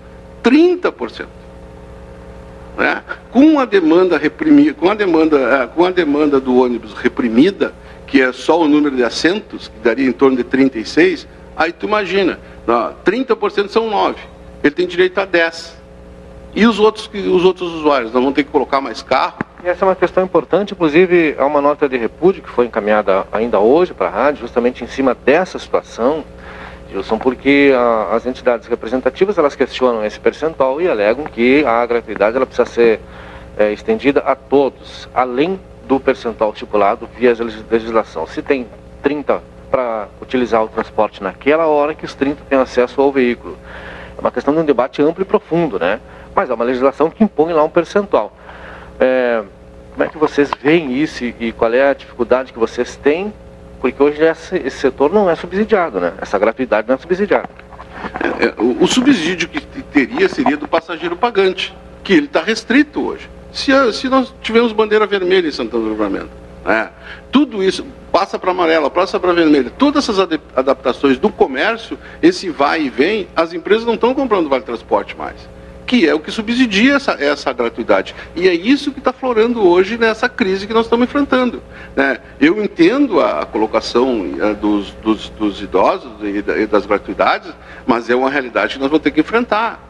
30%. 0.42 1.26
Né? 2.76 3.02
Com 3.30 3.58
a 3.58 3.64
demanda 3.64 4.16
reprimida, 4.16 4.74
com 4.74 4.90
a 4.90 4.94
demanda, 4.94 5.38
é, 5.38 5.66
com 5.66 5.84
a 5.84 5.90
demanda 5.90 6.40
do 6.40 6.56
ônibus 6.56 6.92
reprimida, 6.94 7.74
que 8.06 8.20
é 8.20 8.32
só 8.32 8.60
o 8.60 8.68
número 8.68 8.96
de 8.96 9.04
assentos, 9.04 9.68
que 9.68 9.78
daria 9.80 10.08
em 10.08 10.12
torno 10.12 10.36
de 10.36 10.44
36, 10.44 11.26
aí 11.56 11.72
tu 11.72 11.86
imagina, 11.86 12.38
30% 13.04 13.68
são 13.68 13.88
9. 13.88 14.16
Ele 14.62 14.74
tem 14.74 14.86
direito 14.86 15.18
a 15.18 15.24
10. 15.24 15.80
E 16.54 16.66
os 16.66 16.80
outros, 16.80 17.08
os 17.12 17.44
outros 17.44 17.72
usuários? 17.72 18.12
Nós 18.12 18.20
vamos 18.22 18.34
ter 18.34 18.44
que 18.44 18.50
colocar 18.50 18.80
mais 18.80 19.02
carro? 19.02 19.38
E 19.62 19.68
essa 19.68 19.84
é 19.84 19.88
uma 19.88 19.94
questão 19.94 20.24
importante, 20.24 20.72
inclusive 20.72 21.36
há 21.38 21.44
uma 21.44 21.60
nota 21.60 21.88
de 21.88 21.96
repúdio 21.96 22.42
que 22.42 22.48
foi 22.48 22.66
encaminhada 22.66 23.26
ainda 23.30 23.60
hoje 23.60 23.92
para 23.92 24.08
a 24.08 24.10
rádio, 24.10 24.40
justamente 24.40 24.82
em 24.82 24.86
cima 24.86 25.14
dessa 25.14 25.58
situação, 25.58 26.24
Gilson, 26.90 27.18
porque 27.18 27.72
a, 27.74 28.14
as 28.14 28.26
entidades 28.26 28.66
representativas 28.66 29.38
elas 29.38 29.54
questionam 29.54 30.04
esse 30.04 30.18
percentual 30.18 30.80
e 30.80 30.88
alegam 30.88 31.24
que 31.24 31.64
a 31.64 31.84
gratuidade 31.86 32.36
ela 32.36 32.46
precisa 32.46 32.68
ser 32.68 33.00
é, 33.56 33.72
estendida 33.72 34.20
a 34.20 34.34
todos, 34.34 35.08
além 35.14 35.58
do 35.86 35.98
percentual 35.98 36.52
estipulado 36.52 37.08
via 37.16 37.34
legislação. 37.70 38.26
Se 38.26 38.42
tem 38.42 38.66
30 39.02 39.42
para 39.70 40.08
utilizar 40.20 40.62
o 40.62 40.68
transporte 40.68 41.22
naquela 41.22 41.66
hora, 41.66 41.94
que 41.94 42.04
os 42.04 42.14
30 42.14 42.42
têm 42.48 42.58
acesso 42.58 43.00
ao 43.00 43.12
veículo. 43.12 43.56
É 44.16 44.20
uma 44.20 44.30
questão 44.30 44.52
de 44.52 44.60
um 44.60 44.64
debate 44.64 45.00
amplo 45.00 45.22
e 45.22 45.24
profundo, 45.24 45.78
né? 45.78 46.00
Mas 46.34 46.50
é 46.50 46.54
uma 46.54 46.64
legislação 46.64 47.08
que 47.10 47.22
impõe 47.22 47.52
lá 47.52 47.62
um 47.62 47.70
percentual. 47.70 48.32
É, 48.98 49.42
como 49.92 50.04
é 50.04 50.08
que 50.08 50.18
vocês 50.18 50.50
veem 50.62 50.92
isso 50.92 51.24
e 51.24 51.52
qual 51.52 51.72
é 51.72 51.90
a 51.90 51.94
dificuldade 51.94 52.52
que 52.52 52.58
vocês 52.58 52.96
têm? 52.96 53.32
Porque 53.80 54.02
hoje 54.02 54.22
esse, 54.22 54.70
setor 54.70 55.12
não 55.12 55.28
é 55.28 55.34
subsidiado, 55.34 56.00
né? 56.00 56.12
Essa 56.20 56.38
gratuidade 56.38 56.86
não 56.88 56.94
é 56.94 56.98
subsidiada. 56.98 57.48
É, 58.38 58.46
é, 58.46 58.54
o, 58.58 58.84
o, 58.84 58.86
subsídio 58.86 59.48
que 59.48 59.60
teria 59.60 60.28
seria 60.28 60.56
do 60.56 60.68
passageiro 60.68 61.16
pagante, 61.16 61.74
que 62.04 62.12
ele 62.12 62.26
está 62.26 62.42
restrito 62.42 63.04
hoje. 63.06 63.28
Se, 63.52 63.72
se 63.92 64.08
nós 64.08 64.34
tivermos 64.42 64.72
bandeira 64.72 65.06
vermelha 65.06 65.48
em 65.48 65.52
Santana 65.52 65.82
do 65.84 65.90
Livramento, 65.90 66.30
né? 66.64 66.90
tudo 67.32 67.62
isso 67.62 67.84
passa 68.12 68.38
para 68.38 68.50
amarela, 68.50 68.90
passa 68.90 69.18
para 69.18 69.32
vermelha, 69.32 69.70
todas 69.70 70.08
essas 70.08 70.28
adaptações 70.54 71.18
do 71.18 71.30
comércio, 71.30 71.98
esse 72.22 72.50
vai 72.50 72.82
e 72.82 72.90
vem, 72.90 73.28
as 73.34 73.52
empresas 73.52 73.84
não 73.84 73.94
estão 73.94 74.14
comprando 74.14 74.48
vale 74.48 74.62
transporte 74.62 75.16
mais 75.16 75.36
que 75.90 76.08
é 76.08 76.14
o 76.14 76.20
que 76.20 76.30
subsidia 76.30 76.94
essa, 76.94 77.16
essa 77.18 77.52
gratuidade. 77.52 78.14
E 78.36 78.46
é 78.46 78.54
isso 78.54 78.92
que 78.92 79.00
está 79.00 79.12
florando 79.12 79.60
hoje 79.66 79.98
nessa 79.98 80.28
crise 80.28 80.64
que 80.64 80.72
nós 80.72 80.86
estamos 80.86 81.02
enfrentando. 81.02 81.60
Né? 81.96 82.20
Eu 82.40 82.62
entendo 82.62 83.20
a, 83.20 83.44
colocação 83.44 84.20
uh, 84.20 84.54
dos, 84.54 84.92
dos, 85.02 85.30
dos, 85.30 85.60
idosos 85.60 86.12
e, 86.22 86.42
da, 86.42 86.54
das 86.66 86.86
gratuidades, 86.86 87.52
mas 87.84 88.08
é 88.08 88.14
uma 88.14 88.30
realidade 88.30 88.74
que 88.74 88.78
nós 88.78 88.88
vamos 88.88 89.02
ter 89.02 89.10
que 89.10 89.18
enfrentar. 89.18 89.84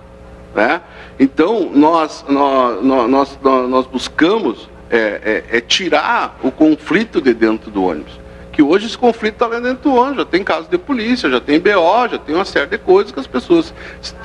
Né? 0.54 0.80
Então, 1.18 1.70
nós, 1.70 2.24
nós, 2.26 2.82
nós, 2.82 3.38
nós 3.42 3.84
buscamos 3.84 4.70
é, 4.88 5.44
é, 5.50 5.58
é 5.58 5.60
tirar 5.60 6.40
o 6.42 6.50
conflito 6.50 7.20
de 7.20 7.34
dentro 7.34 7.70
do 7.70 7.84
ônibus 7.84 8.19
que 8.60 8.62
hoje 8.62 8.84
esse 8.84 8.98
conflito 8.98 9.34
está 9.34 9.46
lá 9.46 9.58
dentro 9.58 9.90
do 9.90 9.94
ônibus, 9.94 10.18
já 10.18 10.24
tem 10.26 10.44
caso 10.44 10.68
de 10.68 10.76
polícia, 10.76 11.30
já 11.30 11.40
tem 11.40 11.58
BO, 11.58 12.08
já 12.10 12.18
tem 12.18 12.34
uma 12.34 12.44
série 12.44 12.66
de 12.66 12.76
coisas 12.76 13.10
que 13.10 13.18
as 13.18 13.26
pessoas 13.26 13.72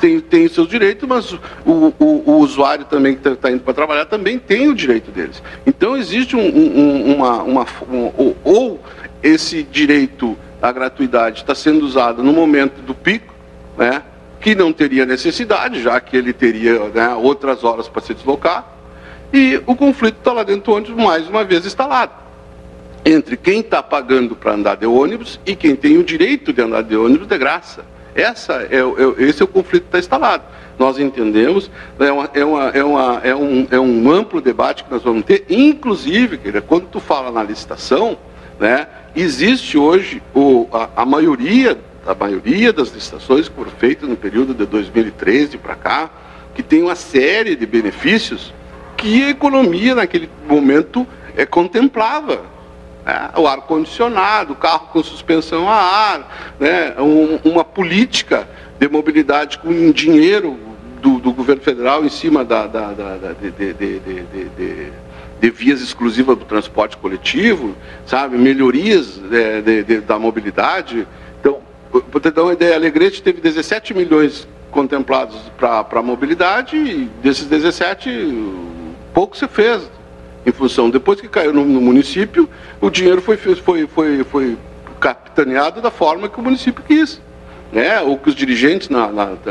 têm, 0.01 0.19
têm 0.19 0.49
seus 0.49 0.67
direitos, 0.67 1.07
mas 1.07 1.31
o, 1.65 1.93
o, 1.97 2.23
o 2.25 2.31
usuário 2.39 2.83
também 2.83 3.13
que 3.13 3.19
está 3.19 3.33
tá 3.33 3.49
indo 3.49 3.61
para 3.63 3.73
trabalhar 3.73 4.05
também 4.07 4.37
tem 4.37 4.67
o 4.67 4.75
direito 4.75 5.09
deles. 5.09 5.41
Então 5.65 5.95
existe 5.95 6.35
um, 6.35 6.41
um, 6.41 7.15
uma, 7.15 7.43
uma 7.43 7.65
um, 7.89 8.11
ou, 8.17 8.37
ou 8.43 8.79
esse 9.23 9.63
direito 9.63 10.37
à 10.61 10.69
gratuidade 10.69 11.39
está 11.39 11.55
sendo 11.55 11.85
usado 11.85 12.21
no 12.21 12.33
momento 12.33 12.81
do 12.81 12.93
pico, 12.93 13.33
né, 13.77 14.03
que 14.41 14.53
não 14.53 14.73
teria 14.73 15.05
necessidade, 15.05 15.81
já 15.81 15.97
que 16.01 16.17
ele 16.17 16.33
teria 16.33 16.89
né, 16.89 17.15
outras 17.15 17.63
horas 17.63 17.87
para 17.87 18.01
se 18.01 18.13
deslocar, 18.13 18.67
e 19.31 19.61
o 19.65 19.77
conflito 19.77 20.17
está 20.17 20.33
lá 20.33 20.43
dentro 20.43 20.63
do 20.63 20.75
ônibus 20.75 21.01
mais 21.01 21.25
uma 21.29 21.45
vez 21.45 21.65
instalado 21.65 22.24
entre 23.05 23.37
quem 23.37 23.59
está 23.59 23.83
pagando 23.83 24.35
para 24.35 24.53
andar 24.53 24.75
de 24.75 24.87
ônibus 24.87 25.39
e 25.45 25.55
quem 25.55 25.75
tem 25.75 25.97
o 25.97 26.03
direito 26.03 26.51
de 26.51 26.61
andar 26.61 26.81
de 26.81 26.97
ônibus 26.97 27.27
de 27.27 27.37
graça. 27.37 27.85
Essa 28.15 28.63
é, 28.63 28.79
é, 28.79 29.23
esse 29.23 29.41
é 29.41 29.45
o 29.45 29.47
conflito 29.47 29.83
que 29.83 29.89
está 29.89 29.99
instalado. 29.99 30.43
Nós 30.79 30.97
entendemos, 30.97 31.69
é, 31.99 32.11
uma, 32.11 32.29
é, 32.33 32.43
uma, 32.43 32.69
é, 32.69 32.83
uma, 32.83 33.21
é, 33.23 33.35
um, 33.35 33.67
é 33.69 33.79
um 33.79 34.11
amplo 34.11 34.41
debate 34.41 34.83
que 34.83 34.91
nós 34.91 35.03
vamos 35.03 35.23
ter, 35.23 35.45
inclusive, 35.49 36.39
quando 36.61 36.87
tu 36.87 36.99
fala 36.99 37.31
na 37.31 37.43
licitação, 37.43 38.17
né, 38.59 38.87
existe 39.15 39.77
hoje 39.77 40.21
o, 40.33 40.67
a, 40.71 40.89
a 41.03 41.05
maioria 41.05 41.77
a 42.05 42.13
maioria 42.13 42.71
das 42.71 42.89
licitações 42.89 43.49
que 43.49 43.55
foram 43.55 43.71
feitas 43.71 44.07
no 44.07 44.15
período 44.15 44.53
de 44.53 44.65
2013 44.65 45.57
para 45.57 45.73
cá, 45.73 46.09
que 46.53 46.61
tem 46.61 46.83
uma 46.83 46.95
série 46.95 47.55
de 47.55 47.65
benefícios 47.65 48.53
que 48.95 49.23
a 49.23 49.29
economia 49.31 49.95
naquele 49.95 50.29
momento 50.47 51.07
é, 51.35 51.47
contemplava. 51.47 52.54
Né? 53.05 53.29
O 53.37 53.47
ar-condicionado, 53.47 54.53
o 54.53 54.55
carro 54.55 54.87
com 54.91 55.03
suspensão 55.03 55.69
a 55.69 55.75
ar, 55.75 56.55
né? 56.59 56.95
Um, 56.99 57.39
uma 57.49 57.63
política 57.63 58.47
de 58.79 58.89
mobilidade 58.89 59.59
com 59.59 59.91
dinheiro 59.91 60.59
do, 61.01 61.19
do 61.19 61.31
governo 61.31 61.61
federal 61.61 62.03
em 62.03 62.09
cima 62.09 62.43
da, 62.43 62.65
da, 62.65 62.91
da, 62.91 63.17
da 63.17 63.33
de, 63.33 63.51
de, 63.51 63.73
de, 63.73 63.99
de, 65.39 65.49
vias 65.51 65.79
exclusivas 65.79 66.35
do 66.37 66.43
transporte 66.43 66.97
coletivo, 66.97 67.75
sabe? 68.07 68.35
Melhorias 68.37 69.21
da 70.07 70.17
mobilidade. 70.17 71.07
Então, 71.39 71.59
para 72.11 72.19
te 72.19 72.31
dar 72.31 72.43
uma 72.43 72.53
ideia, 72.53 72.75
Alegrete 72.75 73.21
teve 73.21 73.39
17 73.39 73.93
milhões 73.93 74.47
contemplados 74.71 75.37
para 75.57 75.85
a 75.89 76.01
mobilidade 76.01 76.75
e 76.75 77.05
desses 77.21 77.45
17, 77.45 78.09
pouco 79.13 79.37
se 79.37 79.47
fez 79.47 79.89
em 80.45 80.51
função. 80.51 80.89
Depois 80.89 81.19
que 81.19 81.27
caiu 81.27 81.53
no, 81.53 81.65
no 81.65 81.81
município, 81.81 82.49
o 82.79 82.89
dinheiro 82.89 83.21
foi, 83.21 83.37
foi, 83.37 83.87
foi, 83.87 84.23
foi 84.23 84.57
capitaneado 84.99 85.81
da 85.81 85.91
forma 85.91 86.29
que 86.29 86.39
o 86.39 86.43
município 86.43 86.83
quis. 86.83 87.21
Né, 87.71 87.99
ou 87.99 88.17
que 88.17 88.29
os 88.29 88.35
dirigentes 88.35 88.87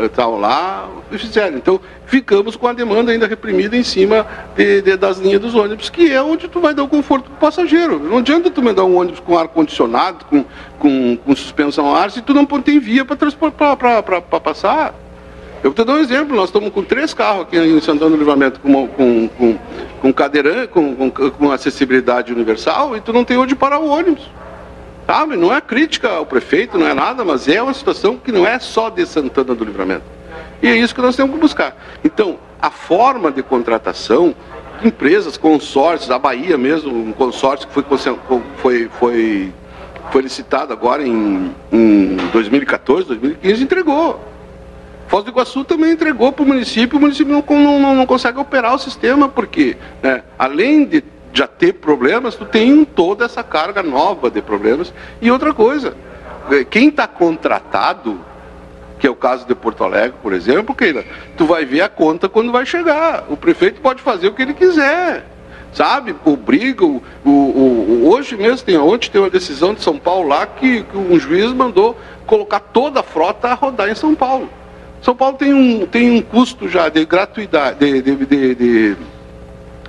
estavam 0.07 0.39
lá 0.39 0.89
fizeram. 1.11 1.59
Então, 1.59 1.79
ficamos 2.07 2.57
com 2.57 2.67
a 2.67 2.73
demanda 2.73 3.13
ainda 3.13 3.27
reprimida 3.27 3.77
em 3.77 3.83
cima 3.83 4.27
de, 4.57 4.81
de, 4.81 4.97
das 4.97 5.19
linhas 5.19 5.41
dos 5.41 5.55
ônibus, 5.55 5.91
que 5.91 6.11
é 6.11 6.23
onde 6.23 6.49
tu 6.49 6.59
vai 6.59 6.73
dar 6.73 6.85
o 6.85 6.89
conforto 6.89 7.25
para 7.25 7.35
o 7.35 7.37
passageiro. 7.37 7.99
Não 7.99 8.19
adianta 8.19 8.51
tu 8.51 8.63
mandar 8.63 8.85
um 8.85 8.97
ônibus 8.97 9.21
com 9.21 9.37
ar-condicionado, 9.37 10.25
com, 10.25 10.45
com, 10.79 11.19
com, 11.19 11.37
suspensão 11.37 11.95
a 11.95 12.03
ar, 12.03 12.11
se 12.11 12.23
tu 12.23 12.33
não 12.33 12.47
tem 12.47 12.79
via 12.79 13.05
para 13.05 14.41
passar. 14.41 14.95
Eu 15.65 15.73
te 15.73 15.83
dar 15.83 15.95
um 15.95 15.99
exemplo, 15.99 16.37
nós 16.37 16.51
estamos 16.51 16.69
com 16.69 16.85
três 16.85 17.15
carros 17.15 17.45
aqui 17.45 17.57
em 17.57 17.81
Santana 17.81 18.11
do 18.11 18.19
Livramento 18.19 18.61
com, 18.61 18.87
com, 18.87 19.29
com, 19.29 19.59
com 19.99 20.13
cadeirante, 20.13 20.69
com, 20.69 20.95
com, 20.95 21.31
com, 21.31 21.51
acessibilidade 21.51 22.31
universal, 22.35 22.95
e 22.95 23.01
tu 23.01 23.15
não 23.15 23.25
tem 23.25 23.39
onde 23.39 23.57
parar 23.57 23.79
o 23.79 23.89
ônibus. 23.89 24.31
Sabe? 25.07 25.37
Não 25.37 25.55
é 25.55 25.63
crítica 25.63 26.11
ao 26.11 26.27
prefeito, 26.27 26.77
não 26.77 26.87
é 26.87 26.93
nada, 26.93 27.25
mas 27.25 27.49
é 27.49 27.63
uma 27.63 27.73
situação 27.73 28.19
que 28.19 28.31
não 28.31 28.47
é 28.47 28.59
só 28.59 28.91
de 28.91 29.07
Santana 29.07 29.55
do 29.55 29.65
Livramento. 29.65 30.05
E 30.63 30.69
é 30.69 30.77
isso 30.77 30.95
que 30.95 31.01
nós 31.01 31.17
temos 31.17 31.35
que 31.35 31.41
buscar. 31.41 31.75
Então, 32.05 32.37
a 32.61 32.69
forma 32.69 33.33
de 33.33 33.43
contratação, 33.43 34.35
empresas, 34.85 35.39
consórcios, 35.39 36.11
a 36.11 36.19
Bahia 36.19 36.59
mesmo, 36.59 36.95
um 36.95 37.13
consórcio 37.15 37.67
que 37.67 37.73
foi, 37.73 37.85
foi, 38.59 38.91
foi, 39.01 39.53
foi 40.13 40.23
licitado 40.23 40.75
agora 40.75 41.03
em, 41.03 41.55
em 41.73 42.17
2014, 42.35 43.07
2015, 43.09 43.63
entregou. 43.63 44.34
Foz 45.09 45.25
do 45.25 45.31
Iguaçu 45.31 45.65
também 45.65 45.93
entregou 45.93 46.33
para 46.33 46.43
o 46.43 46.47
município, 46.47 46.99
o 46.99 47.01
município 47.01 47.33
não, 47.33 47.79
não, 47.79 47.95
não 47.95 48.07
consegue 48.07 48.39
operar 48.39 48.75
o 48.75 48.79
sistema, 48.79 49.29
porque 49.29 49.77
né, 50.03 50.23
além 50.39 50.85
de 50.85 51.05
já 51.33 51.49
ter 51.49 51.75
problemas, 51.75 52.37
tu 52.37 52.45
tem 52.45 52.85
toda 52.85 53.25
essa 53.25 53.43
carga 53.43 53.83
nova 53.83 54.31
de 54.31 54.41
problemas. 54.41 54.95
E 55.21 55.31
outra 55.31 55.53
coisa, 55.53 55.95
é, 56.51 56.65
quem 56.65 56.89
está 56.89 57.09
contratado, 57.09 58.21
que 58.99 59.07
é 59.07 59.11
o 59.11 59.17
caso 59.17 59.45
de 59.45 59.55
Porto 59.55 59.83
Alegre, 59.83 60.17
por 60.23 60.33
exemplo, 60.33 60.75
Keila, 60.75 61.05
tu 61.37 61.45
vai 61.45 61.65
ver 61.65 61.83
a 61.83 61.89
conta 61.89 62.29
quando 62.29 62.53
vai 62.53 62.65
chegar. 62.65 63.25
O 63.29 63.37
prefeito 63.37 63.81
pode 63.81 64.01
fazer 64.01 64.29
o 64.29 64.33
que 64.33 64.43
ele 64.43 64.55
quiser. 64.55 65.27
Sabe, 65.73 66.15
o, 66.25 66.31
o, 66.31 67.31
o, 67.31 68.09
hoje 68.09 68.37
mesmo, 68.37 68.65
tem, 68.65 68.79
ontem 68.79 69.11
tem 69.11 69.21
uma 69.21 69.29
decisão 69.29 69.75
de 69.75 69.83
São 69.83 69.99
Paulo 69.99 70.29
lá 70.29 70.47
que, 70.47 70.85
que 70.85 70.97
um 70.97 71.19
juiz 71.19 71.53
mandou 71.53 71.99
colocar 72.27 72.61
toda 72.61 73.01
a 73.01 73.03
frota 73.03 73.49
a 73.49 73.55
rodar 73.55 73.89
em 73.89 73.95
São 73.97 74.15
Paulo. 74.15 74.49
São 75.05 75.15
Paulo 75.15 75.37
tem 75.37 75.53
um, 75.53 75.85
tem 75.85 76.11
um 76.13 76.23
custo 76.23 76.67
já 76.67 76.89
de 76.89 77.05
gratuidade, 77.05 77.79
de, 77.79 78.01
de, 78.01 78.25
de, 78.25 78.55
de 78.55 78.97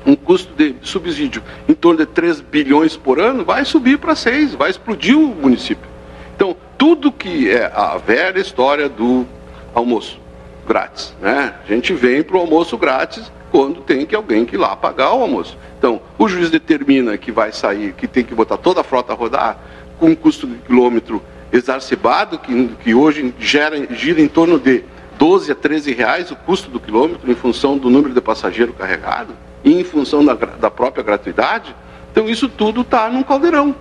um 0.05 0.13
custo 0.13 0.53
de 0.53 0.75
subsídio 0.81 1.41
em 1.69 1.73
torno 1.73 1.99
de 1.99 2.05
3 2.05 2.41
bilhões 2.41 2.97
por 2.97 3.17
ano, 3.17 3.45
vai 3.45 3.63
subir 3.63 3.97
para 3.97 4.13
6, 4.13 4.55
vai 4.55 4.69
explodir 4.69 5.17
o 5.17 5.27
município. 5.27 5.89
Então, 6.35 6.53
tudo 6.77 7.13
que 7.13 7.49
é 7.49 7.71
a 7.73 7.95
velha 7.95 8.39
história 8.41 8.89
do 8.89 9.25
almoço 9.73 10.19
grátis, 10.67 11.15
né? 11.21 11.53
A 11.63 11.73
gente 11.73 11.93
vem 11.93 12.21
para 12.21 12.35
o 12.35 12.41
almoço 12.41 12.77
grátis 12.77 13.31
quando 13.51 13.79
tem 13.79 14.05
que 14.05 14.15
alguém 14.15 14.43
que 14.43 14.55
ir 14.55 14.59
lá 14.59 14.75
pagar 14.75 15.13
o 15.13 15.21
almoço. 15.21 15.57
Então, 15.77 16.01
o 16.17 16.27
juiz 16.27 16.49
determina 16.49 17.17
que 17.17 17.31
vai 17.31 17.53
sair, 17.53 17.93
que 17.93 18.05
tem 18.05 18.25
que 18.25 18.35
botar 18.35 18.57
toda 18.57 18.81
a 18.81 18.83
frota 18.83 19.13
a 19.13 19.15
rodar, 19.15 19.57
com 19.97 20.07
um 20.07 20.15
custo 20.15 20.45
de 20.45 20.55
quilômetro 20.55 21.23
exacerbado, 21.53 22.37
que, 22.37 22.67
que 22.83 22.93
hoje 22.93 23.33
gera, 23.39 23.87
gira 23.95 24.19
em 24.19 24.27
torno 24.27 24.59
de 24.59 24.83
12 25.17 25.51
a 25.51 25.55
13 25.55 25.93
reais 25.93 26.31
o 26.31 26.35
custo 26.35 26.69
do 26.69 26.79
quilômetro 26.79 27.29
em 27.29 27.35
função 27.35 27.77
do 27.77 27.89
número 27.89 28.13
de 28.13 28.21
passageiro 28.21 28.73
carregado 28.73 29.33
e 29.63 29.79
em 29.79 29.83
função 29.83 30.23
da, 30.23 30.33
da 30.33 30.69
própria 30.69 31.03
gratuidade. 31.03 31.75
Então 32.11 32.29
isso 32.29 32.47
tudo 32.47 32.81
está 32.81 33.09
num 33.09 33.23
caldeirão. 33.23 33.75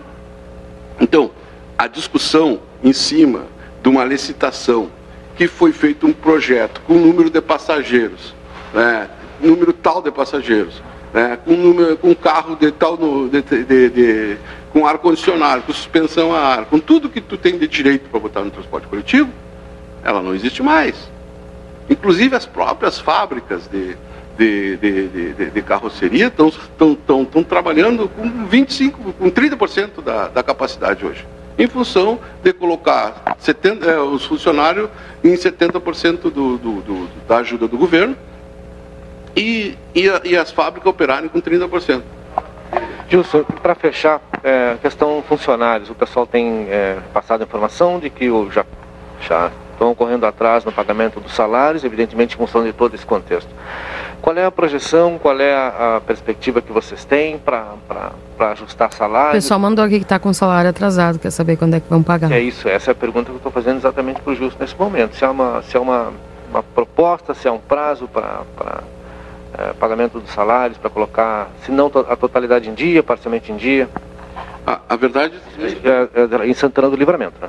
Então, 1.01 1.31
a 1.77 1.87
discussão 1.87 2.61
em 2.83 2.93
cima 2.93 3.47
de 3.83 3.89
uma 3.89 4.05
licitação 4.05 4.91
que 5.37 5.49
foi 5.49 5.73
feito 5.73 6.07
um 6.07 6.13
projeto 6.13 6.81
com 6.87 6.95
número 6.95 7.29
de 7.29 7.41
passageiros, 7.41 8.35
né, 8.73 9.09
número 9.41 9.73
tal 9.73 10.01
de 10.01 10.11
passageiros, 10.11 10.81
né, 11.13 11.39
com 11.45 11.53
número, 11.53 11.97
com 11.97 12.15
carro 12.15 12.57
de 12.57 12.71
tal 12.71 12.97
de, 12.97 13.43
de, 13.43 13.91
de, 13.91 14.37
com 14.73 14.87
ar 14.87 14.99
condicionado, 14.99 15.63
com 15.63 15.73
suspensão 15.73 16.33
a 16.33 16.39
ar, 16.39 16.65
com 16.67 16.79
tudo 16.79 17.09
que 17.09 17.21
tu 17.21 17.37
tem 17.37 17.59
de 17.59 17.67
direito 17.67 18.09
para 18.09 18.21
botar 18.21 18.43
no 18.43 18.51
transporte 18.51 18.87
coletivo, 18.87 19.31
ela 20.05 20.23
não 20.23 20.35
existe 20.35 20.63
mais. 20.63 21.14
Inclusive 21.89 22.35
as 22.35 22.47
próprias 22.47 22.99
fábricas 22.99 23.69
de, 23.69 23.97
de, 24.39 24.77
de, 24.77 25.09
de, 25.35 25.51
de 25.51 25.63
carroceria 25.63 26.27
estão 26.27 27.45
trabalhando 27.45 28.09
com 28.09 28.49
25%, 28.49 28.93
com 29.19 29.31
30% 29.31 30.03
da, 30.03 30.29
da 30.29 30.43
capacidade 30.43 31.05
hoje 31.05 31.25
em 31.59 31.67
função 31.67 32.19
de 32.43 32.53
colocar 32.53 33.37
70, 33.39 33.87
é, 33.87 33.99
os 33.99 34.25
funcionários 34.25 34.89
em 35.23 35.35
70% 35.35 36.23
do, 36.23 36.31
do, 36.31 36.59
do, 36.59 37.09
da 37.27 37.39
ajuda 37.39 37.69
do 37.69 37.79
governo 37.79 38.17
e, 39.37 39.77
e, 39.95 40.09
a, 40.09 40.21
e, 40.25 40.37
as 40.37 40.51
fábricas 40.51 40.91
operarem 40.91 41.29
com 41.29 41.41
30%. 41.41 42.03
Gilson, 43.09 43.45
para 43.45 43.75
fechar, 43.75 44.21
é, 44.43 44.77
questão 44.81 45.23
funcionários, 45.29 45.91
o 45.91 45.95
pessoal 45.95 46.27
tem 46.27 46.67
é, 46.69 46.99
passado 47.13 47.45
informação 47.45 47.99
de 47.99 48.11
que 48.11 48.29
o, 48.31 48.51
já, 48.51 48.65
já 49.21 49.51
estão 49.75 49.95
correndo 49.95 50.25
atrás 50.25 50.65
no 50.65 50.73
pagamento 50.73 51.21
dos 51.21 51.33
salários, 51.35 51.85
evidentemente 51.85 52.35
em 52.35 52.39
função 52.39 52.65
de 52.65 52.73
todo 52.73 52.95
esse 52.95 53.05
contexto. 53.05 53.49
Qual 54.23 54.35
é 54.37 54.45
a 54.47 54.51
projeção, 54.51 55.19
qual 55.19 55.39
é 55.39 55.55
a, 55.55 55.97
a 55.97 56.01
perspectiva 56.01 56.63
que 56.63 56.73
vocês 56.73 57.05
têm 57.05 57.37
para 57.37 57.75
ajustar 58.53 58.91
salário? 58.93 59.33
O 59.33 59.35
pessoal 59.35 59.61
mandou 59.61 59.85
aqui 59.85 59.99
que 59.99 60.05
está 60.05 60.19
com 60.19 60.33
salário 60.33 60.71
atrasado, 60.71 61.19
quer 61.19 61.31
saber 61.31 61.59
quando 61.59 61.75
é 61.75 61.81
que 61.81 61.91
vão 61.91 62.03
pagar. 62.03 62.33
É 62.33 62.41
isso, 62.41 62.67
essa 62.67 62.91
é 62.91 62.93
a 62.93 62.95
pergunta 62.95 63.27
que 63.27 63.33
eu 63.33 63.37
estou 63.37 63.53
fazendo 63.53 63.77
exatamente 63.77 64.23
para 64.23 64.33
o 64.33 64.35
Justo 64.35 64.59
nesse 64.59 64.75
momento. 64.79 65.15
Se 65.15 65.25
é 65.25 65.29
uma, 65.29 65.63
se 65.63 65.77
é 65.77 65.81
uma, 65.81 66.11
uma 66.51 66.63
proposta, 66.63 67.35
se 67.35 67.47
é 67.47 67.51
um 67.51 67.59
prazo 67.59 68.09
para 68.09 68.45
é, 69.59 69.73
pagamento 69.75 70.19
dos 70.19 70.31
salários, 70.31 70.79
para 70.79 70.89
colocar, 70.89 71.51
se 71.63 71.71
não 71.71 71.91
a 72.09 72.17
totalidade 72.17 72.69
em 72.71 72.75
dia, 72.75 73.03
parcialmente 73.03 73.53
em 73.53 73.57
dia? 73.57 73.91
A, 74.67 74.81
a 74.89 74.97
verdade 74.97 75.35
é, 75.85 76.43
é, 76.43 76.47
em 76.49 76.55
Santana 76.55 76.89
do 76.89 76.97
Livramento, 76.97 77.35
né? 77.43 77.49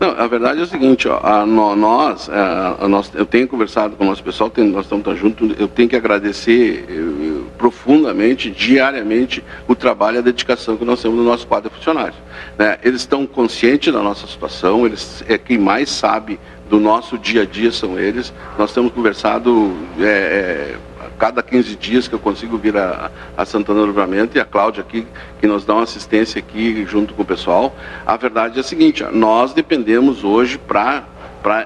Não, 0.00 0.10
a 0.10 0.28
verdade 0.28 0.60
é 0.60 0.62
o 0.62 0.66
seguinte, 0.66 1.08
ó, 1.08 1.18
a, 1.20 1.44
nós, 1.44 2.30
a, 2.30 2.84
a 2.84 2.88
nós, 2.88 3.10
eu 3.14 3.26
tenho 3.26 3.48
conversado 3.48 3.96
com 3.96 4.04
o 4.04 4.06
nosso 4.06 4.22
pessoal, 4.22 4.48
tem, 4.48 4.64
nós 4.64 4.84
estamos 4.84 5.18
juntos, 5.18 5.58
eu 5.58 5.66
tenho 5.66 5.88
que 5.88 5.96
agradecer 5.96 6.84
eu, 6.88 7.24
eu, 7.24 7.46
profundamente, 7.58 8.48
diariamente, 8.48 9.42
o 9.66 9.74
trabalho 9.74 10.16
e 10.16 10.18
a 10.18 10.22
dedicação 10.22 10.76
que 10.76 10.84
nós 10.84 11.02
temos 11.02 11.18
no 11.18 11.24
nosso 11.24 11.48
quadro 11.48 11.68
de 11.68 11.76
funcionários. 11.76 12.16
Né? 12.56 12.78
Eles 12.84 13.00
estão 13.00 13.26
conscientes 13.26 13.92
da 13.92 14.00
nossa 14.00 14.24
situação, 14.28 14.86
eles 14.86 15.24
é 15.26 15.36
quem 15.36 15.58
mais 15.58 15.90
sabe 15.90 16.38
do 16.70 16.78
nosso 16.78 17.18
dia 17.18 17.42
a 17.42 17.44
dia 17.44 17.72
são 17.72 17.98
eles. 17.98 18.32
Nós 18.56 18.72
temos 18.72 18.92
conversado 18.92 19.76
é, 19.98 20.04
é, 20.04 20.76
cada 21.18 21.42
15 21.42 21.76
dias 21.76 22.06
que 22.06 22.14
eu 22.14 22.18
consigo 22.18 22.56
vir 22.56 22.76
a, 22.76 23.10
a 23.36 23.44
Santana 23.44 23.80
do 23.80 23.86
Livramento 23.86 24.38
e 24.38 24.40
a 24.40 24.44
Cláudia 24.44 24.82
aqui, 24.82 25.06
que 25.40 25.46
nos 25.46 25.64
dá 25.64 25.74
uma 25.74 25.82
assistência 25.82 26.38
aqui 26.38 26.86
junto 26.86 27.12
com 27.14 27.22
o 27.22 27.26
pessoal. 27.26 27.74
A 28.06 28.16
verdade 28.16 28.56
é 28.56 28.60
a 28.60 28.64
seguinte, 28.64 29.04
nós 29.12 29.52
dependemos 29.52 30.24
hoje 30.24 30.58
para 30.58 31.04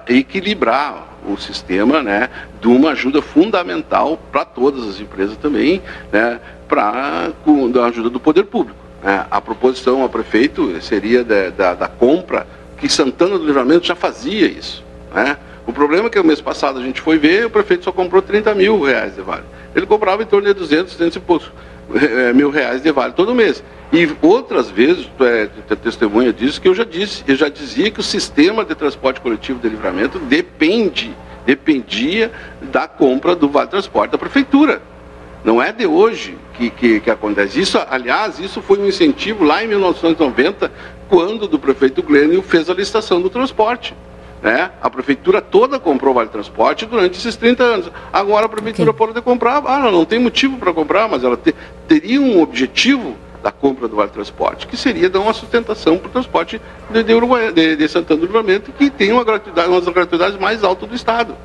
equilibrar 0.09 1.09
o 1.29 1.37
sistema 1.37 2.03
né, 2.03 2.29
de 2.61 2.69
uma 2.69 2.91
ajuda 2.91 3.23
fundamental 3.23 4.19
para 4.31 4.45
todas 4.45 4.89
as 4.89 5.01
empresas 5.01 5.37
também, 5.37 5.81
né, 6.11 6.41
para 6.67 7.31
a 7.31 7.87
ajuda 7.87 8.11
do 8.11 8.19
poder 8.19 8.45
público. 8.45 8.79
Né. 9.03 9.27
A 9.31 9.41
proposição 9.41 10.03
ao 10.03 10.09
prefeito 10.09 10.81
seria 10.83 11.23
da, 11.23 11.51
da, 11.51 11.75
da 11.75 11.89
compra, 11.89 12.47
que 12.79 12.89
Santana 12.89 13.39
do 13.39 13.47
Livramento 13.47 13.87
já 13.87 13.95
fazia 13.95 14.47
isso. 14.47 14.83
Né? 15.15 15.37
O 15.67 15.73
problema 15.73 16.07
é 16.07 16.11
que 16.11 16.19
o 16.19 16.25
mês 16.25 16.41
passado 16.41 16.79
a 16.79 16.83
gente 16.83 17.01
foi 17.01 17.19
ver, 17.19 17.47
o 17.47 17.51
prefeito 17.51 17.85
só 17.85 17.93
comprou 17.93 18.21
30 18.21 18.55
mil 18.55 18.81
reais 18.83 19.15
de 19.15 19.23
vale. 19.23 19.45
Ele 19.75 19.87
comprava 19.87 20.23
em 20.23 20.27
torno 20.27 20.47
de 20.47 20.55
200, 20.55 20.93
200 20.93 21.17
e 21.17 21.21
poucos 21.21 21.53
é, 21.95 22.33
mil 22.33 22.51
reais 22.51 22.83
de 22.83 22.91
vale 22.91 23.13
todo 23.13 23.35
mês. 23.35 23.63
E 23.93 24.09
outras 24.23 24.71
vezes, 24.71 25.09
tu 25.17 25.25
é, 25.25 25.47
tu 25.47 25.73
é 25.73 25.77
testemunha 25.77 26.33
disso, 26.33 26.61
que 26.61 26.67
eu 26.67 26.75
já 26.75 26.85
disse, 26.85 27.23
eu 27.29 27.37
já 27.37 27.49
dizia 27.49 27.91
que 27.91 28.01
o 28.01 28.03
sistema 28.03 28.65
de 28.65 28.75
transporte 28.75 29.21
coletivo 29.21 29.59
de 29.61 29.69
livramento 29.69 30.19
depende, 30.19 31.15
dependia 31.47 32.33
da 32.61 32.89
compra 32.89 33.37
do 33.37 33.49
Vale 33.49 33.69
Transporte 33.69 34.13
da 34.13 34.19
Prefeitura. 34.19 34.81
Não 35.45 35.61
é 35.61 35.73
de 35.73 35.87
hoje 35.87 36.39
que, 36.55 36.71
que, 36.71 37.01
que, 37.01 37.11
acontece. 37.11 37.61
Isso, 37.61 37.79
aliás, 37.91 38.39
isso 38.39 38.63
foi 38.63 38.79
um 38.79 38.87
incentivo 38.87 39.45
lá 39.45 39.63
em 39.63 39.69
1990, 39.69 40.71
quando 41.09 41.47
do 41.49 41.59
prefeito 41.59 42.03
Glênio 42.03 42.43
fez 42.43 42.71
a 42.71 42.75
licitação 42.75 43.21
do 43.21 43.29
transporte. 43.29 43.95
Né? 44.43 44.73
A 44.81 44.91
prefeitura 44.91 45.41
toda 45.41 45.79
comprou 45.79 46.13
Vale 46.13 46.29
Transporte 46.29 46.85
durante 46.85 47.17
esses 47.17 47.37
30 47.37 47.63
anos. 47.63 47.93
Agora 48.13 48.47
a 48.47 48.49
prefeitura 48.49 48.91
okay. 48.91 49.07
pode 49.07 49.21
comprar. 49.23 49.63
Ah, 49.65 49.79
não, 49.79 49.93
não 49.93 50.05
tem 50.05 50.19
motivo 50.19 50.59
para 50.59 50.73
comprar, 50.73 51.09
mas 51.09 51.23
ela 51.23 51.37
te, 51.37 51.55
teria 51.87 52.21
um 52.21 52.43
objetivo 52.43 53.17
da 53.41 53.53
compra 53.53 53.87
do 53.87 53.97
Vale 53.97 54.11
Transporte, 54.11 54.67
que 54.67 54.77
seria 54.77 55.09
dar 55.09 55.21
uma 55.21 55.33
sustentação 55.33 55.97
para 55.97 56.09
o 56.09 56.11
transporte 56.11 56.61
de, 56.91 57.03
de, 57.03 57.15
Uruguai, 57.15 57.53
de, 57.53 57.77
de 57.77 57.89
Santana 57.89 58.21
do 58.21 58.27
Livramento, 58.27 58.73
que 58.73 58.91
tem 58.91 59.13
uma 59.13 59.25
gratuidade, 59.25 59.69
uma 59.69 59.81
das 59.81 59.95
gratuidades 59.95 60.39
mais 60.39 60.65
altas 60.65 60.89
do 60.89 60.95
Estado. 60.95 61.37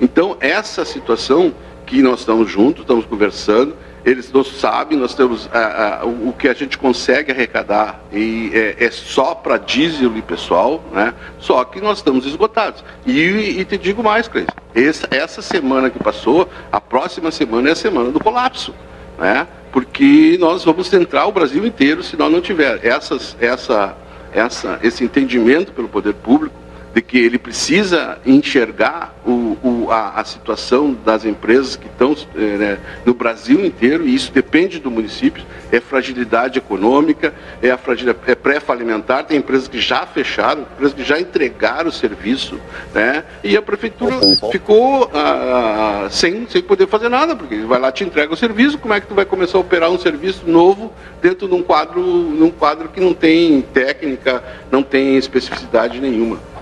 Então, 0.00 0.36
essa 0.40 0.84
situação 0.84 1.54
que 1.86 2.02
nós 2.02 2.20
estamos 2.20 2.50
juntos, 2.50 2.82
estamos 2.82 3.06
conversando, 3.06 3.74
eles 4.06 4.32
não 4.32 4.44
sabem, 4.44 4.96
nós 4.96 5.16
temos 5.16 5.50
ah, 5.52 6.00
ah, 6.02 6.06
o 6.06 6.32
que 6.32 6.46
a 6.46 6.54
gente 6.54 6.78
consegue 6.78 7.32
arrecadar 7.32 8.00
e 8.12 8.52
é, 8.54 8.84
é 8.84 8.90
só 8.92 9.34
para 9.34 9.56
diesel 9.56 10.16
e 10.16 10.22
pessoal, 10.22 10.80
né? 10.92 11.12
Só 11.40 11.64
que 11.64 11.80
nós 11.80 11.98
estamos 11.98 12.24
esgotados. 12.24 12.84
E, 13.04 13.58
e 13.58 13.64
te 13.64 13.76
digo 13.76 14.04
mais, 14.04 14.28
Cleis, 14.28 14.46
essa, 14.72 15.08
essa 15.10 15.42
semana 15.42 15.90
que 15.90 15.98
passou, 15.98 16.48
a 16.70 16.80
próxima 16.80 17.32
semana 17.32 17.70
é 17.70 17.72
a 17.72 17.76
semana 17.76 18.12
do 18.12 18.20
colapso, 18.20 18.72
né? 19.18 19.44
Porque 19.72 20.36
nós 20.38 20.64
vamos 20.64 20.86
centrar 20.86 21.26
o 21.26 21.32
Brasil 21.32 21.66
inteiro 21.66 22.04
se 22.04 22.16
nós 22.16 22.30
não 22.30 22.40
tiver 22.40 22.86
essas, 22.86 23.36
essa, 23.40 23.96
essa, 24.32 24.78
esse 24.84 25.02
entendimento 25.02 25.72
pelo 25.72 25.88
poder 25.88 26.14
público 26.14 26.54
de 26.96 27.02
que 27.02 27.18
ele 27.18 27.36
precisa 27.36 28.16
enxergar 28.24 29.14
o, 29.22 29.58
o, 29.62 29.88
a, 29.90 30.18
a, 30.18 30.24
situação 30.24 30.96
das 31.04 31.26
empresas 31.26 31.76
que 31.76 31.88
estão 31.88 32.16
é, 32.34 32.40
né, 32.56 32.78
no 33.04 33.12
Brasil 33.12 33.62
inteiro, 33.62 34.08
e 34.08 34.14
isso 34.14 34.32
depende 34.32 34.78
do 34.78 34.90
município, 34.90 35.44
é 35.70 35.78
fragilidade 35.78 36.58
econômica, 36.58 37.34
é, 37.62 37.70
a 37.70 37.76
fragilidade, 37.76 38.18
é 38.26 38.34
pré-falimentar, 38.34 39.24
tem 39.24 39.36
empresas 39.36 39.68
que 39.68 39.78
já 39.78 40.06
fecharam, 40.06 40.62
empresas 40.62 40.94
que 40.94 41.04
já 41.04 41.20
entregaram 41.20 41.90
o 41.90 41.92
serviço, 41.92 42.58
né, 42.94 43.24
e 43.44 43.58
a 43.58 43.60
prefeitura 43.60 44.14
ficou 44.50 45.10
ah, 45.12 46.08
sem, 46.10 46.48
sem 46.48 46.62
poder 46.62 46.88
fazer 46.88 47.10
nada, 47.10 47.36
porque 47.36 47.58
vai 47.58 47.78
lá 47.78 47.92
te 47.92 48.04
entrega 48.04 48.32
o 48.32 48.36
serviço, 48.38 48.78
como 48.78 48.94
é 48.94 49.02
que 49.02 49.06
tu 49.06 49.14
vai 49.14 49.26
começar 49.26 49.58
a 49.58 49.60
operar 49.60 49.90
um 49.90 49.98
serviço 49.98 50.48
novo 50.48 50.90
dentro 51.20 51.46
de 51.46 51.52
um 51.52 51.62
quadro, 51.62 52.00
num 52.00 52.50
quadro 52.50 52.88
que 52.88 53.00
não 53.00 53.12
tem 53.12 53.60
técnica, 53.60 54.42
não 54.70 54.82
tem 54.82 55.18
especificidade 55.18 56.00
nenhuma. 56.00 56.55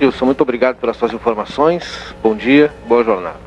Wilson, 0.00 0.26
muito 0.26 0.40
obrigado 0.40 0.76
pelas 0.76 0.96
suas 0.96 1.12
informações. 1.12 2.14
Bom 2.22 2.34
dia, 2.34 2.72
boa 2.86 3.02
jornada. 3.02 3.46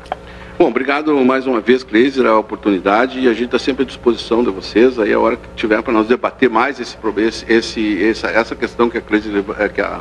Bom, 0.60 0.68
obrigado 0.68 1.16
mais 1.24 1.46
uma 1.46 1.58
vez, 1.58 1.82
Cleiser, 1.82 2.26
a 2.26 2.38
oportunidade 2.38 3.18
e 3.18 3.26
a 3.26 3.32
gente 3.32 3.46
está 3.46 3.58
sempre 3.58 3.82
à 3.82 3.86
disposição 3.86 4.44
de 4.44 4.50
vocês. 4.50 4.98
Aí 4.98 5.10
a 5.10 5.18
hora 5.18 5.36
que 5.36 5.48
tiver 5.56 5.80
para 5.80 5.90
nós 5.90 6.06
debater 6.06 6.50
mais 6.50 6.78
esse, 6.78 6.98
esse, 7.48 8.04
essa, 8.04 8.26
essa 8.26 8.54
questão 8.54 8.90
que 8.90 8.98
a, 8.98 9.00
Cleiser, 9.00 9.42
eh, 9.58 9.68
que, 9.70 9.80
a, 9.80 10.00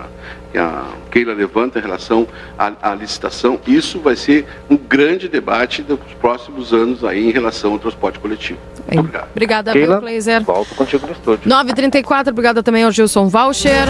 que 0.51 0.57
a 0.57 0.83
Keila 1.11 1.33
levanta 1.33 1.79
em 1.79 1.81
relação 1.81 2.27
à, 2.57 2.73
à, 2.81 2.93
licitação, 2.93 3.57
isso 3.65 4.01
vai 4.01 4.17
ser 4.17 4.45
um 4.69 4.75
grande 4.75 5.29
debate 5.29 5.81
dos 5.81 5.97
próximos 6.19 6.73
anos 6.73 7.05
aí 7.05 7.29
em 7.29 7.31
relação 7.31 7.71
ao 7.71 7.79
transporte 7.79 8.19
coletivo. 8.19 8.59
Bem, 8.85 8.99
obrigado. 8.99 9.29
Obrigada, 9.31 9.71
Keila, 9.71 10.01
Cleiser. 10.01 10.43
Volto 10.43 10.75
contigo 10.75 11.07
no 11.07 11.13
estúdio. 11.13 11.49
9h34, 11.49 12.31
obrigada 12.31 12.61
também 12.61 12.83
ao 12.83 12.91
Gilson 12.91 13.29
Voucher. 13.29 13.87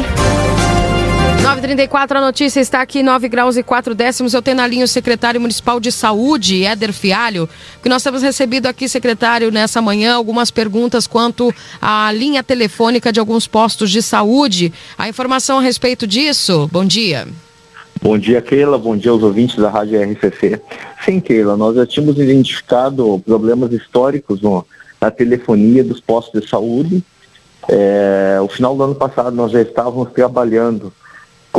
934, 1.41 2.18
a 2.18 2.22
notícia 2.22 2.60
está 2.60 2.82
aqui, 2.82 3.02
9 3.02 3.30
graus 3.30 3.56
e 3.56 3.64
4 3.64 3.95
décimos. 3.95 4.34
Eu 4.34 4.41
tenho 4.41 4.57
na 4.57 4.68
linha 4.68 4.84
o 4.84 4.88
secretário 4.88 5.40
municipal 5.40 5.80
de 5.80 5.90
saúde, 5.90 6.66
Éder 6.66 6.91
Fialho, 6.91 7.48
que 7.82 7.88
nós 7.88 8.03
temos 8.03 8.22
recebido 8.22 8.68
aqui, 8.68 8.90
secretário, 8.90 9.49
nessa 9.49 9.82
manhã, 9.82 10.16
algumas 10.16 10.52
perguntas 10.52 11.07
quanto 11.07 11.53
à 11.82 12.11
linha 12.11 12.44
telefônica 12.44 13.11
de 13.11 13.22
alguns 13.22 13.48
postos 13.48 13.90
de 13.90 14.02
saúde. 14.02 14.74
A 14.98 15.07
informação 15.07 15.60
a 15.60 15.61
respeito 15.61 16.06
disso? 16.06 16.70
Bom 16.74 16.84
dia. 16.84 17.26
Bom 18.02 18.18
dia, 18.18 18.41
Keila. 18.41 18.78
Bom 18.78 18.98
dia 18.98 19.11
aos 19.11 19.24
ouvintes 19.24 19.56
da 19.56 19.70
Rádio 19.70 20.02
RCC. 20.02 20.61
Sim, 21.06 21.22
Keila, 21.22 21.56
nós 21.56 21.76
já 21.76 21.86
tínhamos 21.86 22.18
identificado 22.20 23.22
problemas 23.26 23.72
históricos 23.72 24.41
no, 24.41 24.66
na 24.99 25.10
telefonia 25.10 25.86
dos 25.86 26.02
postos 26.02 26.41
de 26.41 26.49
saúde. 26.49 27.02
É, 27.68 28.40
o 28.41 28.48
final 28.49 28.76
do 28.76 28.84
ano 28.84 28.95
passado 28.95 29.34
nós 29.36 29.52
já 29.52 29.61
estávamos 29.61 30.11
trabalhando 30.11 30.91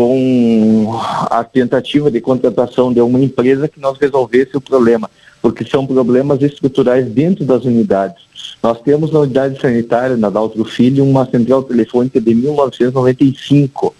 com 0.00 0.98
a 1.30 1.44
tentativa 1.44 2.10
de 2.10 2.22
contratação 2.22 2.90
de 2.90 3.02
uma 3.02 3.20
empresa 3.20 3.68
que 3.68 3.78
nos 3.78 3.98
resolvesse 3.98 4.56
o 4.56 4.60
problema, 4.60 5.10
porque 5.42 5.62
são 5.62 5.86
problemas 5.86 6.40
estruturais 6.40 7.06
dentro 7.06 7.44
das 7.44 7.66
unidades. 7.66 8.22
Nós 8.62 8.80
temos 8.80 9.12
na 9.12 9.20
unidade 9.20 9.60
sanitária, 9.60 10.16
na 10.16 10.30
Daltro 10.30 10.64
Filho, 10.64 11.04
uma 11.04 11.26
central 11.26 11.64
telefônica 11.64 12.18
de 12.18 12.34
1995, 12.34 13.94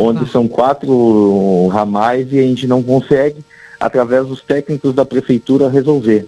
onde 0.00 0.24
ah. 0.24 0.26
são 0.26 0.48
quatro 0.48 1.68
ramais 1.68 2.26
e 2.32 2.40
a 2.40 2.42
gente 2.42 2.66
não 2.66 2.82
consegue, 2.82 3.36
através 3.78 4.26
dos 4.26 4.40
técnicos 4.40 4.92
da 4.92 5.04
prefeitura, 5.04 5.68
resolver. 5.68 6.26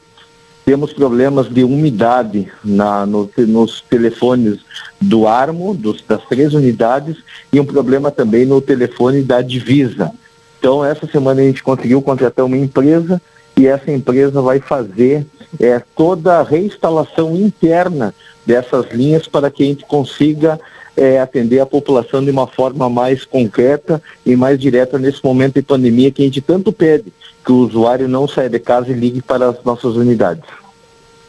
Temos 0.68 0.92
problemas 0.92 1.48
de 1.48 1.64
umidade 1.64 2.52
na, 2.62 3.06
no, 3.06 3.30
nos 3.38 3.80
telefones 3.80 4.58
do 5.00 5.26
Armo, 5.26 5.72
dos, 5.72 6.02
das 6.06 6.22
três 6.26 6.52
unidades, 6.52 7.16
e 7.50 7.58
um 7.58 7.64
problema 7.64 8.10
também 8.10 8.44
no 8.44 8.60
telefone 8.60 9.22
da 9.22 9.40
Divisa. 9.40 10.12
Então, 10.58 10.84
essa 10.84 11.06
semana 11.06 11.40
a 11.40 11.44
gente 11.44 11.62
conseguiu 11.62 12.02
contratar 12.02 12.44
uma 12.44 12.58
empresa 12.58 13.18
e 13.56 13.66
essa 13.66 13.90
empresa 13.90 14.42
vai 14.42 14.60
fazer 14.60 15.26
é, 15.58 15.82
toda 15.96 16.36
a 16.36 16.42
reinstalação 16.42 17.34
interna 17.34 18.14
dessas 18.44 18.90
linhas 18.92 19.26
para 19.26 19.50
que 19.50 19.62
a 19.62 19.66
gente 19.66 19.86
consiga 19.86 20.60
é, 20.94 21.18
atender 21.18 21.60
a 21.60 21.66
população 21.66 22.22
de 22.22 22.30
uma 22.30 22.46
forma 22.46 22.90
mais 22.90 23.24
concreta 23.24 24.02
e 24.26 24.36
mais 24.36 24.60
direta 24.60 24.98
nesse 24.98 25.24
momento 25.24 25.54
de 25.54 25.62
pandemia 25.62 26.10
que 26.10 26.20
a 26.20 26.26
gente 26.26 26.42
tanto 26.42 26.70
pede 26.70 27.10
que 27.48 27.52
o 27.52 27.66
usuário 27.66 28.06
não 28.06 28.28
saia 28.28 28.50
de 28.50 28.58
casa 28.58 28.90
e 28.90 28.92
ligue 28.92 29.22
para 29.22 29.48
as 29.48 29.64
nossas 29.64 29.96
unidades. 29.96 30.44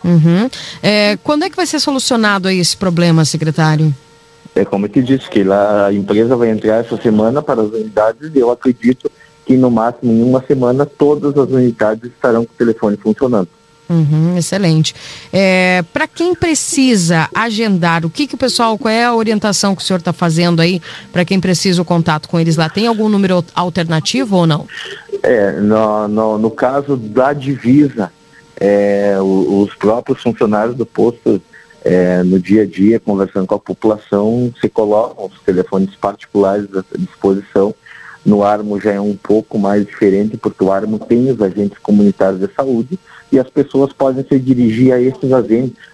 Uhum. 0.03 0.49
É, 0.83 1.15
quando 1.23 1.43
é 1.43 1.49
que 1.49 1.55
vai 1.55 1.65
ser 1.65 1.79
solucionado 1.79 2.49
esse 2.49 2.75
problema, 2.75 3.23
secretário? 3.23 3.95
É 4.53 4.65
como 4.65 4.85
eu 4.85 4.89
te 4.89 5.01
disse, 5.01 5.29
que 5.29 5.45
lá 5.45 5.87
a 5.87 5.93
empresa 5.93 6.35
vai 6.35 6.49
entrar 6.49 6.83
essa 6.83 6.97
semana 6.97 7.41
para 7.41 7.61
as 7.61 7.69
unidades 7.69 8.31
e 8.35 8.37
eu 8.37 8.51
acredito 8.51 9.09
que 9.45 9.55
no 9.55 9.71
máximo 9.71 10.11
em 10.11 10.21
uma 10.21 10.43
semana 10.45 10.85
todas 10.85 11.37
as 11.37 11.49
unidades 11.49 12.11
estarão 12.11 12.43
com 12.45 12.51
o 12.51 12.57
telefone 12.57 12.97
funcionando. 12.97 13.47
Uhum, 13.89 14.37
excelente. 14.37 14.93
É, 15.33 15.83
para 15.91 16.07
quem 16.07 16.35
precisa 16.35 17.27
agendar, 17.33 18.05
o 18.05 18.09
que, 18.09 18.27
que 18.27 18.35
o 18.35 18.37
pessoal, 18.37 18.77
qual 18.77 18.91
é 18.91 19.03
a 19.03 19.15
orientação 19.15 19.75
que 19.75 19.81
o 19.81 19.85
senhor 19.85 19.97
está 19.97 20.13
fazendo 20.13 20.61
aí 20.61 20.79
para 21.11 21.25
quem 21.25 21.39
precisa 21.39 21.81
o 21.81 21.85
contato 21.85 22.29
com 22.29 22.39
eles 22.39 22.55
lá? 22.55 22.69
Tem 22.69 22.85
algum 22.85 23.09
número 23.09 23.43
alternativo 23.55 24.35
ou 24.35 24.45
não? 24.45 24.67
É, 25.23 25.53
no, 25.53 26.07
no, 26.07 26.37
no 26.37 26.51
caso 26.51 26.95
da 26.95 27.33
divisa, 27.33 28.11
é, 28.59 29.17
os 29.19 29.73
próprios 29.73 30.21
funcionários 30.21 30.75
do 30.75 30.85
posto, 30.85 31.41
é, 31.83 32.21
no 32.21 32.39
dia 32.39 32.63
a 32.63 32.65
dia, 32.67 32.99
conversando 32.99 33.47
com 33.47 33.55
a 33.55 33.59
população, 33.59 34.53
se 34.61 34.69
colocam 34.69 35.25
os 35.25 35.39
telefones 35.39 35.95
particulares 35.95 36.67
à 36.75 36.83
disposição. 36.95 37.73
No 38.23 38.43
Armo 38.43 38.79
já 38.79 38.91
é 38.91 39.01
um 39.01 39.15
pouco 39.15 39.57
mais 39.57 39.83
diferente, 39.83 40.37
porque 40.37 40.63
o 40.63 40.71
Armo 40.71 40.99
tem 40.99 41.31
os 41.31 41.41
agentes 41.41 41.79
comunitários 41.79 42.39
de 42.39 42.53
saúde 42.53 42.99
e 43.31 43.39
as 43.39 43.49
pessoas 43.49 43.93
podem 43.93 44.25
se 44.27 44.39
dirigir 44.39 44.93
a 44.93 45.01
esses 45.01 45.31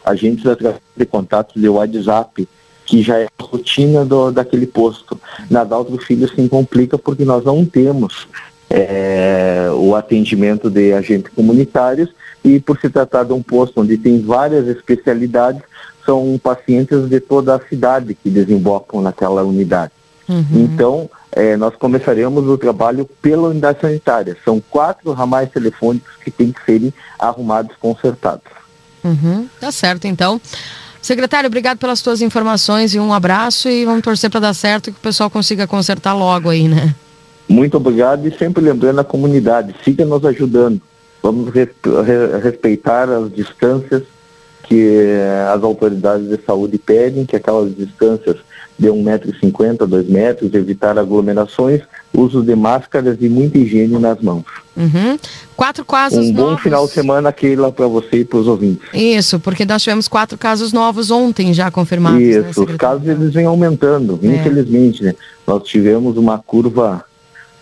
agentes, 0.03 0.45
através 0.45 0.81
de 0.95 1.05
contatos 1.05 1.61
de 1.61 1.67
WhatsApp, 1.67 2.47
que 2.85 3.01
já 3.01 3.17
é 3.19 3.25
a 3.25 3.43
rotina 3.43 4.05
do, 4.05 4.31
daquele 4.31 4.67
posto. 4.67 5.19
Na 5.49 5.63
Dalto 5.63 5.97
Filho 5.97 6.27
se 6.27 6.47
complica 6.47 6.97
porque 6.97 7.25
nós 7.25 7.43
não 7.43 7.65
temos 7.65 8.27
é, 8.69 9.69
o 9.73 9.95
atendimento 9.95 10.69
de 10.69 10.93
agentes 10.93 11.31
comunitários 11.33 12.09
e 12.43 12.59
por 12.59 12.79
se 12.79 12.89
tratar 12.89 13.23
de 13.23 13.33
um 13.33 13.41
posto 13.41 13.81
onde 13.81 13.97
tem 13.97 14.21
várias 14.21 14.67
especialidades, 14.67 15.61
são 16.05 16.39
pacientes 16.41 17.09
de 17.09 17.19
toda 17.19 17.55
a 17.55 17.59
cidade 17.59 18.13
que 18.13 18.29
desembocam 18.29 19.01
naquela 19.01 19.43
unidade. 19.43 19.91
Uhum. 20.27 20.45
Então, 20.53 21.09
é, 21.31 21.55
nós 21.55 21.75
começaremos 21.75 22.47
o 22.47 22.57
trabalho 22.57 23.07
pela 23.21 23.49
unidade 23.49 23.79
sanitária. 23.81 24.35
São 24.43 24.61
quatro 24.69 25.11
ramais 25.13 25.49
telefônicos 25.51 26.11
que 26.23 26.31
têm 26.31 26.51
que 26.51 26.63
serem 26.65 26.93
arrumados, 27.19 27.75
consertados. 27.79 28.51
Uhum. 29.03 29.47
Tá 29.59 29.71
certo, 29.71 30.05
então. 30.07 30.41
Secretário, 31.01 31.47
obrigado 31.47 31.77
pelas 31.77 31.99
suas 31.99 32.21
informações 32.21 32.95
e 32.95 32.99
um 32.99 33.13
abraço 33.13 33.69
e 33.69 33.85
vamos 33.85 34.01
torcer 34.01 34.29
para 34.29 34.39
dar 34.39 34.53
certo 34.55 34.91
que 34.91 34.97
o 34.97 35.01
pessoal 35.01 35.29
consiga 35.29 35.67
consertar 35.67 36.13
logo 36.13 36.49
aí, 36.49 36.67
né? 36.67 36.95
Muito 37.47 37.77
obrigado 37.77 38.27
e 38.27 38.35
sempre 38.35 38.63
lembrando 38.63 38.99
a 38.99 39.03
comunidade, 39.03 39.75
siga 39.83 40.03
nos 40.03 40.25
ajudando. 40.25 40.81
Vamos 41.21 41.53
respeitar 42.41 43.07
as 43.07 43.31
distâncias 43.31 44.01
que 44.63 44.97
as 45.53 45.61
autoridades 45.63 46.27
de 46.27 46.39
saúde 46.43 46.79
pedem, 46.79 47.25
que 47.25 47.35
aquelas 47.35 47.75
distâncias 47.75 48.37
de 48.77 48.87
1,50m, 48.87 49.85
2 49.85 50.09
metros, 50.09 50.53
evitar 50.53 50.97
aglomerações, 50.97 51.81
uso 52.13 52.41
de 52.41 52.55
máscaras 52.55 53.17
e 53.21 53.29
muita 53.29 53.57
higiene 53.57 53.97
nas 53.97 54.19
mãos. 54.21 54.43
Uhum. 54.75 55.17
Quatro 55.55 55.85
casos 55.85 56.27
um 56.27 56.33
novos. 56.33 56.51
bom 56.51 56.57
final 56.57 56.85
de 56.85 56.91
semana, 56.91 57.31
Keila, 57.31 57.71
para 57.71 57.87
você 57.87 58.17
e 58.17 58.25
para 58.25 58.39
os 58.39 58.47
ouvintes. 58.47 58.87
Isso, 58.93 59.39
porque 59.39 59.65
nós 59.65 59.81
tivemos 59.81 60.07
quatro 60.07 60.37
casos 60.37 60.73
novos 60.73 61.09
ontem 61.11 61.53
já 61.53 61.71
confirmados. 61.71 62.19
Né, 62.19 62.49
Isso, 62.49 62.65
né, 62.65 62.71
os 62.71 62.75
casos 62.75 63.07
eles 63.07 63.33
vêm 63.33 63.45
aumentando, 63.45 64.19
é. 64.21 64.27
infelizmente. 64.27 65.03
Né? 65.03 65.15
Nós 65.47 65.63
tivemos 65.63 66.17
uma 66.17 66.37
curva 66.37 67.05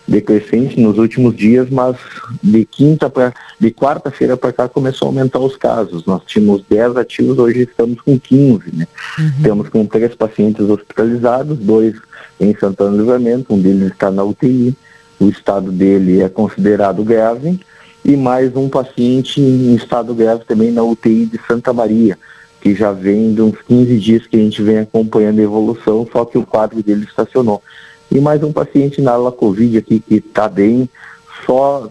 decrescente 0.06 0.78
nos 0.78 0.98
últimos 0.98 1.34
dias, 1.34 1.68
mas 1.70 1.96
de 2.42 2.64
quinta 2.64 3.08
para 3.08 3.32
de 3.58 3.70
quarta-feira 3.70 4.36
para 4.36 4.52
cá 4.52 4.68
começou 4.68 5.06
a 5.06 5.10
aumentar 5.10 5.38
os 5.38 5.56
casos. 5.56 6.04
Nós 6.04 6.22
tínhamos 6.26 6.62
10 6.68 6.96
ativos, 6.96 7.38
hoje 7.38 7.62
estamos 7.62 8.00
com 8.00 8.18
15, 8.18 8.64
né? 8.74 8.86
Uhum. 9.18 9.42
Temos 9.42 9.68
com 9.68 9.86
três 9.86 10.14
pacientes 10.14 10.68
hospitalizados, 10.68 11.58
dois 11.58 11.94
em 12.38 12.54
Santana 12.54 12.90
do 12.90 12.98
Livramento, 12.98 13.54
um 13.54 13.60
deles 13.60 13.92
está 13.92 14.10
na 14.10 14.24
UTI, 14.24 14.76
o 15.18 15.28
estado 15.28 15.72
dele 15.72 16.20
é 16.20 16.28
considerado 16.28 17.02
grave, 17.04 17.60
e 18.04 18.16
mais 18.16 18.54
um 18.54 18.68
paciente 18.68 19.40
em 19.40 19.74
estado 19.74 20.14
grave 20.14 20.44
também 20.44 20.70
na 20.70 20.82
UTI 20.82 21.26
de 21.26 21.40
Santa 21.46 21.72
Maria, 21.72 22.18
que 22.60 22.74
já 22.74 22.92
vem 22.92 23.32
de 23.32 23.40
uns 23.40 23.56
15 23.62 23.98
dias 23.98 24.26
que 24.26 24.36
a 24.36 24.40
gente 24.40 24.62
vem 24.62 24.78
acompanhando 24.78 25.38
a 25.38 25.42
evolução, 25.42 26.06
só 26.12 26.24
que 26.24 26.36
o 26.36 26.44
quadro 26.44 26.82
dele 26.82 27.04
estacionou 27.04 27.62
e 28.14 28.20
mais 28.20 28.42
um 28.44 28.52
paciente 28.52 29.02
na 29.02 29.10
ala 29.10 29.32
Covid 29.32 29.76
aqui 29.76 29.98
que 29.98 30.14
está 30.14 30.48
bem, 30.48 30.88
só 31.44 31.90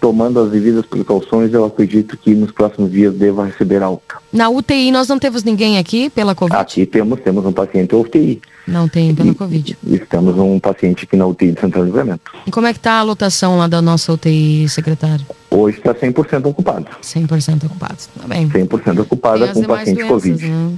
tomando 0.00 0.40
as 0.40 0.50
devidas 0.50 0.84
precauções, 0.84 1.52
eu 1.52 1.64
acredito 1.64 2.16
que 2.16 2.34
nos 2.34 2.50
próximos 2.50 2.90
dias 2.90 3.14
deva 3.14 3.44
receber 3.44 3.80
alta. 3.82 4.16
Na 4.32 4.48
UTI 4.48 4.90
nós 4.90 5.06
não 5.06 5.18
temos 5.18 5.44
ninguém 5.44 5.78
aqui 5.78 6.10
pela 6.10 6.34
Covid? 6.34 6.60
Aqui 6.60 6.86
temos, 6.86 7.20
temos 7.20 7.46
um 7.46 7.52
paciente 7.52 7.94
UTI. 7.94 8.40
Não 8.66 8.88
tem 8.88 9.14
pela 9.14 9.30
e, 9.30 9.34
Covid. 9.34 9.78
Estamos 9.86 10.36
um 10.38 10.58
paciente 10.58 11.04
aqui 11.04 11.16
na 11.16 11.26
UTI 11.26 11.52
de 11.52 11.60
Santana 11.60 11.84
Livramento. 11.84 12.32
E 12.46 12.50
como 12.50 12.66
é 12.66 12.72
que 12.72 12.78
está 12.78 12.98
a 12.98 13.02
lotação 13.02 13.56
lá 13.56 13.68
da 13.68 13.80
nossa 13.80 14.12
UTI, 14.12 14.68
secretário? 14.68 15.24
Hoje 15.50 15.78
está 15.78 15.94
100% 15.94 16.46
ocupado. 16.46 16.86
100% 17.02 17.66
ocupado, 17.66 17.96
tá 18.20 18.26
bem. 18.26 18.48
100% 18.48 19.00
ocupada 19.02 19.48
com 19.48 19.62
paciente 19.62 19.98
doenças, 19.98 20.08
Covid. 20.08 20.46
Né? 20.46 20.72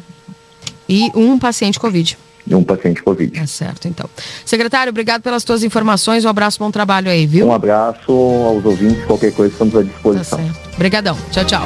E 0.88 1.10
um 1.14 1.38
paciente 1.38 1.80
Covid 1.80 2.18
de 2.46 2.54
um 2.54 2.62
paciente 2.62 3.02
Covid. 3.02 3.38
É 3.38 3.46
certo, 3.46 3.86
então. 3.86 4.08
Secretário, 4.44 4.90
obrigado 4.90 5.22
pelas 5.22 5.44
tuas 5.44 5.62
informações. 5.62 6.24
Um 6.24 6.28
abraço, 6.28 6.58
bom 6.58 6.70
trabalho 6.70 7.10
aí, 7.10 7.26
viu? 7.26 7.46
Um 7.46 7.52
abraço 7.52 8.10
aos 8.10 8.64
ouvintes, 8.64 9.04
qualquer 9.04 9.32
coisa 9.32 9.52
estamos 9.52 9.76
à 9.76 9.82
disposição. 9.82 10.38
Tá 10.38 10.44
certo. 10.44 10.74
Obrigadão. 10.74 11.16
Tchau, 11.30 11.44
tchau. 11.44 11.62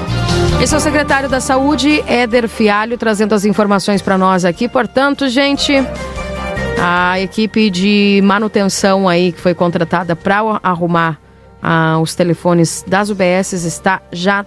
Esse 0.62 0.74
é 0.74 0.77
o 0.77 0.81
secretário 0.81 1.28
da 1.28 1.40
Saúde, 1.40 2.03
Éder 2.07 2.48
Fialho, 2.48 2.98
trazendo 2.98 3.35
as 3.35 3.44
informações 3.44 4.03
para 4.03 4.19
nós 4.19 4.44
aqui. 4.44 4.69
Portanto, 4.69 5.28
gente, 5.28 5.73
a 6.78 7.19
equipe 7.20 7.70
de 7.70 8.20
manutenção 8.23 9.09
aí 9.09 9.32
que 9.32 9.40
foi 9.40 9.55
contratada 9.55 10.15
para 10.15 10.61
arrumar 10.62 11.19
ah, 11.62 11.98
os 12.01 12.15
telefones 12.15 12.85
das 12.86 13.09
UBS 13.09 13.53
está 13.53 14.03
já 14.12 14.44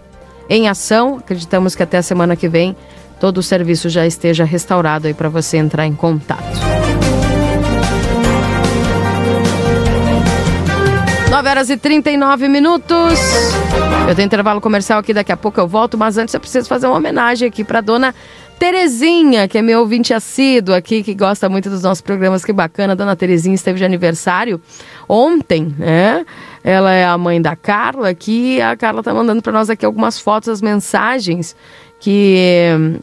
em 0.49 0.67
ação. 0.67 1.17
Acreditamos 1.17 1.75
que 1.75 1.83
até 1.83 1.97
a 1.97 2.03
semana 2.03 2.35
que 2.35 2.47
vem 2.47 2.75
todo 3.19 3.39
o 3.39 3.43
serviço 3.43 3.89
já 3.89 4.05
esteja 4.05 4.43
restaurado 4.43 5.07
aí 5.07 5.13
para 5.13 5.29
você 5.29 5.57
entrar 5.57 5.85
em 5.85 5.93
contato. 5.93 6.59
9 11.29 11.49
horas 11.49 11.69
e 11.69 11.77
39 11.77 12.47
minutos. 12.47 13.19
Eu 14.07 14.15
tenho 14.15 14.25
intervalo 14.25 14.59
comercial 14.59 14.99
aqui, 14.99 15.13
daqui 15.13 15.31
a 15.31 15.37
pouco 15.37 15.59
eu 15.59 15.67
volto, 15.67 15.97
mas 15.97 16.17
antes 16.17 16.33
eu 16.33 16.39
preciso 16.39 16.67
fazer 16.67 16.87
uma 16.87 16.97
homenagem 16.97 17.47
aqui 17.47 17.63
para 17.63 17.81
dona 17.81 18.15
Terezinha, 18.57 19.47
que 19.47 19.57
é 19.57 19.61
meu 19.61 19.79
ouvinte 19.79 20.13
assíduo 20.13 20.75
aqui, 20.75 21.01
que 21.01 21.13
gosta 21.13 21.47
muito 21.47 21.69
dos 21.69 21.83
nossos 21.83 22.01
programas, 22.01 22.43
que 22.43 22.51
bacana. 22.51 22.93
Dona 22.93 23.15
Terezinha 23.15 23.55
esteve 23.55 23.77
de 23.77 23.85
aniversário 23.85 24.59
ontem, 25.07 25.73
né? 25.77 26.25
Ela 26.61 26.91
é 26.93 27.05
a 27.05 27.17
mãe 27.17 27.41
da 27.41 27.55
Carla, 27.55 28.13
que 28.13 28.59
a 28.61 28.75
Carla 28.75 29.01
tá 29.01 29.13
mandando 29.13 29.41
para 29.41 29.53
nós 29.53 29.69
aqui 29.69 29.85
algumas 29.85 30.19
fotos, 30.19 30.49
as 30.49 30.61
mensagens 30.61 31.55
que 31.99 32.99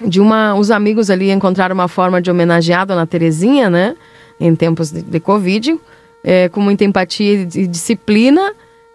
de 0.00 0.20
uma. 0.20 0.54
Os 0.54 0.70
amigos 0.70 1.10
ali 1.10 1.30
encontraram 1.30 1.74
uma 1.74 1.88
forma 1.88 2.20
de 2.20 2.30
homenagear 2.30 2.82
a 2.82 2.84
Dona 2.86 3.06
Terezinha, 3.06 3.68
né? 3.68 3.96
Em 4.40 4.54
tempos 4.54 4.90
de, 4.90 5.02
de 5.02 5.20
Covid, 5.20 5.78
é, 6.24 6.48
com 6.48 6.60
muita 6.60 6.84
empatia 6.84 7.48
e 7.54 7.66
disciplina. 7.66 8.52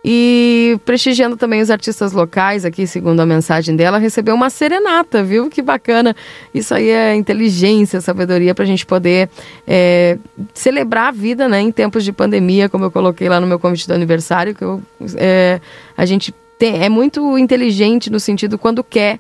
E 0.10 0.80
prestigiando 0.86 1.36
também 1.36 1.60
os 1.60 1.70
artistas 1.70 2.14
locais 2.14 2.64
aqui, 2.64 2.88
segundo 2.88 3.20
a 3.20 3.26
mensagem 3.26 3.76
dela, 3.76 3.98
recebeu 3.98 4.36
uma 4.36 4.50
serenata, 4.50 5.22
viu? 5.22 5.50
Que 5.50 5.62
bacana. 5.62 6.16
Isso 6.54 6.74
aí 6.74 6.90
é 6.90 7.14
inteligência, 7.14 8.00
sabedoria 8.00 8.56
para 8.56 8.64
a 8.64 8.68
gente 8.68 8.86
poder 8.86 9.30
é, 9.68 10.18
celebrar 10.54 11.10
a 11.10 11.12
vida, 11.12 11.50
né? 11.50 11.60
Em 11.60 11.74
tempos 11.74 12.06
de 12.06 12.14
pandemia, 12.14 12.70
como 12.70 12.86
eu 12.86 12.92
coloquei 12.92 13.28
lá 13.28 13.42
no 13.42 13.48
meu 13.48 13.60
convite 13.60 13.86
do 13.86 13.94
aniversário, 13.94 14.56
que 14.56 14.64
eu, 14.64 14.82
é, 15.16 15.60
a 15.98 16.06
gente 16.06 16.34
tem, 16.58 16.82
é 16.82 16.88
muito 16.88 17.38
inteligente 17.38 18.10
no 18.10 18.20
sentido 18.20 18.58
quando 18.58 18.84
quer 18.86 19.20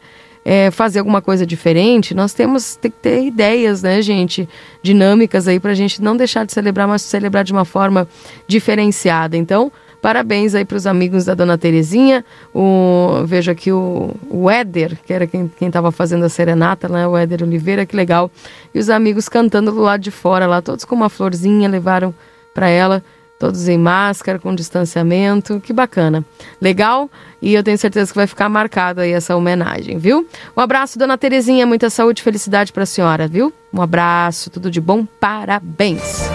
é, 0.49 0.71
fazer 0.71 0.99
alguma 0.99 1.21
coisa 1.21 1.45
diferente, 1.45 2.15
nós 2.15 2.33
temos 2.33 2.77
tem 2.77 2.89
que 2.89 2.97
ter 3.01 3.21
ideias, 3.21 3.83
né, 3.83 4.01
gente, 4.01 4.47
dinâmicas 4.81 5.45
aí 5.45 5.59
para 5.59 5.71
a 5.71 5.75
gente 5.75 6.01
não 6.01 6.15
deixar 6.15 6.45
de 6.45 6.53
celebrar, 6.53 6.87
mas 6.87 7.01
celebrar 7.01 7.43
de 7.43 7.51
uma 7.51 7.65
forma 7.65 8.07
diferenciada. 8.47 9.35
Então, 9.35 9.69
parabéns 10.01 10.55
aí 10.55 10.63
para 10.63 10.77
os 10.77 10.87
amigos 10.87 11.25
da 11.25 11.33
Dona 11.33 11.57
Terezinha. 11.57 12.23
O, 12.55 13.25
vejo 13.25 13.51
aqui 13.51 13.73
o, 13.73 14.15
o 14.29 14.49
Éder, 14.49 14.97
que 15.05 15.11
era 15.11 15.27
quem 15.27 15.51
estava 15.59 15.91
fazendo 15.91 16.23
a 16.23 16.29
serenata, 16.29 16.87
né, 16.87 17.05
o 17.05 17.17
Éder 17.17 17.43
Oliveira, 17.43 17.85
que 17.85 17.93
legal. 17.93 18.31
E 18.73 18.79
os 18.79 18.89
amigos 18.89 19.27
cantando 19.27 19.69
do 19.73 19.81
lado 19.81 19.99
de 19.99 20.11
fora 20.11 20.47
lá, 20.47 20.61
todos 20.61 20.85
com 20.85 20.95
uma 20.95 21.09
florzinha, 21.09 21.67
levaram 21.67 22.15
para 22.53 22.69
ela. 22.69 23.03
Todos 23.39 23.67
em 23.67 23.77
máscara, 23.77 24.39
com 24.39 24.53
distanciamento. 24.53 25.59
Que 25.59 25.71
bacana. 25.71 26.25
Legal? 26.59 27.09
E 27.41 27.53
eu 27.53 27.63
tenho 27.63 27.77
certeza 27.77 28.11
que 28.11 28.17
vai 28.17 28.27
ficar 28.27 28.49
marcada 28.49 29.03
aí 29.03 29.11
essa 29.11 29.35
homenagem, 29.35 29.97
viu? 29.97 30.27
Um 30.55 30.61
abraço, 30.61 30.97
dona 30.97 31.17
Terezinha. 31.17 31.65
Muita 31.65 31.89
saúde 31.89 32.21
e 32.21 32.23
felicidade 32.23 32.73
para 32.73 32.83
a 32.83 32.85
senhora, 32.85 33.27
viu? 33.27 33.53
Um 33.71 33.81
abraço, 33.81 34.49
tudo 34.49 34.71
de 34.71 34.81
bom. 34.81 35.05
Parabéns. 35.19 36.27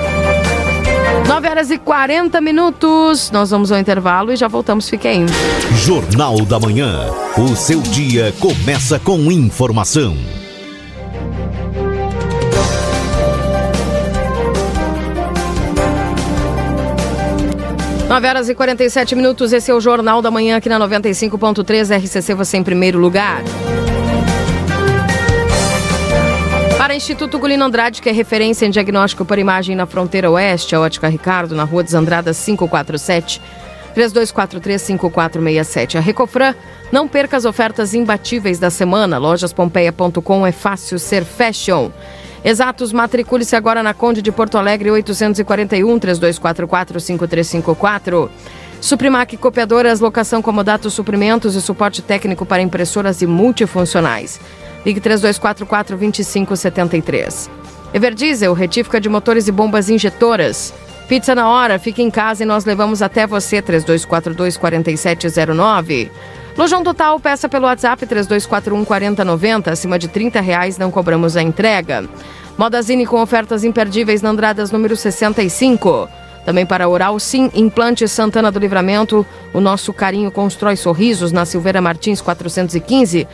9 1.27 1.49
horas 1.49 1.71
e 1.71 1.79
40 1.79 2.41
minutos. 2.41 3.31
Nós 3.31 3.51
vamos 3.51 3.73
ao 3.73 3.79
intervalo 3.79 4.33
e 4.33 4.37
já 4.37 4.49
voltamos. 4.49 4.89
Fique 4.89 5.09
aí. 5.09 5.25
Jornal 5.85 6.41
da 6.45 6.59
Manhã. 6.59 7.11
O 7.37 7.57
seu 7.57 7.81
dia 7.81 8.33
começa 8.39 8.99
com 8.99 9.31
informação. 9.31 10.42
9 18.13 18.29
horas 18.29 18.49
e 18.51 18.55
47 18.55 19.17
minutos, 19.17 19.55
esse 19.55 19.71
é 19.71 19.75
o 19.75 19.81
Jornal 19.81 20.21
da 20.21 20.31
Manhã 20.31 20.59
aqui 20.59 20.69
na 20.69 20.79
95.3 20.79 21.97
RCC, 21.97 22.35
você 22.35 22.59
em 22.59 22.63
primeiro 22.63 22.99
lugar. 22.99 23.43
Para 26.77 26.95
Instituto 26.95 27.39
Gulino 27.39 27.65
Andrade, 27.65 28.03
que 28.03 28.11
é 28.11 28.13
referência 28.13 28.67
em 28.67 28.71
diagnóstico 28.71 29.25
por 29.25 29.39
imagem 29.39 29.75
na 29.75 29.87
fronteira 29.87 30.31
oeste, 30.31 30.75
a 30.75 30.81
Ótica 30.81 31.09
Ricardo, 31.09 31.55
na 31.55 31.65
Rua 31.65 31.83
Desandrada 31.83 32.35
547, 32.35 33.41
3243-5467. 33.97 35.97
A 35.97 36.01
Recofran, 36.01 36.55
não 36.93 37.09
perca 37.09 37.39
as 37.39 37.47
ofertas 37.47 37.95
imbatíveis 37.95 38.59
da 38.59 38.69
semana. 38.69 39.17
Lojaspompeia.com 39.17 40.47
é 40.47 40.53
fácil 40.53 40.99
ser 40.99 41.25
fashion. 41.25 41.91
Exatos, 42.45 42.93
matricule-se 42.93 43.55
agora 43.55 43.83
na 43.83 43.95
Conde 43.95 44.21
de 44.21 44.33
Porto 44.33 44.59
Alegre 44.59 44.91
841 44.91 45.99
3244 45.99 47.01
5354. 47.01 48.31
Suprimac 48.81 49.37
Copiadoras, 49.37 50.01
locação 50.01 50.43
comodato 50.43 50.91
suprimentos 50.91 51.55
e 51.55 51.63
suporte 51.63 52.03
técnico 52.03 52.45
para 52.45 52.61
impressoras 52.61 53.23
e 53.23 53.27
multifuncionais. 53.27 54.41
Ligue 54.85 55.01
3244 55.01 55.97
2573. 55.97 57.49
Everdiesel, 57.95 58.55
retífica 58.55 59.01
de 59.01 59.09
motores 59.09 59.47
e 59.47 59.53
bombas 59.53 59.89
injetoras. 59.89 60.75
Pizza 61.09 61.37
na 61.37 61.49
hora, 61.49 61.79
fique 61.79 62.03
em 62.03 62.11
casa 62.11 62.43
e 62.43 62.47
nós 62.47 62.65
levamos 62.65 63.03
até 63.03 63.25
você 63.25 63.63
3242 63.63 64.57
4709. 64.57 66.11
Lojão 66.57 66.83
Total, 66.83 67.19
peça 67.19 67.49
pelo 67.49 67.67
WhatsApp 67.67 68.07
3241 68.07 68.85
4090. 68.85 69.71
Acima 69.71 69.99
de 69.99 70.09
30 70.09 70.41
reais 70.41 70.77
não 70.77 70.91
cobramos 70.91 71.37
a 71.37 71.43
entrega. 71.43 72.05
Modazine 72.59 73.07
com 73.07 73.23
ofertas 73.23 73.65
imperdíveis 73.65 74.21
na 74.21 74.29
Andradas 74.31 74.71
número 74.71 74.95
65. 74.95 76.09
Também 76.45 76.67
para 76.67 76.89
Oral 76.89 77.19
Sim, 77.19 77.51
Implante 77.55 78.07
Santana 78.07 78.51
do 78.51 78.59
Livramento. 78.59 79.25
O 79.55 79.61
nosso 79.61 79.93
carinho 79.93 80.31
constrói 80.31 80.77
sorrisos 80.77 81.33
na 81.33 81.47
Silveira 81.47 81.81
Martins 81.81 82.21
415. 82.21 83.27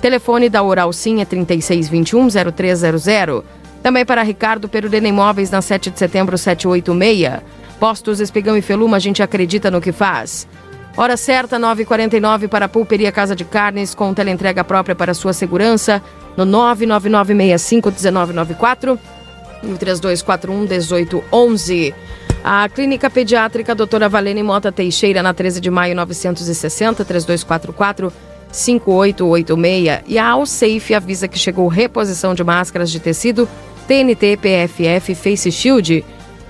Telefone 0.00 0.50
da 0.50 0.62
Oral 0.62 0.92
Sim 0.92 1.22
é 1.22 1.24
3621-0300. 1.24 3.42
Também 3.82 4.04
para 4.04 4.22
Ricardo 4.22 4.68
Perurena 4.68 5.08
Imóveis 5.08 5.50
na 5.50 5.62
7 5.62 5.90
de 5.90 5.98
setembro 5.98 6.36
786. 6.36 7.40
Postos 7.80 8.20
Espigão 8.20 8.56
e 8.56 8.62
Feluma, 8.62 8.96
a 8.96 9.00
gente 9.00 9.22
acredita 9.22 9.70
no 9.70 9.80
que 9.80 9.92
faz. 9.92 10.46
Hora 10.96 11.16
certa, 11.18 11.58
9h49 11.58 12.48
para 12.48 12.64
a 12.64 12.68
Pulperia 12.68 13.12
Casa 13.12 13.36
de 13.36 13.44
Carnes, 13.44 13.94
com 13.94 14.14
teleentrega 14.14 14.64
própria 14.64 14.96
para 14.96 15.12
sua 15.12 15.34
segurança, 15.34 16.02
no 16.38 16.46
999651994 16.46 18.98
e 19.62 19.66
o 19.66 19.76
3241-1811. 19.76 21.92
A 22.42 22.66
Clínica 22.70 23.10
Pediátrica 23.10 23.74
Doutora 23.74 24.08
Valene 24.08 24.42
Mota 24.42 24.72
Teixeira, 24.72 25.22
na 25.22 25.34
13 25.34 25.60
de 25.60 25.70
maio 25.70 25.94
960, 25.94 27.04
3244 27.04 28.10
5886. 28.50 30.00
E 30.06 30.18
a 30.18 30.30
Alsafe 30.30 30.94
avisa 30.94 31.28
que 31.28 31.38
chegou 31.38 31.68
reposição 31.68 32.34
de 32.34 32.42
máscaras 32.42 32.90
de 32.90 33.00
tecido 33.00 33.46
TNT, 33.86 34.38
PFF, 34.38 35.14
Face 35.14 35.52
Shield, 35.52 36.02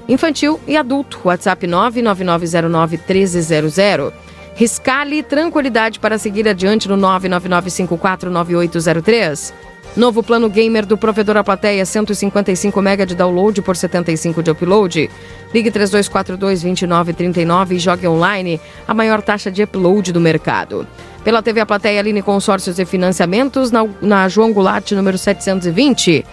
infantil 0.08 0.60
e 0.68 0.76
adulto. 0.76 1.18
WhatsApp 1.24 1.66
99909 1.66 2.96
1300. 2.96 4.25
Riscale 4.56 5.22
tranquilidade 5.22 6.00
para 6.00 6.16
seguir 6.16 6.48
adiante 6.48 6.88
no 6.88 6.96
999549803. 6.96 9.52
Novo 9.94 10.22
plano 10.22 10.48
gamer 10.48 10.86
do 10.86 10.96
provedor 10.96 11.36
A 11.36 11.44
Plateia, 11.44 11.84
155 11.84 12.80
MB 12.80 13.06
de 13.06 13.14
download 13.14 13.60
por 13.60 13.76
75 13.76 14.42
de 14.42 14.50
upload. 14.50 15.10
Ligue 15.52 15.70
3242-2939 15.70 17.72
e 17.72 17.78
jogue 17.78 18.06
online 18.06 18.58
a 18.88 18.94
maior 18.94 19.20
taxa 19.20 19.50
de 19.50 19.62
upload 19.62 20.10
do 20.10 20.20
mercado. 20.20 20.86
Pela 21.22 21.42
TV 21.42 21.60
A 21.60 21.66
Plateia, 21.66 22.00
Aline 22.00 22.22
Consórcios 22.22 22.78
e 22.78 22.86
Financiamentos, 22.86 23.70
na, 23.70 23.86
na 24.00 24.26
João 24.26 24.54
Goulart, 24.54 24.90
número 24.92 25.18
720. 25.18 26.24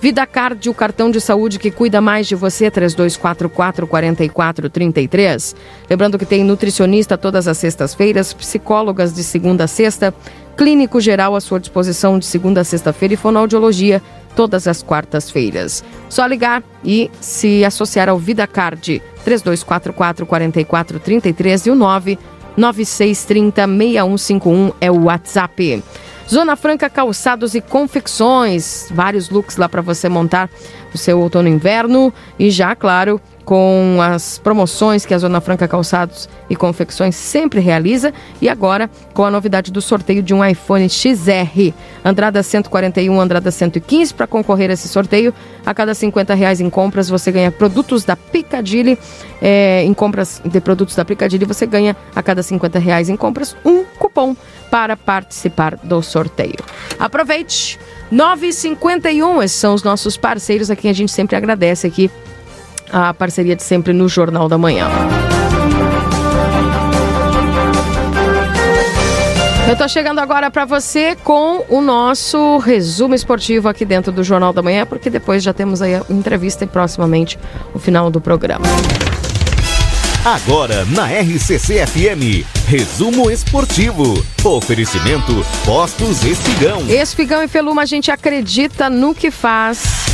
Vida 0.00 0.26
Card, 0.26 0.66
o 0.70 0.72
cartão 0.72 1.10
de 1.10 1.20
saúde 1.20 1.58
que 1.58 1.70
cuida 1.70 2.00
mais 2.00 2.26
de 2.26 2.34
você, 2.34 2.70
3244 2.70 3.86
4433. 3.86 5.54
Lembrando 5.90 6.18
que 6.18 6.24
tem 6.24 6.42
nutricionista 6.42 7.18
todas 7.18 7.46
as 7.46 7.58
sextas-feiras, 7.58 8.32
psicólogas 8.32 9.12
de 9.12 9.22
segunda 9.22 9.64
a 9.64 9.66
sexta, 9.66 10.14
clínico 10.56 11.02
geral 11.02 11.36
à 11.36 11.40
sua 11.40 11.60
disposição 11.60 12.18
de 12.18 12.24
segunda 12.24 12.62
a 12.62 12.64
sexta-feira 12.64 13.12
e 13.12 13.16
fonoaudiologia 13.16 14.00
todas 14.34 14.66
as 14.66 14.82
quartas-feiras. 14.82 15.84
Só 16.08 16.24
ligar 16.24 16.62
e 16.82 17.10
se 17.20 17.62
associar 17.62 18.08
ao 18.08 18.18
Vida 18.18 18.46
Card, 18.46 19.02
3244 19.22 20.24
4433 20.24 21.66
e 21.66 21.70
o 21.70 21.74
99630 21.74 23.66
6151 23.66 24.72
é 24.80 24.90
o 24.90 25.04
WhatsApp. 25.04 25.82
Zona 26.30 26.54
Franca 26.54 26.88
Calçados 26.88 27.56
e 27.56 27.60
Confecções, 27.60 28.86
vários 28.92 29.30
looks 29.30 29.56
lá 29.56 29.68
para 29.68 29.82
você 29.82 30.08
montar 30.08 30.48
o 30.94 30.98
seu 30.98 31.18
outono 31.18 31.48
e 31.48 31.50
inverno. 31.50 32.14
E 32.38 32.52
já, 32.52 32.76
claro, 32.76 33.20
com 33.50 33.98
as 34.00 34.38
promoções 34.38 35.04
que 35.04 35.12
a 35.12 35.18
Zona 35.18 35.40
Franca 35.40 35.66
Calçados 35.66 36.28
e 36.48 36.54
Confecções 36.54 37.16
sempre 37.16 37.58
realiza 37.58 38.14
e 38.40 38.48
agora 38.48 38.88
com 39.12 39.24
a 39.24 39.30
novidade 39.30 39.72
do 39.72 39.82
sorteio 39.82 40.22
de 40.22 40.32
um 40.32 40.44
iPhone 40.44 40.88
XR. 40.88 41.74
Andrada 42.04 42.44
141, 42.44 43.20
Andrada 43.20 43.50
115 43.50 44.14
para 44.14 44.28
concorrer 44.28 44.70
a 44.70 44.74
esse 44.74 44.86
sorteio. 44.86 45.34
A 45.66 45.74
cada 45.74 45.94
50 45.94 46.32
reais 46.32 46.60
em 46.60 46.70
compras 46.70 47.08
você 47.08 47.32
ganha 47.32 47.50
produtos 47.50 48.04
da 48.04 48.14
Picadilly. 48.14 48.96
É, 49.42 49.82
em 49.82 49.94
compras 49.94 50.40
de 50.44 50.60
produtos 50.60 50.94
da 50.94 51.04
Picadilly 51.04 51.44
você 51.44 51.66
ganha 51.66 51.96
a 52.14 52.22
cada 52.22 52.44
50 52.44 52.78
reais 52.78 53.08
em 53.08 53.16
compras 53.16 53.56
um 53.64 53.82
cupom 53.98 54.36
para 54.70 54.96
participar 54.96 55.74
do 55.74 56.00
sorteio. 56.02 56.54
Aproveite! 57.00 57.80
951, 58.12 59.42
esses 59.42 59.58
são 59.58 59.74
os 59.74 59.82
nossos 59.82 60.16
parceiros 60.16 60.70
a 60.70 60.76
quem 60.76 60.88
a 60.90 60.94
gente 60.94 61.10
sempre 61.10 61.34
agradece 61.34 61.88
aqui 61.88 62.08
a 62.92 63.14
parceria 63.14 63.56
de 63.56 63.62
sempre 63.62 63.92
no 63.92 64.08
Jornal 64.08 64.48
da 64.48 64.58
Manhã. 64.58 64.88
Eu 69.68 69.76
tô 69.76 69.86
chegando 69.86 70.18
agora 70.18 70.50
para 70.50 70.64
você 70.64 71.14
com 71.22 71.64
o 71.68 71.80
nosso 71.80 72.58
resumo 72.58 73.14
esportivo 73.14 73.68
aqui 73.68 73.84
dentro 73.84 74.10
do 74.10 74.24
Jornal 74.24 74.52
da 74.52 74.60
Manhã, 74.60 74.84
porque 74.84 75.08
depois 75.08 75.44
já 75.44 75.52
temos 75.52 75.80
aí 75.80 75.94
a 75.94 76.02
entrevista 76.10 76.64
e 76.64 76.66
proximamente 76.66 77.38
o 77.72 77.78
final 77.78 78.10
do 78.10 78.20
programa. 78.20 78.64
Agora 80.24 80.84
na 80.86 81.06
RCC 81.06 81.86
FM, 81.86 82.44
resumo 82.66 83.30
esportivo. 83.30 84.22
Oferecimento 84.44 85.46
Postos 85.64 86.24
Espigão. 86.24 86.84
Espigão 86.90 87.42
e 87.42 87.48
Feluma, 87.48 87.82
a 87.82 87.86
gente 87.86 88.10
acredita 88.10 88.90
no 88.90 89.14
que 89.14 89.30
faz. 89.30 90.09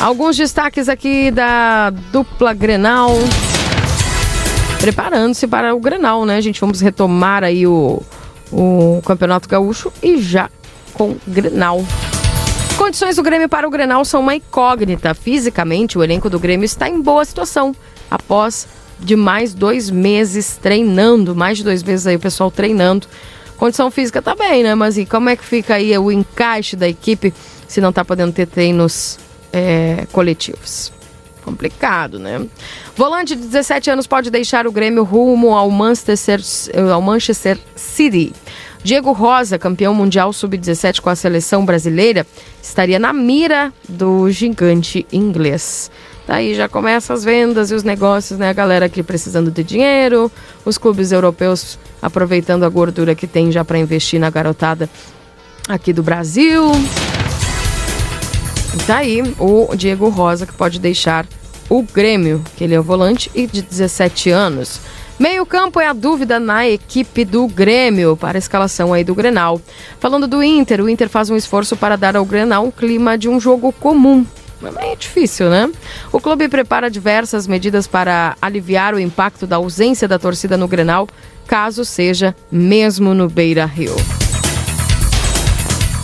Alguns 0.00 0.36
destaques 0.36 0.88
aqui 0.88 1.30
da 1.30 1.90
dupla 1.90 2.52
Grenal. 2.52 3.16
Preparando-se 4.80 5.46
para 5.46 5.74
o 5.74 5.80
Grenal, 5.80 6.26
né, 6.26 6.40
gente? 6.42 6.60
Vamos 6.60 6.80
retomar 6.80 7.42
aí 7.42 7.66
o, 7.66 8.02
o 8.52 9.00
Campeonato 9.06 9.48
Gaúcho 9.48 9.92
e 10.02 10.18
já 10.18 10.50
com 10.92 11.16
Grenal. 11.26 11.82
Condições 12.76 13.16
do 13.16 13.22
Grêmio 13.22 13.48
para 13.48 13.66
o 13.66 13.70
Grenal 13.70 14.04
são 14.04 14.20
uma 14.20 14.34
incógnita. 14.34 15.14
Fisicamente, 15.14 15.96
o 15.96 16.02
elenco 16.02 16.28
do 16.28 16.38
Grêmio 16.38 16.64
está 16.64 16.88
em 16.88 17.00
boa 17.00 17.24
situação. 17.24 17.74
Após 18.10 18.66
de 18.98 19.16
mais 19.16 19.54
dois 19.54 19.90
meses 19.90 20.58
treinando, 20.60 21.34
mais 21.34 21.58
de 21.58 21.64
dois 21.64 21.82
meses 21.82 22.06
aí 22.06 22.16
o 22.16 22.20
pessoal 22.20 22.50
treinando. 22.50 23.06
Condição 23.56 23.90
física 23.90 24.20
tá 24.20 24.34
bem, 24.34 24.62
né? 24.62 24.74
Mas 24.74 24.98
e 24.98 25.06
como 25.06 25.30
é 25.30 25.36
que 25.36 25.44
fica 25.44 25.76
aí 25.76 25.96
o 25.96 26.10
encaixe 26.10 26.76
da 26.76 26.88
equipe 26.88 27.32
se 27.68 27.80
não 27.80 27.92
tá 27.92 28.04
podendo 28.04 28.32
ter 28.32 28.46
treinos 28.46 29.18
é, 29.54 30.06
coletivos? 30.10 30.92
Complicado, 31.44 32.18
né? 32.18 32.44
Volante 32.96 33.36
de 33.36 33.42
17 33.42 33.90
anos 33.90 34.06
pode 34.06 34.30
deixar 34.30 34.66
o 34.66 34.72
Grêmio 34.72 35.04
rumo 35.04 35.54
ao 35.54 35.70
Manchester, 35.70 36.40
ao 36.92 37.00
Manchester 37.00 37.58
City. 37.76 38.32
Diego 38.82 39.12
Rosa, 39.12 39.58
campeão 39.58 39.94
mundial 39.94 40.32
sub-17 40.32 41.00
com 41.00 41.08
a 41.08 41.16
seleção 41.16 41.64
brasileira, 41.64 42.26
estaria 42.62 42.98
na 42.98 43.12
mira 43.12 43.72
do 43.88 44.30
gigante 44.30 45.06
inglês. 45.12 45.90
Daí 46.26 46.54
já 46.54 46.68
começa 46.68 47.12
as 47.12 47.22
vendas 47.22 47.70
e 47.70 47.74
os 47.74 47.82
negócios, 47.82 48.38
né? 48.38 48.48
A 48.48 48.52
galera 48.52 48.86
aqui 48.86 49.02
precisando 49.02 49.50
de 49.50 49.62
dinheiro, 49.62 50.32
os 50.64 50.76
clubes 50.76 51.12
europeus 51.12 51.78
aproveitando 52.00 52.64
a 52.64 52.68
gordura 52.68 53.14
que 53.14 53.26
tem 53.26 53.52
já 53.52 53.64
para 53.64 53.78
investir 53.78 54.18
na 54.18 54.30
garotada 54.30 54.88
aqui 55.68 55.92
do 55.92 56.02
Brasil. 56.02 56.72
Tá 58.86 58.98
aí 58.98 59.22
o 59.38 59.74
Diego 59.74 60.08
Rosa 60.08 60.46
que 60.46 60.52
pode 60.52 60.78
deixar 60.78 61.26
o 61.70 61.82
Grêmio, 61.82 62.44
que 62.56 62.64
ele 62.64 62.74
é 62.74 62.80
o 62.80 62.82
volante 62.82 63.30
e 63.34 63.46
de 63.46 63.62
17 63.62 64.30
anos. 64.30 64.80
Meio 65.18 65.46
campo 65.46 65.80
é 65.80 65.86
a 65.86 65.92
dúvida 65.92 66.40
na 66.40 66.68
equipe 66.68 67.24
do 67.24 67.46
Grêmio 67.46 68.16
para 68.16 68.36
a 68.36 68.40
escalação 68.40 68.92
aí 68.92 69.04
do 69.04 69.14
Grenal. 69.14 69.60
Falando 70.00 70.26
do 70.26 70.42
Inter, 70.42 70.80
o 70.80 70.88
Inter 70.88 71.08
faz 71.08 71.30
um 71.30 71.36
esforço 71.36 71.76
para 71.76 71.96
dar 71.96 72.16
ao 72.16 72.24
Grenal 72.24 72.64
um 72.64 72.70
clima 72.70 73.16
de 73.16 73.28
um 73.28 73.38
jogo 73.38 73.72
comum. 73.72 74.26
É 74.80 74.96
difícil, 74.96 75.50
né? 75.50 75.70
O 76.10 76.20
clube 76.20 76.48
prepara 76.48 76.90
diversas 76.90 77.46
medidas 77.46 77.86
para 77.86 78.36
aliviar 78.40 78.94
o 78.94 79.00
impacto 79.00 79.46
da 79.46 79.56
ausência 79.56 80.08
da 80.08 80.18
torcida 80.18 80.56
no 80.56 80.66
Grenal, 80.66 81.08
caso 81.46 81.84
seja 81.84 82.34
mesmo 82.50 83.14
no 83.14 83.28
Beira 83.28 83.66
Rio. 83.66 83.94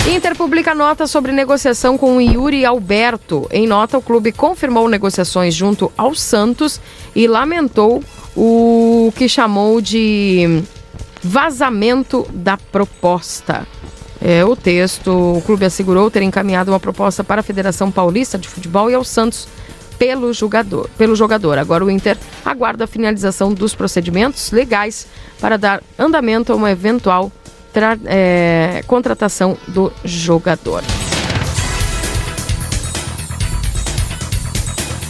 Inter 0.08 0.34
publica 0.34 0.74
nota 0.74 1.06
sobre 1.06 1.30
negociação 1.30 1.96
com 1.96 2.16
o 2.16 2.20
Yuri 2.20 2.64
Alberto. 2.64 3.46
Em 3.50 3.66
nota, 3.66 3.98
o 3.98 4.02
clube 4.02 4.32
confirmou 4.32 4.88
negociações 4.88 5.54
junto 5.54 5.92
ao 5.96 6.14
Santos 6.14 6.80
e 7.14 7.26
lamentou 7.26 8.02
o 8.36 9.12
que 9.14 9.28
chamou 9.28 9.80
de 9.80 10.62
vazamento 11.22 12.26
da 12.32 12.56
proposta. 12.56 13.66
É, 14.22 14.44
o 14.44 14.54
texto, 14.54 15.10
o 15.10 15.42
clube 15.42 15.64
assegurou 15.64 16.10
ter 16.10 16.22
encaminhado 16.22 16.70
uma 16.70 16.80
proposta 16.80 17.22
para 17.22 17.40
a 17.40 17.44
Federação 17.44 17.90
Paulista 17.90 18.36
de 18.36 18.48
Futebol 18.48 18.90
e 18.90 18.94
ao 18.94 19.04
Santos 19.04 19.48
pelo 19.98 20.32
jogador. 20.32 20.88
Pelo 20.96 21.14
jogador. 21.14 21.58
Agora 21.58 21.84
o 21.84 21.90
Inter 21.90 22.16
aguarda 22.44 22.84
a 22.84 22.86
finalização 22.86 23.52
dos 23.52 23.74
procedimentos 23.74 24.50
legais 24.50 25.06
para 25.38 25.58
dar 25.58 25.82
andamento 25.98 26.52
a 26.52 26.56
uma 26.56 26.70
eventual 26.70 27.30
é, 28.06 28.82
contratação 28.86 29.56
do 29.68 29.92
jogador. 30.04 30.82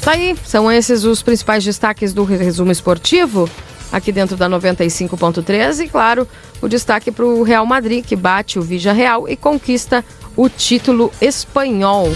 Tá 0.03 0.12
aí, 0.12 0.35
são 0.45 0.70
esses 0.73 1.05
os 1.05 1.23
principais 1.23 1.62
destaques 1.62 2.12
do 2.12 2.24
resumo 2.24 2.73
esportivo 2.73 3.49
aqui 3.93 4.12
dentro 4.12 4.37
da 4.37 4.49
95.3 4.49 5.85
e 5.85 5.89
claro, 5.89 6.27
o 6.61 6.69
destaque 6.69 7.11
para 7.11 7.24
o 7.24 7.43
Real 7.43 7.66
Madrid 7.66 8.05
que 8.05 8.16
bate 8.16 8.59
o 8.59 8.62
Vija 8.62 8.93
Real 8.93 9.28
e 9.28 9.37
conquista 9.37 10.05
o 10.37 10.49
título 10.49 11.12
espanhol. 11.20 12.09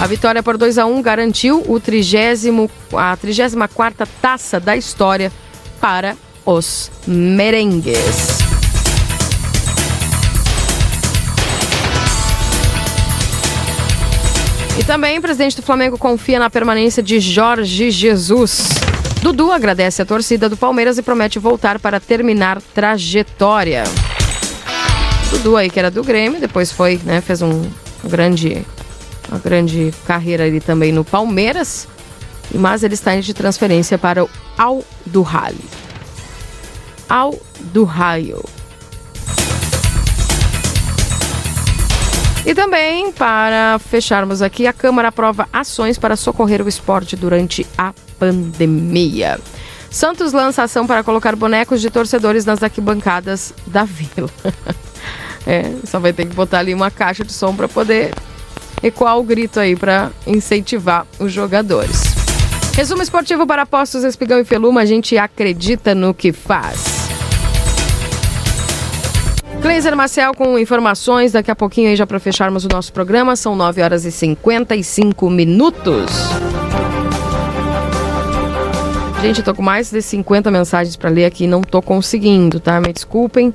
A 0.00 0.06
vitória 0.06 0.42
por 0.42 0.56
2 0.56 0.78
a 0.78 0.86
1 0.86 1.02
garantiu 1.02 1.64
o 1.66 1.80
30, 1.80 2.70
a 2.96 3.16
34 3.16 4.08
taça 4.20 4.60
da 4.60 4.76
história 4.76 5.32
para 5.80 6.16
os 6.44 6.90
merengues. 7.06 8.57
E 14.78 14.84
também 14.84 15.18
o 15.18 15.22
presidente 15.22 15.56
do 15.56 15.62
Flamengo 15.62 15.98
confia 15.98 16.38
na 16.38 16.48
permanência 16.48 17.02
de 17.02 17.18
Jorge 17.18 17.90
Jesus. 17.90 18.68
Dudu 19.20 19.50
agradece 19.50 20.00
a 20.00 20.06
torcida 20.06 20.48
do 20.48 20.56
Palmeiras 20.56 20.96
e 20.96 21.02
promete 21.02 21.38
voltar 21.38 21.78
para 21.80 21.98
terminar 21.98 22.62
trajetória. 22.74 23.82
Dudu 25.30 25.56
aí 25.56 25.68
que 25.68 25.78
era 25.78 25.90
do 25.90 26.04
Grêmio, 26.04 26.40
depois 26.40 26.70
foi, 26.70 27.00
né, 27.04 27.20
fez 27.20 27.42
um, 27.42 27.62
um 28.04 28.08
grande 28.08 28.64
uma 29.28 29.38
grande 29.38 29.92
carreira 30.06 30.44
ali 30.44 30.60
também 30.60 30.90
no 30.90 31.04
Palmeiras, 31.04 31.86
mas 32.54 32.82
ele 32.82 32.94
está 32.94 33.14
indo 33.14 33.22
de 33.24 33.34
transferência 33.34 33.98
para 33.98 34.24
o 34.24 34.30
Al 34.56 34.82
Rally. 35.22 35.64
Al 37.08 37.34
E 42.48 42.54
também, 42.54 43.12
para 43.12 43.78
fecharmos 43.78 44.40
aqui, 44.40 44.66
a 44.66 44.72
Câmara 44.72 45.08
aprova 45.08 45.46
ações 45.52 45.98
para 45.98 46.16
socorrer 46.16 46.64
o 46.64 46.68
esporte 46.68 47.14
durante 47.14 47.66
a 47.76 47.92
pandemia. 48.18 49.38
Santos 49.90 50.32
lança 50.32 50.62
ação 50.62 50.86
para 50.86 51.04
colocar 51.04 51.36
bonecos 51.36 51.78
de 51.78 51.90
torcedores 51.90 52.46
nas 52.46 52.62
arquibancadas 52.62 53.52
da 53.66 53.84
vila. 53.84 54.30
é, 55.46 55.74
só 55.84 55.98
vai 55.98 56.14
ter 56.14 56.24
que 56.24 56.34
botar 56.34 56.60
ali 56.60 56.72
uma 56.72 56.90
caixa 56.90 57.22
de 57.22 57.34
som 57.34 57.54
para 57.54 57.68
poder 57.68 58.14
ecoar 58.82 59.18
o 59.18 59.22
grito 59.22 59.60
aí 59.60 59.76
para 59.76 60.10
incentivar 60.26 61.06
os 61.18 61.30
jogadores. 61.30 62.00
Resumo 62.74 63.02
esportivo 63.02 63.46
para 63.46 63.66
Postos 63.66 64.04
Espigão 64.04 64.40
e 64.40 64.44
Feluma, 64.44 64.80
a 64.80 64.86
gente 64.86 65.18
acredita 65.18 65.94
no 65.94 66.14
que 66.14 66.32
faz. 66.32 66.97
Cleiser 69.60 69.96
Marcel 69.96 70.32
com 70.34 70.58
informações, 70.58 71.32
daqui 71.32 71.50
a 71.50 71.56
pouquinho 71.56 71.88
aí 71.88 71.96
já 71.96 72.06
para 72.06 72.20
fecharmos 72.20 72.64
o 72.64 72.68
nosso 72.68 72.92
programa, 72.92 73.36
são 73.36 73.56
9 73.56 73.82
horas 73.82 74.04
e 74.04 74.12
55 74.12 75.28
minutos. 75.28 76.12
Gente, 79.20 79.38
eu 79.38 79.44
tô 79.44 79.52
com 79.54 79.62
mais 79.62 79.90
de 79.90 80.00
50 80.00 80.48
mensagens 80.50 80.96
para 80.96 81.10
ler 81.10 81.24
aqui, 81.24 81.48
não 81.48 81.60
tô 81.60 81.82
conseguindo, 81.82 82.60
tá? 82.60 82.80
Me 82.80 82.92
desculpem 82.92 83.52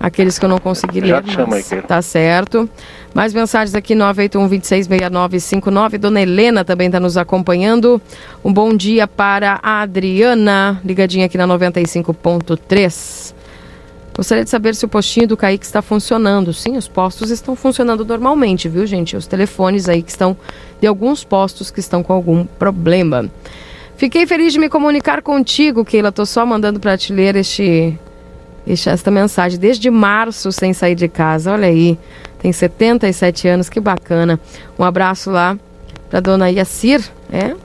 aqueles 0.00 0.38
que 0.38 0.44
eu 0.44 0.48
não 0.48 0.58
consegui 0.58 1.00
ler, 1.00 1.22
mas 1.46 1.68
tá 1.86 2.00
certo. 2.00 2.68
Mais 3.14 3.34
mensagens 3.34 3.74
aqui, 3.74 3.94
981-266959. 3.94 5.98
Dona 5.98 6.22
Helena 6.22 6.64
também 6.64 6.86
está 6.86 6.98
nos 6.98 7.18
acompanhando. 7.18 8.00
Um 8.44 8.52
bom 8.52 8.74
dia 8.74 9.06
para 9.06 9.60
a 9.62 9.82
Adriana, 9.82 10.80
ligadinha 10.84 11.26
aqui 11.26 11.38
na 11.38 11.46
95.3. 11.46 13.34
Gostaria 14.16 14.44
de 14.44 14.50
saber 14.50 14.76
se 14.76 14.84
o 14.84 14.88
postinho 14.88 15.26
do 15.26 15.36
Kaique 15.36 15.66
está 15.66 15.82
funcionando. 15.82 16.52
Sim, 16.52 16.76
os 16.76 16.86
postos 16.86 17.30
estão 17.30 17.56
funcionando 17.56 18.04
normalmente, 18.04 18.68
viu, 18.68 18.86
gente? 18.86 19.16
Os 19.16 19.26
telefones 19.26 19.88
aí 19.88 20.02
que 20.02 20.10
estão 20.10 20.36
de 20.80 20.86
alguns 20.86 21.24
postos 21.24 21.70
que 21.70 21.80
estão 21.80 22.02
com 22.02 22.12
algum 22.12 22.44
problema. 22.44 23.28
Fiquei 23.96 24.24
feliz 24.24 24.52
de 24.52 24.58
me 24.60 24.68
comunicar 24.68 25.20
contigo, 25.20 25.84
Keila. 25.84 26.12
Tô 26.12 26.24
só 26.24 26.46
mandando 26.46 26.78
para 26.78 26.96
te 26.96 27.12
ler 27.12 27.34
este, 27.34 27.98
este, 28.64 28.88
esta 28.88 29.10
mensagem. 29.10 29.58
Desde 29.58 29.90
março 29.90 30.52
sem 30.52 30.72
sair 30.72 30.94
de 30.94 31.08
casa. 31.08 31.52
Olha 31.52 31.66
aí, 31.66 31.98
tem 32.38 32.52
77 32.52 33.48
anos, 33.48 33.68
que 33.68 33.80
bacana. 33.80 34.38
Um 34.78 34.84
abraço 34.84 35.28
lá 35.30 35.58
para 36.08 36.20
dona 36.20 36.50
Yacir, 36.50 37.02
é? 37.32 37.56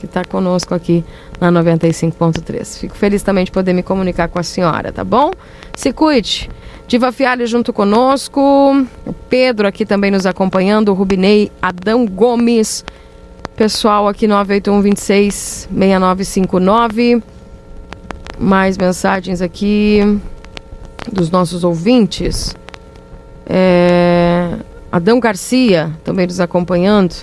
Que 0.00 0.06
está 0.06 0.24
conosco 0.24 0.74
aqui 0.74 1.04
na 1.38 1.52
95.3. 1.52 2.78
Fico 2.80 2.96
feliz 2.96 3.22
também 3.22 3.44
de 3.44 3.52
poder 3.52 3.74
me 3.74 3.82
comunicar 3.82 4.28
com 4.28 4.38
a 4.38 4.42
senhora, 4.42 4.90
tá 4.90 5.04
bom? 5.04 5.30
Se 5.76 5.92
cuide. 5.92 6.50
Diva 6.88 7.12
Fialho 7.12 7.46
junto 7.46 7.72
conosco. 7.72 8.40
O 9.06 9.12
Pedro 9.12 9.68
aqui 9.68 9.86
também 9.86 10.10
nos 10.10 10.26
acompanhando. 10.26 10.88
O 10.88 10.94
Rubinei 10.94 11.52
Adão 11.62 12.06
Gomes. 12.06 12.84
Pessoal 13.54 14.08
aqui 14.08 14.26
981 14.26 14.80
26 14.80 15.68
6959. 15.70 17.22
Mais 18.38 18.78
mensagens 18.78 19.42
aqui 19.42 20.18
dos 21.12 21.30
nossos 21.30 21.62
ouvintes. 21.62 22.56
É... 23.46 24.56
Adão 24.90 25.20
Garcia 25.20 25.92
também 26.02 26.26
nos 26.26 26.40
acompanhando. 26.40 27.14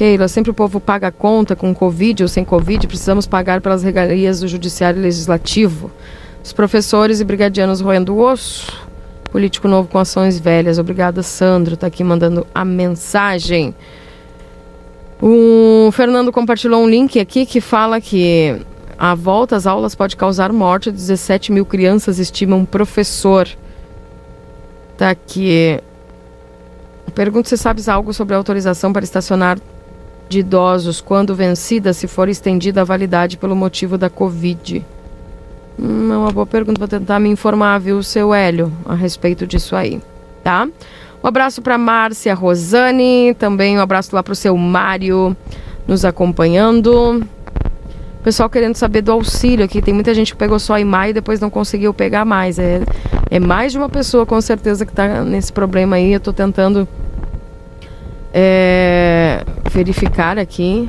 Keila, 0.00 0.28
sempre 0.28 0.50
o 0.50 0.54
povo 0.54 0.80
paga 0.80 1.08
a 1.08 1.12
conta 1.12 1.54
com 1.54 1.74
Covid 1.74 2.22
ou 2.22 2.28
sem 2.28 2.42
Covid, 2.42 2.86
precisamos 2.86 3.26
pagar 3.26 3.60
pelas 3.60 3.82
regalias 3.82 4.40
do 4.40 4.48
Judiciário 4.48 4.98
Legislativo. 4.98 5.90
Os 6.42 6.54
professores 6.54 7.20
e 7.20 7.24
brigadianos 7.24 7.82
roendo 7.82 8.14
o 8.14 8.20
osso. 8.22 8.72
Político 9.30 9.68
novo 9.68 9.90
com 9.90 9.98
ações 9.98 10.40
velhas. 10.40 10.78
Obrigada, 10.78 11.22
Sandro. 11.22 11.74
Está 11.74 11.88
aqui 11.88 12.02
mandando 12.02 12.46
a 12.54 12.64
mensagem. 12.64 13.74
O 15.20 15.90
Fernando 15.92 16.32
compartilhou 16.32 16.82
um 16.82 16.88
link 16.88 17.20
aqui 17.20 17.44
que 17.44 17.60
fala 17.60 18.00
que 18.00 18.58
a 18.98 19.14
volta 19.14 19.54
às 19.54 19.66
aulas 19.66 19.94
pode 19.94 20.16
causar 20.16 20.50
morte. 20.50 20.90
17 20.90 21.52
mil 21.52 21.66
crianças 21.66 22.18
estimam 22.18 22.60
um 22.60 22.64
professor. 22.64 23.46
Tá 24.96 25.10
aqui. 25.10 25.78
Pergunto 27.14 27.50
se 27.50 27.58
sabes 27.58 27.86
algo 27.86 28.14
sobre 28.14 28.32
a 28.32 28.38
autorização 28.38 28.94
para 28.94 29.04
estacionar 29.04 29.58
de 30.30 30.38
idosos 30.38 31.00
quando 31.00 31.34
vencida, 31.34 31.92
se 31.92 32.06
for 32.06 32.28
estendida 32.28 32.82
a 32.82 32.84
validade 32.84 33.36
pelo 33.36 33.56
motivo 33.56 33.98
da 33.98 34.08
Covid? 34.08 34.86
Hum, 35.76 36.12
é 36.12 36.16
uma 36.16 36.30
boa 36.30 36.46
pergunta, 36.46 36.78
vou 36.78 36.86
tentar 36.86 37.18
me 37.18 37.28
informar, 37.28 37.80
viu, 37.80 38.00
seu 38.00 38.32
Hélio, 38.32 38.72
a 38.86 38.94
respeito 38.94 39.44
disso 39.44 39.74
aí, 39.74 40.00
tá? 40.44 40.68
Um 41.22 41.26
abraço 41.26 41.60
para 41.60 41.76
Márcia 41.76 42.32
Rosane, 42.32 43.34
também 43.40 43.76
um 43.76 43.80
abraço 43.80 44.14
lá 44.14 44.22
para 44.22 44.32
o 44.32 44.36
seu 44.36 44.56
Mário 44.56 45.36
nos 45.84 46.04
acompanhando. 46.04 47.26
Pessoal 48.22 48.48
querendo 48.48 48.76
saber 48.76 49.02
do 49.02 49.10
auxílio 49.10 49.64
aqui, 49.64 49.82
tem 49.82 49.92
muita 49.92 50.14
gente 50.14 50.32
que 50.32 50.38
pegou 50.38 50.60
só 50.60 50.78
em 50.78 50.84
maio 50.84 51.10
e 51.10 51.14
depois 51.14 51.40
não 51.40 51.50
conseguiu 51.50 51.92
pegar 51.92 52.24
mais. 52.24 52.56
É, 52.56 52.82
é 53.28 53.40
mais 53.40 53.72
de 53.72 53.78
uma 53.78 53.88
pessoa 53.88 54.24
com 54.24 54.40
certeza 54.40 54.86
que 54.86 54.92
está 54.92 55.24
nesse 55.24 55.52
problema 55.52 55.96
aí. 55.96 56.12
Eu 56.12 56.18
estou 56.18 56.32
tentando 56.32 56.86
é, 58.32 59.44
verificar 59.70 60.38
aqui 60.38 60.88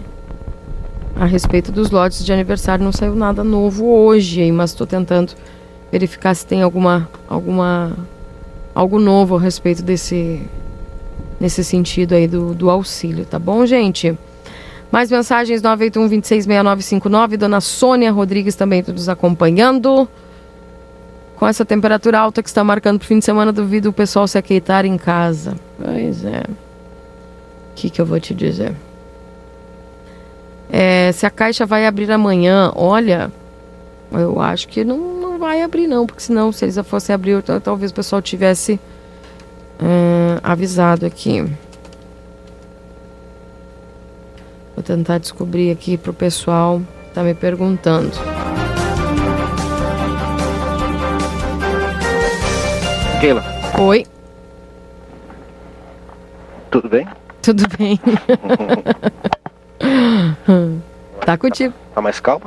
a 1.16 1.26
respeito 1.26 1.72
dos 1.72 1.92
lotes 1.92 2.24
de 2.26 2.32
aniversário. 2.32 2.84
Não 2.84 2.92
saiu 2.92 3.16
nada 3.16 3.44
novo 3.44 3.86
hoje, 3.86 4.52
mas 4.52 4.72
estou 4.72 4.88
tentando 4.88 5.34
verificar 5.92 6.34
se 6.34 6.46
tem 6.46 6.62
alguma, 6.62 7.10
alguma 7.28 7.92
algo 8.74 9.00
novo 9.00 9.36
a 9.36 9.40
respeito 9.40 9.84
desse 9.84 10.42
nesse 11.40 11.64
sentido 11.64 12.14
aí 12.14 12.28
do, 12.28 12.54
do 12.54 12.70
auxílio, 12.70 13.26
tá 13.26 13.40
bom, 13.40 13.66
gente? 13.66 14.16
Mais 14.92 15.10
mensagens 15.10 15.62
981 15.62 16.08
266959, 16.08 17.38
Dona 17.38 17.60
Sônia 17.60 18.12
Rodrigues 18.12 18.56
também 18.56 18.84
nos 18.88 19.10
acompanhando. 19.10 20.08
Com 21.36 21.48
essa 21.48 21.66
temperatura 21.66 22.20
alta 22.20 22.44
que 22.44 22.50
está 22.50 22.64
marcando 22.64 23.00
para 23.00 23.06
o 23.06 23.08
fim 23.08 23.18
de 23.18 23.26
semana, 23.26 23.52
duvido 23.52 23.90
o 23.90 23.94
pessoal 23.94 24.28
se 24.28 24.38
aqueitar 24.38 24.86
em 24.86 24.98
casa. 24.98 25.56
Pois 25.82 26.24
é. 26.24 26.44
Que, 27.82 27.90
que 27.90 28.00
eu 28.00 28.06
vou 28.06 28.20
te 28.20 28.36
dizer? 28.36 28.76
É, 30.72 31.12
se 31.14 31.26
a 31.26 31.32
caixa 31.32 31.66
vai 31.66 31.88
abrir 31.88 32.12
amanhã, 32.12 32.72
olha, 32.76 33.32
eu 34.12 34.40
acho 34.40 34.68
que 34.68 34.84
não, 34.84 35.00
não 35.20 35.40
vai 35.40 35.64
abrir 35.64 35.88
não, 35.88 36.06
porque 36.06 36.22
senão 36.22 36.52
se 36.52 36.64
eles 36.64 36.78
fossem 36.86 37.16
abrir, 37.16 37.42
talvez 37.64 37.90
o 37.90 37.94
pessoal 37.96 38.22
tivesse 38.22 38.80
é, 39.80 40.40
avisado 40.44 41.08
aqui. 41.08 41.42
Vou 44.76 44.84
tentar 44.84 45.18
descobrir 45.18 45.72
aqui 45.72 45.98
pro 45.98 46.14
pessoal 46.14 46.84
que 47.08 47.16
tá 47.16 47.24
me 47.24 47.34
perguntando. 47.34 48.12
Keila. 53.20 53.44
Oi. 53.80 54.06
Tudo 56.70 56.88
bem? 56.88 57.08
Tudo 57.42 57.64
bem. 57.78 58.00
tá 61.26 61.38
contigo. 61.38 61.74
Tá 61.94 62.02
mais 62.02 62.20
calma? 62.20 62.46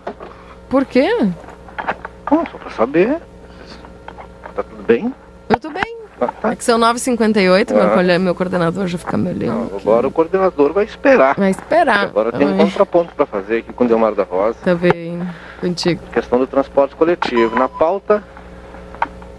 Por 0.69 0.85
quê? 0.85 1.09
Bom, 2.31 2.45
só 2.51 2.59
pra 2.59 2.71
saber. 2.71 3.19
Tá 4.55 4.63
tudo 4.63 4.83
bem? 4.85 5.13
Eu 5.49 5.61
tô 5.61 5.71
bem. 5.71 5.83
É 6.45 6.55
que 6.57 6.65
são 6.65 6.79
9h58, 6.79 7.73
meu, 7.75 7.83
Ah. 7.83 7.91
colhe- 7.91 8.19
meu 8.19 8.35
coordenador 8.35 8.87
já 8.87 8.97
fica 8.97 9.17
me 9.17 9.31
olhando. 9.31 9.77
Agora 9.77 10.07
o 10.07 10.11
coordenador 10.13 10.73
vai 10.73 10.85
esperar. 10.85 11.35
Vai 11.35 11.51
esperar. 11.51 12.05
Agora 12.05 12.33
tem 12.33 12.47
um 12.47 12.57
contraponto 12.57 13.15
para 13.15 13.27
fazer 13.27 13.59
aqui 13.59 13.73
com 13.73 13.85
o 13.85 13.89
Delmar 13.89 14.15
da 14.15 14.23
Rosa. 14.23 14.57
Tá 14.65 14.75
bem, 14.75 15.21
contigo. 15.61 16.01
Questão 16.13 16.39
do 16.39 16.47
transporte 16.47 16.95
coletivo. 16.95 17.59
Na 17.59 17.69
pauta, 17.69 18.23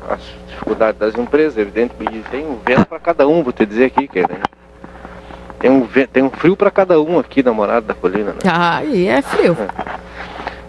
as 0.09 0.19
dificuldades 0.49 0.99
das 0.99 1.15
empresas, 1.15 1.57
evidentemente, 1.57 2.23
tem 2.29 2.45
um 2.45 2.59
vento 2.63 2.85
para 2.85 2.99
cada 2.99 3.27
um, 3.27 3.41
vou 3.41 3.53
te 3.53 3.65
dizer 3.65 3.85
aqui, 3.85 4.07
que 4.07 4.19
tem 5.65 5.71
um, 5.71 5.87
tem 5.87 6.21
um 6.21 6.29
frio 6.29 6.55
para 6.55 6.69
cada 6.69 7.01
um 7.01 7.17
aqui 7.17 7.41
na 7.41 7.51
Morada 7.51 7.87
da 7.87 7.93
Colina, 7.95 8.33
né? 8.33 8.39
Ah, 8.45 8.83
e 8.83 9.07
é 9.07 9.19
frio. 9.23 9.57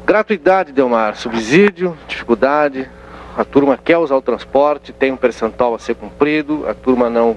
Gratuidade, 0.07 0.73
Delmar, 0.73 1.17
subsídio, 1.17 1.95
dificuldade. 2.09 2.89
A 3.37 3.45
turma 3.45 3.77
quer 3.77 3.99
usar 3.99 4.17
o 4.17 4.23
transporte, 4.23 4.95
tem 4.95 5.13
um 5.13 5.17
percentual 5.17 5.75
a 5.75 5.79
ser 5.79 5.97
cumprido, 5.97 6.65
a 6.67 6.73
turma 6.73 7.11
não. 7.11 7.37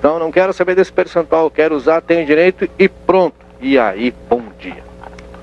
Não, 0.00 0.20
não 0.20 0.30
quero 0.30 0.52
saber 0.52 0.76
desse 0.76 0.92
percentual, 0.92 1.50
quero 1.50 1.74
usar, 1.74 2.00
tenho 2.00 2.24
direito 2.24 2.68
e 2.78 2.88
pronto. 2.88 3.34
E 3.60 3.76
aí, 3.76 4.14
bom 4.30 4.42
dia. 4.60 4.84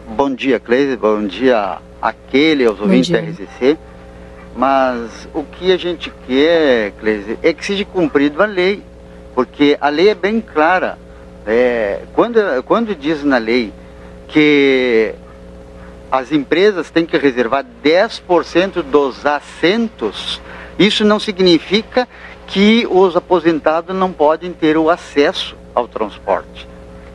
Bom 0.07 0.33
dia, 0.33 0.57
Cleise. 0.57 0.95
Bom 0.95 1.25
dia 1.25 1.79
aquele, 2.01 2.65
aos 2.65 2.79
ouvintes 2.79 3.09
da. 3.09 3.19
RCC. 3.19 3.77
Mas 4.55 5.27
o 5.33 5.43
que 5.43 5.73
a 5.73 5.77
gente 5.77 6.13
quer, 6.25 6.91
Cleise, 6.91 7.37
é 7.43 7.51
que 7.51 7.65
seja 7.65 7.83
cumprido 7.83 8.41
a 8.41 8.45
lei. 8.45 8.81
Porque 9.35 9.77
a 9.81 9.89
lei 9.89 10.07
é 10.07 10.15
bem 10.15 10.39
clara. 10.39 10.97
É, 11.45 12.01
quando, 12.13 12.39
quando 12.63 12.95
diz 12.95 13.23
na 13.23 13.37
lei 13.37 13.73
que 14.27 15.13
as 16.11 16.31
empresas 16.31 16.89
têm 16.91 17.05
que 17.05 17.17
reservar 17.17 17.65
10% 17.83 18.81
dos 18.83 19.25
assentos, 19.25 20.41
isso 20.77 21.03
não 21.05 21.19
significa 21.19 22.07
que 22.47 22.85
os 22.89 23.15
aposentados 23.15 23.95
não 23.95 24.11
podem 24.11 24.51
ter 24.51 24.77
o 24.77 24.89
acesso 24.89 25.55
ao 25.73 25.87
transporte. 25.87 26.67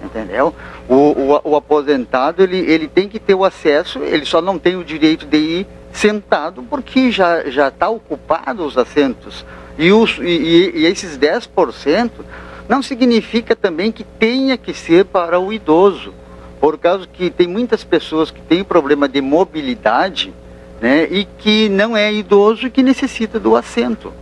Entendeu? 0.02 0.54
O, 0.88 0.94
o, 0.94 1.40
o 1.50 1.56
aposentado 1.56 2.42
ele, 2.42 2.58
ele 2.58 2.88
tem 2.88 3.08
que 3.08 3.18
ter 3.18 3.34
o 3.34 3.44
acesso, 3.44 3.98
ele 4.00 4.24
só 4.24 4.40
não 4.40 4.58
tem 4.58 4.76
o 4.76 4.84
direito 4.84 5.26
de 5.26 5.36
ir 5.36 5.66
sentado 5.92 6.62
porque 6.62 7.10
já 7.10 7.42
está 7.68 7.88
ocupado 7.88 8.64
os 8.64 8.76
assentos. 8.78 9.44
E, 9.78 9.90
os, 9.92 10.18
e- 10.18 10.72
e 10.74 10.86
esses 10.86 11.18
10% 11.18 12.10
não 12.68 12.82
significa 12.82 13.54
também 13.54 13.92
que 13.92 14.04
tenha 14.04 14.56
que 14.56 14.74
ser 14.74 15.04
para 15.04 15.38
o 15.38 15.52
idoso, 15.52 16.12
por 16.60 16.78
causa 16.78 17.06
que 17.06 17.30
tem 17.30 17.46
muitas 17.46 17.84
pessoas 17.84 18.30
que 18.30 18.40
têm 18.40 18.64
problema 18.64 19.08
de 19.08 19.20
mobilidade 19.20 20.32
né, 20.80 21.04
e 21.10 21.24
que 21.24 21.68
não 21.68 21.96
é 21.96 22.12
idoso 22.12 22.66
e 22.66 22.70
que 22.70 22.82
necessita 22.82 23.38
do 23.38 23.56
assento. 23.56 24.12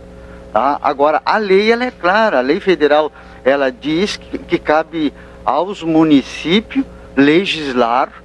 Tá? 0.53 0.79
Agora, 0.81 1.21
a 1.25 1.37
lei 1.37 1.71
ela 1.71 1.85
é 1.85 1.91
clara, 1.91 2.37
a 2.37 2.41
lei 2.41 2.59
federal 2.59 3.11
ela 3.43 3.71
diz 3.71 4.17
que, 4.17 4.37
que 4.37 4.57
cabe 4.57 5.13
aos 5.43 5.83
municípios 5.83 6.85
legislar 7.15 8.23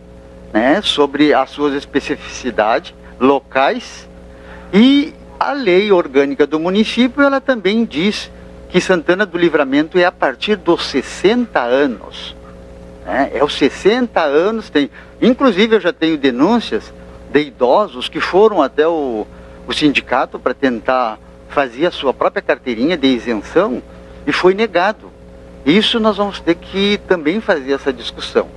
né, 0.53 0.81
sobre 0.83 1.33
as 1.33 1.51
suas 1.51 1.75
especificidades 1.75 2.95
locais 3.19 4.09
e 4.73 5.15
a 5.39 5.53
lei 5.53 5.93
orgânica 5.93 6.47
do 6.47 6.59
município 6.59 7.23
ela 7.23 7.41
também 7.41 7.85
diz 7.85 8.31
que 8.71 8.81
Santana 8.81 9.27
do 9.27 9.37
Livramento 9.37 9.99
é 9.99 10.05
a 10.05 10.13
partir 10.13 10.57
dos 10.57 10.87
60 10.87 11.61
anos. 11.61 12.37
né? 13.05 13.31
É 13.35 13.45
os 13.45 13.55
60 13.55 14.21
anos, 14.21 14.71
tem. 14.71 14.91
Inclusive 15.21 15.77
eu 15.77 15.81
já 15.81 15.93
tenho 15.93 16.17
denúncias 16.17 16.93
de 17.33 17.41
idosos 17.41 18.09
que 18.09 18.21
foram 18.21 18.63
até 18.63 18.87
o, 18.87 19.27
o 19.67 19.73
sindicato 19.73 20.39
para 20.39 20.55
tentar 20.55 21.19
fazer 21.49 21.87
a 21.87 21.91
sua 21.91 22.15
própria 22.15 22.41
carteirinha 22.41 22.97
de 22.97 23.09
isenção 23.09 23.83
e 24.27 24.33
foi 24.33 24.55
negado. 24.55 25.11
Isso 25.67 26.01
nós 26.01 26.17
vamos 26.17 26.41
ter 26.41 26.55
que 26.55 26.99
também 27.09 27.41
fazer 27.41 27.73
essa 27.73 27.93
discussão. 27.93 28.49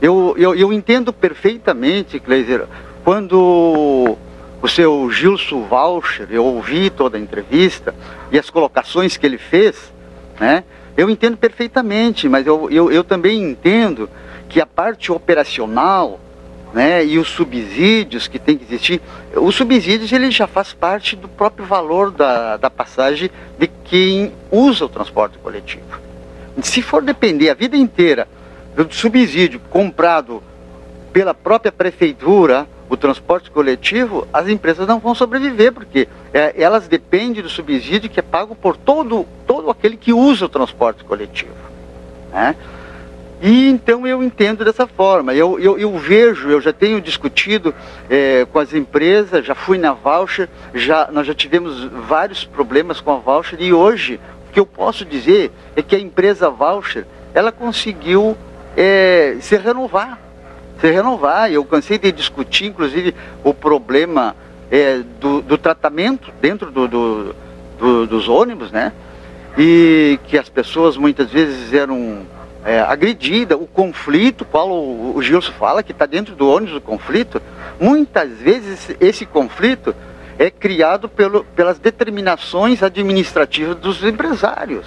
Eu, 0.00 0.34
eu, 0.36 0.54
eu 0.54 0.72
entendo 0.72 1.12
perfeitamente, 1.12 2.20
Kleiser, 2.20 2.66
quando 3.02 4.16
o 4.64 4.68
seu 4.68 5.10
Gilson 5.10 5.66
Walcher, 5.70 6.26
eu 6.30 6.42
ouvi 6.42 6.88
toda 6.88 7.18
a 7.18 7.20
entrevista 7.20 7.94
e 8.32 8.38
as 8.38 8.48
colocações 8.48 9.14
que 9.14 9.26
ele 9.26 9.36
fez, 9.36 9.92
né? 10.40 10.64
Eu 10.96 11.10
entendo 11.10 11.36
perfeitamente, 11.36 12.30
mas 12.30 12.46
eu, 12.46 12.70
eu, 12.70 12.90
eu 12.90 13.04
também 13.04 13.42
entendo 13.42 14.08
que 14.48 14.62
a 14.62 14.64
parte 14.64 15.12
operacional, 15.12 16.18
né, 16.72 17.04
e 17.04 17.18
os 17.18 17.28
subsídios 17.28 18.26
que 18.26 18.38
tem 18.38 18.56
que 18.56 18.64
existir, 18.64 19.02
os 19.36 19.54
subsídios 19.54 20.10
ele 20.12 20.30
já 20.30 20.46
faz 20.46 20.72
parte 20.72 21.14
do 21.14 21.28
próprio 21.28 21.66
valor 21.66 22.10
da, 22.10 22.56
da 22.56 22.70
passagem 22.70 23.30
de 23.58 23.66
quem 23.66 24.32
usa 24.50 24.86
o 24.86 24.88
transporte 24.88 25.36
coletivo. 25.36 26.00
Se 26.62 26.80
for 26.80 27.02
depender 27.02 27.50
a 27.50 27.54
vida 27.54 27.76
inteira 27.76 28.26
do 28.74 28.90
subsídio 28.94 29.60
comprado 29.68 30.42
pela 31.12 31.34
própria 31.34 31.70
prefeitura, 31.70 32.66
o 32.88 32.96
transporte 32.96 33.50
coletivo, 33.50 34.26
as 34.32 34.48
empresas 34.48 34.86
não 34.86 34.98
vão 34.98 35.14
sobreviver, 35.14 35.72
porque 35.72 36.08
é, 36.32 36.54
elas 36.56 36.86
dependem 36.86 37.42
do 37.42 37.48
subsídio 37.48 38.10
que 38.10 38.20
é 38.20 38.22
pago 38.22 38.54
por 38.54 38.76
todo, 38.76 39.26
todo 39.46 39.70
aquele 39.70 39.96
que 39.96 40.12
usa 40.12 40.46
o 40.46 40.48
transporte 40.48 41.04
coletivo. 41.04 41.54
Né? 42.32 42.54
E 43.42 43.68
então 43.68 44.06
eu 44.06 44.22
entendo 44.22 44.64
dessa 44.64 44.86
forma. 44.86 45.34
Eu, 45.34 45.58
eu, 45.58 45.78
eu 45.78 45.98
vejo, 45.98 46.48
eu 46.48 46.60
já 46.60 46.72
tenho 46.72 47.00
discutido 47.00 47.74
eh, 48.08 48.46
com 48.50 48.58
as 48.58 48.72
empresas, 48.72 49.44
já 49.44 49.54
fui 49.54 49.76
na 49.76 49.92
voucher, 49.92 50.48
já, 50.72 51.10
nós 51.12 51.26
já 51.26 51.34
tivemos 51.34 51.84
vários 51.84 52.44
problemas 52.44 53.00
com 53.00 53.12
a 53.12 53.16
voucher 53.16 53.60
e 53.60 53.72
hoje 53.72 54.20
o 54.48 54.52
que 54.52 54.58
eu 54.58 54.64
posso 54.64 55.04
dizer 55.04 55.52
é 55.76 55.82
que 55.82 55.94
a 55.94 55.98
empresa 55.98 56.48
voucher 56.48 57.06
ela 57.34 57.52
conseguiu 57.52 58.36
eh, 58.76 59.36
se 59.40 59.56
renovar. 59.56 60.18
Se 60.84 60.90
renovar. 60.90 61.50
Eu 61.50 61.64
cansei 61.64 61.96
de 61.96 62.12
discutir, 62.12 62.66
inclusive, 62.66 63.14
o 63.42 63.54
problema 63.54 64.36
eh, 64.70 65.00
do, 65.18 65.40
do 65.40 65.56
tratamento 65.56 66.30
dentro 66.42 66.70
do, 66.70 66.86
do, 66.86 67.34
do- 67.78 68.06
dos 68.06 68.28
ônibus, 68.28 68.70
né? 68.70 68.92
E 69.56 70.18
que 70.26 70.36
as 70.36 70.50
pessoas 70.50 70.98
muitas 70.98 71.30
vezes 71.30 71.72
eram 71.72 72.26
é, 72.66 72.80
agredidas, 72.80 73.58
o 73.58 73.66
conflito, 73.66 74.44
qual 74.44 74.68
o, 74.68 75.16
o 75.16 75.22
Gilson 75.22 75.52
fala, 75.52 75.82
que 75.82 75.92
está 75.92 76.04
dentro 76.04 76.34
do 76.34 76.46
ônibus 76.46 76.76
o 76.76 76.80
conflito, 76.82 77.40
muitas 77.80 78.28
vezes 78.32 78.94
esse 79.00 79.24
conflito 79.24 79.94
é 80.38 80.50
criado 80.50 81.08
pelo, 81.08 81.44
pelas 81.56 81.78
determinações 81.78 82.82
administrativas 82.82 83.76
dos 83.76 84.04
empresários. 84.04 84.84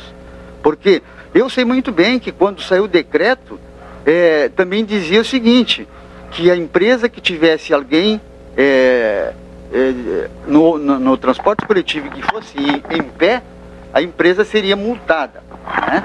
Porque 0.62 1.02
eu 1.34 1.50
sei 1.50 1.66
muito 1.66 1.92
bem 1.92 2.20
que 2.20 2.32
quando 2.32 2.62
saiu 2.62 2.84
o 2.84 2.88
decreto, 2.88 3.60
é, 4.08 4.48
também 4.50 4.86
dizia 4.86 5.20
o 5.20 5.26
seguinte, 5.26 5.86
que 6.32 6.50
a 6.50 6.56
empresa 6.56 7.10
que 7.10 7.20
tivesse 7.20 7.74
alguém 7.74 8.22
é, 8.56 9.34
é, 9.74 10.30
no, 10.48 10.78
no- 10.78 10.98
no 10.98 11.18
transporte 11.18 11.66
coletivo 11.66 12.10
que 12.10 12.22
fosse 12.22 12.58
em, 12.58 12.82
em 12.98 13.04
pé, 13.04 13.44
a 13.94 14.02
empresa 14.02 14.46
seria 14.46 14.76
multada. 14.78 15.44
Né? 15.86 16.04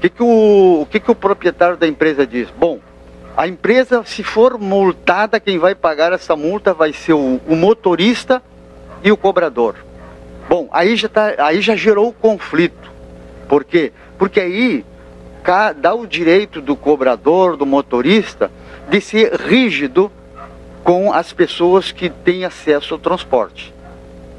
que, 0.00 0.08
que, 0.10 0.22
o, 0.22 0.80
o 0.82 0.86
que, 0.90 0.98
que 1.00 1.10
o 1.10 1.14
proprietário 1.14 1.76
da 1.76 1.86
empresa 1.86 2.26
diz? 2.26 2.48
Bom, 2.50 2.80
a 3.36 3.46
empresa, 3.46 4.02
se 4.04 4.22
for 4.22 4.58
multada, 4.58 5.38
quem 5.40 5.56
vai 5.58 5.74
pagar 5.74 6.12
essa 6.12 6.34
multa 6.36 6.74
vai 6.74 6.92
ser 6.92 7.12
o, 7.12 7.40
o 7.46 7.54
motorista 7.56 8.42
e 9.02 9.10
o 9.12 9.16
cobrador. 9.16 9.76
Bom, 10.48 10.68
aí 10.72 10.96
já, 10.96 11.08
tá, 11.08 11.34
aí 11.38 11.60
já 11.60 11.74
gerou 11.76 12.12
conflito. 12.12 12.92
Por 13.48 13.64
quê? 13.64 13.92
Porque 14.18 14.40
aí 14.40 14.84
dá 15.76 15.94
o 15.94 16.06
direito 16.06 16.60
do 16.60 16.74
cobrador, 16.74 17.56
do 17.56 17.66
motorista, 17.66 18.50
de 18.88 19.00
ser 19.00 19.34
rígido 19.34 20.10
com 20.82 21.12
as 21.12 21.32
pessoas 21.32 21.92
que 21.92 22.08
têm 22.08 22.44
acesso 22.44 22.94
ao 22.94 23.00
transporte. 23.00 23.72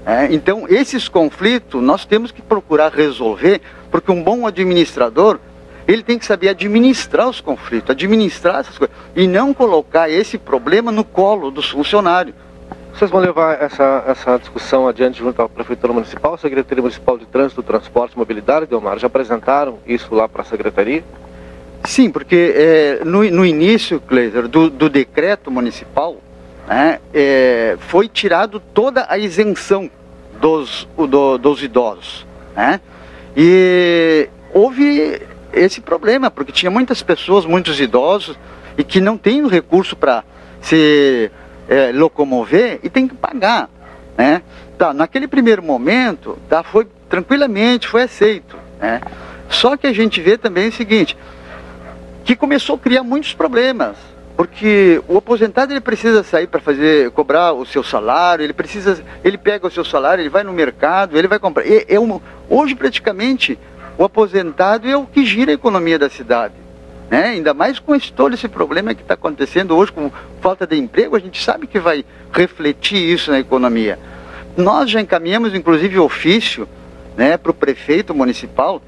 É, 0.05 0.31
então, 0.31 0.67
esses 0.69 1.07
conflitos 1.07 1.81
nós 1.81 2.05
temos 2.05 2.31
que 2.31 2.41
procurar 2.41 2.91
resolver, 2.91 3.61
porque 3.89 4.11
um 4.11 4.21
bom 4.21 4.45
administrador 4.45 5.39
ele 5.87 6.03
tem 6.03 6.17
que 6.17 6.25
saber 6.25 6.49
administrar 6.49 7.27
os 7.27 7.41
conflitos, 7.41 7.89
administrar 7.89 8.59
essas 8.59 8.77
coisas, 8.77 8.95
e 9.15 9.27
não 9.27 9.53
colocar 9.53 10.09
esse 10.09 10.37
problema 10.37 10.91
no 10.91 11.03
colo 11.03 11.51
dos 11.51 11.69
funcionários. 11.69 12.35
Vocês 12.95 13.11
vão 13.11 13.19
levar 13.19 13.61
essa, 13.61 14.05
essa 14.07 14.37
discussão 14.37 14.87
adiante 14.87 15.19
junto 15.19 15.41
à 15.41 15.49
Prefeitura 15.49 15.91
Municipal, 15.91 16.37
Secretaria 16.37 16.81
Municipal 16.81 17.17
de 17.17 17.25
Trânsito, 17.25 17.61
Transporte 17.61 18.13
e 18.13 18.17
Mobilidade, 18.17 18.67
Delmar? 18.67 18.97
Já 18.97 19.07
apresentaram 19.07 19.79
isso 19.85 20.15
lá 20.15 20.29
para 20.29 20.43
a 20.43 20.45
Secretaria? 20.45 21.03
Sim, 21.83 22.09
porque 22.09 22.53
é, 22.55 23.03
no, 23.03 23.29
no 23.29 23.45
início, 23.45 23.99
Kleiser, 23.99 24.47
do, 24.47 24.69
do 24.69 24.89
decreto 24.89 25.51
municipal, 25.51 26.15
né, 26.69 27.01
é, 27.13 27.75
foi 27.81 28.07
tirado 28.07 28.61
toda 28.73 29.05
a 29.09 29.17
isenção 29.17 29.91
dos, 30.39 30.87
do, 30.95 31.37
dos 31.37 31.61
idosos. 31.61 32.25
Né? 32.55 32.79
E 33.35 34.29
houve 34.53 35.21
esse 35.51 35.81
problema, 35.81 36.31
porque 36.31 36.53
tinha 36.53 36.71
muitas 36.71 37.03
pessoas, 37.03 37.45
muitos 37.45 37.77
idosos, 37.77 38.39
e 38.77 38.85
que 38.85 39.01
não 39.01 39.17
têm 39.17 39.43
o 39.43 39.49
recurso 39.49 39.97
para 39.97 40.23
se 40.61 41.29
é, 41.67 41.91
locomover 41.91 42.79
e 42.83 42.89
tem 42.89 43.07
que 43.07 43.15
pagar. 43.15 43.69
Né? 44.17 44.41
Tá, 44.77 44.93
naquele 44.93 45.27
primeiro 45.27 45.63
momento, 45.63 46.37
tá, 46.49 46.63
foi 46.63 46.87
tranquilamente, 47.09 47.87
foi 47.87 48.03
aceito. 48.03 48.57
Né? 48.79 49.01
Só 49.49 49.77
que 49.77 49.87
a 49.87 49.93
gente 49.93 50.21
vê 50.21 50.37
também 50.37 50.69
o 50.69 50.71
seguinte, 50.71 51.17
que 52.23 52.35
começou 52.35 52.75
a 52.75 52.79
criar 52.79 53.03
muitos 53.03 53.33
problemas. 53.33 53.97
Porque 54.35 55.01
o 55.07 55.17
aposentado 55.17 55.71
ele 55.71 55.79
precisa 55.79 56.21
sair 56.21 56.47
para 56.47 56.59
fazer 56.59 57.09
cobrar 57.11 57.53
o 57.53 57.65
seu 57.65 57.81
salário, 57.81 58.43
ele 58.43 58.51
precisa, 58.51 59.01
ele 59.23 59.37
pega 59.37 59.65
o 59.65 59.71
seu 59.71 59.85
salário, 59.85 60.21
ele 60.21 60.29
vai 60.29 60.43
no 60.43 60.51
mercado, 60.51 61.17
ele 61.17 61.27
vai 61.27 61.39
comprar. 61.39 61.65
É, 61.65 61.85
é 61.87 61.99
um, 61.99 62.19
hoje 62.49 62.75
praticamente 62.75 63.57
o 63.97 64.03
aposentado 64.03 64.89
é 64.89 64.97
o 64.97 65.05
que 65.05 65.25
gira 65.25 65.51
a 65.51 65.53
economia 65.53 65.97
da 65.97 66.09
cidade. 66.09 66.64
Né? 67.09 67.25
Ainda 67.29 67.53
mais 67.53 67.79
com 67.79 67.95
esse, 67.95 68.11
todo 68.11 68.33
esse 68.33 68.47
problema 68.47 68.95
que 68.95 69.01
está 69.01 69.13
acontecendo 69.13 69.75
hoje 69.75 69.91
com 69.91 70.11
falta 70.41 70.65
de 70.65 70.75
emprego, 70.75 71.15
a 71.15 71.19
gente 71.19 71.41
sabe 71.43 71.67
que 71.67 71.79
vai 71.79 72.03
refletir 72.31 72.97
isso 72.97 73.31
na 73.31 73.39
economia. 73.39 73.99
Nós 74.57 74.89
já 74.89 75.01
encaminhamos, 75.01 75.53
inclusive, 75.53 75.99
ofício 75.99 76.67
né, 77.15 77.37
para 77.37 77.51
o 77.51 77.53
prefeito 77.53 78.13
municipal 78.13 78.81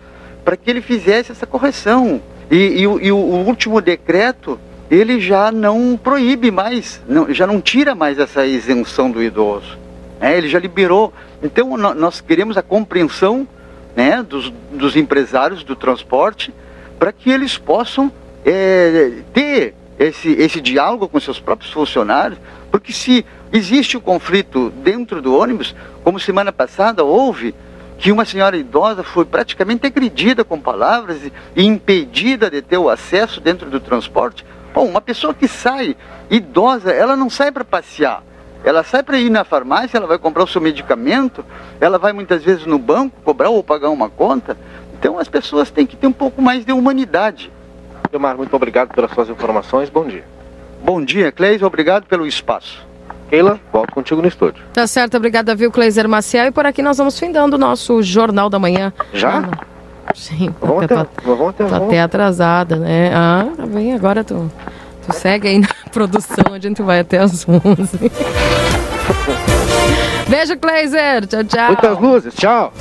para 0.44 0.56
que 0.56 0.70
ele 0.70 0.82
fizesse 0.82 1.32
essa 1.32 1.46
correção. 1.46 2.22
E, 2.50 2.56
e, 2.56 2.82
e 2.82 3.12
o, 3.12 3.18
o, 3.18 3.46
último 3.46 3.82
decreto, 3.82 4.58
ele 4.90 5.20
já 5.20 5.52
não 5.52 6.00
proíbe 6.02 6.50
mais, 6.50 7.02
não, 7.06 7.34
já 7.34 7.46
não 7.46 7.60
tira 7.60 7.94
mais 7.94 8.18
essa 8.18 8.46
isenção 8.46 9.12
do 9.12 9.22
idoso. 9.22 9.78
Né? 10.22 10.38
Ele 10.38 10.48
já 10.48 10.58
liberou. 10.58 11.14
Então, 11.44 11.76
nós 11.76 12.22
queremos 12.22 12.56
a 12.56 12.62
compreensão 12.62 13.46
né, 13.94 14.24
dos, 14.24 14.50
dos 14.72 14.96
empresários 14.96 15.66
do 15.66 15.76
transporte 15.76 16.54
para 17.00 17.12
que 17.12 17.30
eles 17.30 17.58
possam 17.58 18.12
é, 18.46 19.12
ter 19.34 19.76
esse, 20.00 20.32
esse 20.34 20.62
diálogo 20.62 21.08
com 21.08 21.20
seus 21.20 21.40
próprios 21.40 21.72
funcionários, 21.72 22.40
porque 22.72 22.94
se 22.94 23.26
existe 23.52 23.98
o 23.98 24.00
um 24.00 24.04
conflito 24.04 24.70
dentro 24.84 25.22
do 25.22 25.36
ônibus, 25.36 25.76
como 26.04 26.20
semana 26.20 26.52
passada 26.52 27.04
houve, 27.04 27.56
que 27.98 28.12
uma 28.12 28.26
senhora 28.26 28.56
idosa 28.56 29.04
foi 29.04 29.26
praticamente 29.26 29.88
agredida 29.88 30.44
com 30.44 30.60
palavras 30.60 31.20
e 31.56 31.66
impedida 31.66 32.50
de 32.50 32.62
ter 32.62 32.78
o 32.78 32.90
acesso 32.90 33.42
dentro 33.42 33.70
do 33.70 33.80
transporte. 33.80 34.46
Bom, 34.74 34.86
uma 34.86 35.02
pessoa 35.02 35.34
que 35.34 35.48
sai 35.48 35.96
idosa, 36.30 36.92
ela 36.92 37.16
não 37.16 37.30
sai 37.30 37.52
para 37.52 37.66
passear, 37.66 38.22
ela 38.64 38.84
sai 38.84 39.02
para 39.02 39.18
ir 39.18 39.30
na 39.30 39.44
farmácia, 39.44 39.98
ela 39.98 40.06
vai 40.06 40.20
comprar 40.20 40.44
o 40.44 40.48
seu 40.48 40.62
medicamento, 40.62 41.44
ela 41.80 41.98
vai 41.98 42.14
muitas 42.14 42.44
vezes 42.44 42.66
no 42.66 42.78
banco 42.78 43.20
cobrar 43.24 43.50
ou 43.50 43.64
pagar 43.64 43.90
uma 43.90 44.10
conta. 44.10 44.58
Então 45.00 45.20
as 45.20 45.28
pessoas 45.28 45.70
têm 45.70 45.86
que 45.86 45.96
ter 45.96 46.08
um 46.08 46.12
pouco 46.12 46.42
mais 46.42 46.66
de 46.66 46.72
humanidade. 46.72 47.52
Gilmar, 48.12 48.38
muito 48.38 48.56
obrigado 48.56 48.94
pelas 48.94 49.12
suas 49.12 49.30
informações. 49.30 49.90
Bom 49.90 50.06
dia. 50.06 50.24
Bom 50.84 51.04
dia, 51.04 51.32
Cleis. 51.32 51.62
Obrigado 51.62 52.06
pelo 52.06 52.26
espaço. 52.26 52.86
Keila, 53.30 53.60
volto 53.72 53.94
contigo 53.94 54.22
no 54.22 54.28
estúdio. 54.28 54.64
Tá 54.74 54.88
certo, 54.88 55.18
obrigada, 55.18 55.54
viu, 55.54 55.70
Cleiser 55.72 56.08
Maciel. 56.08 56.48
E 56.48 56.52
por 56.52 56.66
aqui 56.66 56.82
nós 56.82 56.98
vamos 56.98 57.20
findando 57.20 57.58
o 57.58 57.60
nosso 57.60 58.02
Jornal 58.02 58.50
da 58.50 58.58
Manhã. 58.58 58.94
Já? 59.14 59.44
Ah, 60.06 60.14
sim, 60.16 60.50
vamos 60.62 60.86
até, 60.86 60.96
até, 60.96 61.22
vamos 61.26 61.50
até, 61.50 61.64
tá 61.66 61.70
vamos. 61.70 61.88
até 61.88 62.02
atrasada, 62.02 62.78
né? 62.78 63.12
Ah, 63.14 63.46
tá 63.56 63.66
bem, 63.66 63.94
agora 63.94 64.24
tu, 64.24 64.50
tu 65.06 65.14
segue 65.14 65.50
aí 65.50 65.60
na 65.60 65.68
produção, 65.92 66.54
a 66.54 66.60
gente 66.60 66.82
vai 66.82 67.02
até 67.02 67.18
as 67.18 67.46
11. 67.48 68.10
Beijo, 70.30 70.58
Kleiser. 70.58 71.28
Tchau, 71.28 71.44
tchau. 71.44 71.68
Muitas 71.68 72.00
luzes. 72.00 72.34
Tchau. 72.34 72.72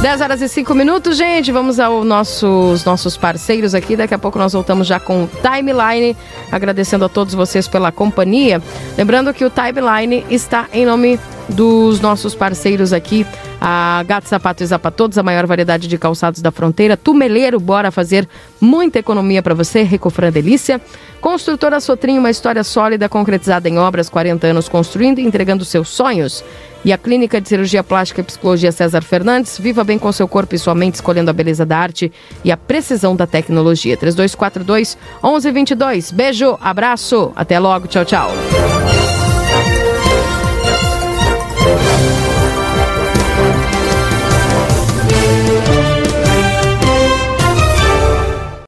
10 0.00 0.20
horas 0.20 0.40
e 0.40 0.48
5 0.48 0.76
minutos, 0.76 1.16
gente. 1.16 1.50
Vamos 1.50 1.80
aos 1.80 2.06
nossos, 2.06 2.84
nossos 2.84 3.16
parceiros 3.16 3.74
aqui. 3.74 3.96
Daqui 3.96 4.14
a 4.14 4.18
pouco 4.18 4.38
nós 4.38 4.52
voltamos 4.52 4.86
já 4.86 5.00
com 5.00 5.24
o 5.24 5.30
Timeline. 5.42 6.16
Agradecendo 6.52 7.04
a 7.04 7.08
todos 7.08 7.34
vocês 7.34 7.66
pela 7.66 7.90
companhia. 7.90 8.62
Lembrando 8.96 9.34
que 9.34 9.44
o 9.44 9.50
Timeline 9.50 10.24
está 10.30 10.68
em 10.72 10.86
nome 10.86 11.18
dos 11.48 12.00
nossos 12.00 12.32
parceiros 12.32 12.92
aqui. 12.92 13.26
A 13.60 14.04
Gato 14.06 14.28
Sapato 14.28 14.62
e 14.62 14.66
Zapa 14.66 14.92
Todos, 14.92 15.18
a 15.18 15.22
maior 15.24 15.44
variedade 15.44 15.88
de 15.88 15.98
calçados 15.98 16.40
da 16.40 16.52
fronteira. 16.52 16.96
Tumeleiro, 16.96 17.58
bora 17.58 17.90
fazer 17.90 18.28
muita 18.60 19.00
economia 19.00 19.42
para 19.42 19.52
você. 19.52 19.82
Recofran 19.82 20.30
Delícia. 20.30 20.80
Construtora 21.20 21.80
Sotrim, 21.80 22.18
uma 22.18 22.30
história 22.30 22.62
sólida 22.62 23.08
concretizada 23.08 23.68
em 23.68 23.78
obras, 23.78 24.08
40 24.08 24.46
anos 24.46 24.68
construindo 24.68 25.18
e 25.18 25.24
entregando 25.24 25.64
seus 25.64 25.88
sonhos. 25.88 26.44
E 26.84 26.92
a 26.92 26.98
Clínica 26.98 27.40
de 27.40 27.48
Cirurgia 27.48 27.82
Plástica 27.82 28.20
e 28.20 28.24
Psicologia 28.24 28.72
César 28.72 29.02
Fernandes, 29.02 29.58
viva 29.58 29.82
bem 29.84 29.98
com 29.98 30.10
seu 30.12 30.28
corpo 30.28 30.54
e 30.54 30.58
sua 30.58 30.74
mente, 30.74 30.94
escolhendo 30.94 31.30
a 31.30 31.34
beleza 31.34 31.66
da 31.66 31.76
arte 31.76 32.12
e 32.44 32.52
a 32.52 32.56
precisão 32.56 33.16
da 33.16 33.26
tecnologia. 33.26 33.96
3242 33.96 34.96
1122. 35.22 36.10
Beijo, 36.10 36.58
abraço, 36.60 37.32
até 37.34 37.58
logo, 37.58 37.86
tchau, 37.86 38.04
tchau. 38.04 38.30